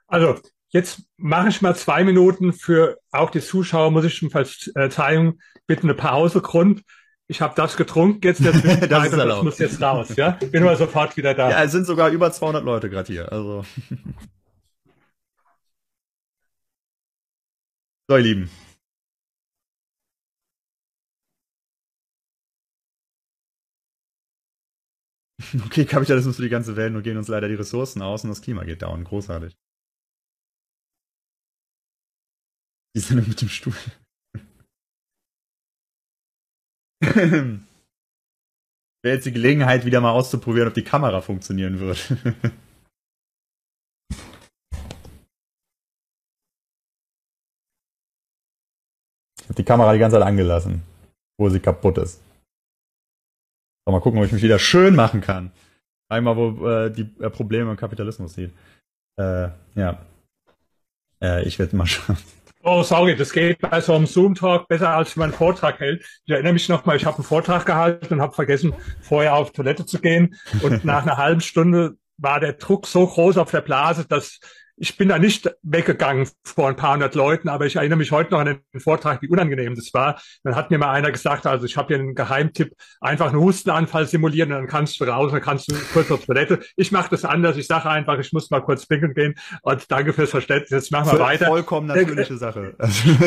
Also 0.08 0.36
Jetzt 0.72 1.02
mache 1.18 1.50
ich 1.50 1.64
mal 1.64 1.76
zwei 1.76 2.04
Minuten 2.04 2.54
für 2.54 3.00
auch 3.12 3.32
die 3.32 3.42
Zuschauer, 3.42 3.90
muss 3.90 4.06
ich 4.06 4.14
schon 4.14 4.30
verzeihen, 4.30 5.42
bitte 5.66 5.84
eine 5.84 5.96
Pause. 5.96 6.42
Grund, 6.42 6.84
ich 7.28 7.42
habe 7.42 7.56
das 7.56 7.76
getrunken 7.76 8.22
jetzt 8.24 8.46
der 8.46 8.52
das, 8.88 9.06
ist 9.06 9.18
das 9.18 9.44
muss 9.44 9.58
jetzt 9.58 9.82
raus. 9.82 10.16
Ja, 10.16 10.32
bin 10.32 10.62
aber 10.62 10.76
sofort 10.76 11.18
wieder 11.18 11.34
da. 11.34 11.50
Ja, 11.50 11.64
es 11.64 11.72
sind 11.72 11.86
sogar 11.86 12.12
über 12.12 12.32
200 12.32 12.64
Leute 12.64 12.92
gerade 12.92 13.12
hier. 13.12 13.32
Also 13.32 13.66
so, 18.08 18.18
ihr 18.18 18.24
Lieben. 18.24 18.69
Okay, 25.66 25.86
Kapitalismus 25.86 26.36
für 26.36 26.44
die 26.44 26.50
ganze 26.50 26.76
Welt, 26.76 26.94
nur 26.94 27.02
gehen 27.02 27.18
uns 27.18 27.28
leider 27.28 27.48
die 27.48 27.56
Ressourcen 27.56 28.02
aus 28.02 28.24
und 28.24 28.30
das 28.30 28.42
Klima 28.42 28.64
geht 28.64 28.82
down. 28.82 29.04
Großartig. 29.04 29.56
Die 32.96 33.00
sind 33.00 33.28
mit 33.28 33.42
dem 33.42 33.50
Stuhl. 33.50 33.74
Wäre 39.02 39.16
jetzt 39.16 39.26
die 39.26 39.32
Gelegenheit, 39.32 39.86
wieder 39.86 40.02
mal 40.02 40.12
auszuprobieren, 40.12 40.68
ob 40.68 40.74
die 40.74 40.84
Kamera 40.84 41.22
funktionieren 41.22 41.80
wird. 41.80 41.98
ich 49.38 49.46
habe 49.46 49.54
die 49.56 49.64
Kamera 49.64 49.94
die 49.94 50.00
ganze 50.00 50.18
Zeit 50.18 50.28
angelassen, 50.28 50.84
wo 51.40 51.48
sie 51.50 51.60
kaputt 51.60 52.00
ist. 52.00 52.22
Mal 53.92 54.02
gucken, 54.02 54.20
ob 54.20 54.26
ich 54.26 54.32
mich 54.32 54.44
wieder 54.44 54.60
schön 54.60 54.96
machen 54.96 55.22
kann. 55.22 55.52
Einmal, 56.10 56.36
wo 56.36 56.68
äh, 56.68 56.92
die 56.92 57.10
äh, 57.20 57.30
Probleme 57.30 57.72
im 57.72 57.78
Kapitalismus 57.78 58.34
sieht. 58.34 58.52
Äh, 59.18 59.50
ja. 59.76 60.00
Äh, 61.22 61.44
ich 61.44 61.60
werde 61.60 61.76
mal 61.76 61.86
schauen. 61.88 62.18
Oh, 62.62 62.84
sorry, 62.84 63.16
das 63.16 63.32
geht 63.32 63.60
bei 63.60 63.80
so 63.80 63.94
einem 63.94 64.06
Zoom-Talk 64.06 64.68
besser, 64.68 64.90
als 64.90 65.16
wenn 65.16 65.22
man 65.22 65.30
einen 65.30 65.38
Vortrag 65.38 65.80
hält. 65.80 66.04
Ich 66.26 66.34
erinnere 66.34 66.54
mich 66.54 66.68
noch 66.68 66.86
mal, 66.86 66.98
ich 66.98 67.06
habe 67.06 67.18
einen 67.18 67.24
Vortrag 67.24 67.66
gehalten 67.66 68.16
und 68.16 68.22
habe 68.22 68.36
vergessen, 68.36 68.74
vorher 69.02 69.36
auf 69.36 69.52
Toilette 69.52 69.86
zu 69.86 70.00
gehen. 70.00 70.36
Und 70.62 70.84
nach 70.84 71.04
einer 71.04 71.16
halben 71.16 71.40
Stunde 71.40 71.96
war 72.18 72.42
der 72.42 72.54
Druck 72.54 72.86
so 72.86 73.08
groß 73.08 73.38
auf 73.38 73.52
der 73.52 73.62
Blase, 73.62 74.06
dass 74.06 74.40
ich 74.80 74.98
bin 74.98 75.10
da 75.10 75.20
nicht 75.20 75.50
weggegangen 75.62 76.28
vor 76.44 76.70
ein 76.70 76.76
paar 76.76 76.94
hundert 76.94 77.14
Leuten, 77.16 77.50
aber 77.50 77.66
ich 77.66 77.76
erinnere 77.76 77.98
mich 77.98 78.12
heute 78.12 78.32
noch 78.32 78.40
an 78.40 78.62
den 78.74 78.80
Vortrag, 78.80 79.22
wie 79.22 79.28
unangenehm 79.28 79.76
das 79.76 79.94
war. 79.94 80.22
Dann 80.44 80.56
hat 80.56 80.72
mir 80.72 80.78
mal 80.78 80.92
einer 80.92 81.12
gesagt, 81.12 81.46
also 81.46 81.66
ich 81.66 81.78
habe 81.78 81.94
dir 81.94 82.00
einen 82.00 82.16
Geheimtipp, 82.16 82.74
einfach 83.02 83.28
einen 83.28 83.40
Hustenanfall 83.40 84.08
simulieren 84.08 84.52
und 84.52 84.58
dann 84.58 84.68
kannst 84.68 85.00
du 85.00 85.04
raus, 85.04 85.32
dann 85.32 85.42
kannst 85.42 85.70
du 85.70 85.76
kurz 85.94 86.10
auf 86.12 86.26
Toilette. 86.26 86.60
Ich 86.76 86.92
mache 86.92 87.10
das 87.10 87.26
anders, 87.26 87.58
ich 87.58 87.68
sage 87.68 87.90
einfach, 87.90 88.18
ich 88.20 88.32
muss 88.32 88.50
mal 88.50 88.62
kurz 88.62 88.86
pinkeln 88.86 89.14
gehen 89.14 89.36
und 89.62 89.92
danke 89.92 90.14
fürs 90.14 90.30
Verständnis. 90.30 90.70
Jetzt 90.70 90.92
machen 90.92 91.12
wir 91.12 91.20
weiter. 91.20 91.48
Vollkommen 91.48 91.88
natürliche 91.88 92.38
Sache. 92.38 92.76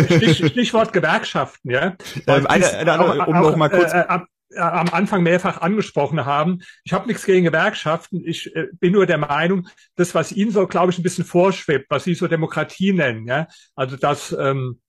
Stich, 0.07 0.47
Stichwort 0.47 0.93
Gewerkschaften, 0.93 1.71
ja. 1.71 1.97
Ähm, 2.27 2.47
eine, 2.47 2.69
eine, 2.71 2.93
eine, 2.93 3.27
um 3.27 3.41
noch 3.41 3.57
mal 3.57 3.69
kurz. 3.69 3.93
Äh, 3.93 4.01
äh, 4.01 4.15
äh, 4.17 4.19
am 4.57 4.89
Anfang 4.89 5.23
mehrfach 5.23 5.61
angesprochen 5.61 6.25
haben. 6.25 6.63
Ich 6.85 6.93
habe 6.93 7.07
nichts 7.07 7.25
gegen 7.25 7.45
Gewerkschaften. 7.45 8.23
Ich 8.25 8.55
äh, 8.55 8.69
bin 8.73 8.93
nur 8.93 9.07
der 9.07 9.19
Meinung, 9.19 9.69
das, 9.97 10.15
was 10.15 10.33
Ihnen 10.33 10.51
so, 10.51 10.67
glaube 10.67 10.93
ich, 10.93 10.99
ein 10.99 11.03
bisschen 11.03 11.25
vorschwebt, 11.25 11.87
was 11.89 12.05
Sie 12.05 12.15
so 12.15 12.29
Demokratie 12.29 12.93
nennen, 12.93 13.27
ja, 13.27 13.47
also 13.75 13.97
dass 13.97 14.37
ähm, 14.39 14.81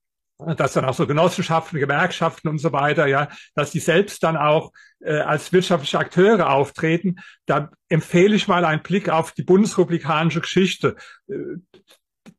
dass 0.58 0.74
dann 0.74 0.86
auch 0.86 0.94
so 0.94 1.08
Genossenschaften, 1.08 1.80
Gewerkschaften 1.80 2.50
und 2.50 2.58
so 2.58 2.72
weiter, 2.72 3.08
ja, 3.08 3.30
dass 3.56 3.72
die 3.72 3.80
selbst 3.80 4.24
dann 4.24 4.36
auch 4.36 4.72
äh, 5.00 5.20
als 5.20 5.54
wirtschaftliche 5.54 6.00
Akteure 6.00 6.50
auftreten. 6.50 7.18
Da 7.46 7.70
empfehle 7.88 8.36
ich 8.36 8.48
mal 8.48 8.66
einen 8.66 8.84
Blick 8.84 9.10
auf 9.10 9.32
die 9.32 9.44
bundesrepublikanische 9.44 10.42
Geschichte. 10.42 10.96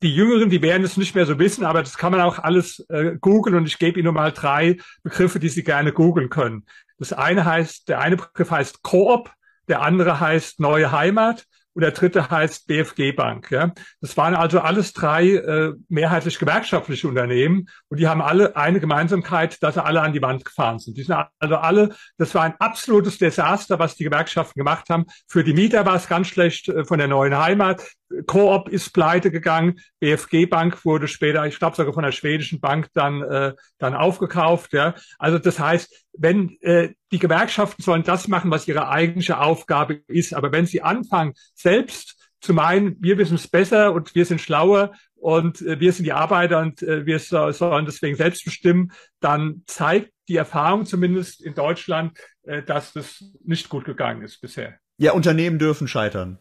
Die 0.03 0.15
Jüngeren, 0.15 0.51
die 0.51 0.63
werden 0.63 0.85
es 0.85 0.97
nicht 0.97 1.15
mehr 1.15 1.27
so 1.27 1.39
wissen, 1.39 1.65
aber 1.65 1.83
das 1.83 1.99
kann 1.99 2.13
man 2.13 2.21
auch 2.21 2.39
alles 2.39 2.85
äh, 2.89 3.17
googeln 3.21 3.57
und 3.57 3.67
ich 3.67 3.79
gebe 3.79 4.01
Ihnen 4.01 4.15
mal 4.15 4.33
drei 4.33 4.79
Begriffe, 5.03 5.39
die 5.39 5.49
Sie 5.49 5.63
gerne 5.63 5.93
googeln 5.93 6.31
können. 6.31 6.65
Das 6.99 7.13
eine 7.13 7.45
heißt, 7.45 7.89
der 7.89 8.01
eine 8.01 8.17
Begriff 8.17 8.51
heißt 8.51 8.83
Coop, 8.83 9.31
der 9.69 9.83
andere 9.83 10.21
heißt 10.21 10.61
Neue 10.61 10.93
Heimat 10.93 11.47
und 11.75 11.83
der 11.83 11.91
dritte 11.91 12.31
heißt 12.31 12.67
BFG 12.67 13.13
Bank. 13.13 13.51
Ja. 13.51 13.73
Das 14.01 14.17
waren 14.17 14.35
also 14.35 14.61
alles 14.61 14.93
drei 14.93 15.35
äh, 15.35 15.73
mehrheitlich 15.89 16.39
gewerkschaftliche 16.39 17.09
Unternehmen 17.09 17.69
und 17.89 18.01
die 18.01 18.09
haben 18.09 18.23
alle 18.23 18.57
eine 18.57 18.81
Gemeinsamkeit, 18.81 19.63
dass 19.63 19.75
sie 19.75 19.85
alle 19.85 20.01
an 20.01 20.13
die 20.13 20.23
Wand 20.23 20.45
gefahren 20.45 20.79
sind. 20.79 20.97
Die 20.97 21.03
sind 21.03 21.17
also 21.39 21.57
alle, 21.57 21.95
das 22.17 22.35
war 22.35 22.43
ein 22.43 22.55
absolutes 22.59 23.19
Desaster, 23.19 23.79
was 23.79 23.97
die 23.97 24.05
Gewerkschaften 24.05 24.59
gemacht 24.59 24.89
haben. 24.89 25.07
Für 25.27 25.45
die 25.45 25.53
Mieter 25.53 25.85
war 25.85 25.97
es 25.97 26.09
ganz 26.09 26.29
schlecht 26.29 26.69
äh, 26.69 26.85
von 26.85 26.99
der 26.99 27.09
neuen 27.09 27.37
Heimat. 27.37 27.85
Coop 28.27 28.69
ist 28.69 28.93
pleite 28.93 29.33
gegangen, 29.33 29.81
BFG 29.99 30.47
Bank 30.47 30.85
wurde 30.85 31.09
später, 31.09 31.45
ich 31.47 31.59
glaube 31.59 31.77
sogar 31.77 31.93
von 31.93 32.05
der 32.05 32.13
schwedischen 32.13 32.61
Bank 32.61 32.89
dann 32.95 33.23
äh, 33.23 33.55
dann 33.79 33.95
aufgekauft. 33.95 34.73
Ja, 34.73 34.95
also 35.19 35.39
das 35.39 35.59
heißt, 35.59 36.04
wenn 36.17 36.61
äh, 36.61 36.91
die 37.13 37.19
Gewerkschaften 37.19 37.83
sollen 37.83 38.03
das 38.03 38.29
machen, 38.29 38.51
was 38.51 38.69
ihre 38.69 38.89
eigentliche 38.89 39.41
Aufgabe 39.41 40.03
ist, 40.07 40.35
aber 40.35 40.53
wenn 40.53 40.67
sie 40.67 40.83
anfangen 40.83 41.35
selbst 41.55 42.17
zu 42.41 42.53
meinen, 42.53 42.97
wir 43.01 43.19
wissen 43.19 43.37
es 43.37 43.49
besser 43.49 43.93
und 43.93 44.15
wir 44.15 44.27
sind 44.27 44.41
schlauer 44.41 44.93
und 45.15 45.63
äh, 45.63 45.81
wir 45.81 45.93
sind 45.93 46.05
die 46.05 46.13
Arbeiter 46.13 46.61
und 46.61 46.83
äh, 46.83 47.07
wir 47.07 47.19
so, 47.19 47.51
sollen 47.51 47.87
deswegen 47.87 48.17
selbst 48.17 48.45
bestimmen, 48.45 48.93
dann 49.21 49.63
zeigt 49.67 50.13
die 50.29 50.37
Erfahrung 50.37 50.87
zumindest 50.87 51.43
in 51.43 51.55
Deutschland, 51.55 52.19
äh, 52.43 52.63
dass 52.63 52.93
das 52.93 53.25
nicht 53.45 53.69
gut 53.69 53.85
gegangen 53.85 54.23
ist 54.23 54.41
bisher. 54.41 54.79
Ja, 54.99 55.13
Unternehmen 55.13 55.59
dürfen 55.59 55.89
scheitern. 55.89 56.39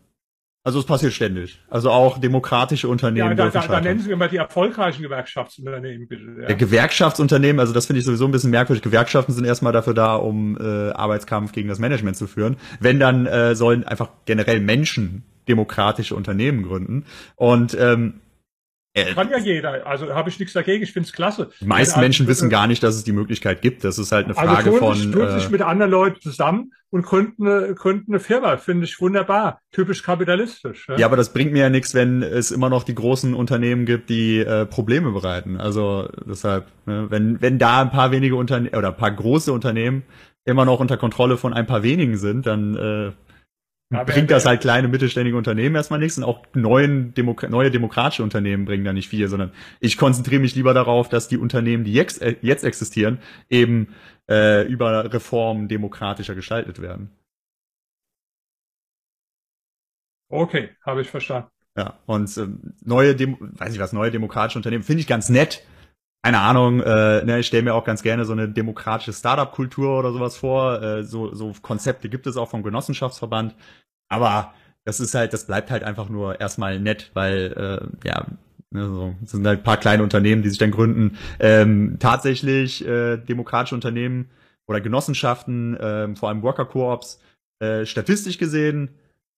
Also 0.65 0.79
es 0.79 0.85
passiert 0.85 1.11
ständig. 1.11 1.59
Also 1.69 1.91
auch 1.91 2.17
demokratische 2.17 2.87
Unternehmen. 2.87 3.37
Ja, 3.37 3.49
da, 3.49 3.49
da, 3.49 3.67
da 3.67 3.81
nennen 3.81 3.99
Sie 3.99 4.15
mal 4.15 4.29
die 4.29 4.37
erfolgreichen 4.37 5.03
Gewerkschaftsunternehmen, 5.03 6.07
bitte. 6.07 6.23
Ja. 6.41 6.49
ja 6.49 6.55
Gewerkschaftsunternehmen, 6.55 7.59
also 7.59 7.73
das 7.73 7.85
finde 7.85 7.99
ich 7.99 8.05
sowieso 8.05 8.25
ein 8.25 8.31
bisschen 8.31 8.51
merkwürdig. 8.51 8.81
Gewerkschaften 8.81 9.33
sind 9.33 9.43
erstmal 9.43 9.73
dafür 9.73 9.93
da, 9.93 10.15
um 10.15 10.57
äh, 10.57 10.91
Arbeitskampf 10.91 11.51
gegen 11.51 11.67
das 11.67 11.79
Management 11.79 12.15
zu 12.15 12.27
führen. 12.27 12.55
Wenn 12.79 12.97
dann 12.97 13.25
äh, 13.25 13.55
sollen 13.55 13.83
einfach 13.83 14.09
generell 14.25 14.61
Menschen 14.61 15.23
demokratische 15.49 16.15
Unternehmen 16.15 16.63
gründen. 16.63 17.03
Und 17.35 17.77
ähm, 17.77 18.21
äh, 18.95 19.13
Kann 19.13 19.29
ja 19.31 19.39
jeder. 19.39 19.87
Also 19.87 20.13
habe 20.13 20.29
ich 20.29 20.39
nichts 20.39 20.53
dagegen. 20.53 20.83
Ich 20.83 20.91
finde 20.91 21.07
es 21.07 21.13
klasse. 21.13 21.49
Die 21.59 21.65
meisten 21.65 21.99
Menschen 21.99 22.27
wissen 22.27 22.49
gar 22.49 22.67
nicht, 22.67 22.83
dass 22.83 22.95
es 22.95 23.03
die 23.03 23.11
Möglichkeit 23.11 23.63
gibt. 23.63 23.83
Das 23.83 23.97
ist 23.97 24.11
halt 24.11 24.25
eine 24.25 24.37
also 24.37 24.53
Frage 24.53 24.69
also 24.69 24.79
von. 24.79 24.95
Sich, 24.95 25.11
tun 25.11 25.31
sich 25.31 25.47
äh, 25.47 25.51
mit 25.51 25.61
anderen 25.63 25.91
Leuten 25.91 26.21
zusammen 26.21 26.73
und 26.91 27.01
gründen 27.03 27.47
eine, 27.47 27.73
gründen 27.73 28.11
eine 28.11 28.19
Firma. 28.19 28.57
Finde 28.57 28.85
ich 28.85 29.01
wunderbar. 29.01 29.61
Typisch 29.71 30.03
kapitalistisch. 30.03 30.87
Ja? 30.89 30.97
ja, 30.97 31.05
aber 31.07 31.17
das 31.17 31.33
bringt 31.33 31.53
mir 31.53 31.63
ja 31.63 31.69
nichts, 31.71 31.95
wenn 31.95 32.21
es 32.21 32.51
immer 32.51 32.69
noch 32.69 32.83
die 32.83 32.93
großen 32.93 33.33
Unternehmen 33.33 33.87
gibt, 33.87 34.11
die 34.11 34.39
äh, 34.39 34.67
Probleme 34.67 35.11
bereiten. 35.11 35.57
Also 35.57 36.07
deshalb, 36.27 36.67
ne, 36.85 37.07
wenn 37.09 37.41
wenn 37.41 37.57
da 37.57 37.81
ein 37.81 37.89
paar 37.89 38.11
wenige 38.11 38.35
Unternehmen 38.35 38.75
oder 38.75 38.89
ein 38.89 38.97
paar 38.97 39.11
große 39.11 39.51
Unternehmen 39.51 40.03
immer 40.45 40.65
noch 40.65 40.79
unter 40.79 40.97
Kontrolle 40.97 41.37
von 41.37 41.53
ein 41.53 41.65
paar 41.65 41.81
wenigen 41.81 42.17
sind, 42.17 42.45
dann 42.45 42.75
äh, 42.75 43.11
bringt 44.05 44.31
das 44.31 44.45
halt 44.45 44.61
kleine 44.61 44.87
mittelständige 44.87 45.37
Unternehmen 45.37 45.75
erstmal 45.75 45.99
nichts 45.99 46.17
und 46.17 46.23
auch 46.23 46.45
neuen 46.53 47.13
Demo 47.13 47.35
neue 47.49 47.71
demokratische 47.71 48.23
Unternehmen 48.23 48.65
bringen 48.65 48.83
da 48.83 48.93
nicht 48.93 49.09
viel, 49.09 49.27
sondern 49.27 49.51
ich 49.79 49.97
konzentriere 49.97 50.41
mich 50.41 50.55
lieber 50.55 50.73
darauf, 50.73 51.09
dass 51.09 51.27
die 51.27 51.37
Unternehmen, 51.37 51.83
die 51.83 51.93
jetzt, 51.93 52.21
äh, 52.21 52.35
jetzt 52.41 52.63
existieren, 52.63 53.19
eben 53.49 53.89
äh, 54.29 54.67
über 54.67 55.13
Reformen 55.13 55.67
demokratischer 55.67 56.35
gestaltet 56.35 56.81
werden. 56.81 57.09
Okay, 60.29 60.69
habe 60.85 61.01
ich 61.01 61.09
verstanden. 61.09 61.49
Ja, 61.77 61.99
und 62.05 62.35
ähm, 62.37 62.73
neue, 62.83 63.15
Demo 63.15 63.37
weiß 63.39 63.73
ich 63.73 63.79
was, 63.79 63.93
neue 63.93 64.11
demokratische 64.11 64.59
Unternehmen 64.59 64.83
finde 64.83 65.01
ich 65.01 65.07
ganz 65.07 65.29
nett. 65.29 65.63
Keine 66.25 66.39
Ahnung, 66.39 66.79
äh, 66.79 67.25
ne, 67.25 67.39
ich 67.39 67.47
stelle 67.47 67.63
mir 67.63 67.73
auch 67.73 67.83
ganz 67.83 68.01
gerne 68.01 68.23
so 68.23 68.31
eine 68.31 68.47
demokratische 68.47 69.11
Startup-Kultur 69.11 69.99
oder 69.99 70.13
sowas 70.13 70.37
vor. 70.37 70.81
Äh, 70.81 71.03
so, 71.03 71.35
so 71.35 71.53
Konzepte 71.61 72.07
gibt 72.07 72.27
es 72.27 72.37
auch 72.37 72.49
vom 72.49 72.63
Genossenschaftsverband. 72.63 73.55
Aber 74.07 74.53
das 74.85 75.01
ist 75.01 75.15
halt, 75.15 75.33
das 75.33 75.47
bleibt 75.47 75.69
halt 75.69 75.83
einfach 75.83 76.07
nur 76.07 76.39
erstmal 76.39 76.79
nett, 76.79 77.11
weil 77.13 77.91
äh, 78.03 78.07
ja, 78.07 78.25
ne, 78.69 78.85
so, 78.85 79.15
das 79.19 79.31
sind 79.31 79.45
halt 79.45 79.59
ein 79.59 79.63
paar 79.63 79.77
kleine 79.77 80.01
Unternehmen, 80.01 80.43
die 80.43 80.49
sich 80.49 80.57
dann 80.57 80.71
gründen. 80.71 81.17
Ähm, 81.41 81.97
tatsächlich 81.99 82.87
äh, 82.87 83.17
demokratische 83.17 83.75
Unternehmen 83.75 84.29
oder 84.65 84.79
Genossenschaften, 84.79 85.75
äh, 85.75 86.15
vor 86.15 86.29
allem 86.29 86.41
Worker-Koops, 86.41 87.19
äh, 87.59 87.85
statistisch 87.85 88.37
gesehen 88.37 88.91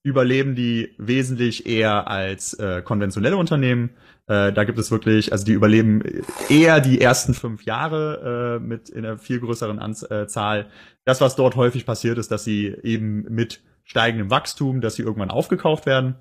überleben 0.05 0.53
die 0.53 0.93
wesentlich 0.99 1.65
eher 1.65 2.07
als 2.07 2.53
äh, 2.53 2.83
konventionelle 2.83 3.37
Unternehmen. 3.37 3.89
Äh, 4.27 4.53
da 4.53 4.63
gibt 4.63 4.77
es 4.77 4.91
wirklich, 4.91 5.31
also 5.31 5.45
die 5.45 5.53
überleben 5.53 6.03
eher 6.47 6.79
die 6.79 7.01
ersten 7.01 7.33
fünf 7.33 7.63
Jahre 7.63 8.59
äh, 8.61 8.63
mit 8.63 8.89
in 8.89 9.03
einer 9.03 9.17
viel 9.17 9.39
größeren 9.39 9.79
Anzahl. 9.79 10.59
Äh, 10.59 10.65
das, 11.05 11.21
was 11.21 11.35
dort 11.35 11.55
häufig 11.55 11.87
passiert, 11.87 12.19
ist, 12.19 12.31
dass 12.31 12.43
sie 12.43 12.67
eben 12.83 13.23
mit 13.33 13.61
steigendem 13.83 14.29
Wachstum, 14.29 14.79
dass 14.79 14.93
sie 14.93 15.01
irgendwann 15.01 15.31
aufgekauft 15.31 15.87
werden. 15.87 16.15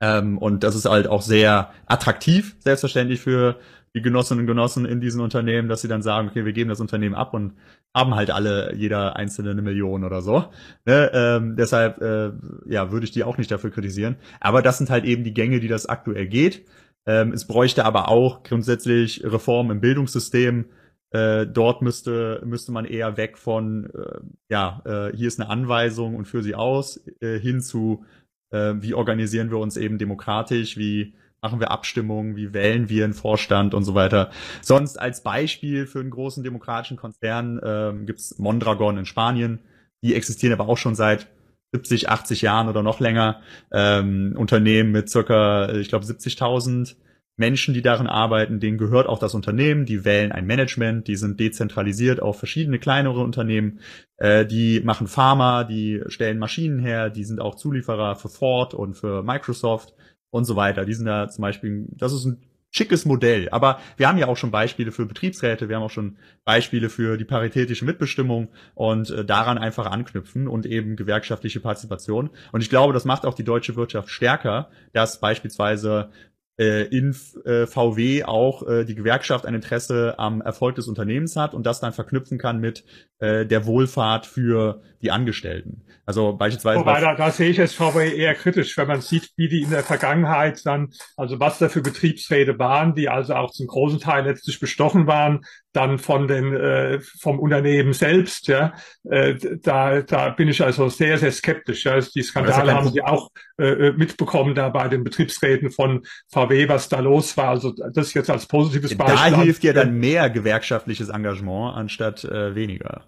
Ähm, 0.00 0.38
und 0.38 0.64
das 0.64 0.74
ist 0.74 0.86
halt 0.86 1.06
auch 1.06 1.22
sehr 1.22 1.72
attraktiv, 1.84 2.56
selbstverständlich 2.60 3.20
für 3.20 3.58
die 3.96 4.02
Genossinnen 4.02 4.42
und 4.42 4.46
Genossen 4.46 4.84
in 4.84 5.00
diesen 5.00 5.22
Unternehmen, 5.22 5.70
dass 5.70 5.80
sie 5.80 5.88
dann 5.88 6.02
sagen, 6.02 6.28
okay, 6.28 6.44
wir 6.44 6.52
geben 6.52 6.68
das 6.68 6.80
Unternehmen 6.80 7.14
ab 7.14 7.32
und 7.32 7.54
haben 7.94 8.14
halt 8.14 8.30
alle, 8.30 8.74
jeder 8.74 9.16
einzelne 9.16 9.52
eine 9.52 9.62
Million 9.62 10.04
oder 10.04 10.20
so. 10.20 10.44
Ne? 10.84 11.10
Ähm, 11.14 11.56
deshalb, 11.56 12.02
äh, 12.02 12.32
ja, 12.66 12.92
würde 12.92 13.04
ich 13.04 13.12
die 13.12 13.24
auch 13.24 13.38
nicht 13.38 13.50
dafür 13.50 13.70
kritisieren. 13.70 14.16
Aber 14.38 14.60
das 14.60 14.76
sind 14.76 14.90
halt 14.90 15.06
eben 15.06 15.24
die 15.24 15.32
Gänge, 15.32 15.60
die 15.60 15.68
das 15.68 15.86
aktuell 15.86 16.26
geht. 16.26 16.66
Ähm, 17.06 17.32
es 17.32 17.46
bräuchte 17.46 17.86
aber 17.86 18.10
auch 18.10 18.42
grundsätzlich 18.42 19.24
Reformen 19.24 19.70
im 19.70 19.80
Bildungssystem. 19.80 20.66
Äh, 21.10 21.46
dort 21.46 21.80
müsste, 21.80 22.42
müsste 22.44 22.72
man 22.72 22.84
eher 22.84 23.16
weg 23.16 23.38
von, 23.38 23.88
äh, 23.94 24.20
ja, 24.50 24.82
äh, 24.84 25.16
hier 25.16 25.28
ist 25.28 25.40
eine 25.40 25.48
Anweisung 25.48 26.16
und 26.16 26.26
führe 26.26 26.42
sie 26.42 26.54
aus, 26.54 27.00
äh, 27.20 27.38
hin 27.38 27.62
zu, 27.62 28.04
äh, 28.50 28.74
wie 28.76 28.92
organisieren 28.92 29.50
wir 29.50 29.56
uns 29.56 29.78
eben 29.78 29.96
demokratisch, 29.96 30.76
wie 30.76 31.14
machen 31.42 31.60
wir 31.60 31.70
Abstimmungen, 31.70 32.36
wie 32.36 32.52
wählen 32.52 32.88
wir 32.88 33.04
einen 33.04 33.14
Vorstand 33.14 33.74
und 33.74 33.84
so 33.84 33.94
weiter. 33.94 34.30
Sonst 34.62 34.98
als 34.98 35.22
Beispiel 35.22 35.86
für 35.86 36.00
einen 36.00 36.10
großen 36.10 36.42
demokratischen 36.42 36.96
Konzern 36.96 37.60
ähm, 37.64 38.06
gibt 38.06 38.20
Mondragon 38.38 38.98
in 38.98 39.06
Spanien. 39.06 39.60
Die 40.02 40.14
existieren 40.14 40.52
aber 40.52 40.68
auch 40.68 40.78
schon 40.78 40.94
seit 40.94 41.28
70, 41.72 42.08
80 42.08 42.42
Jahren 42.42 42.68
oder 42.68 42.82
noch 42.82 43.00
länger. 43.00 43.40
Ähm, 43.72 44.34
Unternehmen 44.36 44.92
mit 44.92 45.08
circa, 45.08 45.72
ich 45.72 45.88
glaube, 45.88 46.04
70.000 46.04 46.96
Menschen, 47.38 47.74
die 47.74 47.82
darin 47.82 48.06
arbeiten, 48.06 48.60
denen 48.60 48.78
gehört 48.78 49.06
auch 49.06 49.18
das 49.18 49.34
Unternehmen, 49.34 49.84
die 49.84 50.06
wählen 50.06 50.32
ein 50.32 50.46
Management, 50.46 51.06
die 51.06 51.16
sind 51.16 51.38
dezentralisiert 51.38 52.20
auf 52.20 52.38
verschiedene 52.38 52.78
kleinere 52.78 53.20
Unternehmen, 53.20 53.80
äh, 54.16 54.46
die 54.46 54.80
machen 54.80 55.06
Pharma, 55.06 55.64
die 55.64 56.02
stellen 56.06 56.38
Maschinen 56.38 56.78
her, 56.78 57.10
die 57.10 57.24
sind 57.24 57.40
auch 57.40 57.56
Zulieferer 57.56 58.16
für 58.16 58.30
Ford 58.30 58.72
und 58.72 58.94
für 58.94 59.22
Microsoft 59.22 59.92
und 60.30 60.44
so 60.44 60.56
weiter. 60.56 60.84
Die 60.84 60.94
sind 60.94 61.06
da 61.06 61.28
zum 61.28 61.42
Beispiel, 61.42 61.86
das 61.90 62.12
ist 62.12 62.24
ein 62.24 62.42
schickes 62.70 63.04
Modell. 63.04 63.48
Aber 63.50 63.80
wir 63.96 64.08
haben 64.08 64.18
ja 64.18 64.28
auch 64.28 64.36
schon 64.36 64.50
Beispiele 64.50 64.92
für 64.92 65.06
Betriebsräte, 65.06 65.68
wir 65.68 65.76
haben 65.76 65.82
auch 65.82 65.90
schon 65.90 66.16
Beispiele 66.44 66.90
für 66.90 67.16
die 67.16 67.24
paritätische 67.24 67.84
Mitbestimmung 67.84 68.48
und 68.74 69.10
äh, 69.10 69.24
daran 69.24 69.58
einfach 69.58 69.86
anknüpfen 69.86 70.46
und 70.46 70.66
eben 70.66 70.96
gewerkschaftliche 70.96 71.60
Partizipation. 71.60 72.30
Und 72.52 72.60
ich 72.60 72.68
glaube, 72.68 72.92
das 72.92 73.04
macht 73.04 73.24
auch 73.24 73.34
die 73.34 73.44
deutsche 73.44 73.76
Wirtschaft 73.76 74.10
stärker, 74.10 74.70
dass 74.92 75.20
beispielsweise 75.20 76.10
äh, 76.58 76.84
in 76.84 77.14
äh, 77.44 77.66
VW 77.66 78.24
auch 78.24 78.66
äh, 78.66 78.84
die 78.84 78.94
Gewerkschaft 78.94 79.46
ein 79.46 79.54
Interesse 79.54 80.14
am 80.18 80.40
Erfolg 80.40 80.76
des 80.76 80.88
Unternehmens 80.88 81.36
hat 81.36 81.54
und 81.54 81.66
das 81.66 81.80
dann 81.80 81.92
verknüpfen 81.92 82.38
kann 82.38 82.60
mit 82.60 82.84
äh, 83.18 83.44
der 83.46 83.66
Wohlfahrt 83.66 84.26
für 84.26 84.80
die 85.02 85.10
Angestellten. 85.10 85.82
Also 86.06 86.34
beispielsweise. 86.34 86.80
Wobei, 86.80 87.00
da, 87.00 87.14
da 87.14 87.30
sehe 87.30 87.50
ich 87.50 87.58
es 87.58 87.74
VW 87.74 88.16
eher 88.16 88.34
kritisch, 88.34 88.76
wenn 88.78 88.88
man 88.88 89.00
sieht, 89.00 89.32
wie 89.36 89.48
die 89.48 89.62
in 89.62 89.70
der 89.70 89.82
Vergangenheit 89.82 90.64
dann, 90.64 90.92
also 91.16 91.40
was 91.40 91.58
da 91.58 91.68
für 91.68 91.82
Betriebsräte 91.82 92.58
waren, 92.58 92.94
die 92.94 93.08
also 93.08 93.34
auch 93.34 93.50
zum 93.50 93.66
großen 93.66 94.00
Teil 94.00 94.24
letztlich 94.24 94.60
bestochen 94.60 95.06
waren, 95.06 95.44
dann 95.76 95.98
von 95.98 96.26
den 96.26 96.54
äh, 96.54 97.00
vom 97.00 97.38
Unternehmen 97.38 97.92
selbst, 97.92 98.48
ja, 98.48 98.72
äh, 99.04 99.34
da 99.62 100.00
da 100.00 100.30
bin 100.30 100.48
ich 100.48 100.62
also 100.62 100.88
sehr 100.88 101.18
sehr 101.18 101.32
skeptisch. 101.32 101.84
Ja. 101.84 102.00
Die 102.00 102.22
Skandale 102.22 102.74
haben 102.74 102.90
Sie 102.90 103.02
auch 103.02 103.30
äh, 103.58 103.92
mitbekommen 103.92 104.54
da 104.54 104.70
bei 104.70 104.88
den 104.88 105.04
Betriebsräten 105.04 105.70
von 105.70 106.02
VW, 106.28 106.68
was 106.68 106.88
da 106.88 107.00
los 107.00 107.36
war. 107.36 107.50
Also 107.50 107.74
das 107.92 108.14
jetzt 108.14 108.30
als 108.30 108.46
positives 108.46 108.96
Beispiel. 108.96 109.30
Da 109.30 109.42
hilft 109.42 109.62
ja 109.64 109.72
dann 109.72 109.98
mehr 109.98 110.30
gewerkschaftliches 110.30 111.10
Engagement 111.10 111.76
anstatt 111.76 112.24
äh, 112.24 112.54
weniger. 112.54 113.04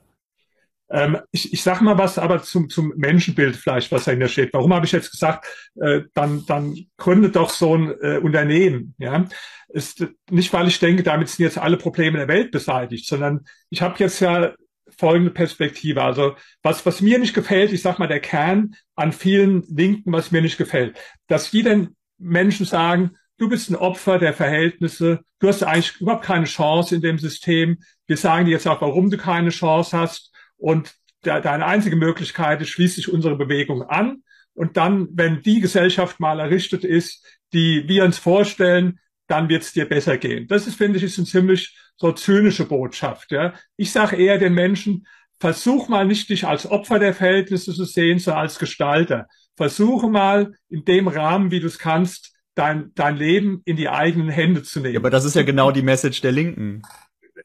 Ähm, 0.90 1.18
ich, 1.32 1.52
ich 1.52 1.62
sage 1.62 1.84
mal 1.84 1.98
was 1.98 2.18
aber 2.18 2.42
zum, 2.42 2.70
zum 2.70 2.92
Menschenbild 2.96 3.56
vielleicht, 3.56 3.92
was 3.92 4.04
dahinter 4.04 4.28
steht. 4.28 4.52
Warum 4.52 4.72
habe 4.72 4.86
ich 4.86 4.92
jetzt 4.92 5.10
gesagt, 5.10 5.46
äh, 5.80 6.02
dann, 6.14 6.44
dann 6.46 6.76
gründet 6.96 7.36
doch 7.36 7.50
so 7.50 7.76
ein 7.76 7.94
äh, 8.00 8.18
Unternehmen. 8.18 8.94
Ja? 8.98 9.26
Ist 9.68 10.06
nicht, 10.30 10.52
weil 10.52 10.68
ich 10.68 10.78
denke, 10.78 11.02
damit 11.02 11.28
sind 11.28 11.44
jetzt 11.44 11.58
alle 11.58 11.76
Probleme 11.76 12.18
der 12.18 12.28
Welt 12.28 12.50
beseitigt, 12.50 13.06
sondern 13.06 13.44
ich 13.70 13.82
habe 13.82 13.96
jetzt 13.98 14.20
ja 14.20 14.54
folgende 14.96 15.30
Perspektive. 15.30 16.02
Also 16.02 16.34
was, 16.62 16.84
was 16.86 17.00
mir 17.00 17.18
nicht 17.18 17.34
gefällt, 17.34 17.72
ich 17.72 17.82
sag 17.82 17.98
mal, 17.98 18.08
der 18.08 18.20
Kern 18.20 18.74
an 18.96 19.12
vielen 19.12 19.62
Linken, 19.68 20.12
was 20.12 20.30
mir 20.30 20.40
nicht 20.40 20.58
gefällt, 20.58 20.98
dass 21.26 21.50
die 21.50 21.62
den 21.62 21.96
Menschen 22.16 22.64
sagen, 22.64 23.12
du 23.36 23.48
bist 23.48 23.70
ein 23.70 23.76
Opfer 23.76 24.18
der 24.18 24.32
Verhältnisse, 24.32 25.20
du 25.38 25.48
hast 25.48 25.62
eigentlich 25.62 26.00
überhaupt 26.00 26.24
keine 26.24 26.46
Chance 26.46 26.96
in 26.96 27.02
dem 27.02 27.18
System. 27.18 27.78
Wir 28.06 28.16
sagen 28.16 28.46
dir 28.46 28.52
jetzt 28.52 28.66
auch, 28.66 28.80
warum 28.80 29.10
du 29.10 29.18
keine 29.18 29.50
Chance 29.50 29.96
hast 29.96 30.32
und 30.58 30.94
deine 31.22 31.66
einzige 31.66 31.96
Möglichkeit 31.96 32.60
ist, 32.60 32.70
schließt 32.70 32.96
sich 32.96 33.12
unsere 33.12 33.36
Bewegung 33.36 33.82
an. 33.82 34.22
Und 34.54 34.76
dann, 34.76 35.08
wenn 35.12 35.42
die 35.42 35.60
Gesellschaft 35.60 36.20
mal 36.20 36.40
errichtet 36.40 36.84
ist, 36.84 37.24
die 37.52 37.88
wir 37.88 38.04
uns 38.04 38.18
vorstellen, 38.18 38.98
dann 39.28 39.48
wird 39.48 39.62
es 39.62 39.72
dir 39.72 39.88
besser 39.88 40.16
gehen. 40.16 40.46
Das 40.48 40.66
ist, 40.66 40.76
finde 40.76 40.98
ich, 40.98 41.04
ist 41.04 41.18
eine 41.18 41.26
ziemlich 41.26 41.76
so 41.96 42.12
zynische 42.12 42.64
Botschaft. 42.64 43.30
Ja. 43.30 43.54
Ich 43.76 43.92
sage 43.92 44.16
eher 44.16 44.38
den 44.38 44.54
Menschen, 44.54 45.06
versuch 45.38 45.88
mal 45.88 46.06
nicht 46.06 46.28
dich 46.30 46.46
als 46.46 46.68
Opfer 46.70 46.98
der 46.98 47.14
Verhältnisse 47.14 47.72
zu 47.72 47.84
sehen, 47.84 48.18
sondern 48.18 48.42
als 48.42 48.58
Gestalter. 48.58 49.26
Versuche 49.56 50.08
mal 50.08 50.54
in 50.68 50.84
dem 50.84 51.08
Rahmen, 51.08 51.50
wie 51.50 51.60
du 51.60 51.66
es 51.66 51.78
kannst, 51.78 52.34
dein, 52.54 52.92
dein 52.94 53.16
Leben 53.16 53.62
in 53.64 53.76
die 53.76 53.88
eigenen 53.88 54.28
Hände 54.28 54.62
zu 54.62 54.80
nehmen. 54.80 54.94
Ja, 54.94 55.00
aber 55.00 55.10
das 55.10 55.24
ist 55.24 55.36
ja 55.36 55.42
genau 55.42 55.70
die 55.70 55.82
Message 55.82 56.20
der 56.20 56.32
Linken. 56.32 56.82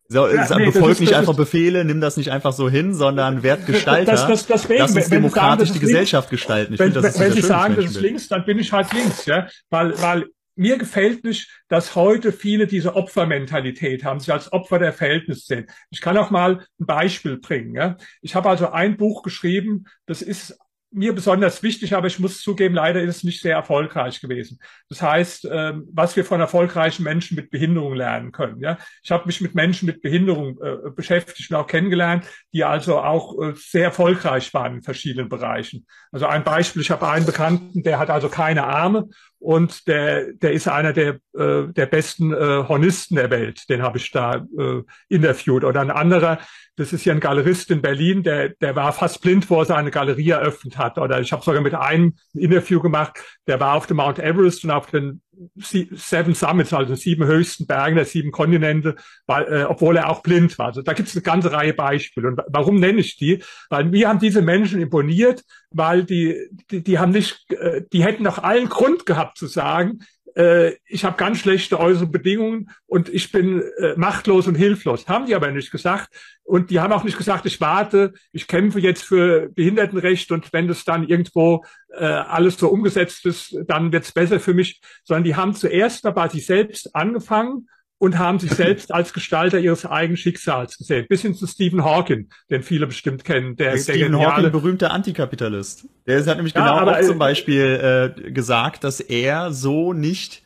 So, 0.09 0.27
ja, 0.27 0.57
nee, 0.57 0.65
befolgt 0.65 0.99
nicht 0.99 1.13
einfach 1.13 1.35
Befehle, 1.35 1.85
nimm 1.85 2.01
das 2.01 2.17
nicht 2.17 2.31
einfach 2.31 2.53
so 2.53 2.69
hin, 2.69 2.93
sondern 2.93 3.41
werd 3.41 3.65
Gestalter. 3.65 4.11
Das, 4.11 4.27
das, 4.27 4.45
deswegen, 4.45 4.80
Lass 4.80 4.95
uns 4.95 5.09
demokratisch 5.09 5.69
sagen, 5.69 5.80
die 5.80 5.85
Gesellschaft 5.85 6.30
links, 6.30 6.41
gestalten. 6.41 6.73
Ich 6.73 6.80
wenn, 6.80 6.91
find, 6.91 7.03
das 7.03 7.19
wenn 7.19 7.31
Sie 7.31 7.41
sagen, 7.41 7.75
das 7.75 7.85
ist 7.85 8.01
links, 8.01 8.27
dann 8.27 8.45
bin 8.45 8.59
ich 8.59 8.71
halt 8.71 8.93
links, 8.93 9.25
ja, 9.25 9.47
weil, 9.69 9.99
weil 10.01 10.25
mir 10.55 10.77
gefällt 10.77 11.23
nicht, 11.23 11.49
dass 11.67 11.95
heute 11.95 12.31
viele 12.31 12.67
diese 12.67 12.95
Opfermentalität 12.95 14.03
haben, 14.03 14.19
sich 14.19 14.31
als 14.31 14.51
Opfer 14.53 14.77
der 14.80 14.93
Verhältnisse 14.93 15.45
sehen. 15.45 15.67
Ich 15.89 16.01
kann 16.01 16.17
auch 16.17 16.30
mal 16.30 16.65
ein 16.80 16.85
Beispiel 16.85 17.38
bringen. 17.38 17.75
Ja. 17.75 17.97
Ich 18.21 18.35
habe 18.35 18.49
also 18.49 18.69
ein 18.69 18.97
Buch 18.97 19.23
geschrieben, 19.23 19.85
das 20.05 20.21
ist 20.21 20.57
mir 20.93 21.13
besonders 21.13 21.63
wichtig, 21.63 21.95
aber 21.95 22.07
ich 22.07 22.19
muss 22.19 22.41
zugeben, 22.41 22.75
leider 22.75 23.01
ist 23.01 23.17
es 23.17 23.23
nicht 23.23 23.41
sehr 23.41 23.55
erfolgreich 23.55 24.21
gewesen. 24.21 24.59
Das 24.89 25.01
heißt, 25.01 25.47
ähm, 25.51 25.87
was 25.91 26.15
wir 26.15 26.25
von 26.25 26.39
erfolgreichen 26.39 27.03
Menschen 27.03 27.35
mit 27.35 27.49
Behinderung 27.49 27.95
lernen 27.95 28.31
können. 28.31 28.59
Ja, 28.59 28.77
ich 29.01 29.11
habe 29.11 29.25
mich 29.25 29.41
mit 29.41 29.55
Menschen 29.55 29.85
mit 29.87 30.01
Behinderung 30.01 30.59
äh, 30.61 30.89
beschäftigt 30.95 31.51
und 31.51 31.57
auch 31.57 31.67
kennengelernt, 31.67 32.25
die 32.53 32.63
also 32.63 32.99
auch 32.99 33.41
äh, 33.41 33.53
sehr 33.55 33.85
erfolgreich 33.85 34.53
waren 34.53 34.75
in 34.75 34.81
verschiedenen 34.83 35.29
Bereichen. 35.29 35.85
Also 36.11 36.27
ein 36.27 36.43
Beispiel: 36.43 36.81
Ich 36.81 36.91
habe 36.91 37.07
einen 37.07 37.25
Bekannten, 37.25 37.83
der 37.83 37.99
hat 37.99 38.09
also 38.09 38.29
keine 38.29 38.63
Arme 38.63 39.09
und 39.43 39.87
der 39.87 40.33
der 40.33 40.53
ist 40.53 40.67
einer 40.67 40.93
der 40.93 41.19
äh, 41.33 41.67
der 41.67 41.85
besten 41.85 42.33
äh, 42.33 42.63
Hornisten 42.67 43.15
der 43.15 43.29
Welt. 43.29 43.69
Den 43.69 43.81
habe 43.81 43.97
ich 43.97 44.09
da 44.11 44.45
äh, 44.57 44.81
interviewt. 45.09 45.65
Oder 45.65 45.81
ein 45.81 45.91
anderer, 45.91 46.39
das 46.77 46.93
ist 46.93 47.03
ja 47.05 47.13
ein 47.13 47.19
Galerist 47.19 47.69
in 47.69 47.81
Berlin, 47.81 48.23
der, 48.23 48.49
der 48.49 48.75
war 48.75 48.93
fast 48.93 49.21
blind, 49.21 49.49
wo 49.49 49.59
er 49.59 49.65
seine 49.65 49.91
Galerie 49.91 50.29
eröffnet 50.29 50.77
hat. 50.77 50.97
Oder 50.97 51.19
ich 51.19 51.31
habe 51.33 51.43
sogar 51.43 51.61
mit 51.61 51.75
einem 51.75 52.13
ein 52.33 52.41
Interview 52.41 52.79
gemacht, 52.79 53.19
der 53.45 53.59
war 53.59 53.75
auf 53.75 53.85
dem 53.85 53.97
Mount 53.97 54.19
Everest 54.19 54.63
und 54.63 54.71
auf 54.71 54.87
den 54.87 55.21
Seven 55.57 56.35
Summits, 56.35 56.73
also 56.73 56.95
sieben 56.95 57.26
höchsten 57.26 57.65
Bergen 57.65 57.95
der 57.95 58.05
sieben 58.05 58.31
Kontinente, 58.31 58.95
weil, 59.26 59.43
äh, 59.51 59.64
obwohl 59.64 59.97
er 59.97 60.10
auch 60.10 60.22
blind 60.22 60.57
war. 60.57 60.68
Also 60.68 60.81
da 60.81 60.93
gibt 60.93 61.10
es 61.10 61.15
eine 61.15 61.23
ganze 61.23 61.51
Reihe 61.51 61.73
Beispiele. 61.73 62.27
Und 62.27 62.41
warum 62.47 62.80
nenne 62.80 62.99
ich 62.99 63.18
die? 63.18 63.43
Weil 63.69 63.85
mir 63.85 64.10
haben 64.10 64.19
diese 64.19 64.41
Menschen 64.41 64.81
imponiert, 64.81 65.43
weil 65.72 66.03
die, 66.03 66.49
die, 66.72 66.84
die 66.84 66.99
haben 66.99 67.11
nicht, 67.11 67.51
äh, 67.51 67.84
die 67.91 68.03
hätten 68.03 68.23
noch 68.23 68.39
allen 68.39 68.69
Grund 68.69 69.05
gehabt 69.05 69.38
zu 69.38 69.47
sagen, 69.47 69.99
äh, 70.35 70.73
ich 70.85 71.05
habe 71.05 71.18
ganz 71.18 71.39
schlechte 71.39 71.80
äußere 71.80 72.07
Bedingungen 72.07 72.69
und 72.85 73.10
ich 73.10 73.31
bin 73.31 73.61
äh, 73.77 73.93
machtlos 73.95 74.47
und 74.47 74.55
hilflos. 74.55 75.07
Haben 75.07 75.26
die 75.26 75.35
aber 75.35 75.51
nicht 75.51 75.72
gesagt. 75.72 76.10
Und 76.43 76.69
die 76.69 76.80
haben 76.80 76.91
auch 76.91 77.03
nicht 77.03 77.18
gesagt, 77.18 77.45
ich 77.45 77.61
warte, 77.61 78.14
ich 78.31 78.47
kämpfe 78.47 78.80
jetzt 78.80 79.03
für 79.03 79.49
Behindertenrecht 79.49 80.31
und 80.31 80.51
wenn 80.51 80.68
das 80.68 80.84
dann 80.84 81.07
irgendwo 81.07 81.64
äh, 81.89 82.05
alles 82.05 82.57
so 82.57 82.69
umgesetzt 82.69 83.26
ist, 83.26 83.57
dann 83.68 83.91
wird's 83.91 84.11
besser 84.11 84.39
für 84.39 84.53
mich. 84.53 84.81
Sondern 85.03 85.23
die 85.23 85.35
haben 85.35 85.53
zuerst 85.53 86.03
dabei 86.05 86.27
sich 86.27 86.45
selbst 86.45 86.95
angefangen 86.95 87.68
und 87.99 88.17
haben 88.17 88.39
sich 88.39 88.51
selbst 88.51 88.93
als 88.93 89.13
Gestalter 89.13 89.59
ihres 89.59 89.85
eigenen 89.85 90.17
Schicksals 90.17 90.77
gesehen. 90.77 91.05
Bis 91.07 91.21
hin 91.21 91.35
zu 91.35 91.47
Stephen 91.47 91.83
Hawking, 91.83 92.29
den 92.49 92.61
viele 92.61 92.87
bestimmt 92.87 93.23
kennen. 93.23 93.55
Der, 93.55 93.71
der 93.71 93.77
Stephen 93.79 94.11
geniale, 94.11 94.35
Hawking, 94.35 94.51
berühmter 94.51 94.91
Antikapitalist. 94.91 95.87
Der 96.05 96.25
hat 96.25 96.35
nämlich 96.35 96.53
genau 96.53 96.65
ja, 96.65 96.81
aber, 96.81 96.97
auch 96.97 97.01
zum 97.01 97.17
Beispiel 97.17 98.13
äh, 98.25 98.31
gesagt, 98.31 98.83
dass 98.83 98.99
er 98.99 99.53
so 99.53 99.93
nicht, 99.93 100.43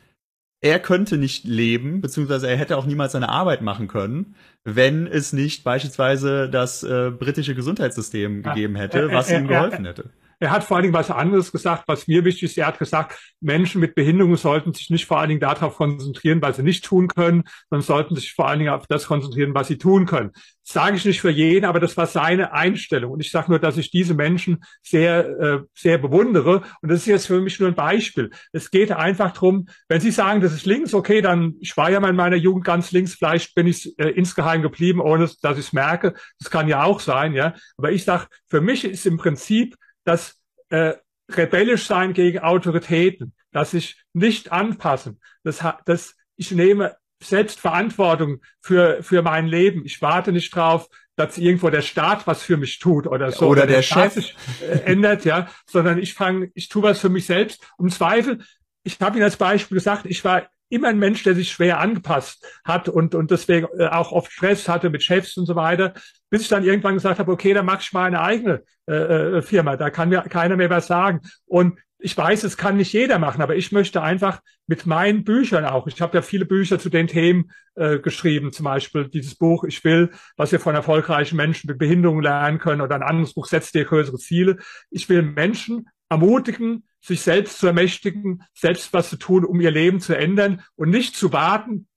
er 0.62 0.80
könnte 0.80 1.18
nicht 1.18 1.46
leben, 1.46 2.02
beziehungsweise 2.02 2.48
er 2.48 2.58
hätte 2.58 2.78
auch 2.78 2.86
niemals 2.86 3.14
seine 3.14 3.30
Arbeit 3.30 3.62
machen 3.62 3.88
können, 3.88 4.36
wenn 4.64 5.08
es 5.08 5.34
nicht 5.34 5.64
beispielsweise 5.64 6.50
das 6.50 6.84
äh, 6.84 7.10
britische 7.10 7.56
Gesundheitssystem 7.56 8.44
gegeben 8.44 8.76
hätte, 8.76 9.12
was 9.12 9.32
ihm 9.32 9.48
geholfen 9.48 9.86
hätte. 9.86 10.12
Er 10.40 10.52
hat 10.52 10.64
vor 10.64 10.78
allen 10.78 10.84
Dingen 10.84 10.94
was 10.94 11.10
anderes 11.10 11.52
gesagt, 11.52 11.84
was 11.88 12.08
mir 12.08 12.24
wichtig 12.24 12.44
ist. 12.44 12.58
Er 12.58 12.68
hat 12.68 12.80
gesagt, 12.80 13.18
Menschen 13.42 13.82
mit 13.82 13.96
Behinderungen 13.96 14.38
sollten 14.38 14.74
sich 14.74 14.90
nicht 14.90 15.06
vor 15.06 15.20
allen 15.20 15.30
Dingen 15.30 15.42
darauf 15.42 15.78
konzentrieren, 15.78 16.42
was 16.42 16.58
sie 16.58 16.64
nicht 16.64 16.86
tun 16.86 17.08
können, 17.08 17.44
sondern 17.70 17.86
sollten 17.86 18.16
sich 18.16 18.34
vor 18.34 18.48
allen 18.48 18.60
Dingen 18.60 18.72
auf 18.72 18.86
das 18.88 19.08
konzentrieren, 19.08 19.56
was 19.56 19.68
sie 19.68 19.78
tun 19.78 20.06
können. 20.06 20.32
Das 20.34 20.74
sage 20.74 20.98
ich 20.98 21.06
nicht 21.06 21.22
für 21.22 21.30
jeden, 21.30 21.66
aber 21.66 21.80
das 21.80 21.98
war 21.98 22.06
seine 22.06 22.52
Einstellung. 22.52 23.14
Und 23.14 23.22
ich 23.22 23.32
sage 23.32 23.50
nur, 23.50 23.60
dass 23.60 23.78
ich 23.78 23.90
diese 23.90 24.14
Menschen 24.14 24.64
sehr, 24.84 25.28
äh, 25.40 25.60
sehr 25.74 25.98
bewundere. 25.98 26.62
Und 26.82 26.92
das 26.92 27.00
ist 27.00 27.06
jetzt 27.08 27.28
für 27.28 27.42
mich 27.42 27.60
nur 27.60 27.70
ein 27.70 27.76
Beispiel. 27.76 28.30
Es 28.52 28.70
geht 28.70 28.92
einfach 28.92 29.32
darum, 29.32 29.68
wenn 29.88 30.02
Sie 30.02 30.12
sagen, 30.12 30.42
das 30.42 30.54
ist 30.54 30.66
links, 30.66 30.94
okay, 30.94 31.22
dann 31.22 31.56
ich 31.62 31.76
war 31.78 31.90
ja 31.90 32.00
mal 32.00 32.10
in 32.10 32.16
meiner 32.16 32.36
Jugend 32.36 32.66
ganz 32.66 32.92
links, 32.92 33.16
vielleicht 33.16 33.56
bin 33.56 33.66
ich 33.66 33.98
äh, 33.98 34.10
insgeheim 34.10 34.62
geblieben, 34.62 35.00
ohne 35.00 35.30
dass 35.42 35.58
ich 35.58 35.68
es 35.68 35.74
merke. 35.74 36.14
Das 36.40 36.52
kann 36.52 36.68
ja 36.68 36.84
auch 36.84 37.00
sein, 37.00 37.34
ja. 37.34 37.54
Aber 37.78 37.92
ich 37.92 38.04
sage, 38.04 38.28
für 38.48 38.62
mich 38.62 38.86
ist 38.86 39.06
im 39.06 39.18
Prinzip 39.18 39.76
das 40.08 40.40
äh, 40.70 40.94
rebellisch 41.30 41.86
sein 41.86 42.14
gegen 42.14 42.40
Autoritäten, 42.40 43.34
dass 43.52 43.74
ich 43.74 44.02
nicht 44.14 44.52
anpassen, 44.52 45.20
das, 45.44 45.64
das 45.86 46.16
ich 46.38 46.52
nehme 46.52 46.96
selbst 47.22 47.60
Verantwortung 47.60 48.42
für, 48.62 49.02
für 49.02 49.22
mein 49.24 49.48
Leben. 49.48 49.84
Ich 49.86 50.02
warte 50.02 50.32
nicht 50.32 50.56
drauf, 50.56 50.88
dass 51.16 51.38
irgendwo 51.38 51.70
der 51.72 51.82
Staat 51.82 52.28
was 52.28 52.44
für 52.44 52.58
mich 52.58 52.78
tut 52.78 53.08
oder 53.08 53.32
so. 53.32 53.48
Oder, 53.48 53.64
oder 53.64 53.68
der, 53.68 53.78
der 53.78 53.82
Chef 53.82 54.14
sich, 54.14 54.36
äh, 54.62 54.80
ändert, 54.82 55.26
ja, 55.26 55.50
sondern 55.66 55.98
ich 55.98 56.14
fange, 56.14 56.52
ich 56.54 56.70
tue 56.70 56.84
was 56.84 57.00
für 57.00 57.10
mich 57.10 57.26
selbst. 57.26 57.68
Um 57.78 57.90
Zweifel, 57.90 58.44
ich 58.84 59.00
habe 59.02 59.18
Ihnen 59.18 59.24
als 59.24 59.36
Beispiel 59.36 59.76
gesagt, 59.76 60.06
ich 60.06 60.24
war 60.24 60.48
immer 60.70 60.90
ein 60.90 61.00
Mensch, 61.00 61.24
der 61.24 61.36
sich 61.36 61.52
schwer 61.52 61.80
angepasst 61.80 62.46
hat 62.64 62.90
und, 62.90 63.16
und 63.16 63.32
deswegen 63.32 63.68
äh, 63.78 63.88
auch 63.88 64.12
oft 64.12 64.32
Stress 64.32 64.68
hatte 64.68 64.90
mit 64.90 65.04
Chefs 65.04 65.38
und 65.38 65.46
so 65.46 65.56
weiter, 65.56 65.94
bis 66.30 66.42
ich 66.42 66.48
dann 66.50 66.64
irgendwann 66.64 66.96
gesagt 66.96 67.20
habe, 67.20 67.32
okay, 67.32 67.54
dann 67.54 67.66
mach 67.66 67.82
ich 67.82 67.94
mal 67.94 68.06
eine 68.06 68.22
eigene 68.22 68.64
äh, 68.88 68.94
äh, 68.94 69.42
Firma, 69.42 69.78
da 69.78 69.90
kann 69.90 70.10
mir 70.10 70.22
keiner 70.22 70.56
mehr 70.56 70.70
was 70.70 70.88
sagen. 70.88 71.22
Und 71.46 71.80
ich 72.00 72.16
weiß, 72.16 72.44
es 72.44 72.58
kann 72.58 72.78
nicht 72.78 72.94
jeder 72.94 73.18
machen, 73.18 73.42
aber 73.42 73.56
ich 73.56 73.72
möchte 73.72 74.04
einfach 74.04 74.42
mit 74.68 74.86
meinen 74.86 75.24
Büchern 75.24 75.66
auch, 75.66 75.88
ich 75.88 76.00
habe 76.00 76.18
ja 76.18 76.22
viele 76.22 76.46
Bücher 76.46 76.78
zu 76.78 76.90
den 76.90 77.08
Themen 77.08 77.52
äh, 77.76 78.00
geschrieben, 78.00 78.52
zum 78.52 78.66
Beispiel 78.66 79.08
dieses 79.08 79.36
Buch 79.36 79.64
Ich 79.64 79.84
will, 79.84 80.12
was 80.36 80.52
wir 80.52 80.60
von 80.60 80.76
erfolgreichen 80.76 81.38
Menschen 81.38 81.68
mit 81.68 81.80
Behinderungen 81.80 82.22
lernen 82.22 82.60
können 82.60 82.82
oder 82.82 82.96
ein 82.96 83.04
anderes 83.04 83.34
Buch 83.34 83.48
Setzt 83.48 83.74
dir 83.74 83.86
größere 83.86 84.18
Ziele. 84.18 84.58
Ich 84.92 85.10
will 85.10 85.24
Menschen 85.24 85.88
ermutigen, 86.10 86.87
sich 87.00 87.22
selbst 87.22 87.60
zu 87.60 87.68
ermächtigen, 87.68 88.44
selbst 88.54 88.94
was 88.94 89.10
zu 89.10 89.18
tun, 89.18 89.46
um 89.46 89.60
ihr 89.62 89.72
Leben 89.72 90.00
zu 90.00 90.18
ändern 90.18 90.64
und 90.76 90.90
nicht 90.90 91.16
zu 91.16 91.32
warten, 91.32 91.88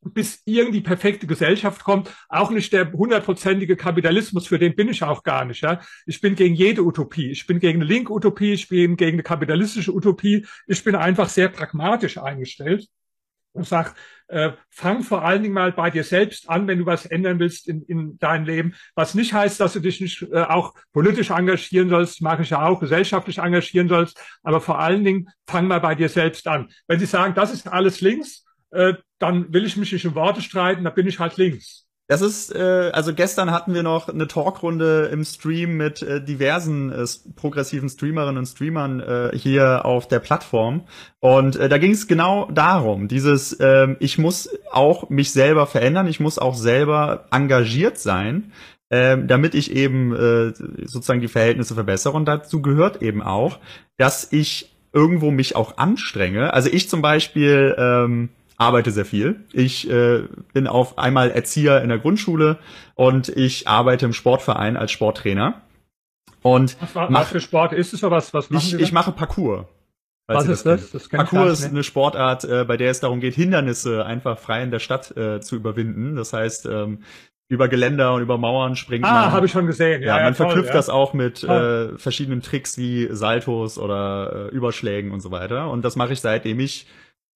bis 0.00 0.42
irgendwie 0.44 0.80
perfekte 0.80 1.26
Gesellschaft 1.26 1.82
kommt. 1.82 2.10
Auch 2.28 2.50
nicht 2.50 2.72
der 2.72 2.92
hundertprozentige 2.92 3.76
Kapitalismus, 3.76 4.46
für 4.46 4.58
den 4.58 4.76
bin 4.76 4.88
ich 4.88 5.02
auch 5.02 5.22
gar 5.22 5.44
nicht. 5.44 5.62
Ja. 5.62 5.80
Ich 6.06 6.20
bin 6.20 6.36
gegen 6.36 6.54
jede 6.54 6.84
Utopie. 6.84 7.30
Ich 7.30 7.46
bin 7.46 7.58
gegen 7.58 7.80
eine 7.80 7.90
Link-Utopie, 7.90 8.52
ich 8.52 8.68
bin 8.68 8.96
gegen 8.96 9.16
eine 9.16 9.22
kapitalistische 9.22 9.92
Utopie. 9.92 10.46
Ich 10.66 10.84
bin 10.84 10.94
einfach 10.94 11.28
sehr 11.28 11.48
pragmatisch 11.48 12.18
eingestellt 12.18 12.88
und 13.56 13.66
sage, 13.66 13.92
äh, 14.28 14.52
fang 14.70 15.02
vor 15.02 15.24
allen 15.24 15.42
Dingen 15.42 15.54
mal 15.54 15.72
bei 15.72 15.90
dir 15.90 16.04
selbst 16.04 16.48
an, 16.48 16.66
wenn 16.66 16.78
du 16.78 16.86
was 16.86 17.06
ändern 17.06 17.38
willst 17.38 17.68
in, 17.68 17.82
in 17.82 18.18
deinem 18.18 18.44
Leben. 18.44 18.74
Was 18.94 19.14
nicht 19.14 19.32
heißt, 19.32 19.60
dass 19.60 19.72
du 19.72 19.80
dich 19.80 20.00
nicht 20.00 20.22
äh, 20.22 20.42
auch 20.42 20.74
politisch 20.92 21.30
engagieren 21.30 21.88
sollst, 21.88 22.22
mache 22.22 22.42
ich 22.42 22.50
ja 22.50 22.66
auch, 22.66 22.80
gesellschaftlich 22.80 23.38
engagieren 23.38 23.88
sollst, 23.88 24.20
aber 24.42 24.60
vor 24.60 24.78
allen 24.78 25.04
Dingen 25.04 25.28
fang 25.46 25.66
mal 25.66 25.80
bei 25.80 25.94
dir 25.94 26.08
selbst 26.08 26.46
an. 26.48 26.68
Wenn 26.86 26.98
sie 26.98 27.06
sagen, 27.06 27.34
das 27.34 27.52
ist 27.52 27.68
alles 27.68 28.00
links, 28.00 28.44
äh, 28.70 28.94
dann 29.18 29.52
will 29.52 29.64
ich 29.64 29.76
mich 29.76 29.92
nicht 29.92 30.04
in 30.04 30.14
Worte 30.14 30.42
streiten, 30.42 30.84
da 30.84 30.90
bin 30.90 31.06
ich 31.06 31.18
halt 31.18 31.36
links. 31.36 31.85
Das 32.08 32.22
ist, 32.22 32.54
äh, 32.54 32.90
also 32.92 33.12
gestern 33.14 33.50
hatten 33.50 33.74
wir 33.74 33.82
noch 33.82 34.08
eine 34.08 34.28
Talkrunde 34.28 35.08
im 35.12 35.24
Stream 35.24 35.76
mit 35.76 36.02
äh, 36.02 36.22
diversen 36.22 36.92
äh, 36.92 37.04
progressiven 37.34 37.88
Streamerinnen 37.88 38.38
und 38.38 38.46
Streamern 38.46 39.00
äh, 39.00 39.30
hier 39.36 39.84
auf 39.84 40.06
der 40.06 40.20
Plattform. 40.20 40.84
Und 41.18 41.56
äh, 41.56 41.68
da 41.68 41.78
ging 41.78 41.90
es 41.90 42.06
genau 42.06 42.48
darum, 42.52 43.08
dieses, 43.08 43.54
äh, 43.54 43.96
ich 43.98 44.18
muss 44.18 44.48
auch 44.70 45.10
mich 45.10 45.32
selber 45.32 45.66
verändern, 45.66 46.06
ich 46.06 46.20
muss 46.20 46.38
auch 46.38 46.54
selber 46.54 47.26
engagiert 47.32 47.98
sein, 47.98 48.52
äh, 48.88 49.18
damit 49.18 49.56
ich 49.56 49.74
eben 49.74 50.14
äh, 50.14 50.52
sozusagen 50.86 51.20
die 51.20 51.28
Verhältnisse 51.28 51.74
verbessere. 51.74 52.12
Und 52.14 52.26
dazu 52.26 52.62
gehört 52.62 53.02
eben 53.02 53.20
auch, 53.20 53.58
dass 53.96 54.32
ich 54.32 54.76
irgendwo 54.92 55.32
mich 55.32 55.56
auch 55.56 55.76
anstrenge. 55.76 56.54
Also 56.54 56.70
ich 56.70 56.88
zum 56.88 57.02
Beispiel, 57.02 57.74
ähm, 57.76 58.28
arbeite 58.58 58.90
sehr 58.90 59.04
viel. 59.04 59.44
Ich 59.52 59.90
äh, 59.90 60.22
bin 60.52 60.66
auf 60.66 60.98
einmal 60.98 61.30
Erzieher 61.30 61.82
in 61.82 61.88
der 61.88 61.98
Grundschule 61.98 62.58
und 62.94 63.28
ich 63.28 63.68
arbeite 63.68 64.06
im 64.06 64.12
Sportverein 64.12 64.76
als 64.76 64.92
Sporttrainer. 64.92 65.62
Und 66.42 66.76
was, 66.80 66.94
mach, 66.94 67.10
was 67.10 67.28
für 67.28 67.40
Sport 67.40 67.72
ist 67.72 67.92
es 67.92 68.04
oder 68.04 68.16
was? 68.16 68.32
Was 68.32 68.50
machen 68.50 68.66
ich, 68.66 68.80
ich 68.80 68.92
mache 68.92 69.12
Parkour. 69.12 69.68
Was 70.28 70.48
ist 70.48 70.66
das? 70.66 70.90
das? 70.90 71.08
Parkour 71.08 71.46
ist 71.46 71.64
eine 71.64 71.84
Sportart, 71.84 72.44
äh, 72.44 72.64
bei 72.64 72.76
der 72.76 72.90
es 72.90 73.00
darum 73.00 73.20
geht, 73.20 73.34
Hindernisse 73.34 74.04
einfach 74.04 74.38
frei 74.38 74.62
in 74.62 74.70
der 74.70 74.80
Stadt 74.80 75.16
äh, 75.16 75.40
zu 75.40 75.54
überwinden. 75.54 76.16
Das 76.16 76.32
heißt, 76.32 76.66
ähm, 76.66 77.00
über 77.48 77.68
Geländer 77.68 78.12
und 78.14 78.22
über 78.22 78.38
Mauern 78.38 78.74
springt 78.74 79.04
ah, 79.04 79.12
man. 79.12 79.24
Ah, 79.24 79.32
habe 79.32 79.46
ich 79.46 79.52
schon 79.52 79.66
gesehen. 79.66 80.02
Ja, 80.02 80.18
ja 80.18 80.24
man 80.24 80.34
toll, 80.34 80.46
verknüpft 80.46 80.70
ja. 80.70 80.74
das 80.74 80.88
auch 80.88 81.14
mit 81.14 81.44
äh, 81.44 81.96
verschiedenen 81.96 82.42
Tricks 82.42 82.76
wie 82.76 83.08
Saltos 83.12 83.78
oder 83.78 84.48
äh, 84.50 84.54
Überschlägen 84.54 85.12
und 85.12 85.20
so 85.20 85.30
weiter. 85.30 85.70
Und 85.70 85.84
das 85.84 85.94
mache 85.94 86.12
ich 86.12 86.20
seitdem 86.20 86.58
ich 86.58 86.86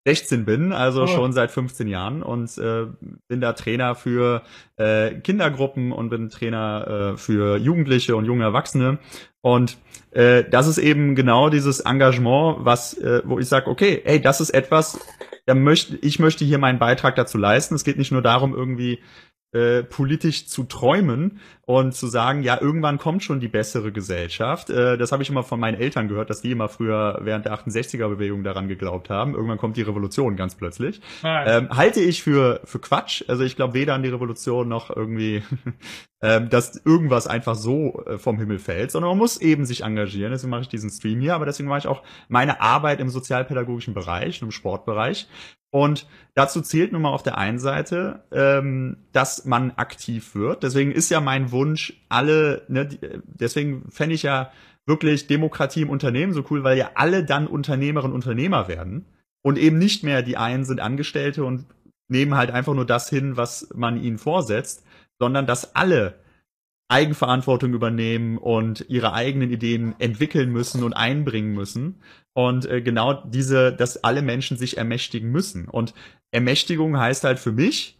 16 0.06 0.44
bin, 0.46 0.72
also 0.72 1.02
oh. 1.02 1.06
schon 1.06 1.32
seit 1.32 1.50
15 1.50 1.86
Jahren 1.86 2.22
und 2.22 2.56
äh, 2.56 2.86
bin 3.28 3.40
da 3.40 3.52
Trainer 3.52 3.94
für 3.94 4.42
äh, 4.76 5.14
Kindergruppen 5.16 5.92
und 5.92 6.08
bin 6.08 6.30
Trainer 6.30 7.12
äh, 7.14 7.16
für 7.18 7.58
Jugendliche 7.58 8.16
und 8.16 8.24
junge 8.24 8.44
Erwachsene. 8.44 8.98
Und 9.42 9.76
äh, 10.12 10.44
das 10.50 10.66
ist 10.66 10.78
eben 10.78 11.14
genau 11.14 11.50
dieses 11.50 11.80
Engagement, 11.80 12.58
was, 12.60 12.94
äh, 12.94 13.22
wo 13.24 13.38
ich 13.38 13.46
sage, 13.46 13.68
okay, 13.68 14.00
ey, 14.04 14.20
das 14.20 14.40
ist 14.40 14.50
etwas, 14.50 14.98
da 15.46 15.54
möchte 15.54 15.96
ich 15.96 16.18
möchte 16.18 16.44
hier 16.44 16.58
meinen 16.58 16.78
Beitrag 16.78 17.16
dazu 17.16 17.36
leisten. 17.36 17.74
Es 17.74 17.84
geht 17.84 17.98
nicht 17.98 18.12
nur 18.12 18.22
darum, 18.22 18.54
irgendwie 18.54 19.00
äh, 19.52 19.82
politisch 19.82 20.46
zu 20.46 20.64
träumen 20.64 21.40
und 21.70 21.94
zu 21.94 22.08
sagen, 22.08 22.42
ja, 22.42 22.60
irgendwann 22.60 22.98
kommt 22.98 23.22
schon 23.22 23.38
die 23.38 23.46
bessere 23.46 23.92
Gesellschaft. 23.92 24.70
Äh, 24.70 24.98
das 24.98 25.12
habe 25.12 25.22
ich 25.22 25.30
immer 25.30 25.44
von 25.44 25.60
meinen 25.60 25.78
Eltern 25.80 26.08
gehört, 26.08 26.28
dass 26.28 26.42
die 26.42 26.50
immer 26.50 26.68
früher 26.68 27.20
während 27.22 27.44
der 27.44 27.54
68er-Bewegung 27.54 28.42
daran 28.42 28.66
geglaubt 28.66 29.08
haben. 29.08 29.34
Irgendwann 29.34 29.58
kommt 29.58 29.76
die 29.76 29.82
Revolution 29.82 30.34
ganz 30.34 30.56
plötzlich. 30.56 31.00
Ähm, 31.22 31.68
halte 31.70 32.00
ich 32.00 32.24
für, 32.24 32.60
für 32.64 32.80
Quatsch. 32.80 33.22
Also 33.28 33.44
ich 33.44 33.54
glaube 33.54 33.74
weder 33.74 33.94
an 33.94 34.02
die 34.02 34.08
Revolution 34.08 34.66
noch 34.66 34.90
irgendwie, 34.90 35.44
ähm, 36.22 36.50
dass 36.50 36.74
irgendwas 36.84 37.28
einfach 37.28 37.54
so 37.54 38.02
äh, 38.04 38.18
vom 38.18 38.40
Himmel 38.40 38.58
fällt, 38.58 38.90
sondern 38.90 39.10
man 39.10 39.18
muss 39.18 39.40
eben 39.40 39.64
sich 39.64 39.84
engagieren. 39.84 40.32
Deswegen 40.32 40.50
mache 40.50 40.62
ich 40.62 40.68
diesen 40.68 40.90
Stream 40.90 41.20
hier, 41.20 41.36
aber 41.36 41.46
deswegen 41.46 41.68
mache 41.68 41.78
ich 41.78 41.86
auch 41.86 42.02
meine 42.26 42.60
Arbeit 42.60 42.98
im 42.98 43.10
sozialpädagogischen 43.10 43.94
Bereich, 43.94 44.42
im 44.42 44.50
Sportbereich, 44.50 45.28
und 45.72 46.08
dazu 46.34 46.60
zählt 46.60 46.92
nun 46.92 47.02
mal 47.02 47.12
auf 47.12 47.22
der 47.22 47.38
einen 47.38 47.60
Seite, 47.60 48.24
ähm, 48.32 48.96
dass 49.12 49.44
man 49.44 49.70
aktiv 49.72 50.34
wird. 50.34 50.64
Deswegen 50.64 50.90
ist 50.90 51.10
ja 51.10 51.20
mein 51.20 51.52
Wunsch, 51.52 51.59
alle, 52.08 52.62
ne, 52.68 52.88
deswegen 53.24 53.90
fände 53.90 54.14
ich 54.14 54.22
ja 54.22 54.52
wirklich 54.86 55.26
Demokratie 55.26 55.82
im 55.82 55.90
Unternehmen 55.90 56.32
so 56.32 56.44
cool, 56.50 56.64
weil 56.64 56.78
ja 56.78 56.90
alle 56.94 57.24
dann 57.24 57.46
Unternehmerinnen 57.46 58.12
und 58.12 58.22
Unternehmer 58.22 58.68
werden 58.68 59.04
und 59.42 59.58
eben 59.58 59.78
nicht 59.78 60.02
mehr 60.02 60.22
die 60.22 60.36
einen 60.36 60.64
sind 60.64 60.80
Angestellte 60.80 61.44
und 61.44 61.66
nehmen 62.08 62.34
halt 62.34 62.50
einfach 62.50 62.74
nur 62.74 62.86
das 62.86 63.08
hin, 63.08 63.36
was 63.36 63.68
man 63.74 64.02
ihnen 64.02 64.18
vorsetzt, 64.18 64.84
sondern 65.18 65.46
dass 65.46 65.76
alle 65.76 66.14
Eigenverantwortung 66.90 67.72
übernehmen 67.72 68.36
und 68.36 68.84
ihre 68.88 69.12
eigenen 69.12 69.50
Ideen 69.50 69.94
entwickeln 70.00 70.50
müssen 70.50 70.82
und 70.82 70.92
einbringen 70.92 71.54
müssen. 71.54 72.02
Und 72.32 72.66
äh, 72.66 72.82
genau 72.82 73.14
diese, 73.24 73.72
dass 73.72 74.02
alle 74.02 74.22
Menschen 74.22 74.56
sich 74.56 74.76
ermächtigen 74.76 75.30
müssen. 75.30 75.68
Und 75.68 75.94
Ermächtigung 76.32 76.98
heißt 76.98 77.22
halt 77.22 77.38
für 77.38 77.52
mich, 77.52 77.99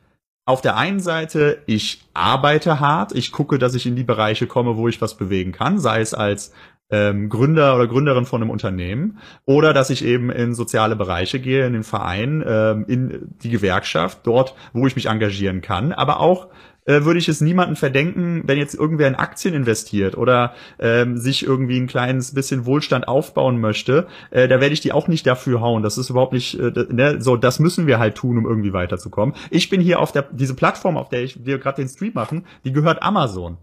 auf 0.50 0.60
der 0.60 0.76
einen 0.76 1.00
Seite, 1.00 1.62
ich 1.66 2.02
arbeite 2.12 2.80
hart, 2.80 3.12
ich 3.14 3.32
gucke, 3.32 3.58
dass 3.58 3.74
ich 3.74 3.86
in 3.86 3.96
die 3.96 4.04
Bereiche 4.04 4.46
komme, 4.46 4.76
wo 4.76 4.88
ich 4.88 5.00
was 5.00 5.16
bewegen 5.16 5.52
kann, 5.52 5.78
sei 5.78 6.00
es 6.00 6.12
als 6.12 6.52
ähm, 6.90 7.28
Gründer 7.28 7.76
oder 7.76 7.86
Gründerin 7.86 8.26
von 8.26 8.42
einem 8.42 8.50
Unternehmen 8.50 9.18
oder 9.44 9.72
dass 9.72 9.90
ich 9.90 10.04
eben 10.04 10.28
in 10.28 10.54
soziale 10.54 10.96
Bereiche 10.96 11.38
gehe, 11.38 11.64
in 11.66 11.72
den 11.72 11.84
Verein, 11.84 12.42
ähm, 12.44 12.84
in 12.88 13.28
die 13.42 13.50
Gewerkschaft, 13.50 14.20
dort, 14.24 14.54
wo 14.72 14.86
ich 14.88 14.96
mich 14.96 15.06
engagieren 15.06 15.60
kann, 15.60 15.92
aber 15.92 16.18
auch 16.18 16.48
äh, 16.90 17.04
würde 17.04 17.20
ich 17.20 17.28
es 17.28 17.40
niemanden 17.40 17.76
verdenken, 17.76 18.42
wenn 18.46 18.58
jetzt 18.58 18.74
irgendwer 18.74 19.06
in 19.06 19.14
Aktien 19.14 19.54
investiert 19.54 20.16
oder 20.16 20.54
ähm, 20.80 21.16
sich 21.18 21.44
irgendwie 21.44 21.78
ein 21.78 21.86
kleines 21.86 22.34
bisschen 22.34 22.66
Wohlstand 22.66 23.06
aufbauen 23.06 23.60
möchte, 23.60 24.08
äh, 24.30 24.48
da 24.48 24.60
werde 24.60 24.72
ich 24.72 24.80
die 24.80 24.92
auch 24.92 25.06
nicht 25.06 25.24
dafür 25.24 25.60
hauen. 25.60 25.84
Das 25.84 25.98
ist 25.98 26.10
überhaupt 26.10 26.32
nicht, 26.32 26.58
äh, 26.58 26.72
ne, 26.88 27.20
so, 27.20 27.36
das 27.36 27.60
müssen 27.60 27.86
wir 27.86 28.00
halt 28.00 28.16
tun, 28.16 28.38
um 28.38 28.44
irgendwie 28.44 28.72
weiterzukommen. 28.72 29.36
Ich 29.50 29.68
bin 29.68 29.80
hier 29.80 30.00
auf 30.00 30.10
der, 30.10 30.22
diese 30.32 30.54
Plattform, 30.54 30.96
auf 30.96 31.08
der 31.08 31.22
ich, 31.22 31.44
wir 31.46 31.58
gerade 31.58 31.80
den 31.80 31.88
Stream 31.88 32.12
machen, 32.14 32.44
die 32.64 32.72
gehört 32.72 33.02
Amazon. 33.02 33.58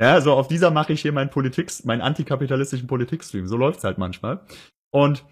Ja, 0.00 0.20
so 0.20 0.32
auf 0.32 0.46
dieser 0.46 0.70
mache 0.70 0.92
ich 0.92 1.02
hier 1.02 1.12
meinen 1.12 1.30
Politik, 1.30 1.72
meinen 1.84 2.02
antikapitalistischen 2.02 2.86
Politikstream. 2.86 3.48
So 3.48 3.56
läuft's 3.56 3.82
halt 3.82 3.98
manchmal. 3.98 4.40
Und 4.92 5.24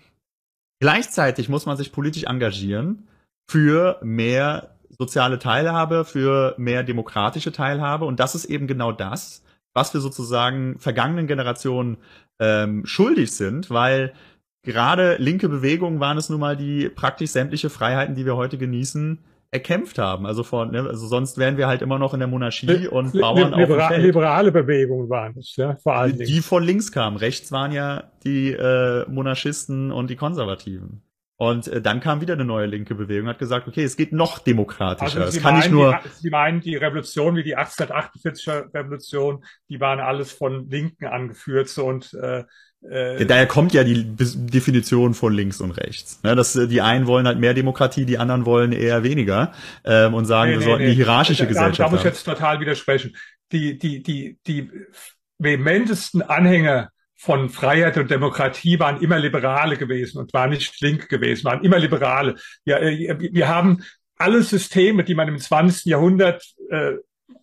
gleichzeitig 0.81 1.48
muss 1.48 1.66
man 1.66 1.77
sich 1.77 1.93
politisch 1.93 2.24
engagieren 2.24 3.06
für 3.48 3.98
mehr 4.02 4.77
soziale 4.98 5.38
Teilhabe, 5.38 6.04
für 6.04 6.54
mehr 6.58 6.82
demokratische 6.82 7.52
Teilhabe. 7.52 8.04
Und 8.04 8.20
das 8.20 8.34
ist 8.34 8.44
eben 8.44 8.66
genau 8.66 8.92
das, 8.92 9.44
was 9.74 9.94
wir 9.94 10.00
sozusagen 10.00 10.78
vergangenen 10.78 11.26
Generationen 11.26 11.98
ähm, 12.40 12.84
schuldig 12.84 13.32
sind, 13.32 13.70
weil 13.70 14.12
gerade 14.62 15.16
linke 15.18 15.48
Bewegungen 15.48 16.00
waren 16.00 16.18
es 16.18 16.28
nun 16.28 16.40
mal, 16.40 16.56
die 16.56 16.88
praktisch 16.88 17.30
sämtliche 17.30 17.70
Freiheiten, 17.70 18.14
die 18.16 18.26
wir 18.26 18.36
heute 18.36 18.58
genießen, 18.58 19.18
erkämpft 19.50 19.98
haben. 19.98 20.26
Also 20.26 20.42
von, 20.42 20.72
ne, 20.72 20.80
also 20.80 21.06
sonst 21.06 21.38
wären 21.38 21.56
wir 21.56 21.68
halt 21.68 21.80
immer 21.80 21.98
noch 21.98 22.12
in 22.12 22.20
der 22.20 22.28
Monarchie 22.28 22.86
und 22.86 23.14
li 23.14 23.20
Bauern 23.20 23.52
li 23.52 23.60
libera 23.60 23.86
auf 23.86 23.94
dem 23.94 24.02
Liberale 24.02 24.52
Bewegungen 24.52 25.08
waren 25.08 25.34
es, 25.38 25.56
ja, 25.56 25.76
vor 25.76 25.94
allen 25.94 26.18
Die 26.18 26.24
Dingen. 26.24 26.42
von 26.42 26.62
links 26.62 26.92
kamen. 26.92 27.16
Rechts 27.16 27.50
waren 27.50 27.72
ja 27.72 28.04
die 28.24 28.52
äh, 28.52 29.08
Monarchisten 29.08 29.90
und 29.90 30.10
die 30.10 30.16
Konservativen. 30.16 31.02
Und 31.40 31.69
äh, 31.69 31.81
dann 31.81 32.01
kam 32.01 32.20
wieder 32.20 32.35
eine 32.35 32.44
neue 32.44 32.66
linke 32.66 32.97
Bewegung, 32.97 33.28
hat 33.28 33.39
gesagt, 33.39 33.69
okay, 33.69 33.85
es 33.85 33.97
geht 33.97 34.12
noch 34.12 34.40
demokratischer. 34.40 35.20
Also 35.20 35.31
Sie 35.31 35.40
kann 35.40 35.55
nicht 35.55 35.70
meinen, 35.70 35.74
nur 35.74 36.01
die, 36.05 36.09
Sie 36.09 36.31
meinen, 36.31 36.60
die 36.60 36.74
Revolution 36.74 37.36
wie 37.36 37.44
die 37.44 37.56
1848er 37.56 38.74
Revolution, 38.74 39.44
die 39.69 39.78
waren 39.78 40.01
alles 40.01 40.32
von 40.32 40.69
Linken 40.69 41.06
angeführt 41.06 41.69
so 41.69 41.86
und 41.86 42.12
äh, 42.15 42.43
äh, 42.82 43.24
Daher 43.24 43.47
kommt 43.47 43.73
ja 43.73 43.85
die 43.85 44.05
Definition 44.16 45.15
von 45.15 45.32
links 45.32 45.60
und 45.60 45.73
rechts. 45.73 46.20
Ne, 46.24 46.35
dass 46.35 46.56
äh, 46.56 46.66
die 46.66 46.81
einen 46.81 47.06
wollen 47.06 47.27
halt 47.27 47.39
mehr 47.39 47.55
Demokratie, 47.55 48.05
die 48.05 48.19
anderen 48.19 48.44
wollen 48.44 48.73
eher 48.73 49.05
weniger 49.05 49.52
ähm, 49.85 50.15
und 50.15 50.24
sagen, 50.27 50.52
wir 50.52 50.60
sollten 50.60 50.85
eine 50.85 50.93
hierarchische 50.93 51.44
da, 51.44 51.48
Gesellschaft 51.48 51.78
Da, 51.78 51.85
da 51.85 51.90
muss 51.90 52.01
ich 52.01 52.05
jetzt 52.05 52.24
total 52.24 52.60
widersprechen. 52.60 53.16
Die, 53.52 53.78
die, 53.78 54.02
die, 54.02 54.39
die 54.47 54.70
vehementesten 55.39 56.23
Anhänger 56.23 56.90
von 57.20 57.50
Freiheit 57.50 57.98
und 57.98 58.10
Demokratie 58.10 58.78
waren 58.78 59.02
immer 59.02 59.18
Liberale 59.18 59.76
gewesen 59.76 60.18
und 60.18 60.32
waren 60.32 60.50
nicht 60.50 60.80
link 60.80 61.08
gewesen, 61.08 61.44
waren 61.44 61.64
immer 61.64 61.78
Liberale. 61.78 62.36
Ja, 62.64 62.78
äh, 62.78 63.16
wir 63.18 63.48
haben 63.48 63.82
alle 64.16 64.42
Systeme, 64.42 65.02
die 65.02 65.16
man 65.16 65.26
im 65.26 65.38
20. 65.38 65.86
Jahrhundert 65.86 66.44
äh, 66.70 66.92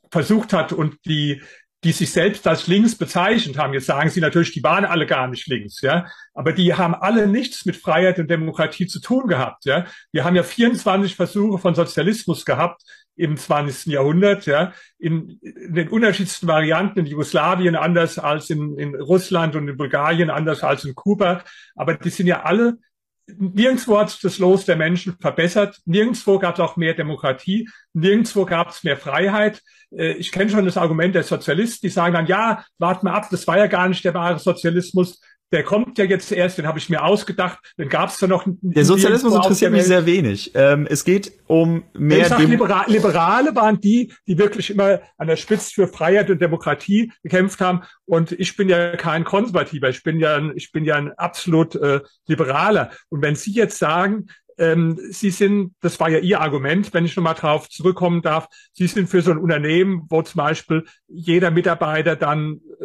versucht 0.09 0.53
hat 0.53 0.71
und 0.71 0.97
die 1.05 1.41
die 1.85 1.91
sich 1.91 2.11
selbst 2.11 2.47
als 2.47 2.65
links 2.65 2.95
bezeichnet 2.95 3.59
haben. 3.59 3.73
Jetzt 3.73 3.85
sagen 3.85 4.09
sie 4.09 4.19
natürlich, 4.19 4.51
die 4.51 4.63
waren 4.63 4.85
alle 4.85 5.05
gar 5.05 5.27
nicht 5.27 5.45
links, 5.45 5.81
ja. 5.81 6.07
Aber 6.33 6.51
die 6.51 6.73
haben 6.73 6.95
alle 6.95 7.27
nichts 7.27 7.63
mit 7.65 7.75
Freiheit 7.75 8.17
und 8.17 8.27
Demokratie 8.27 8.87
zu 8.87 8.99
tun 8.99 9.27
gehabt, 9.27 9.65
ja. 9.65 9.85
Wir 10.11 10.25
haben 10.25 10.35
ja 10.35 10.41
24 10.41 11.15
Versuche 11.15 11.59
von 11.59 11.75
Sozialismus 11.75 12.43
gehabt 12.43 12.81
im 13.15 13.37
20. 13.37 13.93
Jahrhundert, 13.93 14.47
ja. 14.47 14.73
In, 14.97 15.37
in 15.41 15.75
den 15.75 15.89
unterschiedlichsten 15.89 16.47
Varianten 16.47 16.99
in 16.99 17.05
Jugoslawien 17.05 17.75
anders 17.75 18.17
als 18.17 18.49
in, 18.49 18.79
in 18.79 18.95
Russland 18.95 19.55
und 19.55 19.67
in 19.67 19.77
Bulgarien 19.77 20.31
anders 20.31 20.63
als 20.63 20.85
in 20.85 20.95
Kuba. 20.95 21.43
Aber 21.75 21.93
die 21.93 22.09
sind 22.09 22.25
ja 22.25 22.41
alle 22.41 22.79
Nirgendwo 23.27 23.97
hat 23.97 24.11
sich 24.11 24.21
das 24.21 24.37
Los 24.37 24.65
der 24.65 24.75
Menschen 24.75 25.17
verbessert. 25.19 25.79
Nirgendwo 25.85 26.37
gab 26.37 26.55
es 26.55 26.59
auch 26.59 26.77
mehr 26.77 26.93
Demokratie. 26.93 27.67
Nirgendwo 27.93 28.45
gab 28.45 28.69
es 28.69 28.83
mehr 28.83 28.97
Freiheit. 28.97 29.61
Äh, 29.91 30.13
Ich 30.13 30.31
kenne 30.31 30.51
schon 30.51 30.65
das 30.65 30.77
Argument 30.77 31.15
der 31.15 31.23
Sozialisten, 31.23 31.87
die 31.87 31.91
sagen 31.91 32.13
dann, 32.13 32.27
ja, 32.27 32.63
wart 32.77 33.03
mal 33.03 33.13
ab, 33.13 33.27
das 33.31 33.47
war 33.47 33.57
ja 33.57 33.67
gar 33.67 33.87
nicht 33.89 34.05
der 34.05 34.13
wahre 34.13 34.39
Sozialismus. 34.39 35.21
Der 35.55 35.63
kommt 35.63 35.97
ja 35.97 36.03
jetzt 36.03 36.33
erst, 36.33 36.57
den 36.57 36.67
habe 36.67 36.79
ich 36.79 36.89
mir 36.89 37.01
ausgedacht. 37.01 37.59
Den 37.77 37.87
gab 37.87 38.09
es 38.09 38.19
ja 38.19 38.27
noch. 38.27 38.43
Der 38.45 38.83
Sozialismus 38.83 39.33
interessiert 39.33 39.71
mich 39.71 39.85
sehr 39.85 40.05
wenig. 40.05 40.51
Ähm, 40.53 40.85
es 40.89 41.05
geht 41.05 41.31
um 41.47 41.83
mehr 41.93 42.23
Ich 42.23 42.27
sag, 42.27 42.39
Libera 42.39 42.83
Liberale 42.87 43.55
waren 43.55 43.79
die, 43.79 44.11
die 44.27 44.37
wirklich 44.37 44.69
immer 44.69 44.99
an 45.17 45.27
der 45.27 45.37
Spitze 45.37 45.71
für 45.73 45.87
Freiheit 45.87 46.29
und 46.29 46.41
Demokratie 46.41 47.13
gekämpft 47.23 47.61
haben. 47.61 47.83
Und 48.03 48.33
ich 48.33 48.57
bin 48.57 48.67
ja 48.67 48.97
kein 48.97 49.23
Konservativer. 49.23 49.87
Ich 49.87 50.03
bin 50.03 50.19
ja, 50.19 50.35
ein, 50.35 50.51
ich 50.57 50.73
bin 50.73 50.83
ja 50.83 50.95
ein 50.95 51.13
absolut 51.13 51.75
äh, 51.75 52.01
Liberaler. 52.27 52.91
Und 53.07 53.21
wenn 53.21 53.35
Sie 53.35 53.53
jetzt 53.53 53.79
sagen, 53.79 54.27
ähm, 54.57 54.99
Sie 55.09 55.29
sind, 55.29 55.73
das 55.79 56.01
war 56.01 56.09
ja 56.09 56.19
Ihr 56.19 56.41
Argument, 56.41 56.93
wenn 56.93 57.05
ich 57.05 57.15
nochmal 57.15 57.35
drauf 57.35 57.69
zurückkommen 57.69 58.21
darf, 58.21 58.49
Sie 58.73 58.87
sind 58.87 59.09
für 59.09 59.21
so 59.21 59.31
ein 59.31 59.37
Unternehmen, 59.37 60.05
wo 60.09 60.21
zum 60.21 60.39
Beispiel 60.39 60.83
jeder 61.07 61.49
Mitarbeiter 61.49 62.17
dann 62.17 62.59
äh, 62.81 62.84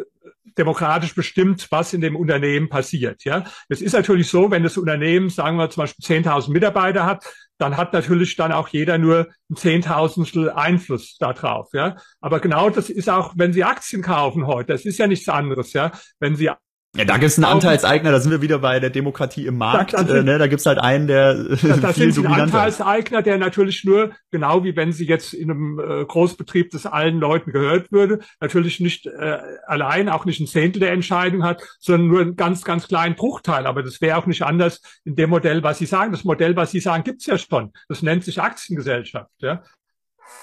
demokratisch 0.61 1.15
bestimmt, 1.15 1.67
was 1.71 1.95
in 1.95 2.03
dem 2.03 2.15
Unternehmen 2.15 2.69
passiert. 2.69 3.25
Ja, 3.25 3.45
es 3.69 3.81
ist 3.81 3.95
natürlich 3.95 4.29
so, 4.29 4.51
wenn 4.51 4.63
das 4.63 4.77
Unternehmen, 4.77 5.31
sagen 5.31 5.57
wir 5.57 5.71
zum 5.71 5.83
Beispiel 5.83 6.05
10.000 6.05 6.53
Mitarbeiter 6.53 7.07
hat, 7.07 7.25
dann 7.59 7.77
hat 7.77 7.93
natürlich 7.93 8.37
dann 8.37 8.53
auch 8.53 8.69
jeder 8.69 8.99
nur 8.99 9.29
ein 9.51 9.57
Zehntausendstel 9.57 10.51
Einfluss 10.51 11.17
darauf. 11.19 11.71
Ja, 11.73 11.97
aber 12.21 12.41
genau 12.41 12.71
das 12.71 12.91
ist 12.91 13.09
auch, 13.09 13.33
wenn 13.37 13.53
Sie 13.53 13.65
Aktien 13.65 14.03
kaufen 14.03 14.47
heute, 14.47 14.73
das 14.73 14.85
ist 14.85 14.99
ja 14.99 15.07
nichts 15.07 15.29
anderes. 15.29 15.73
Ja, 15.73 15.93
wenn 16.21 16.37
Sie 16.37 16.51
Ja, 16.97 17.05
da 17.05 17.19
gibt's 17.19 17.39
einen 17.39 17.45
Anteilseigner, 17.45 18.11
da 18.11 18.19
sind 18.19 18.33
wir 18.33 18.43
wieder 18.43 18.59
bei 18.59 18.81
der 18.81 18.91
Demokratie 18.91 19.47
im 19.47 19.57
Markt. 19.59 19.93
Da- 19.95 20.03
da 20.03 20.17
äh, 20.17 20.23
ne? 20.25 20.39
Da 20.39 20.49
gibt's 20.49 20.67
halt 20.67 20.79
einen, 20.81 21.07
der 21.07 21.35
Da, 21.35 21.77
da 21.77 21.93
viel 21.93 22.13
sind 22.13 22.27
ein. 22.27 22.41
Anteilseigner, 22.41 23.23
der 23.23 23.39
natürlich 23.39 23.85
nur, 23.85 24.11
genau 24.33 24.65
wie 24.65 24.75
wenn 24.75 24.91
Sie 24.93 25.07
jetzt 25.07 25.33
in 25.33 25.53
einem 25.53 25.79
äh, 25.79 26.05
Großbetrieb 26.05 26.73
das 26.73 26.87
allen 26.87 27.21
Leuten 27.21 27.53
gehört 27.53 27.93
würde, 27.93 28.19
natürlich 28.41 28.81
nicht 28.81 29.07
äh, 29.07 29.39
allein, 29.67 30.09
auch 30.09 30.25
nicht 30.25 30.41
ein 30.41 30.49
Zehntel 30.49 30.81
der 30.81 30.91
Entscheidung 30.91 31.45
hat, 31.45 31.63
sondern 31.79 32.09
nur 32.09 32.21
einen 32.23 32.35
ganz, 32.35 32.65
ganz 32.65 32.89
kleinen 32.89 33.15
Bruchteil. 33.15 33.67
Aber 33.67 33.85
das 33.85 34.01
wäre 34.01 34.19
auch 34.19 34.27
nicht 34.27 34.43
anders 34.43 34.81
in 35.05 35.15
dem 35.15 35.31
Modell, 35.31 35.63
was 35.63 35.79
Sie 35.79 35.87
sagen. 35.87 36.11
Das 36.11 36.25
Modell, 36.25 36.57
was 36.57 36.73
Sie 36.73 36.81
sagen, 36.81 37.05
gibt's 37.05 37.27
ja 37.27 37.39
schon. 37.39 37.71
Das 37.89 38.03
nennt 38.03 38.25
sich 38.25 38.41
Aktiengesellschaft. 38.43 39.31
Ja? 39.39 39.63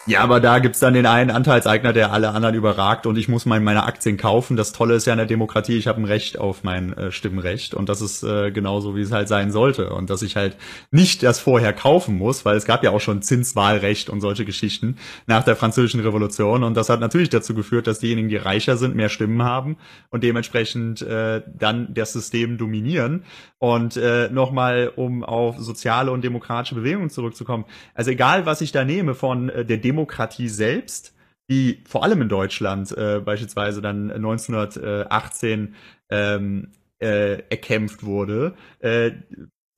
Ja, 0.08 0.22
aber 0.22 0.40
da 0.40 0.60
gibt's 0.60 0.80
dann 0.80 0.94
den 0.94 1.06
einen 1.06 1.32
Anteilseigner, 1.32 1.92
der 1.92 2.14
alle 2.14 2.30
anderen 2.30 2.56
überragt 2.56 3.06
und 3.06 3.18
ich 3.18 3.28
muss 3.28 3.46
mein, 3.46 3.62
meine 3.66 3.84
Aktien 3.84 4.16
kaufen. 4.16 4.56
Das 4.56 4.72
Tolle 4.72 4.96
ist 4.96 5.06
ja 5.06 5.12
in 5.12 5.18
der 5.18 5.26
Demokratie, 5.26 5.78
ich 5.78 5.86
habe 5.88 6.00
ein 6.00 6.06
Recht 6.06 6.40
auf 6.40 6.64
mein 6.64 6.94
äh, 6.94 7.12
Stimmrecht 7.12 7.74
und 7.74 7.90
das 7.90 8.00
ist 8.00 8.24
äh, 8.24 8.52
genauso, 8.52 8.96
wie 8.96 9.02
es 9.02 9.12
halt 9.12 9.28
sein 9.28 9.52
sollte. 9.52 9.90
Und 9.90 10.10
dass 10.10 10.22
ich 10.22 10.38
halt 10.38 10.56
nicht 10.92 11.24
das 11.24 11.42
vorher 11.42 11.74
kaufen 11.74 12.18
muss, 12.18 12.46
weil 12.46 12.56
es 12.56 12.64
gab 12.64 12.86
ja 12.86 12.92
auch 12.92 13.02
schon 13.02 13.22
Zinswahlrecht 13.22 14.10
und 14.10 14.22
solche 14.22 14.46
Geschichten 14.46 14.96
nach 15.26 15.44
der 15.44 15.58
französischen 15.58 16.00
Revolution 16.00 16.64
und 16.64 16.78
das 16.78 16.88
hat 16.88 17.02
natürlich 17.02 17.30
dazu 17.30 17.54
geführt, 17.54 17.86
dass 17.86 18.00
diejenigen, 18.00 18.30
die 18.30 18.38
reicher 18.38 18.78
sind, 18.78 18.96
mehr 18.96 19.10
Stimmen 19.10 19.44
haben 19.44 19.76
und 20.10 20.24
dementsprechend 20.24 21.02
äh, 21.02 21.42
dann 21.54 21.94
das 21.94 22.14
System 22.14 22.58
dominieren. 22.58 23.26
Und 23.60 23.98
äh, 23.98 24.30
nochmal, 24.30 24.92
um 24.96 25.24
auf 25.24 25.58
soziale 25.58 26.12
und 26.12 26.24
demokratische 26.24 26.76
Bewegungen 26.76 27.10
zurückzukommen. 27.10 27.66
Also 27.96 28.12
egal, 28.12 28.46
was 28.46 28.62
ich 28.62 28.72
da 28.72 28.86
nehme 28.86 29.16
von 29.16 29.50
äh, 29.50 29.66
der 29.66 29.77
Demokratie 29.78 30.50
selbst, 30.50 31.14
die 31.50 31.84
vor 31.88 32.04
allem 32.04 32.22
in 32.22 32.30
Deutschland 32.30 32.92
äh, 32.98 33.22
beispielsweise 33.24 33.82
dann 33.82 34.12
1918 34.12 35.76
ähm, 36.10 36.72
äh, 37.00 37.42
erkämpft 37.50 38.04
wurde, 38.04 38.56
äh, 38.80 39.12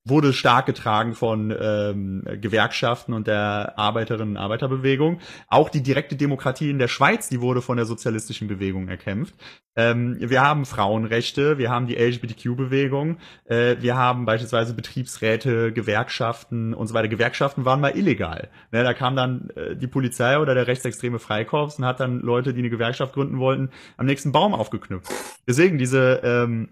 wurde 0.09 0.33
stark 0.33 0.65
getragen 0.65 1.13
von 1.13 1.55
ähm, 1.59 2.23
Gewerkschaften 2.41 3.13
und 3.13 3.27
der 3.27 3.77
Arbeiterinnen 3.77 4.35
und 4.35 4.37
Arbeiterbewegung. 4.37 5.19
Auch 5.47 5.69
die 5.69 5.83
direkte 5.83 6.15
Demokratie 6.15 6.69
in 6.69 6.79
der 6.79 6.87
Schweiz, 6.87 7.29
die 7.29 7.41
wurde 7.41 7.61
von 7.61 7.77
der 7.77 7.85
sozialistischen 7.85 8.47
Bewegung 8.47 8.87
erkämpft. 8.87 9.35
Ähm, 9.75 10.17
wir 10.19 10.41
haben 10.41 10.65
Frauenrechte, 10.65 11.57
wir 11.57 11.69
haben 11.69 11.87
die 11.87 11.95
LGBTQ-Bewegung, 11.95 13.17
äh, 13.45 13.77
wir 13.79 13.95
haben 13.95 14.25
beispielsweise 14.25 14.73
Betriebsräte, 14.73 15.71
Gewerkschaften 15.71 16.73
und 16.73 16.87
so 16.87 16.93
weiter. 16.93 17.07
Gewerkschaften 17.07 17.63
waren 17.63 17.79
mal 17.79 17.95
illegal. 17.95 18.49
Ne, 18.71 18.83
da 18.83 18.93
kam 18.93 19.15
dann 19.15 19.51
äh, 19.55 19.75
die 19.75 19.87
Polizei 19.87 20.37
oder 20.37 20.53
der 20.53 20.67
rechtsextreme 20.67 21.19
Freikorps 21.19 21.77
und 21.77 21.85
hat 21.85 21.99
dann 21.99 22.19
Leute, 22.19 22.53
die 22.53 22.59
eine 22.59 22.69
Gewerkschaft 22.69 23.13
gründen 23.13 23.39
wollten, 23.39 23.69
am 23.95 24.05
nächsten 24.05 24.31
Baum 24.31 24.53
aufgeknüpft. 24.53 25.11
Deswegen 25.47 25.77
diese 25.77 26.21
ähm, 26.23 26.69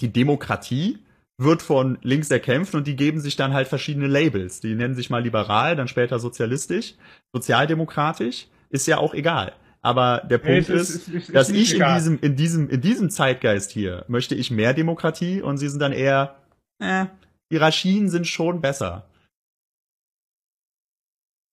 die 0.00 0.12
Demokratie 0.12 1.03
wird 1.38 1.62
von 1.62 1.98
links 2.02 2.30
erkämpft 2.30 2.74
und 2.74 2.86
die 2.86 2.96
geben 2.96 3.18
sich 3.20 3.36
dann 3.36 3.52
halt 3.52 3.66
verschiedene 3.68 4.06
Labels. 4.06 4.60
Die 4.60 4.74
nennen 4.74 4.94
sich 4.94 5.10
mal 5.10 5.22
liberal, 5.22 5.74
dann 5.76 5.88
später 5.88 6.18
sozialistisch, 6.18 6.94
sozialdemokratisch, 7.32 8.46
ist 8.70 8.86
ja 8.86 8.98
auch 8.98 9.14
egal. 9.14 9.52
Aber 9.82 10.22
der 10.30 10.38
Nee, 10.38 10.44
Punkt 10.62 10.70
es 10.70 10.90
ist, 10.90 11.08
ist- 11.08 11.14
ist 11.28 11.34
dass 11.34 11.50
ich 11.50 11.74
in 11.78 11.84
diesem, 11.94 12.18
in 12.20 12.36
diesem, 12.36 12.70
in 12.70 12.80
diesem 12.80 13.10
Zeitgeist 13.10 13.70
hier 13.70 14.04
möchte 14.08 14.34
ich 14.34 14.50
mehr 14.50 14.72
Demokratie 14.74 15.42
und 15.42 15.58
sie 15.58 15.68
sind 15.68 15.80
dann 15.80 15.92
eher, 15.92 16.36
äh, 16.78 17.06
Hierarchien 17.50 18.08
sind 18.08 18.26
schon 18.26 18.60
besser. 18.60 19.06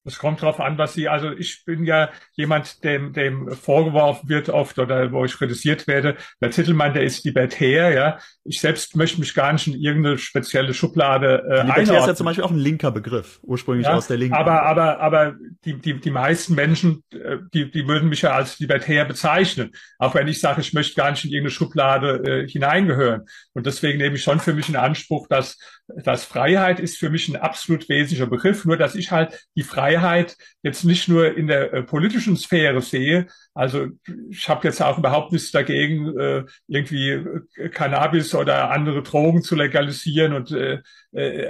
Es 0.03 0.18
kommt 0.18 0.41
drauf 0.41 0.60
an, 0.60 0.78
was 0.78 0.94
Sie, 0.94 1.07
also 1.07 1.32
ich 1.32 1.64
bin 1.64 1.86
ja 1.86 2.10
jemand, 2.34 2.84
dem, 2.84 3.14
dem 3.14 3.52
vorgeworfen 3.52 4.28
wird 4.30 4.49
oft 4.49 4.80
oder 4.80 5.11
wo 5.11 5.23
ich 5.26 5.38
kritisiert 5.38 5.88
werde. 5.88 6.18
Der 6.41 6.49
Zittelmann, 6.49 6.94
der 6.94 7.03
ist 7.03 7.23
libertär, 7.23 7.91
ja. 7.91 8.18
Ich 8.44 8.61
selbst 8.61 8.95
möchte 8.95 9.19
mich 9.19 9.36
gar 9.36 9.53
nicht 9.53 9.68
in 9.68 9.76
irgendeine 9.76 10.18
spezielle 10.18 10.73
Schublade 10.73 11.44
äh, 11.48 11.61
Libertär 11.61 11.84
ist 11.84 11.90
ja 11.90 11.94
einordnen. 11.95 12.15
zum 12.15 12.26
Beispiel 12.26 12.44
auch 12.44 12.52
ein 12.52 12.57
linker 12.57 12.91
Begriff, 12.91 13.40
ursprünglich 13.44 13.86
Ja, 13.86 13.94
aus 13.94 14.07
der 14.07 14.18
Linken. 14.18 14.36
Aber, 14.36 14.64
aber, 14.64 14.99
aber 14.99 15.36
die, 15.65 15.80
die, 15.80 15.99
die 15.99 16.11
meisten 16.11 16.56
Menschen, 16.56 17.03
äh, 17.11 17.38
die, 17.53 17.69
die 17.69 17.88
würden 17.88 18.10
mich 18.10 18.23
ja 18.23 18.32
als 18.32 18.60
libertär 18.60 19.06
bezeichnen. 19.06 19.72
Auch 19.99 20.15
wenn 20.15 20.28
ich 20.28 20.40
sage, 20.40 20.61
ich 20.61 20.73
möchte 20.73 20.95
gar 20.95 21.11
nicht 21.11 21.26
in 21.26 21.32
irgendeine 21.32 21.52
Schublade 21.52 22.44
äh, 22.45 22.48
hineingehören. 22.48 23.26
Und 23.53 23.68
deswegen 23.68 23.99
nehme 23.99 24.15
ich 24.15 24.23
schon 24.23 24.40
für 24.40 24.53
mich 24.53 24.68
in 24.68 24.76
Anspruch, 24.76 25.28
dass, 25.28 25.60
dass 26.04 26.26
Freiheit 26.26 26.80
ist 26.80 26.98
für 26.98 27.10
mich 27.10 27.28
ein 27.28 27.36
absolut 27.36 27.88
wesentlicher 27.90 28.28
Begriff. 28.28 28.66
Nur, 28.66 28.78
dass 28.78 28.96
ich 28.96 29.12
halt 29.12 29.48
die 29.56 29.64
Freiheit 29.64 29.82
Freiheit 29.92 30.38
jetzt 30.64 30.84
nicht 30.84 31.08
nur 31.08 31.36
in 31.36 31.48
der 31.48 31.74
äh, 31.74 31.84
politischen 31.84 32.38
Sphäre 32.38 32.82
sehe. 32.82 33.28
Also 33.53 33.88
ich 34.30 34.48
habe 34.48 34.65
jetzt 34.65 34.82
auch 34.82 34.98
überhaupt 34.98 35.34
nichts 35.34 35.52
dagegen, 35.52 36.18
äh, 36.18 36.45
irgendwie 36.68 37.10
äh, 37.10 37.69
Cannabis 37.69 38.34
oder 38.34 38.72
andere 38.72 39.03
Drogen 39.03 39.41
zu 39.41 39.56
legalisieren 39.56 40.34
und 40.34 40.52
äh, 40.52 40.80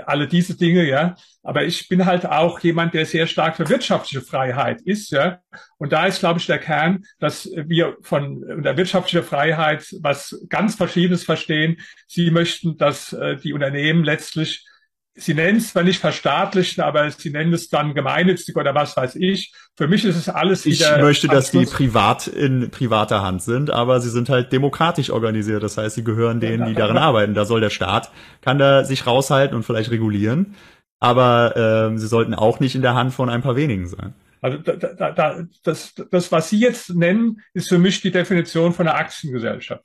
alle 0.07 0.27
diese 0.27 0.57
Dinge, 0.57 0.83
ja. 0.83 1.15
Aber 1.43 1.63
ich 1.63 1.87
bin 1.87 2.07
halt 2.07 2.25
auch 2.25 2.59
jemand, 2.61 2.95
der 2.95 3.05
sehr 3.05 3.27
stark 3.27 3.55
für 3.55 3.69
wirtschaftliche 3.69 4.25
Freiheit 4.25 4.81
ist, 4.81 5.11
ja. 5.11 5.41
Und 5.77 5.93
da 5.93 6.07
ist, 6.07 6.19
glaube 6.19 6.39
ich, 6.39 6.47
der 6.47 6.57
Kern, 6.57 7.03
dass 7.19 7.47
wir 7.53 7.97
von 8.01 8.63
der 8.63 8.77
wirtschaftlichen 8.77 9.23
Freiheit 9.23 9.85
was 10.01 10.43
ganz 10.49 10.75
Verschiedenes 10.75 11.23
verstehen. 11.23 11.77
Sie 12.07 12.31
möchten, 12.31 12.77
dass 12.77 13.15
die 13.43 13.53
Unternehmen 13.53 14.03
letztlich 14.03 14.65
Sie 15.13 15.33
nennen 15.33 15.57
es 15.57 15.71
zwar 15.71 15.83
nicht 15.83 15.99
verstaatlichen, 15.99 16.81
aber 16.81 17.09
Sie 17.11 17.31
nennen 17.31 17.53
es 17.53 17.67
dann 17.67 17.93
gemeinnützig 17.93 18.55
oder 18.55 18.73
was 18.73 18.95
weiß 18.95 19.15
ich. 19.15 19.53
Für 19.75 19.87
mich 19.87 20.05
ist 20.05 20.15
es 20.15 20.29
alles 20.29 20.65
ich 20.65 20.79
wieder. 20.79 20.97
Ich 20.97 21.03
möchte, 21.03 21.27
dass 21.27 21.51
die 21.51 21.65
privat 21.65 22.27
in 22.27 22.71
privater 22.71 23.21
Hand 23.21 23.41
sind, 23.41 23.71
aber 23.71 23.99
sie 23.99 24.09
sind 24.09 24.29
halt 24.29 24.51
demokratisch 24.53 25.09
organisiert. 25.09 25.63
Das 25.63 25.77
heißt, 25.77 25.95
sie 25.95 26.03
gehören 26.03 26.39
denen, 26.39 26.65
die 26.65 26.75
darin 26.75 26.97
arbeiten. 26.97 27.33
Da 27.33 27.45
soll 27.45 27.61
der 27.61 27.69
Staat, 27.69 28.11
kann 28.41 28.57
da 28.57 28.85
sich 28.85 29.05
raushalten 29.05 29.55
und 29.55 29.63
vielleicht 29.63 29.91
regulieren. 29.91 30.55
Aber 30.99 31.91
äh, 31.91 31.97
sie 31.97 32.07
sollten 32.07 32.33
auch 32.33 32.59
nicht 32.59 32.75
in 32.75 32.81
der 32.81 32.93
Hand 32.93 33.13
von 33.13 33.29
ein 33.29 33.41
paar 33.41 33.55
wenigen 33.55 33.87
sein. 33.87 34.13
Also 34.41 34.57
da, 34.57 34.75
da, 34.75 35.11
da, 35.11 35.43
das, 35.63 35.93
das, 36.09 36.31
was 36.31 36.49
Sie 36.49 36.59
jetzt 36.59 36.95
nennen, 36.95 37.41
ist 37.53 37.69
für 37.69 37.77
mich 37.77 38.01
die 38.01 38.11
Definition 38.11 38.73
von 38.73 38.87
einer 38.87 38.97
Aktiengesellschaft. 38.97 39.83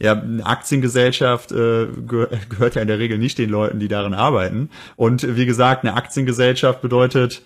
Ja, 0.00 0.12
eine 0.12 0.46
Aktiengesellschaft 0.46 1.50
äh, 1.50 1.88
gehört 1.88 2.76
ja 2.76 2.82
in 2.82 2.88
der 2.88 2.98
Regel 2.98 3.18
nicht 3.18 3.38
den 3.38 3.50
Leuten, 3.50 3.80
die 3.80 3.88
darin 3.88 4.14
arbeiten. 4.14 4.70
Und 4.96 5.36
wie 5.36 5.46
gesagt, 5.46 5.84
eine 5.84 5.94
Aktiengesellschaft 5.94 6.80
bedeutet, 6.80 7.42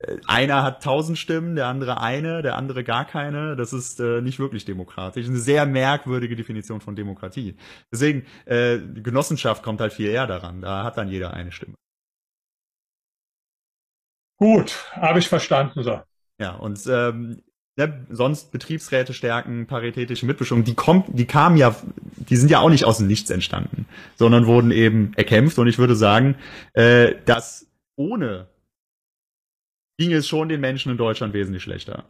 äh, 0.00 0.16
einer 0.26 0.62
hat 0.62 0.82
tausend 0.82 1.16
Stimmen, 1.18 1.54
der 1.54 1.66
andere 1.66 2.00
eine, 2.00 2.42
der 2.42 2.56
andere 2.56 2.82
gar 2.84 3.04
keine. 3.04 3.56
Das 3.56 3.72
ist 3.72 4.00
äh, 4.00 4.20
nicht 4.20 4.38
wirklich 4.38 4.64
demokratisch. 4.64 5.26
Eine 5.26 5.38
sehr 5.38 5.64
merkwürdige 5.66 6.36
Definition 6.36 6.80
von 6.80 6.96
Demokratie. 6.96 7.56
Deswegen, 7.92 8.26
äh, 8.46 8.78
Genossenschaft 8.78 9.62
kommt 9.62 9.80
halt 9.80 9.92
viel 9.92 10.08
eher 10.08 10.26
daran. 10.26 10.60
Da 10.60 10.84
hat 10.84 10.96
dann 10.96 11.08
jeder 11.08 11.34
eine 11.34 11.52
Stimme. 11.52 11.74
Gut, 14.38 14.92
habe 14.92 15.18
ich 15.18 15.28
verstanden. 15.28 15.82
So. 15.82 16.00
Ja, 16.38 16.56
und 16.56 16.84
ähm, 16.88 17.42
ne, 17.76 18.06
sonst 18.10 18.52
Betriebsräte 18.52 19.12
stärken, 19.12 19.66
paritätische 19.66 20.26
Mitbestimmung, 20.26 20.64
die 20.64 20.74
kommt, 20.74 21.06
die 21.08 21.26
kamen 21.26 21.56
ja, 21.56 21.76
die 22.16 22.36
sind 22.36 22.50
ja 22.50 22.60
auch 22.60 22.70
nicht 22.70 22.84
aus 22.84 22.98
dem 22.98 23.06
Nichts 23.06 23.30
entstanden, 23.30 23.86
sondern 24.16 24.46
wurden 24.46 24.70
eben 24.70 25.12
erkämpft. 25.16 25.58
Und 25.58 25.68
ich 25.68 25.78
würde 25.78 25.94
sagen, 25.94 26.36
äh, 26.72 27.14
dass 27.24 27.66
ohne 27.96 28.48
ging 29.98 30.12
es 30.12 30.26
schon 30.26 30.48
den 30.48 30.60
Menschen 30.60 30.92
in 30.92 30.98
Deutschland 30.98 31.32
wesentlich 31.32 31.62
schlechter. 31.62 32.04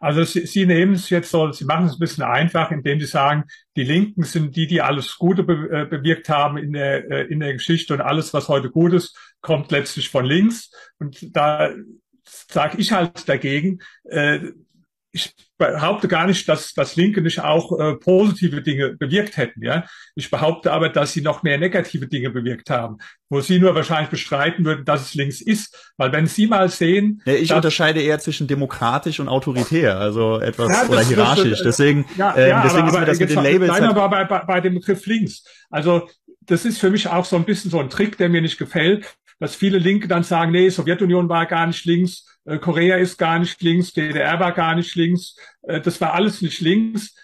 Also 0.00 0.24
Sie, 0.24 0.46
Sie 0.46 0.64
nehmen 0.64 0.94
es 0.94 1.10
jetzt 1.10 1.30
so, 1.30 1.52
Sie 1.52 1.66
machen 1.66 1.86
es 1.86 1.94
ein 1.94 1.98
bisschen 1.98 2.24
einfach, 2.24 2.70
indem 2.70 2.98
Sie 2.98 3.06
sagen, 3.06 3.44
die 3.76 3.84
Linken 3.84 4.24
sind 4.24 4.56
die, 4.56 4.66
die 4.66 4.80
alles 4.80 5.18
Gute 5.18 5.42
be 5.42 5.68
äh, 5.70 5.84
bewirkt 5.84 6.28
haben 6.28 6.56
in 6.56 6.72
der, 6.72 7.10
äh, 7.10 7.26
in 7.26 7.40
der 7.40 7.52
Geschichte 7.52 7.92
und 7.92 8.00
alles, 8.00 8.32
was 8.32 8.48
heute 8.48 8.70
gut 8.70 8.94
ist, 8.94 9.16
kommt 9.42 9.70
letztlich 9.70 10.08
von 10.08 10.24
links. 10.24 10.70
Und 10.98 11.36
da 11.36 11.70
sage 12.24 12.78
ich 12.78 12.92
halt 12.92 13.28
dagegen, 13.28 13.80
äh, 14.04 14.40
ich 15.16 15.34
behaupte 15.58 16.06
gar 16.06 16.26
nicht, 16.26 16.48
dass, 16.48 16.74
dass 16.74 16.96
Linke 16.96 17.22
nicht 17.22 17.40
auch 17.40 17.78
äh, 17.78 17.94
positive 17.94 18.62
Dinge 18.62 18.94
bewirkt 18.96 19.36
hätten. 19.36 19.64
Ja, 19.64 19.84
ich 20.14 20.30
behaupte 20.30 20.72
aber, 20.72 20.90
dass 20.90 21.12
sie 21.12 21.22
noch 21.22 21.42
mehr 21.42 21.58
negative 21.58 22.06
Dinge 22.06 22.30
bewirkt 22.30 22.68
haben, 22.70 22.98
wo 23.30 23.40
sie 23.40 23.58
nur 23.58 23.74
wahrscheinlich 23.74 24.10
bestreiten 24.10 24.64
würden, 24.64 24.84
dass 24.84 25.02
es 25.02 25.14
links 25.14 25.40
ist, 25.40 25.92
weil 25.96 26.12
wenn 26.12 26.26
Sie 26.26 26.46
mal 26.46 26.68
sehen, 26.68 27.22
ja, 27.24 27.34
ich 27.34 27.52
unterscheide 27.52 28.00
eher 28.00 28.18
zwischen 28.18 28.46
demokratisch 28.46 29.18
und 29.18 29.28
autoritär, 29.28 29.98
also 29.98 30.38
etwas 30.38 30.70
ja, 30.70 30.88
oder 30.88 31.02
hierarchisch. 31.02 31.62
Deswegen, 31.64 32.04
ja, 32.16 32.34
äh, 32.34 32.50
ja, 32.50 32.62
deswegen 32.62 32.88
aber, 32.88 32.90
ist 32.90 33.00
mir 33.00 33.06
das 33.06 33.20
mit 33.20 33.30
den 33.30 33.42
Labels. 33.42 33.76
Bleiben 33.76 33.94
halt 33.94 34.10
bei, 34.10 34.24
bei, 34.24 34.44
bei 34.44 34.60
dem 34.60 34.74
Begriff 34.74 35.06
links. 35.06 35.42
Also 35.70 36.08
das 36.42 36.64
ist 36.64 36.78
für 36.78 36.90
mich 36.90 37.08
auch 37.08 37.24
so 37.24 37.36
ein 37.36 37.44
bisschen 37.44 37.70
so 37.70 37.80
ein 37.80 37.90
Trick, 37.90 38.18
der 38.18 38.28
mir 38.28 38.42
nicht 38.42 38.58
gefällt, 38.58 39.16
dass 39.40 39.54
viele 39.54 39.78
Linke 39.78 40.08
dann 40.08 40.22
sagen, 40.22 40.52
nee, 40.52 40.68
Sowjetunion 40.68 41.28
war 41.28 41.46
gar 41.46 41.66
nicht 41.66 41.84
links, 41.84 42.24
äh, 42.24 42.35
Korea 42.60 42.96
ist 42.96 43.18
gar 43.18 43.38
nicht 43.38 43.60
links, 43.62 43.92
DDR 43.92 44.38
war 44.38 44.52
gar 44.52 44.74
nicht 44.74 44.94
links, 44.94 45.36
äh, 45.62 45.80
das 45.80 46.00
war 46.00 46.14
alles 46.14 46.42
nicht 46.42 46.60
links. 46.60 47.14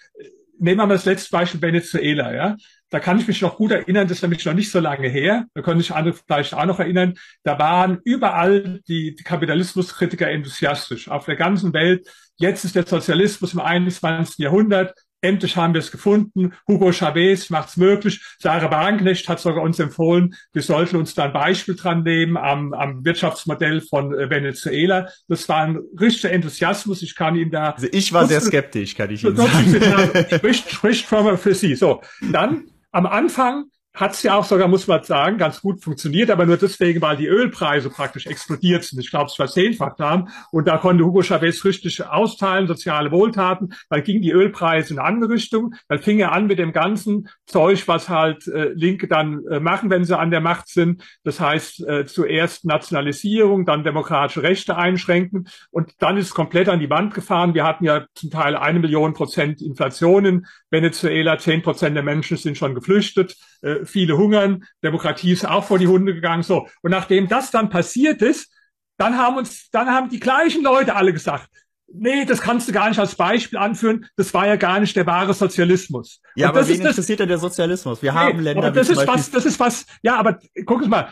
Nehmen 0.59 0.79
wir 0.79 0.85
mal 0.85 0.93
das 0.93 1.05
letzte 1.05 1.31
Beispiel 1.31 1.61
Venezuela, 1.61 2.33
ja. 2.33 2.57
Da 2.89 2.99
kann 2.99 3.17
ich 3.17 3.27
mich 3.27 3.41
noch 3.41 3.57
gut 3.57 3.71
erinnern, 3.71 4.07
das 4.07 4.17
ist 4.17 4.21
nämlich 4.21 4.45
noch 4.45 4.53
nicht 4.53 4.69
so 4.69 4.79
lange 4.79 5.07
her. 5.07 5.47
Da 5.55 5.63
können 5.63 5.79
sich 5.79 5.95
andere 5.95 6.13
vielleicht 6.13 6.53
auch 6.53 6.65
noch 6.65 6.79
erinnern. 6.79 7.15
Da 7.43 7.57
waren 7.57 7.99
überall 8.03 8.81
die, 8.87 9.15
die 9.15 9.23
Kapitalismuskritiker 9.23 10.29
enthusiastisch 10.29 11.09
auf 11.09 11.25
der 11.25 11.35
ganzen 11.35 11.73
Welt. 11.73 12.07
Jetzt 12.37 12.65
ist 12.65 12.75
der 12.75 12.85
Sozialismus 12.85 13.53
im 13.53 13.61
21. 13.61 14.37
Jahrhundert. 14.37 14.93
Endlich 15.23 15.55
haben 15.55 15.73
wir 15.73 15.79
es 15.79 15.89
gefunden. 15.89 16.53
Hugo 16.67 16.91
Chavez 16.91 17.49
macht 17.49 17.69
es 17.69 17.77
möglich. 17.77 18.21
Sarah 18.39 18.69
Wagenknecht 18.69 19.29
hat 19.29 19.39
sogar 19.39 19.63
uns 19.63 19.79
empfohlen, 19.79 20.35
wir 20.51 20.61
sollten 20.61 20.97
uns 20.97 21.15
da 21.15 21.25
ein 21.25 21.33
Beispiel 21.33 21.75
dran 21.75 22.03
nehmen 22.03 22.35
am, 22.35 22.73
am 22.73 23.05
Wirtschaftsmodell 23.05 23.81
von 23.81 24.13
äh, 24.13 24.29
Venezuela. 24.29 25.07
Das 25.29 25.47
war 25.47 25.63
ein 25.63 25.79
richtiger 25.99 26.33
Enthusiasmus. 26.33 27.01
Ich 27.01 27.15
kann 27.15 27.35
Ihnen 27.35 27.51
da. 27.51 27.71
Also 27.71 27.87
ich 27.91 28.11
war 28.11 28.27
sehr 28.27 28.41
skeptisch, 28.41 28.95
kann 28.95 29.09
ich 29.11 29.23
Ihnen 29.23 29.37
sagen. 29.37 30.25
Spricht, 30.35 30.69
spricht 30.71 31.05
für 31.05 31.55
Sie. 31.55 31.75
So, 31.75 32.01
dann 32.31 32.65
am 32.91 33.05
Anfang 33.05 33.65
hat 33.93 34.13
es 34.13 34.23
ja 34.23 34.35
auch 34.35 34.43
sogar, 34.43 34.67
muss 34.67 34.87
man 34.87 35.03
sagen, 35.03 35.37
ganz 35.37 35.61
gut 35.61 35.83
funktioniert, 35.83 36.31
aber 36.31 36.47
nur 36.47 36.57
deswegen, 36.57 36.99
weil 37.01 37.15
die 37.15 37.27
Ölpreise 37.27 37.91
praktisch 37.91 38.25
explodiert 38.25 38.83
sind. 38.83 38.99
Ich 38.99 39.11
glaube, 39.11 39.27
es 39.27 39.35
verzehnfacht 39.35 39.99
haben. 39.99 40.29
Und 40.51 40.67
da 40.67 40.77
konnte 40.77 41.05
Hugo 41.05 41.21
Chavez 41.21 41.63
richtig 41.63 42.03
austeilen, 42.03 42.67
soziale 42.67 43.11
Wohltaten. 43.11 43.73
Dann 43.89 44.03
gingen 44.03 44.23
die 44.23 44.31
Ölpreise 44.31 44.93
in 44.93 44.99
eine 44.99 45.07
andere 45.07 45.33
Richtung. 45.33 45.75
Dann 45.89 45.99
fing 45.99 46.19
er 46.19 46.31
an 46.31 46.47
mit 46.47 46.57
dem 46.57 46.71
ganzen 46.71 47.29
Zeug, 47.45 47.87
was 47.87 48.09
halt 48.09 48.47
äh, 48.47 48.69
Linke 48.73 49.07
dann 49.07 49.45
äh, 49.45 49.59
machen, 49.59 49.91
wenn 49.91 50.05
sie 50.05 50.17
an 50.17 50.31
der 50.31 50.41
Macht 50.41 50.69
sind. 50.69 51.03
Das 51.23 51.39
heißt, 51.39 51.87
äh, 51.87 52.05
zuerst 52.07 52.65
Nationalisierung, 52.65 53.65
dann 53.65 53.83
demokratische 53.83 54.41
Rechte 54.41 54.75
einschränken. 54.75 55.47
Und 55.69 55.91
dann 55.99 56.17
ist 56.17 56.27
es 56.27 56.33
komplett 56.33 56.67
an 56.67 56.79
die 56.79 56.89
Wand 56.89 57.13
gefahren. 57.13 57.53
Wir 57.53 57.63
hatten 57.63 57.85
ja 57.85 58.05
zum 58.15 58.31
Teil 58.31 58.55
eine 58.55 58.79
Million 58.79 59.13
Prozent 59.13 59.61
Inflation 59.61 60.25
in 60.25 60.45
Venezuela. 60.71 61.37
Zehn 61.37 61.61
Prozent 61.61 61.95
der 61.95 62.03
Menschen 62.03 62.37
sind 62.37 62.57
schon 62.57 62.73
geflüchtet 62.73 63.35
äh, 63.61 63.82
viele 63.85 64.17
hungern, 64.17 64.65
Demokratie 64.83 65.31
ist 65.31 65.45
auch 65.45 65.63
vor 65.63 65.79
die 65.79 65.87
Hunde 65.87 66.13
gegangen, 66.13 66.43
so. 66.43 66.67
Und 66.81 66.91
nachdem 66.91 67.27
das 67.27 67.51
dann 67.51 67.69
passiert 67.69 68.21
ist, 68.21 68.51
dann 68.97 69.17
haben 69.17 69.37
uns, 69.37 69.69
dann 69.71 69.89
haben 69.89 70.09
die 70.09 70.19
gleichen 70.19 70.63
Leute 70.63 70.95
alle 70.95 71.13
gesagt, 71.13 71.49
nee, 71.93 72.25
das 72.25 72.41
kannst 72.41 72.67
du 72.67 72.71
gar 72.71 72.89
nicht 72.89 72.99
als 72.99 73.15
Beispiel 73.15 73.59
anführen, 73.59 74.05
das 74.15 74.33
war 74.33 74.47
ja 74.47 74.55
gar 74.55 74.79
nicht 74.79 74.95
der 74.95 75.05
wahre 75.05 75.33
Sozialismus. 75.33 76.21
Ja, 76.35 76.49
Und 76.49 76.57
aber 76.57 76.67
wen 76.67 76.81
interessiert 76.81 77.19
denn 77.19 77.29
der 77.29 77.37
Sozialismus? 77.37 78.01
Wir 78.01 78.11
nee, 78.11 78.17
haben 78.17 78.39
Länder, 78.39 78.67
aber 78.67 78.71
das 78.71 78.89
ist 78.89 79.07
was, 79.07 79.31
das 79.31 79.45
ist 79.45 79.59
was, 79.59 79.85
ja, 80.01 80.17
aber 80.17 80.39
guck 80.65 80.87
mal, 80.87 81.09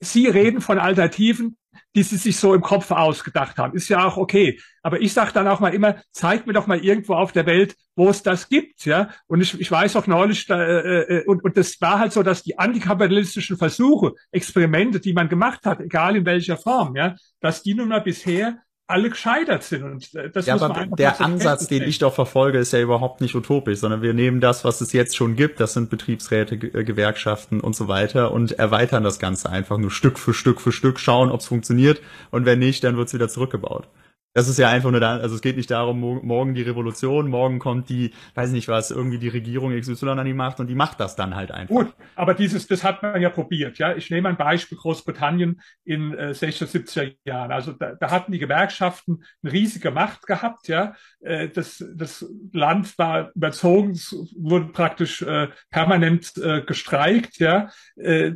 Sie 0.00 0.26
reden 0.26 0.60
von 0.60 0.78
Alternativen, 0.78 1.56
die 1.94 2.02
sie 2.02 2.16
sich 2.16 2.36
so 2.36 2.54
im 2.54 2.62
Kopf 2.62 2.90
ausgedacht 2.90 3.58
haben. 3.58 3.74
Ist 3.74 3.88
ja 3.88 4.04
auch 4.06 4.16
okay. 4.16 4.58
Aber 4.82 5.00
ich 5.00 5.12
sage 5.12 5.32
dann 5.32 5.48
auch 5.48 5.60
mal 5.60 5.74
immer, 5.74 5.96
zeig 6.10 6.46
mir 6.46 6.52
doch 6.52 6.66
mal 6.66 6.78
irgendwo 6.78 7.14
auf 7.14 7.32
der 7.32 7.46
Welt, 7.46 7.76
wo 7.96 8.08
es 8.08 8.22
das 8.22 8.48
gibt. 8.48 8.84
ja. 8.86 9.10
Und 9.26 9.40
ich, 9.40 9.58
ich 9.60 9.70
weiß 9.70 9.96
auch 9.96 10.06
neulich, 10.06 10.46
da, 10.46 10.62
äh, 10.62 11.18
äh, 11.18 11.24
und, 11.26 11.44
und 11.44 11.56
das 11.56 11.80
war 11.80 11.98
halt 11.98 12.12
so, 12.12 12.22
dass 12.22 12.42
die 12.42 12.58
antikapitalistischen 12.58 13.58
Versuche, 13.58 14.14
Experimente, 14.30 15.00
die 15.00 15.12
man 15.12 15.28
gemacht 15.28 15.66
hat, 15.66 15.80
egal 15.80 16.16
in 16.16 16.24
welcher 16.24 16.56
Form, 16.56 16.96
ja, 16.96 17.14
dass 17.40 17.62
die 17.62 17.74
nun 17.74 17.88
mal 17.88 18.00
bisher 18.00 18.58
alle 18.86 19.10
gescheitert 19.10 19.62
sind. 19.62 19.82
Und 19.84 20.14
äh, 20.14 20.30
das 20.30 20.46
ja, 20.46 20.54
muss 20.54 20.62
aber 20.62 20.86
der 20.86 21.20
Ansatz, 21.20 21.66
den 21.66 21.82
ich 21.82 21.98
doch 21.98 22.14
verfolge, 22.14 22.58
ist 22.58 22.72
ja 22.72 22.80
überhaupt 22.80 23.20
nicht 23.20 23.34
utopisch, 23.34 23.78
sondern 23.78 24.02
wir 24.02 24.14
nehmen 24.14 24.40
das, 24.40 24.64
was 24.64 24.80
es 24.80 24.92
jetzt 24.92 25.16
schon 25.16 25.36
gibt, 25.36 25.60
das 25.60 25.74
sind 25.74 25.90
Betriebsräte, 25.90 26.54
äh, 26.54 26.84
Gewerkschaften 26.84 27.60
und 27.60 27.74
so 27.74 27.88
weiter 27.88 28.32
und 28.32 28.52
erweitern 28.52 29.04
das 29.04 29.18
Ganze 29.18 29.50
einfach 29.50 29.78
nur 29.78 29.90
Stück 29.90 30.18
für 30.18 30.34
Stück 30.34 30.60
für 30.60 30.72
Stück, 30.72 31.00
schauen, 31.00 31.30
ob 31.30 31.40
es 31.40 31.46
funktioniert 31.46 32.00
und 32.30 32.44
wenn 32.44 32.58
nicht, 32.58 32.84
dann 32.84 32.96
wird 32.96 33.08
es 33.08 33.14
wieder 33.14 33.28
zurückgebaut. 33.28 33.88
Das 34.34 34.48
ist 34.48 34.58
ja 34.58 34.70
einfach 34.70 34.90
nur 34.90 35.00
da, 35.00 35.18
also 35.18 35.34
es 35.34 35.42
geht 35.42 35.58
nicht 35.58 35.70
darum, 35.70 36.00
morgen 36.00 36.54
die 36.54 36.62
Revolution, 36.62 37.28
morgen 37.28 37.58
kommt 37.58 37.90
die, 37.90 38.12
weiß 38.34 38.50
nicht 38.52 38.66
was, 38.66 38.90
irgendwie 38.90 39.18
die 39.18 39.28
Regierung 39.28 39.78
XY 39.78 40.08
an 40.08 40.24
die 40.24 40.32
Macht 40.32 40.58
und 40.58 40.68
die 40.68 40.74
macht 40.74 41.00
das 41.00 41.16
dann 41.16 41.36
halt 41.36 41.50
einfach. 41.50 41.74
Gut, 41.74 41.92
aber 42.16 42.32
dieses, 42.32 42.66
das 42.66 42.82
hat 42.82 43.02
man 43.02 43.20
ja 43.20 43.28
probiert, 43.28 43.78
ja. 43.78 43.94
Ich 43.94 44.10
nehme 44.10 44.30
ein 44.30 44.38
Beispiel 44.38 44.78
Großbritannien 44.78 45.60
in 45.84 46.14
äh, 46.14 46.30
60er, 46.30 46.66
70er 46.66 47.14
Jahren. 47.24 47.52
Also 47.52 47.72
da, 47.72 47.94
da 47.94 48.10
hatten 48.10 48.32
die 48.32 48.38
Gewerkschaften 48.38 49.22
eine 49.42 49.52
riesige 49.52 49.90
Macht 49.90 50.26
gehabt, 50.26 50.68
ja. 50.68 50.94
Äh, 51.20 51.50
das, 51.50 51.84
das 51.94 52.24
Land 52.52 52.96
war 52.96 53.32
überzogen, 53.34 53.90
es 53.90 54.16
wurde 54.38 54.66
praktisch 54.66 55.20
äh, 55.20 55.48
permanent 55.70 56.38
äh, 56.38 56.62
gestreikt, 56.62 57.38
ja. 57.38 57.68
Äh, 57.96 58.32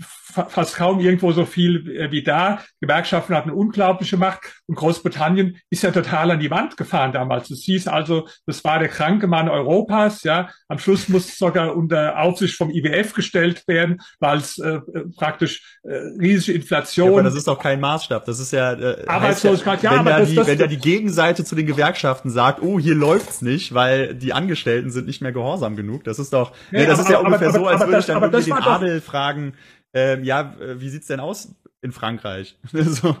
fast 0.00 0.74
kaum 0.74 0.98
irgendwo 0.98 1.30
so 1.30 1.44
viel 1.44 1.88
äh, 1.96 2.10
wie 2.10 2.24
da. 2.24 2.60
Gewerkschaften 2.80 3.36
hatten 3.36 3.50
unglaubliche 3.50 4.16
Macht 4.16 4.62
und 4.66 4.74
Großbritannien 4.74 5.27
Großbritannien 5.28 5.60
ist 5.70 5.82
ja 5.82 5.90
total 5.90 6.30
an 6.30 6.40
die 6.40 6.50
Wand 6.50 6.76
gefahren 6.76 7.12
damals. 7.12 7.50
Es 7.50 7.62
hieß 7.62 7.88
also, 7.88 8.28
das 8.46 8.64
war 8.64 8.78
der 8.78 8.88
kranke 8.88 9.26
Mann 9.26 9.48
Europas. 9.48 10.22
Ja, 10.22 10.48
am 10.68 10.78
Schluss 10.78 11.08
musste 11.08 11.32
es 11.32 11.38
sogar 11.38 11.76
unter 11.76 12.18
Aufsicht 12.20 12.56
vom 12.56 12.70
IWF 12.70 13.14
gestellt 13.14 13.66
werden, 13.66 14.00
weil 14.20 14.38
es 14.38 14.58
äh, 14.58 14.80
praktisch 15.16 15.78
äh, 15.82 15.94
riesige 16.20 16.58
Inflation. 16.58 17.08
Ja, 17.08 17.12
aber 17.14 17.22
das 17.22 17.34
ist 17.34 17.48
auch 17.48 17.58
kein 17.58 17.80
Maßstab. 17.80 18.24
Das 18.24 18.40
ist 18.40 18.52
ja 18.52 18.72
äh, 18.72 19.06
Arbeitslosigkeit. 19.06 19.82
Ja, 19.82 19.92
wenn 19.92 19.98
aber 20.00 20.10
da 20.10 20.18
das, 20.20 20.28
die, 20.30 20.34
das, 20.36 20.46
wenn 20.46 20.58
da 20.58 20.66
die 20.66 20.78
Gegenseite 20.78 21.44
zu 21.44 21.54
den 21.54 21.66
Gewerkschaften 21.66 22.30
sagt, 22.30 22.62
oh, 22.62 22.78
hier 22.78 22.94
läuft's 22.94 23.42
nicht, 23.42 23.74
weil 23.74 24.14
die 24.14 24.32
Angestellten 24.32 24.90
sind 24.90 25.06
nicht 25.06 25.20
mehr 25.20 25.32
gehorsam 25.32 25.76
genug. 25.76 26.04
Das 26.04 26.18
ist 26.18 26.32
doch, 26.32 26.52
nee, 26.70 26.80
nee 26.80 26.86
das 26.86 26.94
aber, 26.94 27.02
ist 27.02 27.10
ja 27.10 27.18
aber, 27.18 27.26
ungefähr 27.26 27.48
aber, 27.48 27.58
so, 27.58 27.66
als 27.66 27.80
würde 27.80 27.98
ich 27.98 28.06
dann 28.06 28.22
irgendwie 28.22 28.44
den 28.44 28.52
Adel 28.54 29.00
fragen, 29.00 29.54
ähm, 29.94 30.22
ja, 30.22 30.54
wie 30.76 30.88
sieht's 30.90 31.06
denn 31.06 31.20
aus 31.20 31.54
in 31.80 31.92
Frankreich? 31.92 32.56
so. 32.72 33.16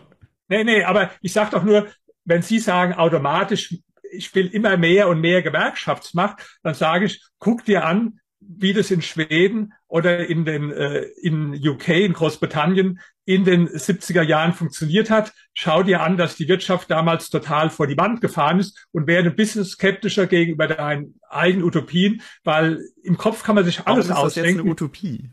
Nee, 0.48 0.64
nee, 0.64 0.84
aber 0.84 1.10
ich 1.20 1.32
sag 1.32 1.50
doch 1.50 1.62
nur, 1.62 1.88
wenn 2.24 2.42
Sie 2.42 2.58
sagen 2.58 2.94
automatisch, 2.94 3.74
ich 4.10 4.34
will 4.34 4.46
immer 4.46 4.76
mehr 4.76 5.08
und 5.08 5.20
mehr 5.20 5.42
Gewerkschaftsmacht, 5.42 6.58
dann 6.62 6.74
sage 6.74 7.06
ich, 7.06 7.22
guck 7.38 7.64
dir 7.64 7.84
an, 7.84 8.20
wie 8.40 8.72
das 8.72 8.90
in 8.90 9.02
Schweden 9.02 9.74
oder 9.88 10.26
in 10.26 10.44
den 10.44 10.70
äh, 10.72 11.02
in 11.20 11.54
UK, 11.54 11.88
in 11.88 12.12
Großbritannien 12.14 13.00
in 13.24 13.44
den 13.44 13.68
70er 13.68 14.22
Jahren 14.22 14.54
funktioniert 14.54 15.10
hat. 15.10 15.34
Schau 15.52 15.82
dir 15.82 16.00
an, 16.00 16.16
dass 16.16 16.36
die 16.36 16.48
Wirtschaft 16.48 16.90
damals 16.90 17.28
total 17.28 17.68
vor 17.68 17.86
die 17.86 17.98
Wand 17.98 18.22
gefahren 18.22 18.58
ist 18.58 18.86
und 18.92 19.06
werde 19.06 19.28
ein 19.28 19.36
bisschen 19.36 19.66
skeptischer 19.66 20.26
gegenüber 20.26 20.66
deinen 20.66 21.20
eigenen 21.28 21.64
Utopien, 21.64 22.22
weil 22.42 22.80
im 23.02 23.18
Kopf 23.18 23.42
kann 23.42 23.54
man 23.54 23.66
sich 23.66 23.86
alles 23.86 24.08
Warum 24.08 24.28
ist 24.28 24.36
ausdenken. 24.38 24.48
Das 24.48 24.54
jetzt 24.54 24.60
eine 24.60 24.70
Utopie? 24.70 25.30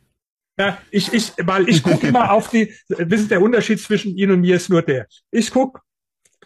Ja, 0.57 0.77
ich, 0.90 1.11
ich, 1.14 1.34
weil 1.41 1.68
ich 1.68 1.84
gucke 1.84 2.07
immer 2.07 2.32
auf 2.32 2.49
die, 2.49 2.73
wissen, 2.88 3.30
der 3.30 3.41
Unterschied 3.41 3.80
zwischen 3.80 4.18
Ihnen 4.18 4.34
und 4.34 4.41
mir 4.41 4.56
ist 4.56 4.69
nur 4.69 4.82
der. 4.82 5.07
Ich 5.32 5.52
gucke 5.52 5.82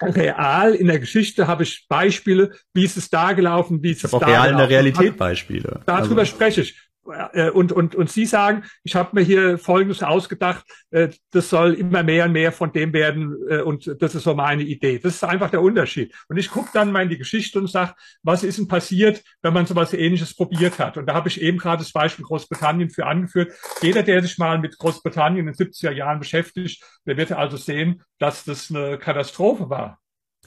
real 0.02 0.74
in 0.76 0.88
der 0.88 1.00
Geschichte 1.00 1.48
habe 1.48 1.64
ich 1.64 1.86
Beispiele, 1.90 2.52
wie 2.74 2.86
ist 2.86 2.98
es 2.98 3.10
da 3.10 3.34
gelaufen, 3.34 3.84
wie 3.84 3.92
ist 3.92 4.04
es 4.04 4.12
da 4.12 4.18
real 4.18 4.52
in 4.52 4.58
der 4.58 4.70
Realität 4.70 5.18
Beispiele. 5.18 5.82
Darüber 5.86 6.22
also. 6.22 6.32
spreche 6.32 6.62
ich. 6.62 6.89
Äh, 7.34 7.50
und, 7.50 7.72
und, 7.72 7.96
und 7.96 8.10
Sie 8.10 8.26
sagen, 8.26 8.64
ich 8.84 8.96
habe 8.96 9.10
mir 9.14 9.22
hier 9.22 9.58
Folgendes 9.58 10.04
ausgedacht, 10.04 10.66
äh, 10.92 11.10
das 11.32 11.50
soll 11.50 11.74
immer 11.74 12.04
mehr 12.04 12.26
und 12.26 12.34
mehr 12.34 12.52
von 12.52 12.72
dem 12.72 12.94
werden 12.94 13.36
äh, 13.50 13.62
und 13.62 13.96
das 14.00 14.16
ist 14.16 14.24
so 14.24 14.36
meine 14.36 14.64
Idee. 14.64 15.00
Das 15.00 15.16
ist 15.16 15.24
einfach 15.24 15.50
der 15.50 15.62
Unterschied. 15.62 16.14
Und 16.28 16.38
ich 16.38 16.50
gucke 16.50 16.70
dann 16.74 16.92
mal 16.92 17.04
in 17.04 17.10
die 17.10 17.18
Geschichte 17.18 17.60
und 17.60 17.70
sage, 17.70 17.94
was 18.24 18.44
ist 18.44 18.58
denn 18.58 18.68
passiert, 18.68 19.24
wenn 19.42 19.54
man 19.54 19.66
sowas 19.66 19.94
Ähnliches 19.94 20.36
probiert 20.36 20.80
hat? 20.80 20.98
Und 20.98 21.08
da 21.08 21.14
habe 21.14 21.30
ich 21.30 21.42
eben 21.42 21.58
gerade 21.58 21.84
das 21.84 21.92
Beispiel 21.92 22.26
Großbritannien 22.26 22.90
für 22.90 23.06
angeführt. 23.06 23.54
Jeder, 23.82 24.04
der 24.04 24.22
sich 24.22 24.38
mal 24.38 24.60
mit 24.60 24.78
Großbritannien 24.78 25.48
in 25.48 25.54
den 25.54 25.56
70er 25.56 25.92
Jahren 25.92 26.20
beschäftigt, 26.20 26.84
der 27.06 27.18
wird 27.18 27.32
also 27.32 27.58
sehen, 27.58 28.04
dass 28.20 28.44
das 28.44 28.70
eine 28.70 28.98
Katastrophe 28.98 29.70
war. 29.70 30.00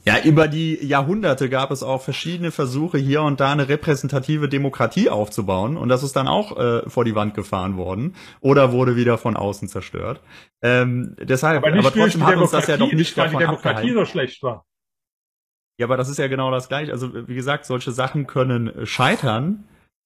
Ja, 0.05 0.21
über 0.25 0.49
die 0.49 0.85
Jahrhunderte 0.85 1.49
gab 1.49 1.71
es 1.71 1.85
auch 1.85 2.03
verschiedene 2.03 2.51
Versuche, 2.51 2.99
hier 2.99 3.23
und 3.23 3.39
da 3.39 3.53
eine 3.53 3.69
repräsentative 3.69 4.49
Demokratie 4.49 5.09
aufzubauen. 5.09 5.77
Und 5.77 5.89
das 5.89 6.03
ist 6.03 6.17
dann 6.17 6.27
auch 6.27 6.59
äh, 6.59 6.89
vor 6.91 7.05
die 7.05 7.15
Wand 7.15 7.35
gefahren 7.35 7.77
worden 7.77 8.17
oder 8.41 8.73
wurde 8.73 8.97
wieder 8.97 9.17
von 9.17 9.37
außen 9.37 9.69
zerstört. 9.69 10.21
Ähm, 10.61 11.15
deshalb, 11.21 11.65
aber, 11.65 11.79
aber 11.79 11.93
trotzdem 11.93 12.27
hat 12.27 12.37
uns 12.37 12.51
das 12.51 12.67
ja 12.67 12.77
doch 12.77 12.93
nicht 12.93 13.17
weil 13.17 13.27
davon 13.27 13.39
die 13.39 13.45
Demokratie 13.45 13.69
abgehalten. 13.69 13.95
so 13.95 14.05
schlecht 14.05 14.43
war. 14.43 14.65
Ja, 15.79 15.87
aber 15.87 15.97
das 15.97 16.09
ist 16.09 16.19
ja 16.19 16.27
genau 16.27 16.51
das 16.51 16.69
gleiche. 16.69 16.93
Also 16.93 17.29
wie 17.29 17.35
gesagt, 17.35 17.65
solche 17.65 17.93
Sachen 17.93 18.27
können 18.27 18.87
scheitern. 18.87 19.65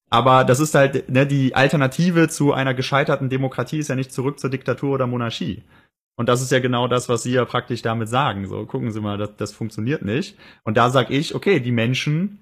Aber 0.09 0.45
das 0.45 0.59
ist 0.59 0.73
halt, 0.73 1.09
ne, 1.09 1.27
die 1.27 1.55
Alternative 1.55 2.29
zu 2.29 2.53
einer 2.53 2.73
gescheiterten 2.73 3.29
Demokratie 3.29 3.79
ist 3.79 3.89
ja 3.89 3.95
nicht 3.95 4.13
zurück 4.13 4.39
zur 4.39 4.49
Diktatur 4.49 4.93
oder 4.93 5.07
Monarchie. 5.07 5.63
Und 6.17 6.27
das 6.27 6.41
ist 6.41 6.51
ja 6.51 6.59
genau 6.59 6.87
das, 6.87 7.09
was 7.09 7.23
Sie 7.23 7.31
ja 7.31 7.45
praktisch 7.45 7.83
damit 7.83 8.09
sagen. 8.09 8.47
So, 8.47 8.65
gucken 8.65 8.91
Sie 8.91 8.99
mal, 8.99 9.17
das, 9.17 9.35
das 9.37 9.53
funktioniert 9.53 10.03
nicht. 10.03 10.37
Und 10.63 10.75
da 10.75 10.89
sag 10.89 11.11
ich, 11.11 11.35
okay, 11.35 11.59
die 11.59 11.71
Menschen 11.71 12.39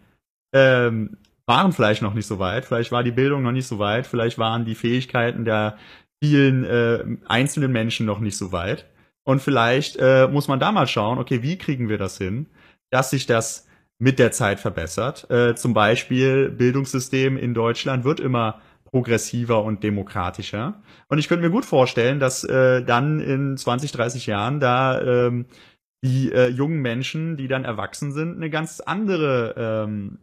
ähm, 0.54 1.18
waren 1.46 1.74
vielleicht 1.74 2.02
noch 2.02 2.14
nicht 2.14 2.26
so 2.26 2.40
weit, 2.40 2.66
vielleicht 2.66 2.92
war 2.92 3.04
die 3.04 3.12
Bildung 3.12 3.44
noch 3.44 3.52
nicht 3.52 3.68
so 3.68 3.78
weit, 3.78 4.08
vielleicht 4.08 4.40
waren 4.40 4.66
die 4.66 4.76
Fähigkeiten 4.76 5.46
der 5.46 5.78
vielen 6.24 6.64
äh, 6.64 7.04
einzelnen 7.28 7.72
Menschen 7.72 8.06
noch 8.06 8.20
nicht 8.20 8.38
so 8.38 8.52
weit. 8.52 8.86
Und 9.26 9.42
vielleicht 9.42 9.98
äh, 9.98 10.28
muss 10.28 10.48
man 10.48 10.60
da 10.60 10.72
mal 10.72 10.88
schauen, 10.88 11.20
okay, 11.20 11.44
wie 11.44 11.58
kriegen 11.58 11.90
wir 11.90 11.98
das 11.98 12.18
hin, 12.18 12.48
dass 12.92 13.10
sich 13.10 13.26
das 13.26 13.68
mit 13.98 14.20
der 14.20 14.32
Zeit 14.32 14.60
verbessert. 14.60 15.30
Äh, 15.30 15.56
zum 15.56 15.74
Beispiel 15.74 16.50
Bildungssystem 16.50 17.38
in 17.38 17.54
Deutschland 17.54 18.04
wird 18.04 18.20
immer 18.20 18.62
progressiver 18.96 19.62
und 19.66 19.84
demokratischer. 19.84 20.82
Und 21.10 21.18
ich 21.18 21.28
könnte 21.28 21.44
mir 21.44 21.52
gut 21.52 21.66
vorstellen, 21.66 22.22
dass 22.22 22.46
äh, 22.46 22.82
dann 22.82 23.20
in 23.20 23.58
20, 23.58 23.92
30 23.92 24.26
Jahren 24.26 24.62
da 24.62 25.02
ähm, 25.02 25.48
die 26.02 26.32
äh, 26.32 26.48
jungen 26.48 26.82
Menschen, 26.82 27.36
die 27.36 27.50
dann 27.50 27.66
erwachsen 27.66 28.14
sind, 28.14 28.38
eine 28.38 28.50
ganz 28.50 28.80
andere 28.80 29.54
ähm, 29.58 30.20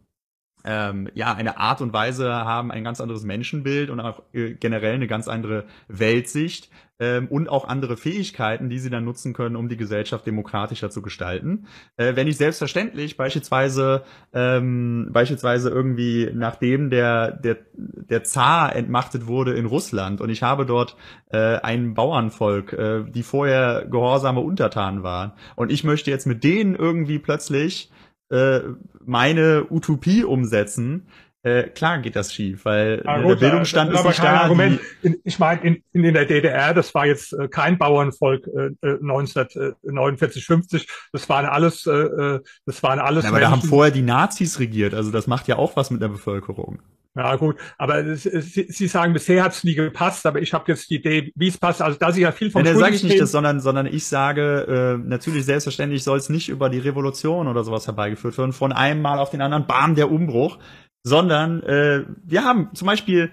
ähm, 0.63 1.09
ja 1.13 1.33
eine 1.33 1.57
Art 1.57 1.81
und 1.81 1.93
Weise 1.93 2.31
haben, 2.31 2.71
ein 2.71 2.83
ganz 2.83 3.01
anderes 3.01 3.23
Menschenbild 3.23 3.89
und 3.89 3.99
auch 3.99 4.23
äh, 4.33 4.53
generell 4.53 4.95
eine 4.95 5.07
ganz 5.07 5.27
andere 5.27 5.65
Weltsicht 5.87 6.69
ähm, 6.99 7.27
und 7.27 7.49
auch 7.49 7.67
andere 7.67 7.97
Fähigkeiten, 7.97 8.69
die 8.69 8.79
sie 8.79 8.89
dann 8.89 9.03
nutzen 9.03 9.33
können, 9.33 9.55
um 9.55 9.67
die 9.67 9.77
Gesellschaft 9.77 10.25
demokratischer 10.25 10.89
zu 10.89 11.01
gestalten. 11.01 11.65
Äh, 11.97 12.15
wenn 12.15 12.27
ich 12.27 12.37
selbstverständlich 12.37 13.17
beispielsweise 13.17 14.03
ähm, 14.33 15.09
beispielsweise 15.11 15.69
irgendwie 15.69 16.29
nachdem 16.33 16.89
der 16.89 17.31
der 17.31 17.57
der 17.73 18.23
Zar 18.23 18.75
entmachtet 18.75 19.27
wurde 19.27 19.53
in 19.53 19.65
Russland 19.65 20.21
und 20.21 20.29
ich 20.29 20.43
habe 20.43 20.65
dort 20.65 20.95
äh, 21.31 21.57
ein 21.57 21.93
Bauernvolk, 21.93 22.73
äh, 22.73 23.03
die 23.03 23.23
vorher 23.23 23.85
gehorsame 23.89 24.39
Untertanen 24.39 25.03
waren 25.03 25.33
und 25.55 25.71
ich 25.71 25.83
möchte 25.83 26.11
jetzt 26.11 26.27
mit 26.27 26.43
denen 26.43 26.75
irgendwie 26.75 27.19
plötzlich 27.19 27.91
äh, 28.29 28.61
meine 29.05 29.67
Utopie 29.69 30.23
umsetzen, 30.23 31.07
äh, 31.43 31.63
klar 31.63 31.99
geht 31.99 32.15
das 32.15 32.33
schief, 32.33 32.63
weil 32.63 33.01
ja, 33.05 33.17
gut, 33.17 33.31
der 33.31 33.35
Bildungsstand 33.35 33.91
ist, 33.91 33.99
ist 33.99 34.05
nicht 34.05 34.23
da. 34.23 34.41
Argument. 34.41 34.79
In, 35.01 35.17
ich 35.25 35.39
meine, 35.39 35.61
in, 35.61 35.83
in 35.91 36.13
der 36.13 36.25
DDR, 36.25 36.73
das 36.73 36.95
war 36.95 37.05
jetzt 37.05 37.33
äh, 37.33 37.49
kein 37.49 37.77
Bauernvolk 37.77 38.47
äh, 38.47 38.69
1949, 38.81 40.41
äh, 40.41 40.45
50. 40.45 40.87
Das 41.11 41.27
waren 41.27 41.45
alles, 41.45 41.85
äh, 41.85 41.91
äh, 41.91 42.39
das 42.65 42.81
waren 42.81 42.99
alles. 42.99 43.25
Ja, 43.25 43.29
aber 43.29 43.39
Menschen. 43.39 43.51
da 43.51 43.57
haben 43.57 43.67
vorher 43.67 43.91
die 43.91 44.01
Nazis 44.01 44.59
regiert. 44.59 44.93
Also 44.93 45.11
das 45.11 45.27
macht 45.27 45.49
ja 45.49 45.57
auch 45.57 45.75
was 45.75 45.91
mit 45.91 46.01
der 46.01 46.07
Bevölkerung. 46.07 46.79
Ja 47.15 47.35
gut, 47.35 47.57
aber 47.77 48.15
Sie, 48.15 48.65
Sie 48.69 48.87
sagen, 48.87 49.13
bisher 49.13 49.43
hat 49.43 49.51
es 49.51 49.63
nie 49.63 49.75
gepasst, 49.75 50.25
aber 50.25 50.41
ich 50.41 50.51
habe 50.51 50.71
jetzt 50.71 50.89
die 50.89 50.95
Idee, 50.95 51.31
wie 51.35 51.47
es 51.47 51.59
passt. 51.59 51.79
Also 51.79 51.99
da 51.99 52.11
Sie 52.11 52.21
ja 52.21 52.31
viel 52.31 52.49
vom 52.49 52.63
Nein, 52.63 52.75
sage 52.75 52.95
ich 52.95 53.03
nicht 53.03 53.21
das, 53.21 53.31
sondern, 53.31 53.59
sondern 53.59 53.85
ich 53.85 54.07
sage, 54.07 54.97
äh, 55.03 55.07
natürlich 55.07 55.45
selbstverständlich 55.45 56.03
soll 56.03 56.17
es 56.17 56.29
nicht 56.29 56.49
über 56.49 56.69
die 56.69 56.79
Revolution 56.79 57.47
oder 57.47 57.63
sowas 57.63 57.85
herbeigeführt 57.85 58.35
werden. 58.39 58.51
Von 58.51 58.71
einem 58.71 59.03
Mal 59.03 59.19
auf 59.19 59.29
den 59.29 59.41
anderen, 59.41 59.67
bam, 59.67 59.93
der 59.93 60.09
Umbruch 60.09 60.57
sondern 61.03 61.61
äh, 61.63 62.05
wir 62.23 62.43
haben 62.43 62.69
zum 62.73 62.87
Beispiel, 62.87 63.31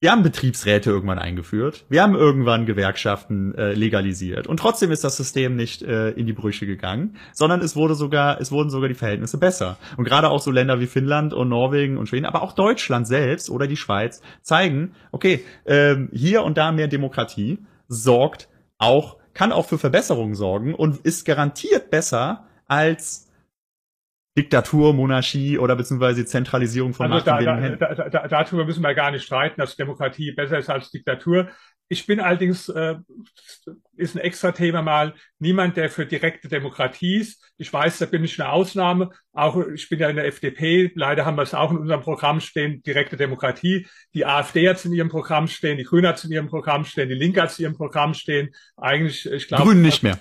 wir 0.00 0.12
haben 0.12 0.22
Betriebsräte 0.22 0.90
irgendwann 0.90 1.18
eingeführt, 1.18 1.84
wir 1.88 2.02
haben 2.02 2.14
irgendwann 2.14 2.66
Gewerkschaften 2.66 3.54
äh, 3.56 3.74
legalisiert 3.74 4.46
und 4.46 4.58
trotzdem 4.58 4.92
ist 4.92 5.02
das 5.02 5.16
System 5.16 5.56
nicht 5.56 5.82
äh, 5.82 6.10
in 6.10 6.26
die 6.26 6.32
Brüche 6.32 6.66
gegangen, 6.66 7.16
sondern 7.32 7.60
es 7.60 7.74
wurde 7.74 7.96
sogar, 7.96 8.40
es 8.40 8.52
wurden 8.52 8.70
sogar 8.70 8.88
die 8.88 8.94
Verhältnisse 8.94 9.38
besser. 9.38 9.76
Und 9.96 10.04
gerade 10.04 10.30
auch 10.30 10.40
so 10.40 10.52
Länder 10.52 10.78
wie 10.78 10.86
Finnland 10.86 11.34
und 11.34 11.48
Norwegen 11.48 11.98
und 11.98 12.08
Schweden, 12.08 12.26
aber 12.26 12.42
auch 12.42 12.52
Deutschland 12.52 13.08
selbst 13.08 13.50
oder 13.50 13.66
die 13.66 13.76
Schweiz 13.76 14.22
zeigen, 14.42 14.92
okay, 15.10 15.44
äh, 15.64 15.96
hier 16.12 16.44
und 16.44 16.56
da 16.56 16.70
mehr 16.70 16.88
Demokratie 16.88 17.58
sorgt 17.88 18.48
auch, 18.78 19.16
kann 19.34 19.50
auch 19.50 19.66
für 19.66 19.78
Verbesserungen 19.78 20.34
sorgen 20.34 20.74
und 20.74 20.98
ist 20.98 21.24
garantiert 21.24 21.90
besser 21.90 22.46
als 22.66 23.27
Diktatur, 24.38 24.94
Monarchie 24.94 25.58
oder 25.58 25.74
beziehungsweise 25.74 26.24
Zentralisierung 26.24 26.94
von 26.94 27.10
also 27.10 27.28
Macht. 27.28 27.44
Da, 27.44 27.94
da, 27.94 28.08
da, 28.08 28.28
darüber 28.28 28.64
müssen 28.64 28.84
wir 28.84 28.94
gar 28.94 29.10
nicht 29.10 29.24
streiten, 29.24 29.60
dass 29.60 29.74
Demokratie 29.74 30.30
besser 30.30 30.58
ist 30.58 30.70
als 30.70 30.92
Diktatur. 30.92 31.48
Ich 31.88 32.06
bin 32.06 32.20
allerdings, 32.20 32.68
äh, 32.68 32.96
ist 33.96 34.14
ein 34.14 34.20
extra 34.20 34.52
Thema 34.52 34.82
mal, 34.82 35.14
niemand, 35.40 35.76
der 35.76 35.90
für 35.90 36.06
direkte 36.06 36.46
Demokratie 36.46 37.16
ist. 37.16 37.42
Ich 37.56 37.72
weiß, 37.72 37.98
da 37.98 38.06
bin 38.06 38.22
ich 38.22 38.38
eine 38.38 38.52
Ausnahme. 38.52 39.10
Auch 39.32 39.56
ich 39.74 39.88
bin 39.88 39.98
ja 39.98 40.08
in 40.08 40.16
der 40.16 40.26
FDP. 40.26 40.92
Leider 40.94 41.24
haben 41.24 41.36
wir 41.36 41.42
es 41.42 41.54
auch 41.54 41.72
in 41.72 41.78
unserem 41.78 42.02
Programm 42.02 42.40
stehen, 42.40 42.82
direkte 42.82 43.16
Demokratie. 43.16 43.88
Die 44.14 44.24
AfD 44.24 44.68
hat 44.68 44.76
es 44.76 44.84
in 44.84 44.92
ihrem 44.92 45.08
Programm 45.08 45.48
stehen, 45.48 45.78
die 45.78 45.84
Grünen 45.84 46.06
hat 46.06 46.18
es 46.18 46.24
in 46.24 46.30
ihrem 46.30 46.46
Programm 46.46 46.84
stehen, 46.84 47.08
die 47.08 47.16
Linke 47.16 47.42
hat 47.42 47.50
es 47.50 47.58
in 47.58 47.64
ihrem 47.64 47.76
Programm 47.76 48.14
stehen. 48.14 48.50
Eigentlich, 48.76 49.26
ich 49.30 49.48
glaube. 49.48 49.64
Grünen 49.64 49.82
nicht 49.82 50.04
mehr 50.04 50.18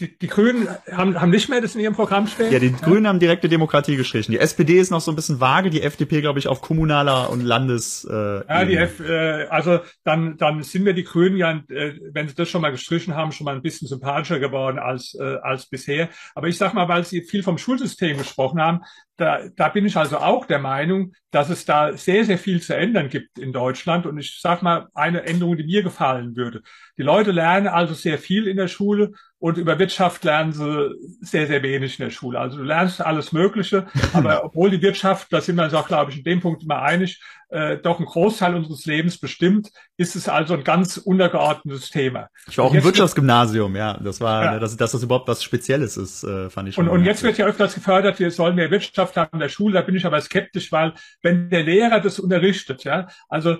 die, 0.00 0.16
die 0.16 0.28
Grünen 0.28 0.68
haben, 0.92 1.20
haben 1.20 1.30
nicht 1.30 1.48
mehr 1.48 1.60
das 1.60 1.74
in 1.74 1.80
ihrem 1.80 1.94
Programm 1.94 2.28
stehen? 2.28 2.52
Ja, 2.52 2.60
die 2.60 2.72
Grünen 2.72 3.08
haben 3.08 3.18
direkte 3.18 3.48
Demokratie 3.48 3.96
gestrichen. 3.96 4.30
Die 4.30 4.38
SPD 4.38 4.78
ist 4.78 4.90
noch 4.90 5.00
so 5.00 5.10
ein 5.10 5.16
bisschen 5.16 5.40
vage, 5.40 5.70
die 5.70 5.82
FDP, 5.82 6.20
glaube 6.20 6.38
ich, 6.38 6.46
auf 6.46 6.60
kommunaler 6.60 7.30
und 7.30 7.40
Landes. 7.40 8.06
Äh, 8.08 8.46
ja, 8.46 8.64
die 8.64 8.76
F, 8.76 9.00
äh, 9.00 9.46
also 9.50 9.80
dann, 10.04 10.36
dann 10.36 10.62
sind 10.62 10.84
mir 10.84 10.94
die 10.94 11.04
Grünen 11.04 11.36
ja, 11.36 11.50
äh, 11.68 11.98
wenn 12.12 12.28
sie 12.28 12.34
das 12.34 12.48
schon 12.48 12.62
mal 12.62 12.70
gestrichen 12.70 13.16
haben, 13.16 13.32
schon 13.32 13.44
mal 13.44 13.56
ein 13.56 13.62
bisschen 13.62 13.88
sympathischer 13.88 14.38
geworden 14.38 14.78
als, 14.78 15.16
äh, 15.18 15.38
als 15.42 15.66
bisher. 15.66 16.08
Aber 16.34 16.46
ich 16.46 16.56
sag 16.56 16.74
mal, 16.74 16.88
weil 16.88 17.04
Sie 17.04 17.22
viel 17.22 17.42
vom 17.42 17.58
Schulsystem 17.58 18.18
gesprochen 18.18 18.60
haben, 18.60 18.82
da, 19.18 19.40
da 19.54 19.68
bin 19.68 19.84
ich 19.84 19.96
also 19.96 20.18
auch 20.18 20.46
der 20.46 20.60
Meinung, 20.60 21.12
dass 21.32 21.50
es 21.50 21.64
da 21.64 21.92
sehr, 21.92 22.24
sehr 22.24 22.38
viel 22.38 22.62
zu 22.62 22.74
ändern 22.74 23.08
gibt 23.08 23.38
in 23.38 23.52
Deutschland. 23.52 24.06
Und 24.06 24.16
ich 24.16 24.40
sage 24.40 24.64
mal 24.64 24.86
eine 24.94 25.24
Änderung, 25.24 25.56
die 25.56 25.64
mir 25.64 25.82
gefallen 25.82 26.36
würde. 26.36 26.62
Die 26.96 27.02
Leute 27.02 27.32
lernen 27.32 27.66
also 27.66 27.94
sehr 27.94 28.18
viel 28.18 28.46
in 28.46 28.56
der 28.56 28.68
Schule 28.68 29.12
und 29.40 29.56
über 29.56 29.78
Wirtschaft 29.78 30.24
lernen 30.24 30.52
sie 30.52 30.94
sehr, 31.20 31.46
sehr 31.46 31.62
wenig 31.62 31.98
in 31.98 32.06
der 32.06 32.10
Schule. 32.10 32.40
Also 32.40 32.58
du 32.58 32.64
lernst 32.64 33.00
alles 33.00 33.32
Mögliche, 33.32 33.86
aber 34.12 34.44
obwohl 34.44 34.70
die 34.70 34.82
Wirtschaft, 34.82 35.32
da 35.32 35.40
sind 35.40 35.56
wir 35.56 35.64
uns 35.64 35.74
auch, 35.74 35.86
glaube 35.86 36.10
ich, 36.10 36.18
in 36.18 36.24
dem 36.24 36.40
Punkt 36.40 36.62
immer 36.62 36.82
einig, 36.82 37.20
äh, 37.50 37.78
doch 37.78 37.98
einen 37.98 38.06
Großteil 38.06 38.54
unseres 38.54 38.84
Lebens 38.84 39.18
bestimmt, 39.18 39.70
ist 39.96 40.16
es 40.16 40.28
also 40.28 40.54
ein 40.54 40.64
ganz 40.64 40.96
untergeordnetes 40.96 41.90
Thema. 41.90 42.28
Ich 42.48 42.58
war 42.58 42.66
auch 42.66 42.74
im 42.74 42.82
Wirtschaftsgymnasium, 42.82 43.74
ja. 43.76 43.98
Das 44.02 44.20
war, 44.20 44.44
ja. 44.44 44.58
Dass, 44.58 44.76
dass 44.76 44.92
das 44.92 45.02
überhaupt 45.02 45.28
was 45.28 45.42
Spezielles 45.42 45.96
ist, 45.96 46.24
äh, 46.24 46.50
fand 46.50 46.68
ich 46.68 46.74
schon. 46.74 46.88
Und, 46.88 46.98
und 46.98 47.04
jetzt 47.04 47.22
wird 47.22 47.38
ja 47.38 47.46
öfters 47.46 47.74
gefördert, 47.74 48.18
wir 48.18 48.30
sollen 48.30 48.56
mehr 48.56 48.70
Wirtschaft 48.70 49.07
haben 49.16 49.30
in 49.34 49.40
der 49.40 49.48
Schule. 49.48 49.74
Da 49.74 49.82
bin 49.82 49.96
ich 49.96 50.06
aber 50.06 50.20
skeptisch, 50.20 50.72
weil 50.72 50.94
wenn 51.22 51.50
der 51.50 51.62
Lehrer 51.62 52.00
das 52.00 52.18
unterrichtet, 52.18 52.84
ja, 52.84 53.08
also 53.28 53.58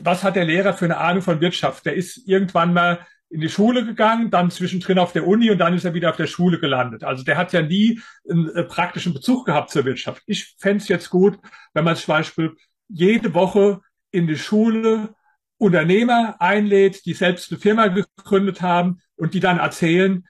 was 0.00 0.22
hat 0.22 0.36
der 0.36 0.44
Lehrer 0.44 0.74
für 0.74 0.84
eine 0.84 0.98
Ahnung 0.98 1.22
von 1.22 1.40
Wirtschaft? 1.40 1.86
Der 1.86 1.94
ist 1.94 2.28
irgendwann 2.28 2.72
mal 2.72 3.06
in 3.30 3.40
die 3.40 3.48
Schule 3.48 3.84
gegangen, 3.84 4.30
dann 4.30 4.50
zwischendrin 4.50 4.98
auf 4.98 5.12
der 5.12 5.26
Uni 5.26 5.50
und 5.50 5.58
dann 5.58 5.74
ist 5.74 5.84
er 5.84 5.94
wieder 5.94 6.10
auf 6.10 6.16
der 6.16 6.26
Schule 6.26 6.58
gelandet. 6.58 7.04
Also 7.04 7.24
der 7.24 7.36
hat 7.36 7.52
ja 7.52 7.60
nie 7.60 8.00
einen 8.28 8.48
äh, 8.54 8.64
praktischen 8.64 9.12
Bezug 9.12 9.44
gehabt 9.44 9.70
zur 9.70 9.84
Wirtschaft. 9.84 10.22
Ich 10.26 10.54
fände 10.58 10.82
es 10.82 10.88
jetzt 10.88 11.10
gut, 11.10 11.38
wenn 11.74 11.84
man 11.84 11.96
zum 11.96 12.12
Beispiel 12.12 12.54
jede 12.88 13.34
Woche 13.34 13.80
in 14.10 14.26
die 14.26 14.38
Schule 14.38 15.14
Unternehmer 15.58 16.36
einlädt, 16.40 17.04
die 17.04 17.14
selbst 17.14 17.50
eine 17.50 17.60
Firma 17.60 17.88
gegründet 17.88 18.62
haben 18.62 19.00
und 19.16 19.34
die 19.34 19.40
dann 19.40 19.58
erzählen, 19.58 20.24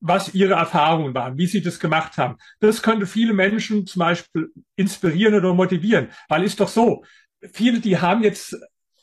was 0.00 0.34
ihre 0.34 0.54
Erfahrungen 0.54 1.14
waren, 1.14 1.36
wie 1.36 1.46
sie 1.46 1.62
das 1.62 1.78
gemacht 1.78 2.16
haben. 2.16 2.36
Das 2.60 2.82
könnte 2.82 3.06
viele 3.06 3.34
Menschen 3.34 3.86
zum 3.86 4.00
Beispiel 4.00 4.50
inspirieren 4.76 5.34
oder 5.34 5.54
motivieren, 5.54 6.08
weil 6.28 6.44
ist 6.44 6.60
doch 6.60 6.68
so, 6.68 7.04
viele, 7.52 7.80
die 7.80 7.98
haben 7.98 8.22
jetzt 8.22 8.56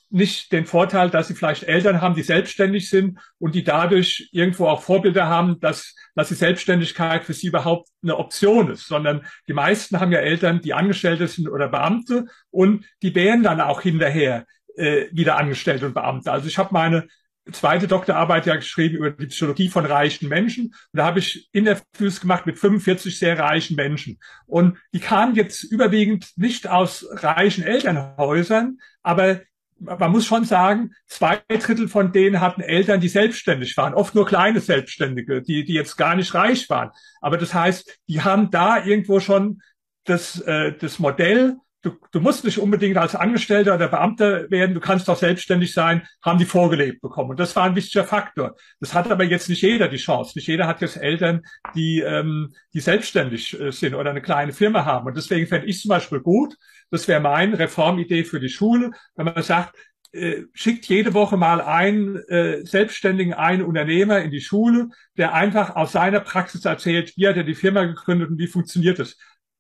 nicht 0.10 0.52
den 0.52 0.66
Vorteil, 0.66 1.10
dass 1.10 1.28
sie 1.28 1.36
vielleicht 1.36 1.64
Eltern 1.64 2.02
haben, 2.02 2.16
die 2.16 2.24
selbstständig 2.24 2.90
sind 2.90 3.20
und 3.40 3.56
die 3.56 3.64
dadurch 3.64 4.30
irgendwo 4.32 4.68
auch 4.68 4.82
Vorbilder 4.82 5.28
haben, 5.28 5.60
dass, 5.60 5.96
dass 6.16 6.30
die 6.30 6.36
Selbstständigkeit 6.36 7.26
für 7.26 7.34
sie 7.34 7.48
überhaupt 7.48 7.90
eine 8.02 8.18
Option 8.18 8.72
ist, 8.72 8.88
sondern 8.88 9.26
die 9.48 9.54
meisten 9.54 10.00
haben 10.00 10.12
ja 10.12 10.20
Eltern, 10.20 10.62
die 10.62 10.74
Angestellte 10.74 11.28
sind 11.28 11.50
oder 11.50 11.68
Beamte 11.68 12.26
und 12.52 12.86
die 13.02 13.14
wären 13.16 13.44
dann 13.44 13.60
auch 13.60 13.82
hinterher 13.82 14.46
äh, 14.78 15.08
wieder 15.12 15.38
Angestellte 15.38 15.86
und 15.86 15.94
Beamte. 15.94 16.32
Also 16.32 16.48
ich 16.48 16.58
habe 16.58 16.70
meine 16.72 17.08
zweite 17.52 17.88
Doktorarbeit 17.88 18.46
ja 18.46 18.56
geschrieben 18.56 18.98
über 18.98 19.12
die 19.12 19.28
Psychologie 19.28 19.70
von 19.70 19.86
reichen 19.86 20.30
Menschen. 20.30 20.66
Und 20.66 20.76
da 20.94 21.06
habe 21.06 21.20
ich 21.20 21.50
Interviews 21.52 22.20
gemacht 22.22 22.46
mit 22.46 22.60
45 22.60 23.18
sehr 23.18 23.38
reichen 23.40 23.76
Menschen. 23.76 24.20
Und 24.46 24.78
die 24.94 25.00
kamen 25.00 25.36
jetzt 25.36 25.64
überwiegend 25.64 26.32
nicht 26.36 26.68
aus 26.68 27.06
reichen 27.12 27.64
Elternhäusern, 27.64 28.80
aber 29.04 29.42
man 29.80 30.12
muss 30.12 30.26
schon 30.26 30.44
sagen, 30.44 30.92
zwei 31.06 31.40
Drittel 31.48 31.88
von 31.88 32.12
denen 32.12 32.42
hatten 32.42 32.62
Eltern, 32.62 33.00
die 33.00 33.10
selbstständig 33.10 33.78
waren, 33.78 33.94
oft 33.94 34.16
nur 34.16 34.26
kleine 34.26 34.60
Selbstständige, 34.60 35.42
die, 35.42 35.66
die 35.66 35.74
jetzt 35.74 35.98
gar 35.98 36.16
nicht 36.16 36.34
reich 36.34 36.70
waren. 36.70 36.92
Aber 37.22 37.38
das 37.38 37.54
heißt, 37.54 38.00
die 38.08 38.22
haben 38.22 38.50
da 38.50 38.84
irgendwo 38.84 39.20
schon 39.20 39.62
das, 40.06 40.40
äh, 40.42 40.74
das 40.78 41.00
Modell, 41.00 41.58
du, 41.82 41.92
du 42.12 42.20
musst 42.20 42.44
nicht 42.44 42.60
unbedingt 42.60 42.98
als 42.98 43.16
Angestellter 43.16 43.76
oder 43.76 43.88
Beamter 43.88 44.50
werden, 44.50 44.74
du 44.74 44.80
kannst 44.80 45.10
auch 45.10 45.18
selbstständig 45.18 45.74
sein, 45.74 46.08
haben 46.22 46.40
die 46.40 46.46
vorgelebt 46.46 47.02
bekommen. 47.02 47.32
Und 47.32 47.40
das 47.40 47.56
war 47.56 47.64
ein 47.64 47.76
wichtiger 47.76 48.04
Faktor. 48.04 48.56
Das 48.80 48.94
hat 48.94 49.10
aber 49.10 49.24
jetzt 49.24 49.50
nicht 49.50 49.62
jeder 49.62 49.88
die 49.88 49.98
Chance. 49.98 50.34
Nicht 50.36 50.48
jeder 50.48 50.68
hat 50.68 50.82
jetzt 50.82 50.98
Eltern, 50.98 51.42
die, 51.76 52.00
ähm, 52.00 52.54
die 52.74 52.80
selbstständig 52.80 53.60
äh, 53.60 53.72
sind 53.72 53.96
oder 53.96 54.10
eine 54.10 54.22
kleine 54.22 54.54
Firma 54.54 54.86
haben. 54.86 55.08
Und 55.08 55.18
deswegen 55.18 55.48
fände 55.48 55.68
ich 55.68 55.82
zum 55.82 55.90
Beispiel 55.90 56.20
gut, 56.20 56.56
das 56.90 57.08
wäre 57.08 57.20
meine 57.20 57.60
Reformidee 57.60 58.24
für 58.24 58.40
die 58.40 58.50
Schule, 58.50 58.92
wenn 59.16 59.26
man 59.26 59.44
sagt, 59.44 59.76
äh, 60.14 60.44
schickt 60.54 60.86
jede 60.86 61.14
Woche 61.14 61.38
mal 61.38 61.62
einen 61.62 62.16
äh, 62.30 62.66
Selbstständigen, 62.66 63.34
einen 63.34 63.64
Unternehmer 63.64 64.22
in 64.22 64.32
die 64.32 64.42
Schule, 64.42 64.90
der 65.18 65.34
einfach 65.34 65.76
aus 65.76 65.92
seiner 65.92 66.22
Praxis 66.22 66.64
erzählt, 66.66 67.14
wie 67.18 67.28
hat 67.28 67.36
er 67.36 67.44
die 67.44 67.56
Firma 67.56 67.84
gegründet 67.84 68.30
und 68.30 68.40
wie 68.40 68.48
funktioniert 68.48 69.00
es. 69.00 69.18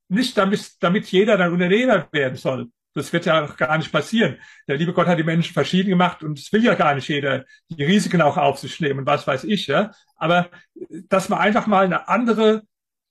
Nicht 0.10 0.38
damit, 0.38 0.72
damit 0.82 1.08
jeder 1.12 1.38
dann 1.38 1.54
Unternehmer 1.54 2.08
werden 2.12 2.38
soll. 2.38 2.70
Das 2.94 3.14
wird 3.14 3.26
ja 3.26 3.46
auch 3.46 3.58
gar 3.58 3.78
nicht 3.78 3.92
passieren. 3.92 4.38
Der 4.68 4.78
liebe 4.78 4.94
Gott 4.94 5.08
hat 5.08 5.20
die 5.20 5.24
Menschen 5.24 5.54
verschieden 5.54 5.90
gemacht 5.90 6.24
und 6.24 6.40
es 6.40 6.52
will 6.52 6.64
ja 6.64 6.74
gar 6.74 6.96
nicht 6.96 7.08
jeder 7.08 7.46
die 7.70 7.84
Risiken 7.84 8.22
auch 8.22 8.38
auf 8.38 8.58
sich 8.58 8.80
nehmen 8.80 9.00
und 9.00 9.06
was 9.06 9.28
weiß 9.28 9.44
ich, 9.44 9.68
ja. 9.68 9.92
Aber 10.16 10.50
dass 11.08 11.30
man 11.30 11.40
einfach 11.40 11.68
mal 11.68 11.86
eine 11.86 12.08
andere 12.08 12.64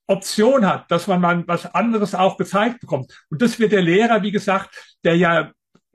Option 0.08 0.66
hat, 0.66 0.90
dass 0.90 1.06
man 1.06 1.20
mal 1.20 1.46
was 1.46 1.66
anderes 1.74 2.14
auch 2.14 2.36
gezeigt 2.36 2.80
bekommt. 2.80 3.12
Und 3.30 3.42
das 3.42 3.58
wird 3.58 3.72
der 3.72 3.82
Lehrer, 3.82 4.22
wie 4.22 4.32
gesagt, 4.32 4.96
der 5.04 5.16
ja 5.16 5.52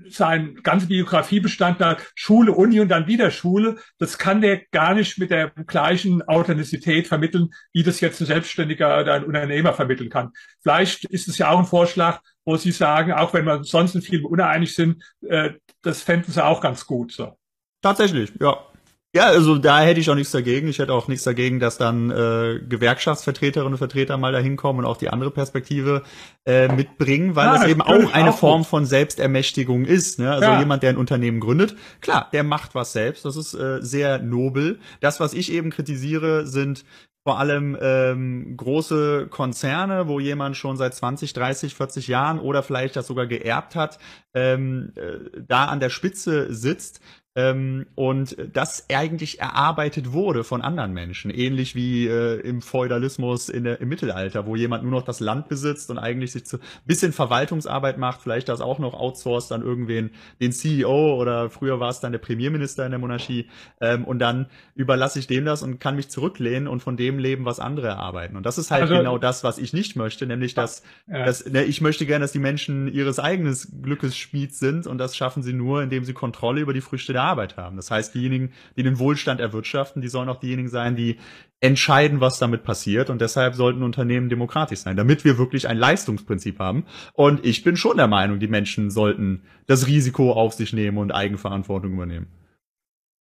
sein 0.10 0.56
ganze 0.64 0.88
Biografie 0.88 1.40
bestand 1.40 1.82
da 1.82 1.98
Schule, 2.16 2.52
Uni 2.52 2.80
und 2.80 2.90
dann 2.90 3.08
wieder 3.08 3.32
Schule. 3.32 3.78
Das 3.98 4.18
kann 4.18 4.42
der 4.42 4.62
gar 4.72 4.94
nicht 4.94 5.18
mit 5.18 5.32
der 5.32 5.50
gleichen 5.68 6.22
Authentizität 6.24 7.08
vermitteln, 7.08 7.50
wie 7.74 7.84
das 7.84 8.02
jetzt 8.02 8.22
ein 8.22 8.28
Selbstständiger 8.28 9.00
oder 9.00 9.14
ein 9.14 9.26
Unternehmer 9.26 9.74
vermitteln 9.74 10.10
kann. 10.10 10.32
Vielleicht 10.62 11.06
ist 11.06 11.28
es 11.28 11.38
ja 11.38 11.50
auch 11.50 11.60
ein 11.60 11.66
Vorschlag, 11.66 12.22
wo 12.46 12.58
Sie 12.58 12.72
sagen, 12.72 13.12
auch 13.14 13.34
wenn 13.34 13.46
wir 13.46 13.64
sonst 13.64 13.96
in 13.96 14.02
vielen 14.02 14.26
uneinig 14.26 14.76
sind, 14.76 15.04
äh, 15.28 15.52
das 15.82 16.02
fänden 16.02 16.32
Sie 16.34 16.44
auch 16.44 16.62
ganz 16.62 16.86
gut. 16.86 17.12
So. 17.12 17.38
Tatsächlich, 17.82 18.32
ja. 18.40 18.71
Ja, 19.14 19.26
also 19.26 19.58
da 19.58 19.82
hätte 19.82 20.00
ich 20.00 20.10
auch 20.10 20.16
nichts 20.16 20.32
dagegen. 20.32 20.70
Ich 20.70 20.80
hätte 20.80 20.94
auch 20.94 21.10
nichts 21.10 21.26
dagegen, 21.26 21.60
dass 21.60 21.78
dann 21.78 22.10
äh, 22.12 22.62
Gewerkschaftsvertreterinnen 22.66 23.74
und 23.74 23.78
Vertreter 23.78 24.18
mal 24.18 24.32
dahin 24.32 24.56
kommen 24.56 24.80
und 24.80 24.86
auch 24.86 24.96
die 24.96 25.10
andere 25.10 25.32
Perspektive 25.32 26.04
äh, 26.46 26.70
mitbringen, 26.70 27.36
weil 27.36 27.48
ja, 27.48 27.54
das 27.56 27.68
eben 27.68 27.82
auch 27.82 28.14
eine 28.14 28.30
auch 28.30 28.38
Form 28.38 28.64
von 28.64 28.86
Selbstermächtigung 28.86 29.84
ist. 29.84 30.18
Ne? 30.18 30.32
Also 30.32 30.46
ja. 30.46 30.60
jemand, 30.60 30.84
der 30.84 30.92
ein 30.92 30.98
Unternehmen 30.98 31.42
gründet, 31.42 31.76
klar, 32.00 32.30
der 32.32 32.44
macht 32.44 32.74
was 32.74 32.94
selbst. 32.94 33.26
Das 33.26 33.36
ist 33.36 33.54
äh, 33.54 33.80
sehr 33.82 34.20
nobel. 34.20 34.80
Das, 35.02 35.20
was 35.20 35.34
ich 35.34 35.52
eben 35.52 35.72
kritisiere, 35.72 36.48
sind 36.48 36.86
vor 37.24 37.38
allem 37.38 37.78
ähm, 37.80 38.56
große 38.58 39.28
Konzerne, 39.30 40.08
wo 40.08 40.20
jemand 40.20 40.58
schon 40.58 40.78
seit 40.78 40.96
20, 40.96 41.34
30, 41.34 41.76
40 41.76 42.08
Jahren 42.08 42.40
oder 42.40 42.64
vielleicht 42.64 42.96
das 42.96 43.08
sogar 43.08 43.28
geerbt 43.28 43.76
hat, 43.76 44.00
ähm, 44.34 44.94
äh, 44.96 45.42
da 45.48 45.66
an 45.66 45.80
der 45.80 45.90
Spitze 45.90 46.52
sitzt 46.52 47.02
ähm, 47.34 47.86
und 47.96 48.36
das 48.52 48.88
eigentlich 48.94 49.40
erarbeitet 49.40 50.12
wurde 50.12 50.44
von 50.44 50.62
anderen 50.62 50.92
Menschen, 50.92 51.32
ähnlich 51.32 51.76
wie 51.76 52.06
äh, 52.06 52.42
im 52.42 52.62
Feudalismus 52.62 53.48
in 53.48 53.64
der, 53.64 53.80
im 53.80 53.88
Mittelalter, 53.88 54.46
wo 54.46 54.58
jemand 54.58 54.84
nur 54.84 54.92
noch 54.92 55.04
das 55.04 55.22
Land 55.22 55.48
besitzt 55.48 55.90
und 55.92 55.98
eigentlich 55.98 56.34
sich 56.34 56.46
zu 56.46 56.58
bisschen 56.86 57.14
Verwaltungsarbeit 57.14 57.98
macht, 57.98 58.22
vielleicht 58.22 58.50
das 58.50 58.60
auch 58.60 58.80
noch 58.80 58.94
outsourced 58.94 59.54
an 59.54 59.62
irgendwen, 59.62 60.12
den 60.42 60.52
CEO 60.52 61.16
oder 61.16 61.50
früher 61.50 61.80
war 61.80 61.90
es 61.90 62.02
dann 62.02 62.12
der 62.12 62.20
Premierminister 62.20 62.84
in 62.84 62.92
der 62.92 63.00
Monarchie 63.00 63.48
ähm, 63.80 64.04
und 64.04 64.20
dann 64.20 64.48
überlasse 64.76 65.18
ich 65.18 65.28
dem 65.28 65.46
das 65.46 65.64
und 65.64 65.80
kann 65.80 65.96
mich 65.96 66.10
zurücklehnen 66.10 66.68
und 66.68 66.82
von 66.82 66.98
dem 66.98 67.18
leben, 67.18 67.46
was 67.46 67.62
andere 67.62 67.88
erarbeiten. 67.88 68.36
Und 68.36 68.46
das 68.46 68.58
ist 68.58 68.72
halt 68.72 68.82
also, 68.82 68.96
genau 68.96 69.18
das, 69.18 69.46
was 69.46 69.58
ich 69.58 69.72
nicht 69.72 69.96
möchte, 69.96 70.28
nämlich 70.28 70.54
dass, 70.54 70.84
ja. 71.08 71.24
dass 71.24 71.46
ne, 71.46 71.64
ich 71.64 71.80
möchte 71.80 72.06
gerne, 72.06 72.24
dass 72.24 72.34
die 72.34 72.40
Menschen 72.40 72.90
ihres 72.90 73.20
eigenen 73.20 73.58
Glückes 73.82 74.18
Schmied 74.18 74.54
sind 74.54 74.86
und 74.86 74.98
das 74.98 75.16
schaffen 75.16 75.44
sie 75.44 75.54
nur, 75.54 75.82
indem 75.82 76.04
sie 76.04 76.12
Kontrolle 76.12 76.60
über 76.60 76.74
die 76.74 76.82
Früchte 76.82 77.14
der 77.14 77.21
der 77.22 77.30
Arbeit 77.30 77.58
haben. 77.58 77.76
Das 77.76 77.92
heißt, 77.92 78.14
diejenigen, 78.14 78.52
die 78.76 78.84
den 78.84 79.00
Wohlstand 79.00 79.40
erwirtschaften, 79.40 80.02
die 80.02 80.10
sollen 80.10 80.30
auch 80.30 80.40
diejenigen 80.40 80.70
sein, 80.70 80.96
die 80.96 81.18
entscheiden, 81.60 82.20
was 82.20 82.40
damit 82.40 82.64
passiert. 82.64 83.10
Und 83.10 83.22
deshalb 83.22 83.56
sollten 83.56 83.84
Unternehmen 83.84 84.30
demokratisch 84.30 84.80
sein, 84.80 84.98
damit 84.98 85.24
wir 85.24 85.38
wirklich 85.38 85.68
ein 85.68 85.78
Leistungsprinzip 85.78 86.60
haben. 86.60 86.86
Und 87.14 87.46
ich 87.46 87.64
bin 87.64 87.78
schon 87.78 87.98
der 87.98 88.08
Meinung, 88.08 88.40
die 88.40 88.48
Menschen 88.48 88.90
sollten 88.90 89.44
das 89.68 89.88
Risiko 89.88 90.34
auf 90.34 90.54
sich 90.54 90.74
nehmen 90.74 90.98
und 90.98 91.12
Eigenverantwortung 91.12 91.94
übernehmen. 91.94 92.28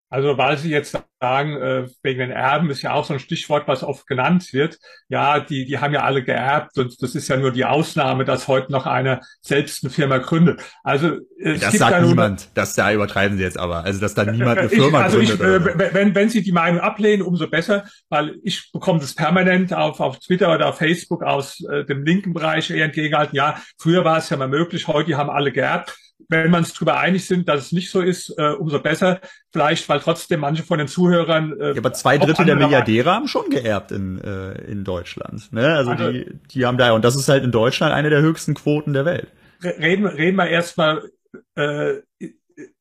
Also 0.09 0.37
weil 0.37 0.57
Sie 0.57 0.71
jetzt 0.71 0.97
sagen, 1.21 1.57
äh, 1.57 1.87
wegen 2.01 2.19
den 2.19 2.31
Erben 2.31 2.69
ist 2.71 2.81
ja 2.81 2.93
auch 2.93 3.05
so 3.05 3.13
ein 3.13 3.19
Stichwort, 3.19 3.67
was 3.67 3.83
oft 3.83 4.07
genannt 4.07 4.53
wird. 4.53 4.79
Ja, 5.07 5.39
die, 5.39 5.65
die 5.65 5.77
haben 5.77 5.93
ja 5.93 6.03
alle 6.03 6.23
geerbt 6.23 6.77
und 6.77 7.01
das 7.01 7.13
ist 7.13 7.27
ja 7.27 7.37
nur 7.37 7.51
die 7.51 7.65
Ausnahme, 7.65 8.25
dass 8.25 8.47
heute 8.47 8.71
noch 8.71 8.87
einer 8.87 9.21
selbst 9.41 9.83
eine 9.83 9.91
Firma 9.91 10.17
gründet. 10.17 10.61
Also 10.83 11.17
es 11.37 11.59
das 11.59 11.71
gibt 11.71 11.79
sagt 11.83 11.91
ja 11.91 12.01
niemand. 12.01 12.49
Das 12.55 12.73
da 12.73 12.91
übertreiben 12.91 13.37
Sie 13.37 13.43
jetzt 13.43 13.59
aber. 13.59 13.83
Also 13.83 13.99
dass 13.99 14.15
da 14.15 14.25
niemand 14.25 14.59
eine 14.59 14.69
Firma 14.69 14.99
ich, 14.99 15.03
also 15.05 15.17
gründet. 15.19 15.75
Ich, 15.75 15.81
äh, 15.81 15.93
wenn, 15.93 16.15
wenn 16.15 16.29
Sie 16.29 16.41
die 16.41 16.51
Meinung 16.53 16.79
ablehnen, 16.79 17.21
umso 17.21 17.47
besser, 17.47 17.83
weil 18.09 18.39
ich 18.43 18.71
bekomme 18.71 18.99
das 18.99 19.13
permanent 19.13 19.73
auf, 19.73 19.99
auf 19.99 20.19
Twitter 20.19 20.53
oder 20.53 20.69
auf 20.69 20.77
Facebook 20.77 21.21
aus 21.23 21.63
äh, 21.69 21.85
dem 21.85 22.03
linken 22.03 22.33
Bereich 22.33 22.71
eher 22.71 22.85
entgegengehalten. 22.85 23.35
Ja, 23.35 23.61
früher 23.77 24.03
war 24.05 24.17
es 24.17 24.29
ja 24.29 24.37
mal 24.37 24.47
möglich, 24.47 24.87
heute 24.87 25.17
haben 25.17 25.29
alle 25.29 25.51
geerbt 25.51 25.95
wenn 26.27 26.51
man 26.51 26.63
es 26.63 26.73
darüber 26.73 26.99
einig 26.99 27.25
sind, 27.25 27.47
dass 27.47 27.67
es 27.67 27.71
nicht 27.71 27.89
so 27.89 28.01
ist, 28.01 28.29
äh, 28.37 28.51
umso 28.51 28.79
besser. 28.79 29.19
Vielleicht, 29.51 29.87
weil 29.89 29.99
trotzdem 29.99 30.41
manche 30.41 30.63
von 30.63 30.77
den 30.77 30.87
Zuhörern. 30.87 31.59
Äh, 31.59 31.71
ja, 31.71 31.77
aber 31.77 31.93
zwei 31.93 32.17
Drittel 32.17 32.45
der 32.45 32.55
Milliardäre 32.55 33.11
haben 33.11 33.27
schon 33.27 33.49
geerbt 33.49 33.91
in, 33.91 34.19
äh, 34.19 34.53
in 34.63 34.83
Deutschland. 34.83 35.51
Ne? 35.51 35.75
Also, 35.75 35.91
also 35.91 36.11
die, 36.11 36.39
die 36.51 36.65
haben 36.65 36.77
da, 36.77 36.91
und 36.91 37.03
das 37.05 37.15
ist 37.15 37.29
halt 37.29 37.43
in 37.43 37.51
Deutschland 37.51 37.93
eine 37.93 38.09
der 38.09 38.21
höchsten 38.21 38.53
Quoten 38.53 38.93
der 38.93 39.05
Welt. 39.05 39.27
Reden, 39.63 40.05
reden 40.05 40.37
wir 40.37 40.47
erstmal, 40.47 41.09
äh, 41.55 41.95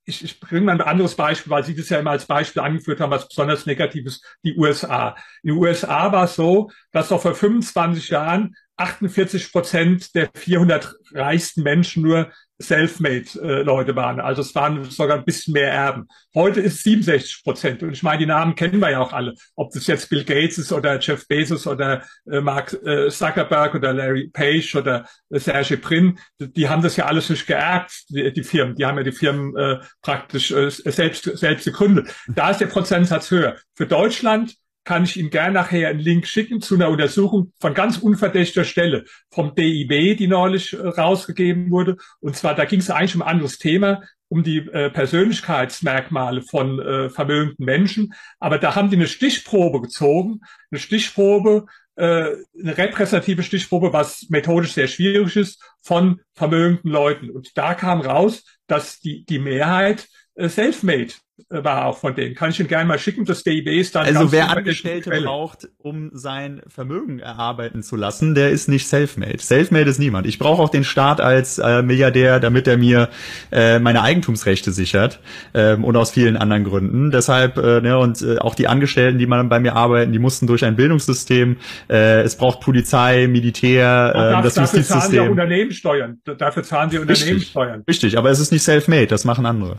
ich, 0.05 0.25
ich 0.25 0.41
bringe 0.41 0.63
mal 0.63 0.73
ein 0.73 0.81
anderes 0.81 1.15
Beispiel, 1.15 1.51
weil 1.51 1.65
Sie 1.65 1.77
das 1.77 1.89
ja 1.89 1.99
immer 1.99 2.13
als 2.13 2.27
Beispiel 2.27 2.63
angeführt 2.63 3.01
haben, 3.01 3.11
was 3.11 3.29
besonders 3.29 3.67
negativ 3.67 4.07
ist, 4.07 4.25
die 4.43 4.57
USA. 4.57 5.17
In 5.43 5.55
den 5.55 5.59
USA 5.59 6.11
war 6.13 6.25
es 6.25 6.35
so, 6.35 6.71
dass 6.93 7.09
doch 7.09 7.21
vor 7.21 7.35
25 7.35 8.09
Jahren 8.09 8.55
48 8.77 9.53
Prozent 9.53 10.15
der 10.15 10.31
400 10.35 10.95
reichsten 11.13 11.63
Menschen 11.63 12.03
nur 12.03 12.31
Selfmade-Leute 12.59 13.95
waren. 13.95 14.21
Also 14.21 14.43
es 14.43 14.55
waren 14.55 14.85
sogar 14.85 15.19
ein 15.19 15.25
bisschen 15.25 15.53
mehr 15.53 15.73
Erben. 15.73 16.09
Heute 16.35 16.61
ist 16.61 16.75
es 16.75 16.83
67 16.83 17.45
Prozent. 17.45 17.83
Und 17.83 17.93
ich 17.93 18.03
meine, 18.03 18.19
die 18.19 18.27
Namen 18.27 18.55
kennen 18.55 18.81
wir 18.81 18.91
ja 18.91 19.01
auch 19.01 19.13
alle. 19.13 19.35
Ob 19.55 19.73
das 19.73 19.87
jetzt 19.87 20.11
Bill 20.11 20.25
Gates 20.25 20.59
ist 20.59 20.73
oder 20.73 20.99
Jeff 20.99 21.27
Bezos 21.29 21.67
oder 21.67 22.03
äh, 22.31 22.41
Mark 22.41 22.73
äh, 22.85 23.09
Zuckerberg 23.11 23.75
oder 23.75 23.93
Larry 23.93 24.29
Page 24.29 24.75
oder 24.75 25.07
äh, 25.31 25.39
Sergey 25.39 25.77
Brin, 25.77 26.19
die 26.39 26.69
haben 26.69 26.83
das 26.83 26.97
ja 26.97 27.07
alles 27.07 27.31
nicht 27.31 27.47
geerbt, 27.47 28.05
die, 28.09 28.33
die 28.33 28.43
Firmen. 28.43 28.75
Die 28.75 28.85
haben 28.85 28.99
ja 28.99 29.05
die 29.05 29.13
Firmen 29.13 29.57
äh, 29.57 29.79
praktisch 30.03 30.51
äh, 30.51 30.71
selbst, 30.71 31.25
selbst 31.39 31.65
gegründet. 31.65 32.13
Da 32.29 32.51
ist 32.51 32.61
der 32.61 32.67
Prozentsatz 32.67 33.31
höher. 33.31 33.57
Für 33.75 33.87
Deutschland 33.87 34.55
kann 34.89 35.05
ich 35.05 35.19
Ihnen 35.19 35.29
gerne 35.29 35.53
nachher 35.53 35.91
einen 35.91 36.01
Link 36.01 36.27
schicken 36.27 36.63
zu 36.63 36.75
einer 36.75 36.89
Untersuchung 36.89 37.53
von 37.61 37.75
ganz 37.75 37.99
unverdächtiger 37.99 38.65
Stelle 38.65 39.05
vom 39.31 39.55
DIB, 39.55 40.17
die 40.17 40.27
neulich 40.27 40.73
äh, 40.73 40.79
rausgegeben 40.79 41.71
wurde. 41.71 41.99
Und 42.21 42.37
zwar, 42.37 42.55
da 42.55 42.65
ging 42.65 42.81
es 42.81 42.89
eigentlich 42.89 43.15
um 43.15 43.21
ein 43.21 43.29
anderes 43.29 43.59
Thema, 43.59 44.03
um 44.29 44.43
die 44.43 44.61
äh, 44.61 44.89
Persönlichkeitsmerkmale 44.89 46.41
von 46.41 46.81
äh, 46.81 47.11
vermögenden 47.11 47.67
Menschen. 47.67 48.15
Aber 48.39 48.57
da 48.57 48.77
haben 48.77 48.89
die 48.89 48.97
eine 48.97 49.09
Stichprobe 49.09 49.83
gezogen, 49.83 50.41
eine 50.71 50.81
Stichprobe, 50.81 51.67
äh, 51.97 52.31
eine 52.59 52.79
repräsentative 52.79 53.43
Stichprobe, 53.43 53.93
was 53.93 54.31
methodisch 54.31 54.73
sehr 54.73 54.89
schwierig 54.89 55.37
ist, 55.37 55.63
von 55.83 56.23
vermögenden 56.33 56.91
Leuten. 56.91 57.29
Und 57.29 57.59
da 57.59 57.75
kam 57.75 58.01
raus, 58.01 58.43
dass 58.67 59.01
die, 59.01 59.27
die 59.27 59.39
Mehrheit 59.39 60.09
äh, 60.35 60.49
self-made 60.49 61.13
war 61.49 61.87
auch 61.87 61.99
von 61.99 62.15
denen. 62.15 62.35
Kann 62.35 62.51
ich 62.51 62.59
Ihnen 62.61 62.69
gerne 62.69 62.87
mal 62.87 62.99
schicken. 62.99 63.25
Das 63.25 63.45
DIB 63.45 63.69
ist 63.69 63.95
dann. 63.95 64.07
Also 64.07 64.33
wer 64.33 64.51
Angestellte 64.51 65.11
braucht, 65.11 65.69
um 65.79 66.11
sein 66.13 66.63
Vermögen 66.69 67.19
erarbeiten 67.21 67.83
zu 67.83 67.97
lassen, 67.97 68.35
der 68.35 68.51
ist 68.51 68.69
nicht 68.69 68.87
self-made. 68.87 69.39
Self-made 69.39 69.89
ist 69.89 69.99
niemand. 69.99 70.27
Ich 70.27 70.39
brauche 70.39 70.63
auch 70.63 70.69
den 70.69 70.85
Staat 70.85 71.21
als 71.21 71.59
äh, 71.59 71.83
Milliardär, 71.83 72.41
damit 72.41 72.67
er 72.67 72.77
mir 72.77 73.09
äh, 73.53 73.79
meine 73.79 74.03
Eigentumsrechte 74.03 74.73
sichert 74.73 75.21
ähm, 75.55 75.85
und 75.85 75.97
aus 75.97 76.11
vielen 76.11 76.37
anderen 76.37 76.65
Gründen. 76.65 77.11
Deshalb 77.11 77.57
äh, 77.57 77.81
ne, 77.81 77.99
und 77.99 78.21
äh, 78.23 78.39
auch 78.39 78.55
die 78.55 78.69
Angestellten, 78.69 79.19
die 79.19 79.27
man 79.27 79.49
bei 79.49 79.61
mir 79.61 79.77
arbeiten, 79.77 80.13
die 80.13 80.19
mussten 80.19 80.47
durch 80.47 80.65
ein 80.65 80.77
Bildungssystem. 80.77 81.57
Äh, 81.89 82.23
es 82.23 82.37
braucht 82.37 82.61
Polizei, 82.61 83.27
Militär, 83.29 84.13
äh, 84.15 84.43
das 84.43 84.55
dafür 84.55 84.81
Justizsystem. 84.81 84.89
Dafür 84.89 85.01
zahlen 85.01 85.13
wir 85.13 85.31
Unternehmenssteuern. 85.31 86.21
Dafür 86.25 86.63
zahlen 86.63 86.93
wir 86.93 87.01
Unternehmenssteuern. 87.01 87.85
Richtig, 87.89 88.05
richtig, 88.05 88.19
aber 88.19 88.31
es 88.31 88.41
ist 88.41 88.53
nicht 88.53 88.63
self-made. 88.63 89.07
Das 89.07 89.25
machen 89.25 89.47
andere. 89.47 89.79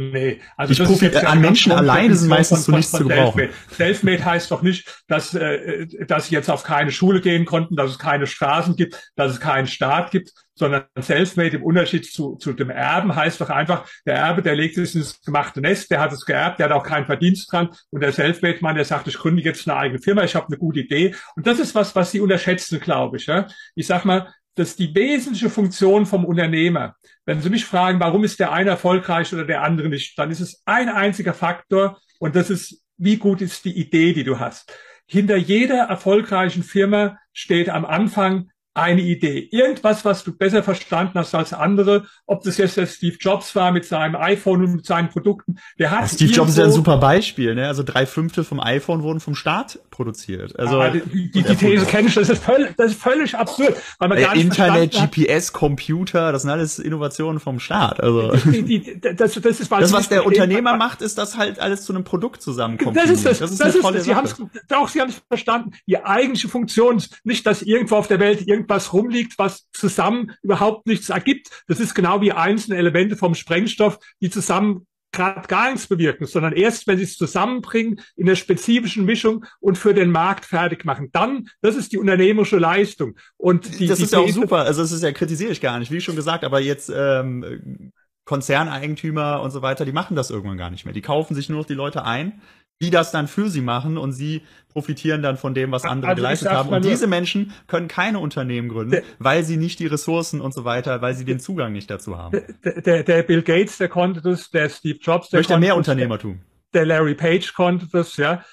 Nee, 0.00 0.40
also 0.56 0.72
ich 0.74 0.84
profitiere 0.84 1.26
an 1.26 1.40
Menschen 1.40 1.72
alleine 1.72 2.14
sind 2.14 2.28
meistens 2.28 2.62
zu 2.62 2.70
nichts 2.70 2.92
zu 2.92 2.98
gebrauchen. 2.98 3.48
Selfmade 3.68 4.24
heißt 4.24 4.48
doch 4.48 4.62
nicht, 4.62 5.02
dass, 5.08 5.34
äh, 5.34 5.88
dass 6.06 6.28
sie 6.28 6.36
jetzt 6.36 6.48
auf 6.48 6.62
keine 6.62 6.92
Schule 6.92 7.20
gehen 7.20 7.44
konnten, 7.44 7.74
dass 7.74 7.90
es 7.90 7.98
keine 7.98 8.28
Straßen 8.28 8.76
gibt, 8.76 9.10
dass 9.16 9.32
es 9.32 9.40
keinen 9.40 9.66
Staat 9.66 10.12
gibt, 10.12 10.30
sondern 10.54 10.84
Selfmade 11.00 11.56
im 11.56 11.64
Unterschied 11.64 12.06
zu, 12.06 12.36
zu 12.36 12.52
dem 12.52 12.70
Erben 12.70 13.16
heißt 13.16 13.40
doch 13.40 13.50
einfach, 13.50 13.88
der 14.06 14.14
Erbe, 14.14 14.40
der 14.40 14.54
legt 14.54 14.78
es 14.78 14.94
ins 14.94 15.20
gemachte 15.20 15.60
Nest, 15.60 15.90
der 15.90 15.98
hat 15.98 16.12
es 16.12 16.24
geerbt, 16.24 16.60
der 16.60 16.66
hat 16.66 16.76
auch 16.76 16.84
keinen 16.84 17.06
Verdienst 17.06 17.52
dran 17.52 17.70
und 17.90 18.00
der 18.00 18.12
Selfmade-Mann, 18.12 18.76
der 18.76 18.84
sagt, 18.84 19.08
ich 19.08 19.18
gründe 19.18 19.42
jetzt 19.42 19.68
eine 19.68 19.80
eigene 19.80 20.00
Firma, 20.00 20.22
ich 20.22 20.36
habe 20.36 20.46
eine 20.46 20.58
gute 20.58 20.78
Idee 20.78 21.16
und 21.34 21.44
das 21.44 21.58
ist 21.58 21.74
was, 21.74 21.96
was 21.96 22.12
sie 22.12 22.20
unterschätzen, 22.20 22.78
glaube 22.78 23.16
ich. 23.16 23.26
Ja? 23.26 23.48
Ich 23.74 23.88
sag 23.88 24.04
mal, 24.04 24.32
dass 24.58 24.74
die 24.74 24.92
wesentliche 24.94 25.50
Funktion 25.50 26.04
vom 26.04 26.24
Unternehmer, 26.24 26.96
wenn 27.28 27.42
Sie 27.42 27.50
mich 27.50 27.66
fragen, 27.66 28.00
warum 28.00 28.24
ist 28.24 28.40
der 28.40 28.52
eine 28.52 28.70
erfolgreich 28.70 29.34
oder 29.34 29.44
der 29.44 29.62
andere 29.62 29.90
nicht, 29.90 30.18
dann 30.18 30.30
ist 30.30 30.40
es 30.40 30.62
ein 30.64 30.88
einziger 30.88 31.34
Faktor 31.34 32.00
und 32.20 32.34
das 32.34 32.48
ist, 32.48 32.82
wie 32.96 33.18
gut 33.18 33.42
ist 33.42 33.66
die 33.66 33.78
Idee, 33.78 34.14
die 34.14 34.24
du 34.24 34.38
hast. 34.38 34.72
Hinter 35.04 35.36
jeder 35.36 35.80
erfolgreichen 35.88 36.62
Firma 36.62 37.18
steht 37.34 37.68
am 37.68 37.84
Anfang 37.84 38.48
eine 38.78 39.00
Idee. 39.02 39.48
Irgendwas, 39.50 40.04
was 40.04 40.24
du 40.24 40.32
besser 40.32 40.62
verstanden 40.62 41.18
hast 41.18 41.34
als 41.34 41.52
andere. 41.52 42.06
Ob 42.26 42.42
das 42.42 42.56
jetzt 42.56 42.76
der 42.76 42.86
Steve 42.86 43.16
Jobs 43.18 43.54
war 43.54 43.72
mit 43.72 43.84
seinem 43.84 44.16
iPhone 44.16 44.64
und 44.64 44.76
mit 44.76 44.86
seinen 44.86 45.08
Produkten. 45.08 45.58
Der 45.78 45.90
hat 45.90 46.02
ja, 46.02 46.08
Steve 46.08 46.32
Jobs 46.32 46.50
ist 46.50 46.58
ja 46.58 46.64
ein 46.64 46.72
super 46.72 46.98
Beispiel. 46.98 47.54
Ne? 47.54 47.66
Also 47.66 47.82
drei 47.82 48.06
Fünfte 48.06 48.44
vom 48.44 48.60
iPhone 48.60 49.02
wurden 49.02 49.20
vom 49.20 49.34
Staat 49.34 49.78
produziert. 49.90 50.58
Also 50.58 50.80
ja, 50.80 50.90
die, 50.90 51.30
die, 51.30 51.42
die 51.42 51.56
These 51.56 51.86
kenne 51.86 52.08
ich. 52.08 52.14
Das 52.14 52.28
ist, 52.28 52.42
völlig, 52.42 52.76
das 52.76 52.92
ist 52.92 53.02
völlig 53.02 53.36
absurd. 53.36 53.74
Weil 53.98 54.08
man 54.08 54.18
ja, 54.20 54.32
Internet, 54.32 54.92
GPS, 54.92 55.52
Computer, 55.52 56.32
das 56.32 56.42
sind 56.42 56.50
alles 56.50 56.78
Innovationen 56.78 57.40
vom 57.40 57.58
Staat. 57.58 58.00
Also 58.00 58.32
die, 58.44 59.00
das, 59.00 59.34
das, 59.34 59.60
ist, 59.60 59.72
das 59.72 59.92
was 59.92 60.08
der 60.08 60.26
Unternehmer 60.26 60.76
macht, 60.76 61.02
ist 61.02 61.18
das 61.18 61.36
halt 61.36 61.58
alles 61.58 61.84
zu 61.84 61.92
einem 61.92 62.04
Produkt 62.04 62.42
zusammenkommt. 62.42 62.96
Das 62.96 63.10
ist 63.10 63.26
das. 63.26 63.38
Das 63.38 63.50
ist, 63.50 63.60
das 63.60 63.74
ist 63.74 63.84
das. 63.84 64.04
Sie 64.04 64.14
haben 64.14 64.24
es 64.24 64.36
doch, 64.68 64.88
Sie 64.88 65.00
haben 65.00 65.10
es 65.10 65.20
verstanden. 65.26 65.72
Die 65.86 65.98
eigentliche 65.98 66.48
Funktion 66.48 66.98
ist 66.98 67.20
nicht, 67.24 67.46
dass 67.46 67.62
irgendwo 67.62 67.96
auf 67.96 68.06
der 68.06 68.20
Welt 68.20 68.46
irgend 68.46 68.67
irgendwas 68.68 68.92
rumliegt, 68.92 69.38
was 69.38 69.68
zusammen 69.72 70.32
überhaupt 70.42 70.86
nichts 70.86 71.08
ergibt. 71.08 71.64
Das 71.66 71.80
ist 71.80 71.94
genau 71.94 72.20
wie 72.20 72.32
einzelne 72.32 72.76
Elemente 72.76 73.16
vom 73.16 73.34
Sprengstoff, 73.34 73.98
die 74.20 74.30
zusammen 74.30 74.86
gerade 75.10 75.48
gar 75.48 75.70
nichts 75.70 75.86
bewirken, 75.86 76.26
sondern 76.26 76.52
erst, 76.52 76.86
wenn 76.86 76.98
sie 76.98 77.04
es 77.04 77.16
zusammenbringen 77.16 78.00
in 78.14 78.26
der 78.26 78.36
spezifischen 78.36 79.06
Mischung 79.06 79.46
und 79.58 79.78
für 79.78 79.94
den 79.94 80.10
Markt 80.10 80.44
fertig 80.44 80.84
machen. 80.84 81.08
Dann, 81.12 81.48
das 81.62 81.76
ist 81.76 81.92
die 81.92 81.98
unternehmerische 81.98 82.58
Leistung. 82.58 83.16
Und 83.38 83.80
die, 83.80 83.86
das 83.86 83.98
die 83.98 84.04
ist 84.04 84.12
ja 84.12 84.18
auch 84.18 84.28
super. 84.28 84.58
Also 84.58 84.82
das 84.82 84.92
ist 84.92 85.02
ja 85.02 85.12
kritisiere 85.12 85.50
ich 85.50 85.62
gar 85.62 85.78
nicht, 85.78 85.90
wie 85.90 86.02
schon 86.02 86.14
gesagt. 86.14 86.44
Aber 86.44 86.60
jetzt 86.60 86.92
ähm, 86.94 87.90
Konzerneigentümer 88.26 89.40
und 89.40 89.50
so 89.50 89.62
weiter, 89.62 89.86
die 89.86 89.92
machen 89.92 90.14
das 90.14 90.28
irgendwann 90.28 90.58
gar 90.58 90.70
nicht 90.70 90.84
mehr. 90.84 90.92
Die 90.92 91.00
kaufen 91.00 91.34
sich 91.34 91.48
nur 91.48 91.60
noch 91.60 91.66
die 91.66 91.72
Leute 91.72 92.04
ein, 92.04 92.42
die 92.80 92.90
das 92.90 93.10
dann 93.10 93.26
für 93.26 93.48
sie 93.48 93.60
machen 93.60 93.98
und 93.98 94.12
sie 94.12 94.42
profitieren 94.68 95.22
dann 95.22 95.36
von 95.36 95.54
dem, 95.54 95.72
was 95.72 95.84
andere 95.84 96.10
also 96.10 96.20
geleistet 96.20 96.50
haben. 96.50 96.68
Und 96.68 96.84
diese 96.84 97.06
Menschen 97.06 97.52
können 97.66 97.88
keine 97.88 98.20
Unternehmen 98.20 98.68
gründen, 98.68 99.02
weil 99.18 99.42
sie 99.42 99.56
nicht 99.56 99.80
die 99.80 99.86
Ressourcen 99.86 100.40
und 100.40 100.54
so 100.54 100.64
weiter, 100.64 101.02
weil 101.02 101.14
sie 101.14 101.24
den 101.24 101.40
Zugang 101.40 101.72
nicht 101.72 101.90
dazu 101.90 102.16
haben. 102.16 102.40
Der, 102.64 102.82
der, 102.82 103.02
der 103.02 103.22
Bill 103.22 103.42
Gates, 103.42 103.78
der 103.78 103.88
konnte 103.88 104.20
das, 104.20 104.50
der 104.50 104.68
Steve 104.68 104.98
Jobs, 105.00 105.30
der 105.30 105.40
möchte 105.40 105.58
mehr 105.58 105.76
Unternehmertum 105.76 106.40
der 106.74 106.86
Larry 106.86 107.14
Page 107.14 107.54
konnte 107.54 107.88
das, 107.90 108.16
ja. 108.16 108.44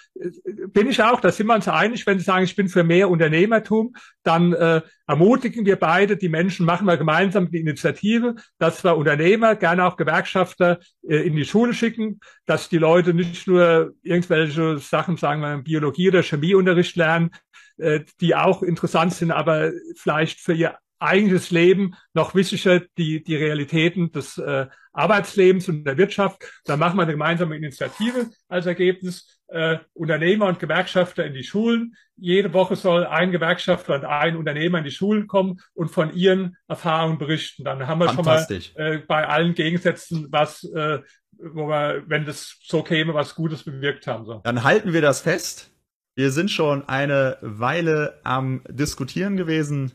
Bin 0.70 0.90
ich 0.90 1.04
auch, 1.04 1.20
da 1.20 1.32
sind 1.32 1.48
wir 1.48 1.56
uns 1.56 1.68
einig, 1.68 2.08
wenn 2.08 2.20
Sie 2.20 2.24
sagen, 2.24 2.46
ich 2.46 2.56
bin 2.56 2.70
für 2.70 2.84
mehr 2.84 3.10
Unternehmertum, 3.10 3.96
dann 4.24 4.54
äh, 4.54 4.82
ermutigen 5.08 5.66
wir 5.66 5.76
beide, 5.76 6.16
die 6.16 6.30
Menschen, 6.30 6.66
machen 6.66 6.88
wir 6.88 6.96
gemeinsam 6.96 7.52
die 7.52 7.60
Initiative, 7.60 8.36
dass 8.58 8.84
wir 8.84 8.96
Unternehmer, 8.96 9.56
gerne 9.56 9.86
auch 9.86 9.98
Gewerkschafter 9.98 10.80
äh, 11.08 11.18
in 11.18 11.36
die 11.36 11.46
Schule 11.46 11.74
schicken, 11.74 12.20
dass 12.46 12.70
die 12.70 12.78
Leute 12.78 13.14
nicht 13.14 13.48
nur 13.48 13.94
irgendwelche 14.04 14.78
Sachen, 14.78 15.18
sagen 15.18 15.42
wir, 15.42 15.58
Biologie- 15.58 16.10
oder 16.10 16.24
Chemieunterricht 16.24 16.96
lernen, 16.96 17.32
äh, 17.78 18.02
die 18.22 18.36
auch 18.36 18.64
interessant 18.64 19.14
sind, 19.14 19.32
aber 19.32 19.72
vielleicht 19.98 20.40
für 20.40 20.54
ihr 20.54 20.78
eigentliches 21.00 21.52
Leben 21.52 21.96
noch 22.14 22.36
wichtiger 22.36 22.82
die, 22.98 23.24
die 23.24 23.36
Realitäten 23.36 24.12
des 24.12 24.38
äh, 24.38 24.68
Arbeitslebens 24.94 25.68
und 25.70 25.84
der 25.84 25.98
Wirtschaft. 25.98 26.44
Da 26.66 26.78
machen 26.78 26.98
wir 26.98 27.04
eine 27.04 27.12
gemeinsame 27.12 27.58
Initiative 27.58 28.30
als 28.48 28.66
Ergebnis. 28.66 29.40
Äh, 29.48 29.78
Unternehmer 29.94 30.48
und 30.48 30.60
Gewerkschafter 30.60 31.26
in 31.26 31.34
die 31.34 31.44
Schulen. 31.44 31.96
Jede 32.16 32.54
Woche 32.54 32.76
soll 32.76 33.06
ein 33.06 33.32
Gewerkschafter 33.32 33.96
und 33.96 34.06
ein 34.06 34.38
Unternehmer 34.38 34.80
in 34.80 34.86
die 34.86 34.92
Schulen 34.92 35.28
kommen 35.28 35.60
und 35.74 35.90
von 35.90 36.14
ihren 36.16 36.58
Erfahrungen 36.68 37.20
berichten. 37.20 37.64
Dann 37.64 37.86
haben 37.86 38.00
wir 38.00 38.12
schon 38.12 38.26
mal 38.26 38.48
äh, 38.50 38.98
bei 39.00 39.28
allen 39.28 39.54
Gegensätzen 39.54 40.28
was, 40.32 40.64
äh, 40.64 41.00
wo 41.38 41.68
wir, 41.68 42.04
wenn 42.08 42.26
das 42.26 42.58
so 42.64 42.82
käme, 42.82 43.14
was 43.14 43.36
Gutes 43.36 43.64
bewirkt 43.64 44.08
haben. 44.08 44.26
So. 44.26 44.42
Dann 44.44 44.64
halten 44.64 44.94
wir 44.94 45.02
das 45.02 45.22
fest. 45.22 45.72
Wir 46.16 46.32
sind 46.32 46.50
schon 46.50 46.88
eine 46.88 47.38
Weile 47.42 48.20
am 48.24 48.62
Diskutieren 48.70 49.36
gewesen. 49.36 49.92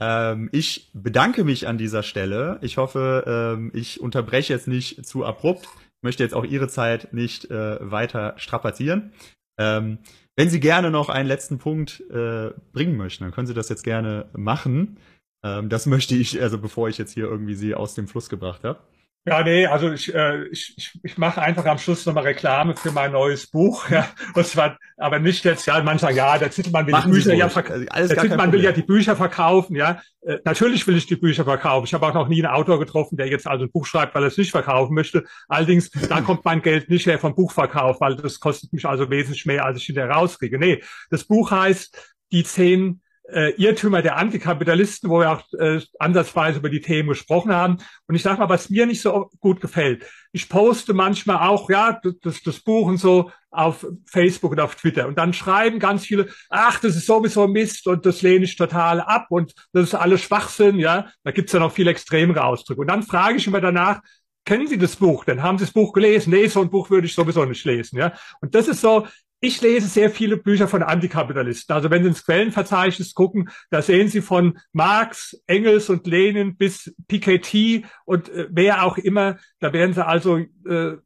Ähm, 0.00 0.48
ich 0.52 0.90
bedanke 0.92 1.44
mich 1.44 1.68
an 1.68 1.78
dieser 1.78 2.02
Stelle. 2.02 2.58
Ich 2.62 2.76
hoffe, 2.76 3.24
ähm, 3.26 3.70
ich 3.74 4.00
unterbreche 4.00 4.52
jetzt 4.52 4.68
nicht 4.68 5.06
zu 5.06 5.24
abrupt. 5.24 5.64
Ich 5.64 6.02
möchte 6.02 6.22
jetzt 6.22 6.34
auch 6.34 6.44
Ihre 6.44 6.68
Zeit 6.68 7.12
nicht 7.12 7.50
äh, 7.50 7.78
weiter 7.80 8.34
strapazieren. 8.36 9.12
Ähm, 9.58 9.98
wenn 10.36 10.50
Sie 10.50 10.60
gerne 10.60 10.90
noch 10.90 11.08
einen 11.08 11.28
letzten 11.28 11.58
Punkt 11.58 12.00
äh, 12.10 12.50
bringen 12.72 12.96
möchten, 12.96 13.24
dann 13.24 13.32
können 13.32 13.46
Sie 13.46 13.54
das 13.54 13.68
jetzt 13.68 13.84
gerne 13.84 14.26
machen. 14.36 14.98
Ähm, 15.44 15.68
das 15.68 15.86
möchte 15.86 16.16
ich, 16.16 16.42
also 16.42 16.58
bevor 16.58 16.88
ich 16.88 16.98
jetzt 16.98 17.12
hier 17.12 17.24
irgendwie 17.24 17.54
Sie 17.54 17.74
aus 17.74 17.94
dem 17.94 18.08
Fluss 18.08 18.28
gebracht 18.28 18.64
habe. 18.64 18.80
Ja, 19.26 19.42
nee, 19.42 19.66
also 19.66 19.90
ich, 19.90 20.14
äh, 20.14 20.44
ich, 20.48 20.74
ich, 20.76 21.00
ich 21.02 21.16
mache 21.16 21.40
einfach 21.40 21.64
am 21.64 21.78
Schluss 21.78 22.04
nochmal 22.04 22.24
Reklame 22.24 22.76
für 22.76 22.92
mein 22.92 23.12
neues 23.12 23.46
Buch. 23.46 23.88
Ja. 23.94 24.08
Und 24.34 24.44
zwar, 24.44 24.76
aber 24.96 25.20
nicht 25.20 25.44
jetzt, 25.44 25.66
ja, 25.66 25.80
manchmal, 25.82 26.14
ja, 26.16 26.36
der 26.36 26.50
Zittelmann 26.50 26.86
will 26.86 26.92
Machen 26.92 27.12
die 27.12 27.18
Bücher 27.18 27.34
ja. 27.34 27.46
Also 27.46 28.14
der 28.14 28.22
Zittelmann 28.22 28.50
will 28.50 28.62
ja 28.62 28.72
die 28.72 28.82
Bücher 28.82 29.14
verkaufen, 29.14 29.76
ja. 29.76 30.00
Äh, 30.22 30.38
natürlich 30.44 30.84
will 30.86 30.96
ich 30.96 31.06
die 31.06 31.14
Bücher 31.14 31.44
verkaufen. 31.44 31.84
Ich 31.86 31.94
habe 31.94 32.06
auch 32.06 32.14
noch 32.14 32.26
nie 32.26 32.44
einen 32.44 32.52
Autor 32.52 32.80
getroffen, 32.80 33.16
der 33.16 33.28
jetzt 33.28 33.46
also 33.46 33.66
ein 33.66 33.70
Buch 33.70 33.86
schreibt, 33.86 34.14
weil 34.14 34.24
er 34.24 34.28
es 34.28 34.38
nicht 34.38 34.50
verkaufen 34.50 34.94
möchte. 34.94 35.24
Allerdings, 35.48 35.90
da 35.90 36.22
kommt 36.22 36.44
mein 36.44 36.60
Geld 36.60 36.90
nicht 36.90 37.06
her 37.06 37.18
vom 37.20 37.36
Buchverkauf, 37.36 38.00
weil 38.00 38.16
das 38.16 38.40
kostet 38.40 38.72
mich 38.72 38.84
also 38.84 39.10
wesentlich 39.10 39.46
mehr, 39.46 39.64
als 39.64 39.78
ich 39.78 39.86
hinterher 39.86 40.10
rauskriege. 40.10 40.58
Nee, 40.58 40.82
das 41.10 41.24
Buch 41.24 41.50
heißt 41.52 42.16
Die 42.32 42.42
zehn 42.42 43.00
äh, 43.30 43.50
Irrtümer 43.52 44.02
der 44.02 44.16
Antikapitalisten, 44.16 45.08
wo 45.08 45.20
wir 45.20 45.32
auch 45.32 45.42
äh, 45.58 45.80
ansatzweise 45.98 46.58
über 46.58 46.68
die 46.68 46.80
Themen 46.80 47.08
gesprochen 47.08 47.52
haben. 47.52 47.78
Und 48.06 48.14
ich 48.14 48.22
sage 48.22 48.38
mal, 48.38 48.48
was 48.48 48.70
mir 48.70 48.86
nicht 48.86 49.00
so 49.00 49.30
gut 49.40 49.60
gefällt. 49.60 50.04
Ich 50.32 50.48
poste 50.48 50.94
manchmal 50.94 51.48
auch, 51.48 51.70
ja, 51.70 52.00
das, 52.22 52.42
das 52.42 52.60
Buch 52.60 52.86
und 52.86 52.98
so 52.98 53.30
auf 53.50 53.86
Facebook 54.06 54.52
und 54.52 54.60
auf 54.60 54.74
Twitter. 54.74 55.06
Und 55.06 55.16
dann 55.16 55.32
schreiben 55.32 55.78
ganz 55.78 56.04
viele, 56.04 56.28
ach, 56.50 56.80
das 56.80 56.96
ist 56.96 57.06
sowieso 57.06 57.46
Mist 57.46 57.86
und 57.86 58.04
das 58.04 58.22
lehne 58.22 58.44
ich 58.44 58.56
total 58.56 59.00
ab 59.00 59.26
und 59.30 59.54
das 59.72 59.84
ist 59.84 59.94
alles 59.94 60.22
Schwachsinn, 60.22 60.78
ja. 60.78 61.08
Da 61.22 61.30
gibt's 61.30 61.52
ja 61.52 61.60
noch 61.60 61.72
viel 61.72 61.88
extremere 61.88 62.44
Ausdrücke. 62.44 62.80
Und 62.80 62.88
dann 62.88 63.04
frage 63.04 63.36
ich 63.36 63.46
immer 63.46 63.60
danach, 63.60 64.00
kennen 64.44 64.66
Sie 64.66 64.76
das 64.76 64.96
Buch 64.96 65.24
denn? 65.24 65.42
Haben 65.42 65.58
Sie 65.58 65.64
das 65.64 65.72
Buch 65.72 65.92
gelesen? 65.92 66.30
Nee, 66.30 66.48
so 66.48 66.60
ein 66.60 66.70
Buch 66.70 66.90
würde 66.90 67.06
ich 67.06 67.14
sowieso 67.14 67.44
nicht 67.44 67.64
lesen, 67.64 67.98
ja. 67.98 68.12
Und 68.40 68.54
das 68.54 68.68
ist 68.68 68.80
so, 68.80 69.06
ich 69.44 69.60
lese 69.60 69.88
sehr 69.88 70.10
viele 70.10 70.38
Bücher 70.38 70.68
von 70.68 70.82
Antikapitalisten. 70.82 71.74
Also 71.74 71.90
wenn 71.90 72.02
Sie 72.02 72.08
ins 72.08 72.24
Quellenverzeichnis 72.24 73.14
gucken, 73.14 73.50
da 73.70 73.82
sehen 73.82 74.08
Sie 74.08 74.22
von 74.22 74.58
Marx, 74.72 75.38
Engels 75.46 75.90
und 75.90 76.06
Lenin 76.06 76.56
bis 76.56 76.94
Piketty 77.08 77.84
und 78.06 78.30
äh, 78.30 78.48
wer 78.50 78.84
auch 78.84 78.96
immer, 78.96 79.36
da 79.60 79.72
werden 79.72 79.94
Sie 79.94 80.04
also 80.04 80.38
äh, 80.38 80.96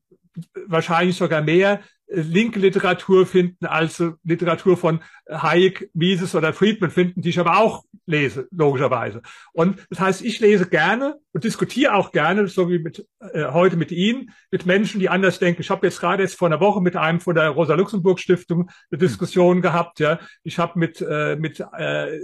wahrscheinlich 0.66 1.16
sogar 1.16 1.42
mehr 1.42 1.80
linke 2.10 2.58
Literatur 2.58 3.26
finden 3.26 3.66
als 3.66 4.02
Literatur 4.24 4.76
von 4.76 5.00
Hayek, 5.30 5.90
Mises 5.92 6.34
oder 6.34 6.52
Friedman 6.52 6.90
finden, 6.90 7.20
die 7.20 7.28
ich 7.28 7.38
aber 7.38 7.58
auch 7.58 7.84
lese, 8.06 8.48
logischerweise. 8.50 9.20
Und 9.52 9.86
das 9.90 10.00
heißt, 10.00 10.22
ich 10.22 10.40
lese 10.40 10.66
gerne 10.66 11.18
und 11.32 11.44
diskutiere 11.44 11.94
auch 11.94 12.10
gerne, 12.10 12.48
so 12.48 12.70
wie 12.70 12.78
mit, 12.78 13.06
äh, 13.20 13.46
heute 13.50 13.76
mit 13.76 13.92
Ihnen, 13.92 14.30
mit 14.50 14.64
Menschen, 14.64 15.00
die 15.00 15.10
anders 15.10 15.38
denken. 15.38 15.60
Ich 15.60 15.70
habe 15.70 15.86
jetzt 15.86 16.00
gerade 16.00 16.22
jetzt 16.22 16.36
vor 16.36 16.48
einer 16.48 16.60
Woche 16.60 16.80
mit 16.80 16.96
einem 16.96 17.20
von 17.20 17.34
der 17.34 17.50
Rosa-Luxemburg-Stiftung 17.50 18.70
eine 18.90 18.98
Diskussion 18.98 19.60
gehabt. 19.60 20.00
Ja, 20.00 20.18
Ich 20.42 20.58
habe 20.58 20.78
mit, 20.78 21.02
äh, 21.02 21.36
mit 21.36 21.60
äh, 21.60 22.18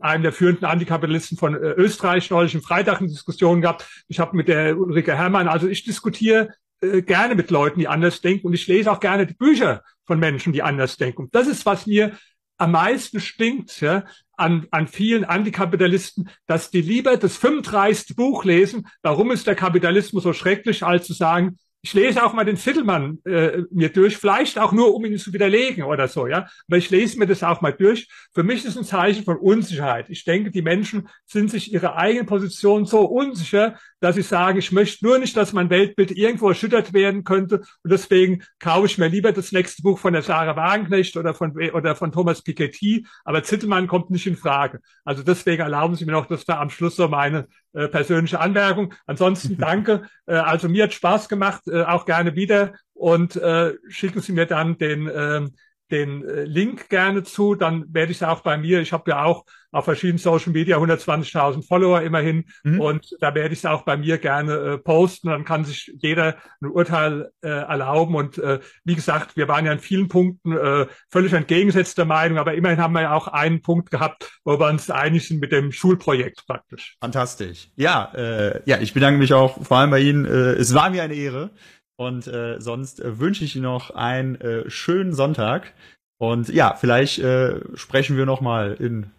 einem 0.00 0.22
der 0.24 0.32
führenden 0.32 0.64
Antikapitalisten 0.64 1.38
von 1.38 1.54
äh, 1.54 1.58
Österreich 1.72 2.30
neulich 2.30 2.54
im 2.54 2.62
Freitag 2.62 2.98
eine 2.98 3.08
Diskussion 3.08 3.60
gehabt. 3.60 3.86
Ich 4.08 4.18
habe 4.18 4.36
mit 4.36 4.48
der 4.48 4.76
Ulrike 4.76 5.16
Herrmann, 5.16 5.46
also 5.46 5.68
ich 5.68 5.84
diskutiere 5.84 6.50
äh, 6.80 7.02
gerne 7.02 7.34
mit 7.34 7.50
Leuten, 7.50 7.80
die 7.80 7.88
anders 7.88 8.20
denken 8.20 8.46
und 8.46 8.54
ich 8.54 8.66
lese 8.66 8.90
auch 8.90 9.00
gerne 9.00 9.26
die 9.26 9.34
Bücher 9.34 9.82
von 10.04 10.18
Menschen, 10.18 10.52
die 10.52 10.62
anders 10.62 10.96
denken. 10.96 11.22
Und 11.22 11.34
das 11.34 11.46
ist, 11.46 11.66
was 11.66 11.86
mir 11.86 12.16
am 12.58 12.72
meisten 12.72 13.20
stinkt 13.20 13.80
ja, 13.80 14.04
an, 14.36 14.66
an 14.70 14.88
vielen 14.88 15.24
Antikapitalisten, 15.24 16.30
dass 16.46 16.70
die 16.70 16.80
lieber 16.80 17.16
das 17.16 17.36
35. 17.36 18.16
Buch 18.16 18.44
lesen, 18.44 18.86
warum 19.02 19.30
ist 19.30 19.46
der 19.46 19.54
Kapitalismus 19.54 20.22
so 20.22 20.32
schrecklich, 20.32 20.82
als 20.82 21.06
zu 21.06 21.12
sagen, 21.12 21.58
ich 21.86 21.94
lese 21.94 22.24
auch 22.24 22.32
mal 22.32 22.44
den 22.44 22.56
Zittelmann 22.56 23.20
äh, 23.24 23.62
mir 23.70 23.90
durch, 23.90 24.16
vielleicht 24.16 24.58
auch 24.58 24.72
nur, 24.72 24.92
um 24.92 25.04
ihn 25.04 25.18
zu 25.18 25.32
widerlegen 25.32 25.84
oder 25.84 26.08
so, 26.08 26.26
ja. 26.26 26.48
Aber 26.66 26.78
ich 26.78 26.90
lese 26.90 27.16
mir 27.16 27.28
das 27.28 27.44
auch 27.44 27.60
mal 27.60 27.72
durch. 27.72 28.08
Für 28.34 28.42
mich 28.42 28.64
ist 28.64 28.76
ein 28.76 28.82
Zeichen 28.82 29.22
von 29.22 29.36
Unsicherheit. 29.36 30.10
Ich 30.10 30.24
denke, 30.24 30.50
die 30.50 30.62
Menschen 30.62 31.08
sind 31.26 31.48
sich 31.48 31.72
ihrer 31.72 31.94
eigenen 31.94 32.26
Position 32.26 32.86
so 32.86 33.04
unsicher, 33.04 33.76
dass 34.00 34.16
sie 34.16 34.22
sagen, 34.22 34.58
ich 34.58 34.72
möchte 34.72 35.04
nur 35.04 35.20
nicht, 35.20 35.36
dass 35.36 35.52
mein 35.52 35.70
Weltbild 35.70 36.10
irgendwo 36.10 36.48
erschüttert 36.48 36.92
werden 36.92 37.22
könnte. 37.22 37.60
Und 37.84 37.92
deswegen 37.92 38.42
kaufe 38.58 38.86
ich 38.86 38.98
mir 38.98 39.06
lieber 39.06 39.30
das 39.30 39.52
nächste 39.52 39.82
Buch 39.82 40.00
von 40.00 40.12
der 40.12 40.22
Sarah 40.22 40.56
Wagenknecht 40.56 41.16
oder 41.16 41.34
von, 41.34 41.52
oder 41.72 41.94
von 41.94 42.10
Thomas 42.10 42.42
Piketty. 42.42 43.06
Aber 43.24 43.44
Zittelmann 43.44 43.86
kommt 43.86 44.10
nicht 44.10 44.26
in 44.26 44.36
Frage. 44.36 44.80
Also 45.04 45.22
deswegen 45.22 45.62
erlauben 45.62 45.94
Sie 45.94 46.04
mir 46.04 46.12
noch, 46.12 46.26
dass 46.26 46.44
da 46.44 46.60
am 46.60 46.70
Schluss 46.70 46.96
so 46.96 47.06
meine 47.06 47.46
äh, 47.76 47.88
persönliche 47.88 48.40
Anmerkung. 48.40 48.94
Ansonsten 49.06 49.56
danke. 49.58 50.08
Äh, 50.26 50.34
also 50.34 50.68
mir 50.68 50.84
hat 50.84 50.94
Spaß 50.94 51.28
gemacht, 51.28 51.68
äh, 51.68 51.82
auch 51.82 52.06
gerne 52.06 52.34
wieder. 52.34 52.72
Und 52.94 53.36
äh, 53.36 53.74
schicken 53.88 54.20
Sie 54.20 54.32
mir 54.32 54.46
dann 54.46 54.78
den, 54.78 55.06
äh, 55.06 55.46
den 55.90 56.24
äh, 56.24 56.44
Link 56.44 56.88
gerne 56.88 57.22
zu. 57.22 57.54
Dann 57.54 57.84
werde 57.92 58.12
ich 58.12 58.18
es 58.18 58.22
auch 58.22 58.40
bei 58.40 58.56
mir. 58.56 58.80
Ich 58.80 58.92
habe 58.92 59.10
ja 59.10 59.24
auch 59.24 59.44
auf 59.72 59.84
verschiedenen 59.84 60.18
Social 60.18 60.52
Media 60.52 60.78
120.000 60.78 61.66
Follower 61.66 62.00
immerhin. 62.00 62.44
Mhm. 62.64 62.80
Und 62.80 63.16
da 63.20 63.34
werde 63.34 63.52
ich 63.52 63.60
es 63.60 63.66
auch 63.66 63.82
bei 63.82 63.96
mir 63.96 64.18
gerne 64.18 64.54
äh, 64.54 64.78
posten. 64.78 65.28
Dann 65.28 65.44
kann 65.44 65.64
sich 65.64 65.92
jeder 65.98 66.36
ein 66.62 66.70
Urteil 66.70 67.30
äh, 67.42 67.48
erlauben. 67.48 68.14
Und 68.14 68.38
äh, 68.38 68.60
wie 68.84 68.94
gesagt, 68.94 69.36
wir 69.36 69.48
waren 69.48 69.66
ja 69.66 69.72
in 69.72 69.78
vielen 69.78 70.08
Punkten 70.08 70.52
äh, 70.52 70.86
völlig 71.10 71.32
entgegengesetzter 71.32 72.04
Meinung, 72.04 72.38
aber 72.38 72.54
immerhin 72.54 72.78
haben 72.78 72.94
wir 72.94 73.02
ja 73.02 73.12
auch 73.12 73.28
einen 73.28 73.60
Punkt 73.60 73.90
gehabt, 73.90 74.40
wo 74.44 74.58
wir 74.58 74.68
uns 74.68 74.90
einig 74.90 75.28
sind 75.28 75.40
mit 75.40 75.52
dem 75.52 75.72
Schulprojekt 75.72 76.46
praktisch. 76.46 76.96
Fantastisch. 77.00 77.68
Ja, 77.76 78.12
äh, 78.14 78.62
ja, 78.64 78.78
ich 78.78 78.94
bedanke 78.94 79.18
mich 79.18 79.34
auch 79.34 79.62
vor 79.62 79.78
allem 79.78 79.90
bei 79.90 80.00
Ihnen. 80.00 80.24
Äh, 80.24 80.52
es 80.52 80.74
war 80.74 80.90
mir 80.90 81.02
eine 81.02 81.14
Ehre. 81.14 81.50
Und 81.96 82.26
äh, 82.26 82.60
sonst 82.60 83.00
äh, 83.00 83.18
wünsche 83.18 83.44
ich 83.44 83.56
Ihnen 83.56 83.64
noch 83.64 83.90
einen 83.90 84.36
äh, 84.36 84.68
schönen 84.70 85.14
Sonntag. 85.14 85.72
Und 86.18 86.48
ja, 86.48 86.74
vielleicht 86.74 87.18
äh, 87.18 87.60
sprechen 87.76 88.16
wir 88.16 88.26
noch 88.26 88.40
mal 88.40 88.74
in 88.74 89.10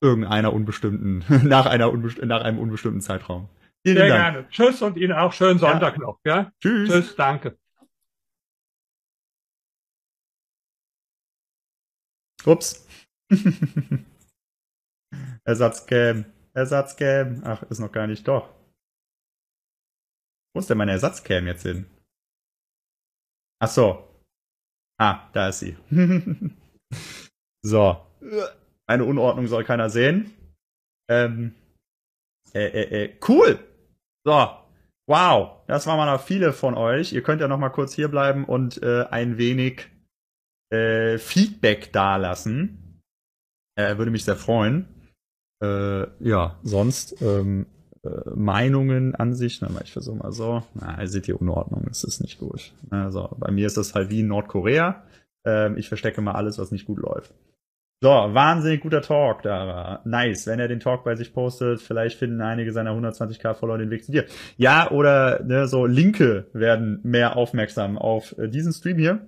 irgendeiner 0.00 0.52
unbestimmten, 0.52 1.24
nach, 1.48 1.66
einer 1.66 1.92
unbest 1.92 2.22
nach 2.22 2.42
einem 2.42 2.58
unbestimmten 2.58 3.00
Zeitraum. 3.00 3.48
Vielen 3.84 3.96
Sehr 3.96 4.08
Dank. 4.08 4.34
gerne. 4.34 4.48
Tschüss 4.50 4.82
und 4.82 4.96
Ihnen 4.96 5.12
auch 5.12 5.32
schönen 5.32 5.58
Sonntag 5.58 5.94
ja. 5.94 6.00
noch. 6.00 6.18
Ja? 6.24 6.52
Tschüss. 6.60 6.88
Tschüss, 6.88 7.16
danke. 7.16 7.56
Ups. 12.44 12.86
Ersatzcam. 15.44 16.24
Ersatzcam. 16.54 17.42
Ach, 17.44 17.62
ist 17.64 17.78
noch 17.78 17.92
gar 17.92 18.06
nicht 18.06 18.26
doch. 18.26 18.48
Wo 20.54 20.60
ist 20.60 20.70
denn 20.70 20.78
meine 20.78 20.92
Ersatzcam 20.92 21.46
jetzt 21.46 21.62
hin? 21.62 21.86
Ach 23.60 23.68
so. 23.68 24.08
Ah, 25.00 25.28
da 25.32 25.48
ist 25.48 25.60
sie. 25.60 25.76
so. 27.62 28.04
Eine 28.86 29.04
Unordnung 29.04 29.46
soll 29.46 29.64
keiner 29.64 29.90
sehen. 29.90 30.32
Ähm, 31.08 31.54
äh, 32.54 32.66
äh, 32.66 33.04
äh, 33.04 33.20
cool. 33.28 33.58
So. 34.24 34.50
Wow. 35.08 35.64
Das 35.66 35.86
waren 35.86 35.96
mal 35.96 36.10
noch 36.10 36.22
viele 36.22 36.52
von 36.52 36.74
euch. 36.74 37.12
Ihr 37.12 37.22
könnt 37.22 37.40
ja 37.40 37.48
noch 37.48 37.58
mal 37.58 37.70
kurz 37.70 37.94
hier 37.94 38.08
bleiben 38.08 38.44
und 38.44 38.82
äh, 38.82 39.04
ein 39.10 39.38
wenig 39.38 39.88
äh, 40.70 41.18
Feedback 41.18 41.92
dalassen. 41.92 43.02
Äh, 43.76 43.96
würde 43.96 44.10
mich 44.10 44.24
sehr 44.24 44.36
freuen. 44.36 44.88
Äh, 45.62 46.06
ja, 46.20 46.58
sonst 46.62 47.20
ähm, 47.22 47.66
äh, 48.04 48.30
Meinungen, 48.34 49.14
Ansichten, 49.14 49.64
aber 49.66 49.82
ich 49.82 49.92
versuche 49.92 50.16
mal 50.16 50.32
so. 50.32 50.62
Na, 50.74 51.00
ihr 51.00 51.08
seht 51.08 51.26
hier 51.26 51.40
Unordnung, 51.40 51.84
das 51.88 52.04
ist 52.04 52.20
nicht 52.20 52.38
gut. 52.38 52.72
Also 52.90 53.28
bei 53.38 53.50
mir 53.50 53.66
ist 53.66 53.76
das 53.76 53.94
halt 53.94 54.10
wie 54.10 54.20
in 54.20 54.28
Nordkorea. 54.28 55.02
Ähm, 55.44 55.76
ich 55.76 55.88
verstecke 55.88 56.20
mal 56.20 56.32
alles, 56.32 56.58
was 56.58 56.70
nicht 56.70 56.86
gut 56.86 56.98
läuft. 56.98 57.32
So, 58.00 58.10
wahnsinnig 58.10 58.80
guter 58.80 59.02
Talk, 59.02 59.42
Dara. 59.42 60.02
Nice. 60.04 60.46
Wenn 60.46 60.60
er 60.60 60.68
den 60.68 60.78
Talk 60.78 61.02
bei 61.02 61.16
sich 61.16 61.32
postet, 61.32 61.82
vielleicht 61.82 62.16
finden 62.16 62.40
einige 62.40 62.72
seiner 62.72 62.92
120k 62.92 63.54
Follower 63.54 63.78
den 63.78 63.90
Weg 63.90 64.04
zu 64.04 64.12
dir. 64.12 64.24
Ja, 64.56 64.88
oder 64.92 65.42
ne, 65.42 65.66
so 65.66 65.84
Linke 65.84 66.46
werden 66.52 67.00
mehr 67.02 67.36
aufmerksam 67.36 67.98
auf 67.98 68.38
äh, 68.38 68.48
diesen 68.48 68.72
Stream 68.72 68.98
hier. 68.98 69.26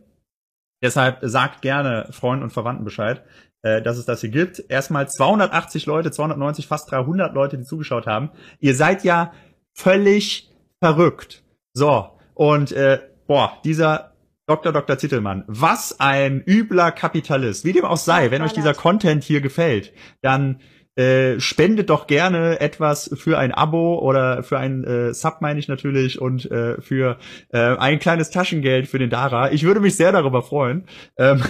Deshalb 0.83 1.19
sagt 1.23 1.63
gerne 1.63 2.07
Freunden 2.11 2.45
und 2.45 2.53
Verwandten 2.53 2.85
Bescheid, 2.85 3.23
äh, 3.63 3.83
dass 3.83 3.99
es 3.99 4.05
das 4.07 4.21
hier 4.21 4.31
gibt. 4.31 4.65
Erstmal 4.69 5.09
280 5.09 5.87
Leute, 5.87 6.11
290, 6.11 6.67
fast 6.67 6.91
300 6.91 7.35
Leute, 7.35 7.59
die 7.59 7.65
zugeschaut 7.65 8.07
haben. 8.07 8.31
Ihr 8.59 8.75
seid 8.75 9.05
ja 9.05 9.33
völlig 9.73 10.51
verrückt. 10.79 11.43
So, 11.73 12.11
und 12.35 12.73
äh, 12.73 13.01
boah, 13.27 13.59
dieser 13.65 14.11
Dr. 14.47 14.73
Dr. 14.73 14.99
Zittelmann, 14.99 15.45
was 15.47 16.01
ein 16.01 16.43
übler 16.45 16.91
Kapitalist. 16.91 17.65
Wie 17.65 17.73
dem 17.73 17.85
auch 17.85 17.97
sei, 17.97 18.33
wenn 18.33 18.43
euch 18.43 18.53
dieser 18.53 18.75
Content 18.75 19.23
hier 19.23 19.41
gefällt, 19.41 19.93
dann 20.23 20.61
äh, 20.97 21.39
spendet 21.41 21.91
doch 21.91 22.07
gerne 22.07 22.61
etwas 22.61 23.11
für 23.15 23.39
ein 23.39 23.53
Abo 23.53 23.99
oder 23.99 24.43
für 24.43 24.59
ein 24.59 24.85
äh, 24.85 25.15
Sub, 25.15 25.39
meine 25.41 25.59
ich 25.59 25.69
natürlich, 25.69 26.21
und 26.21 26.51
äh, 26.51 26.81
für 26.81 27.19
äh, 27.53 27.77
ein 27.77 27.99
kleines 27.99 28.31
Taschengeld 28.31 28.89
für 28.89 28.99
den 28.99 29.11
Dara. 29.11 29.53
Ich 29.53 29.63
würde 29.63 29.81
mich 29.81 29.97
sehr 29.97 30.13
darüber 30.13 30.43
freuen. 30.43 30.85
Ähm 31.17 31.43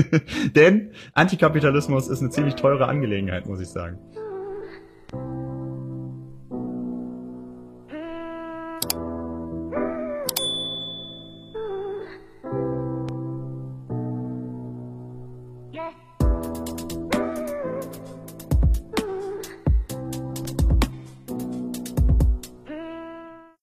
denn 0.54 0.92
Antikapitalismus 1.12 2.08
ist 2.08 2.20
eine 2.20 2.30
ziemlich 2.30 2.54
teure 2.54 2.88
Angelegenheit, 2.88 3.46
muss 3.46 3.60
ich 3.60 3.68
sagen. 3.68 3.98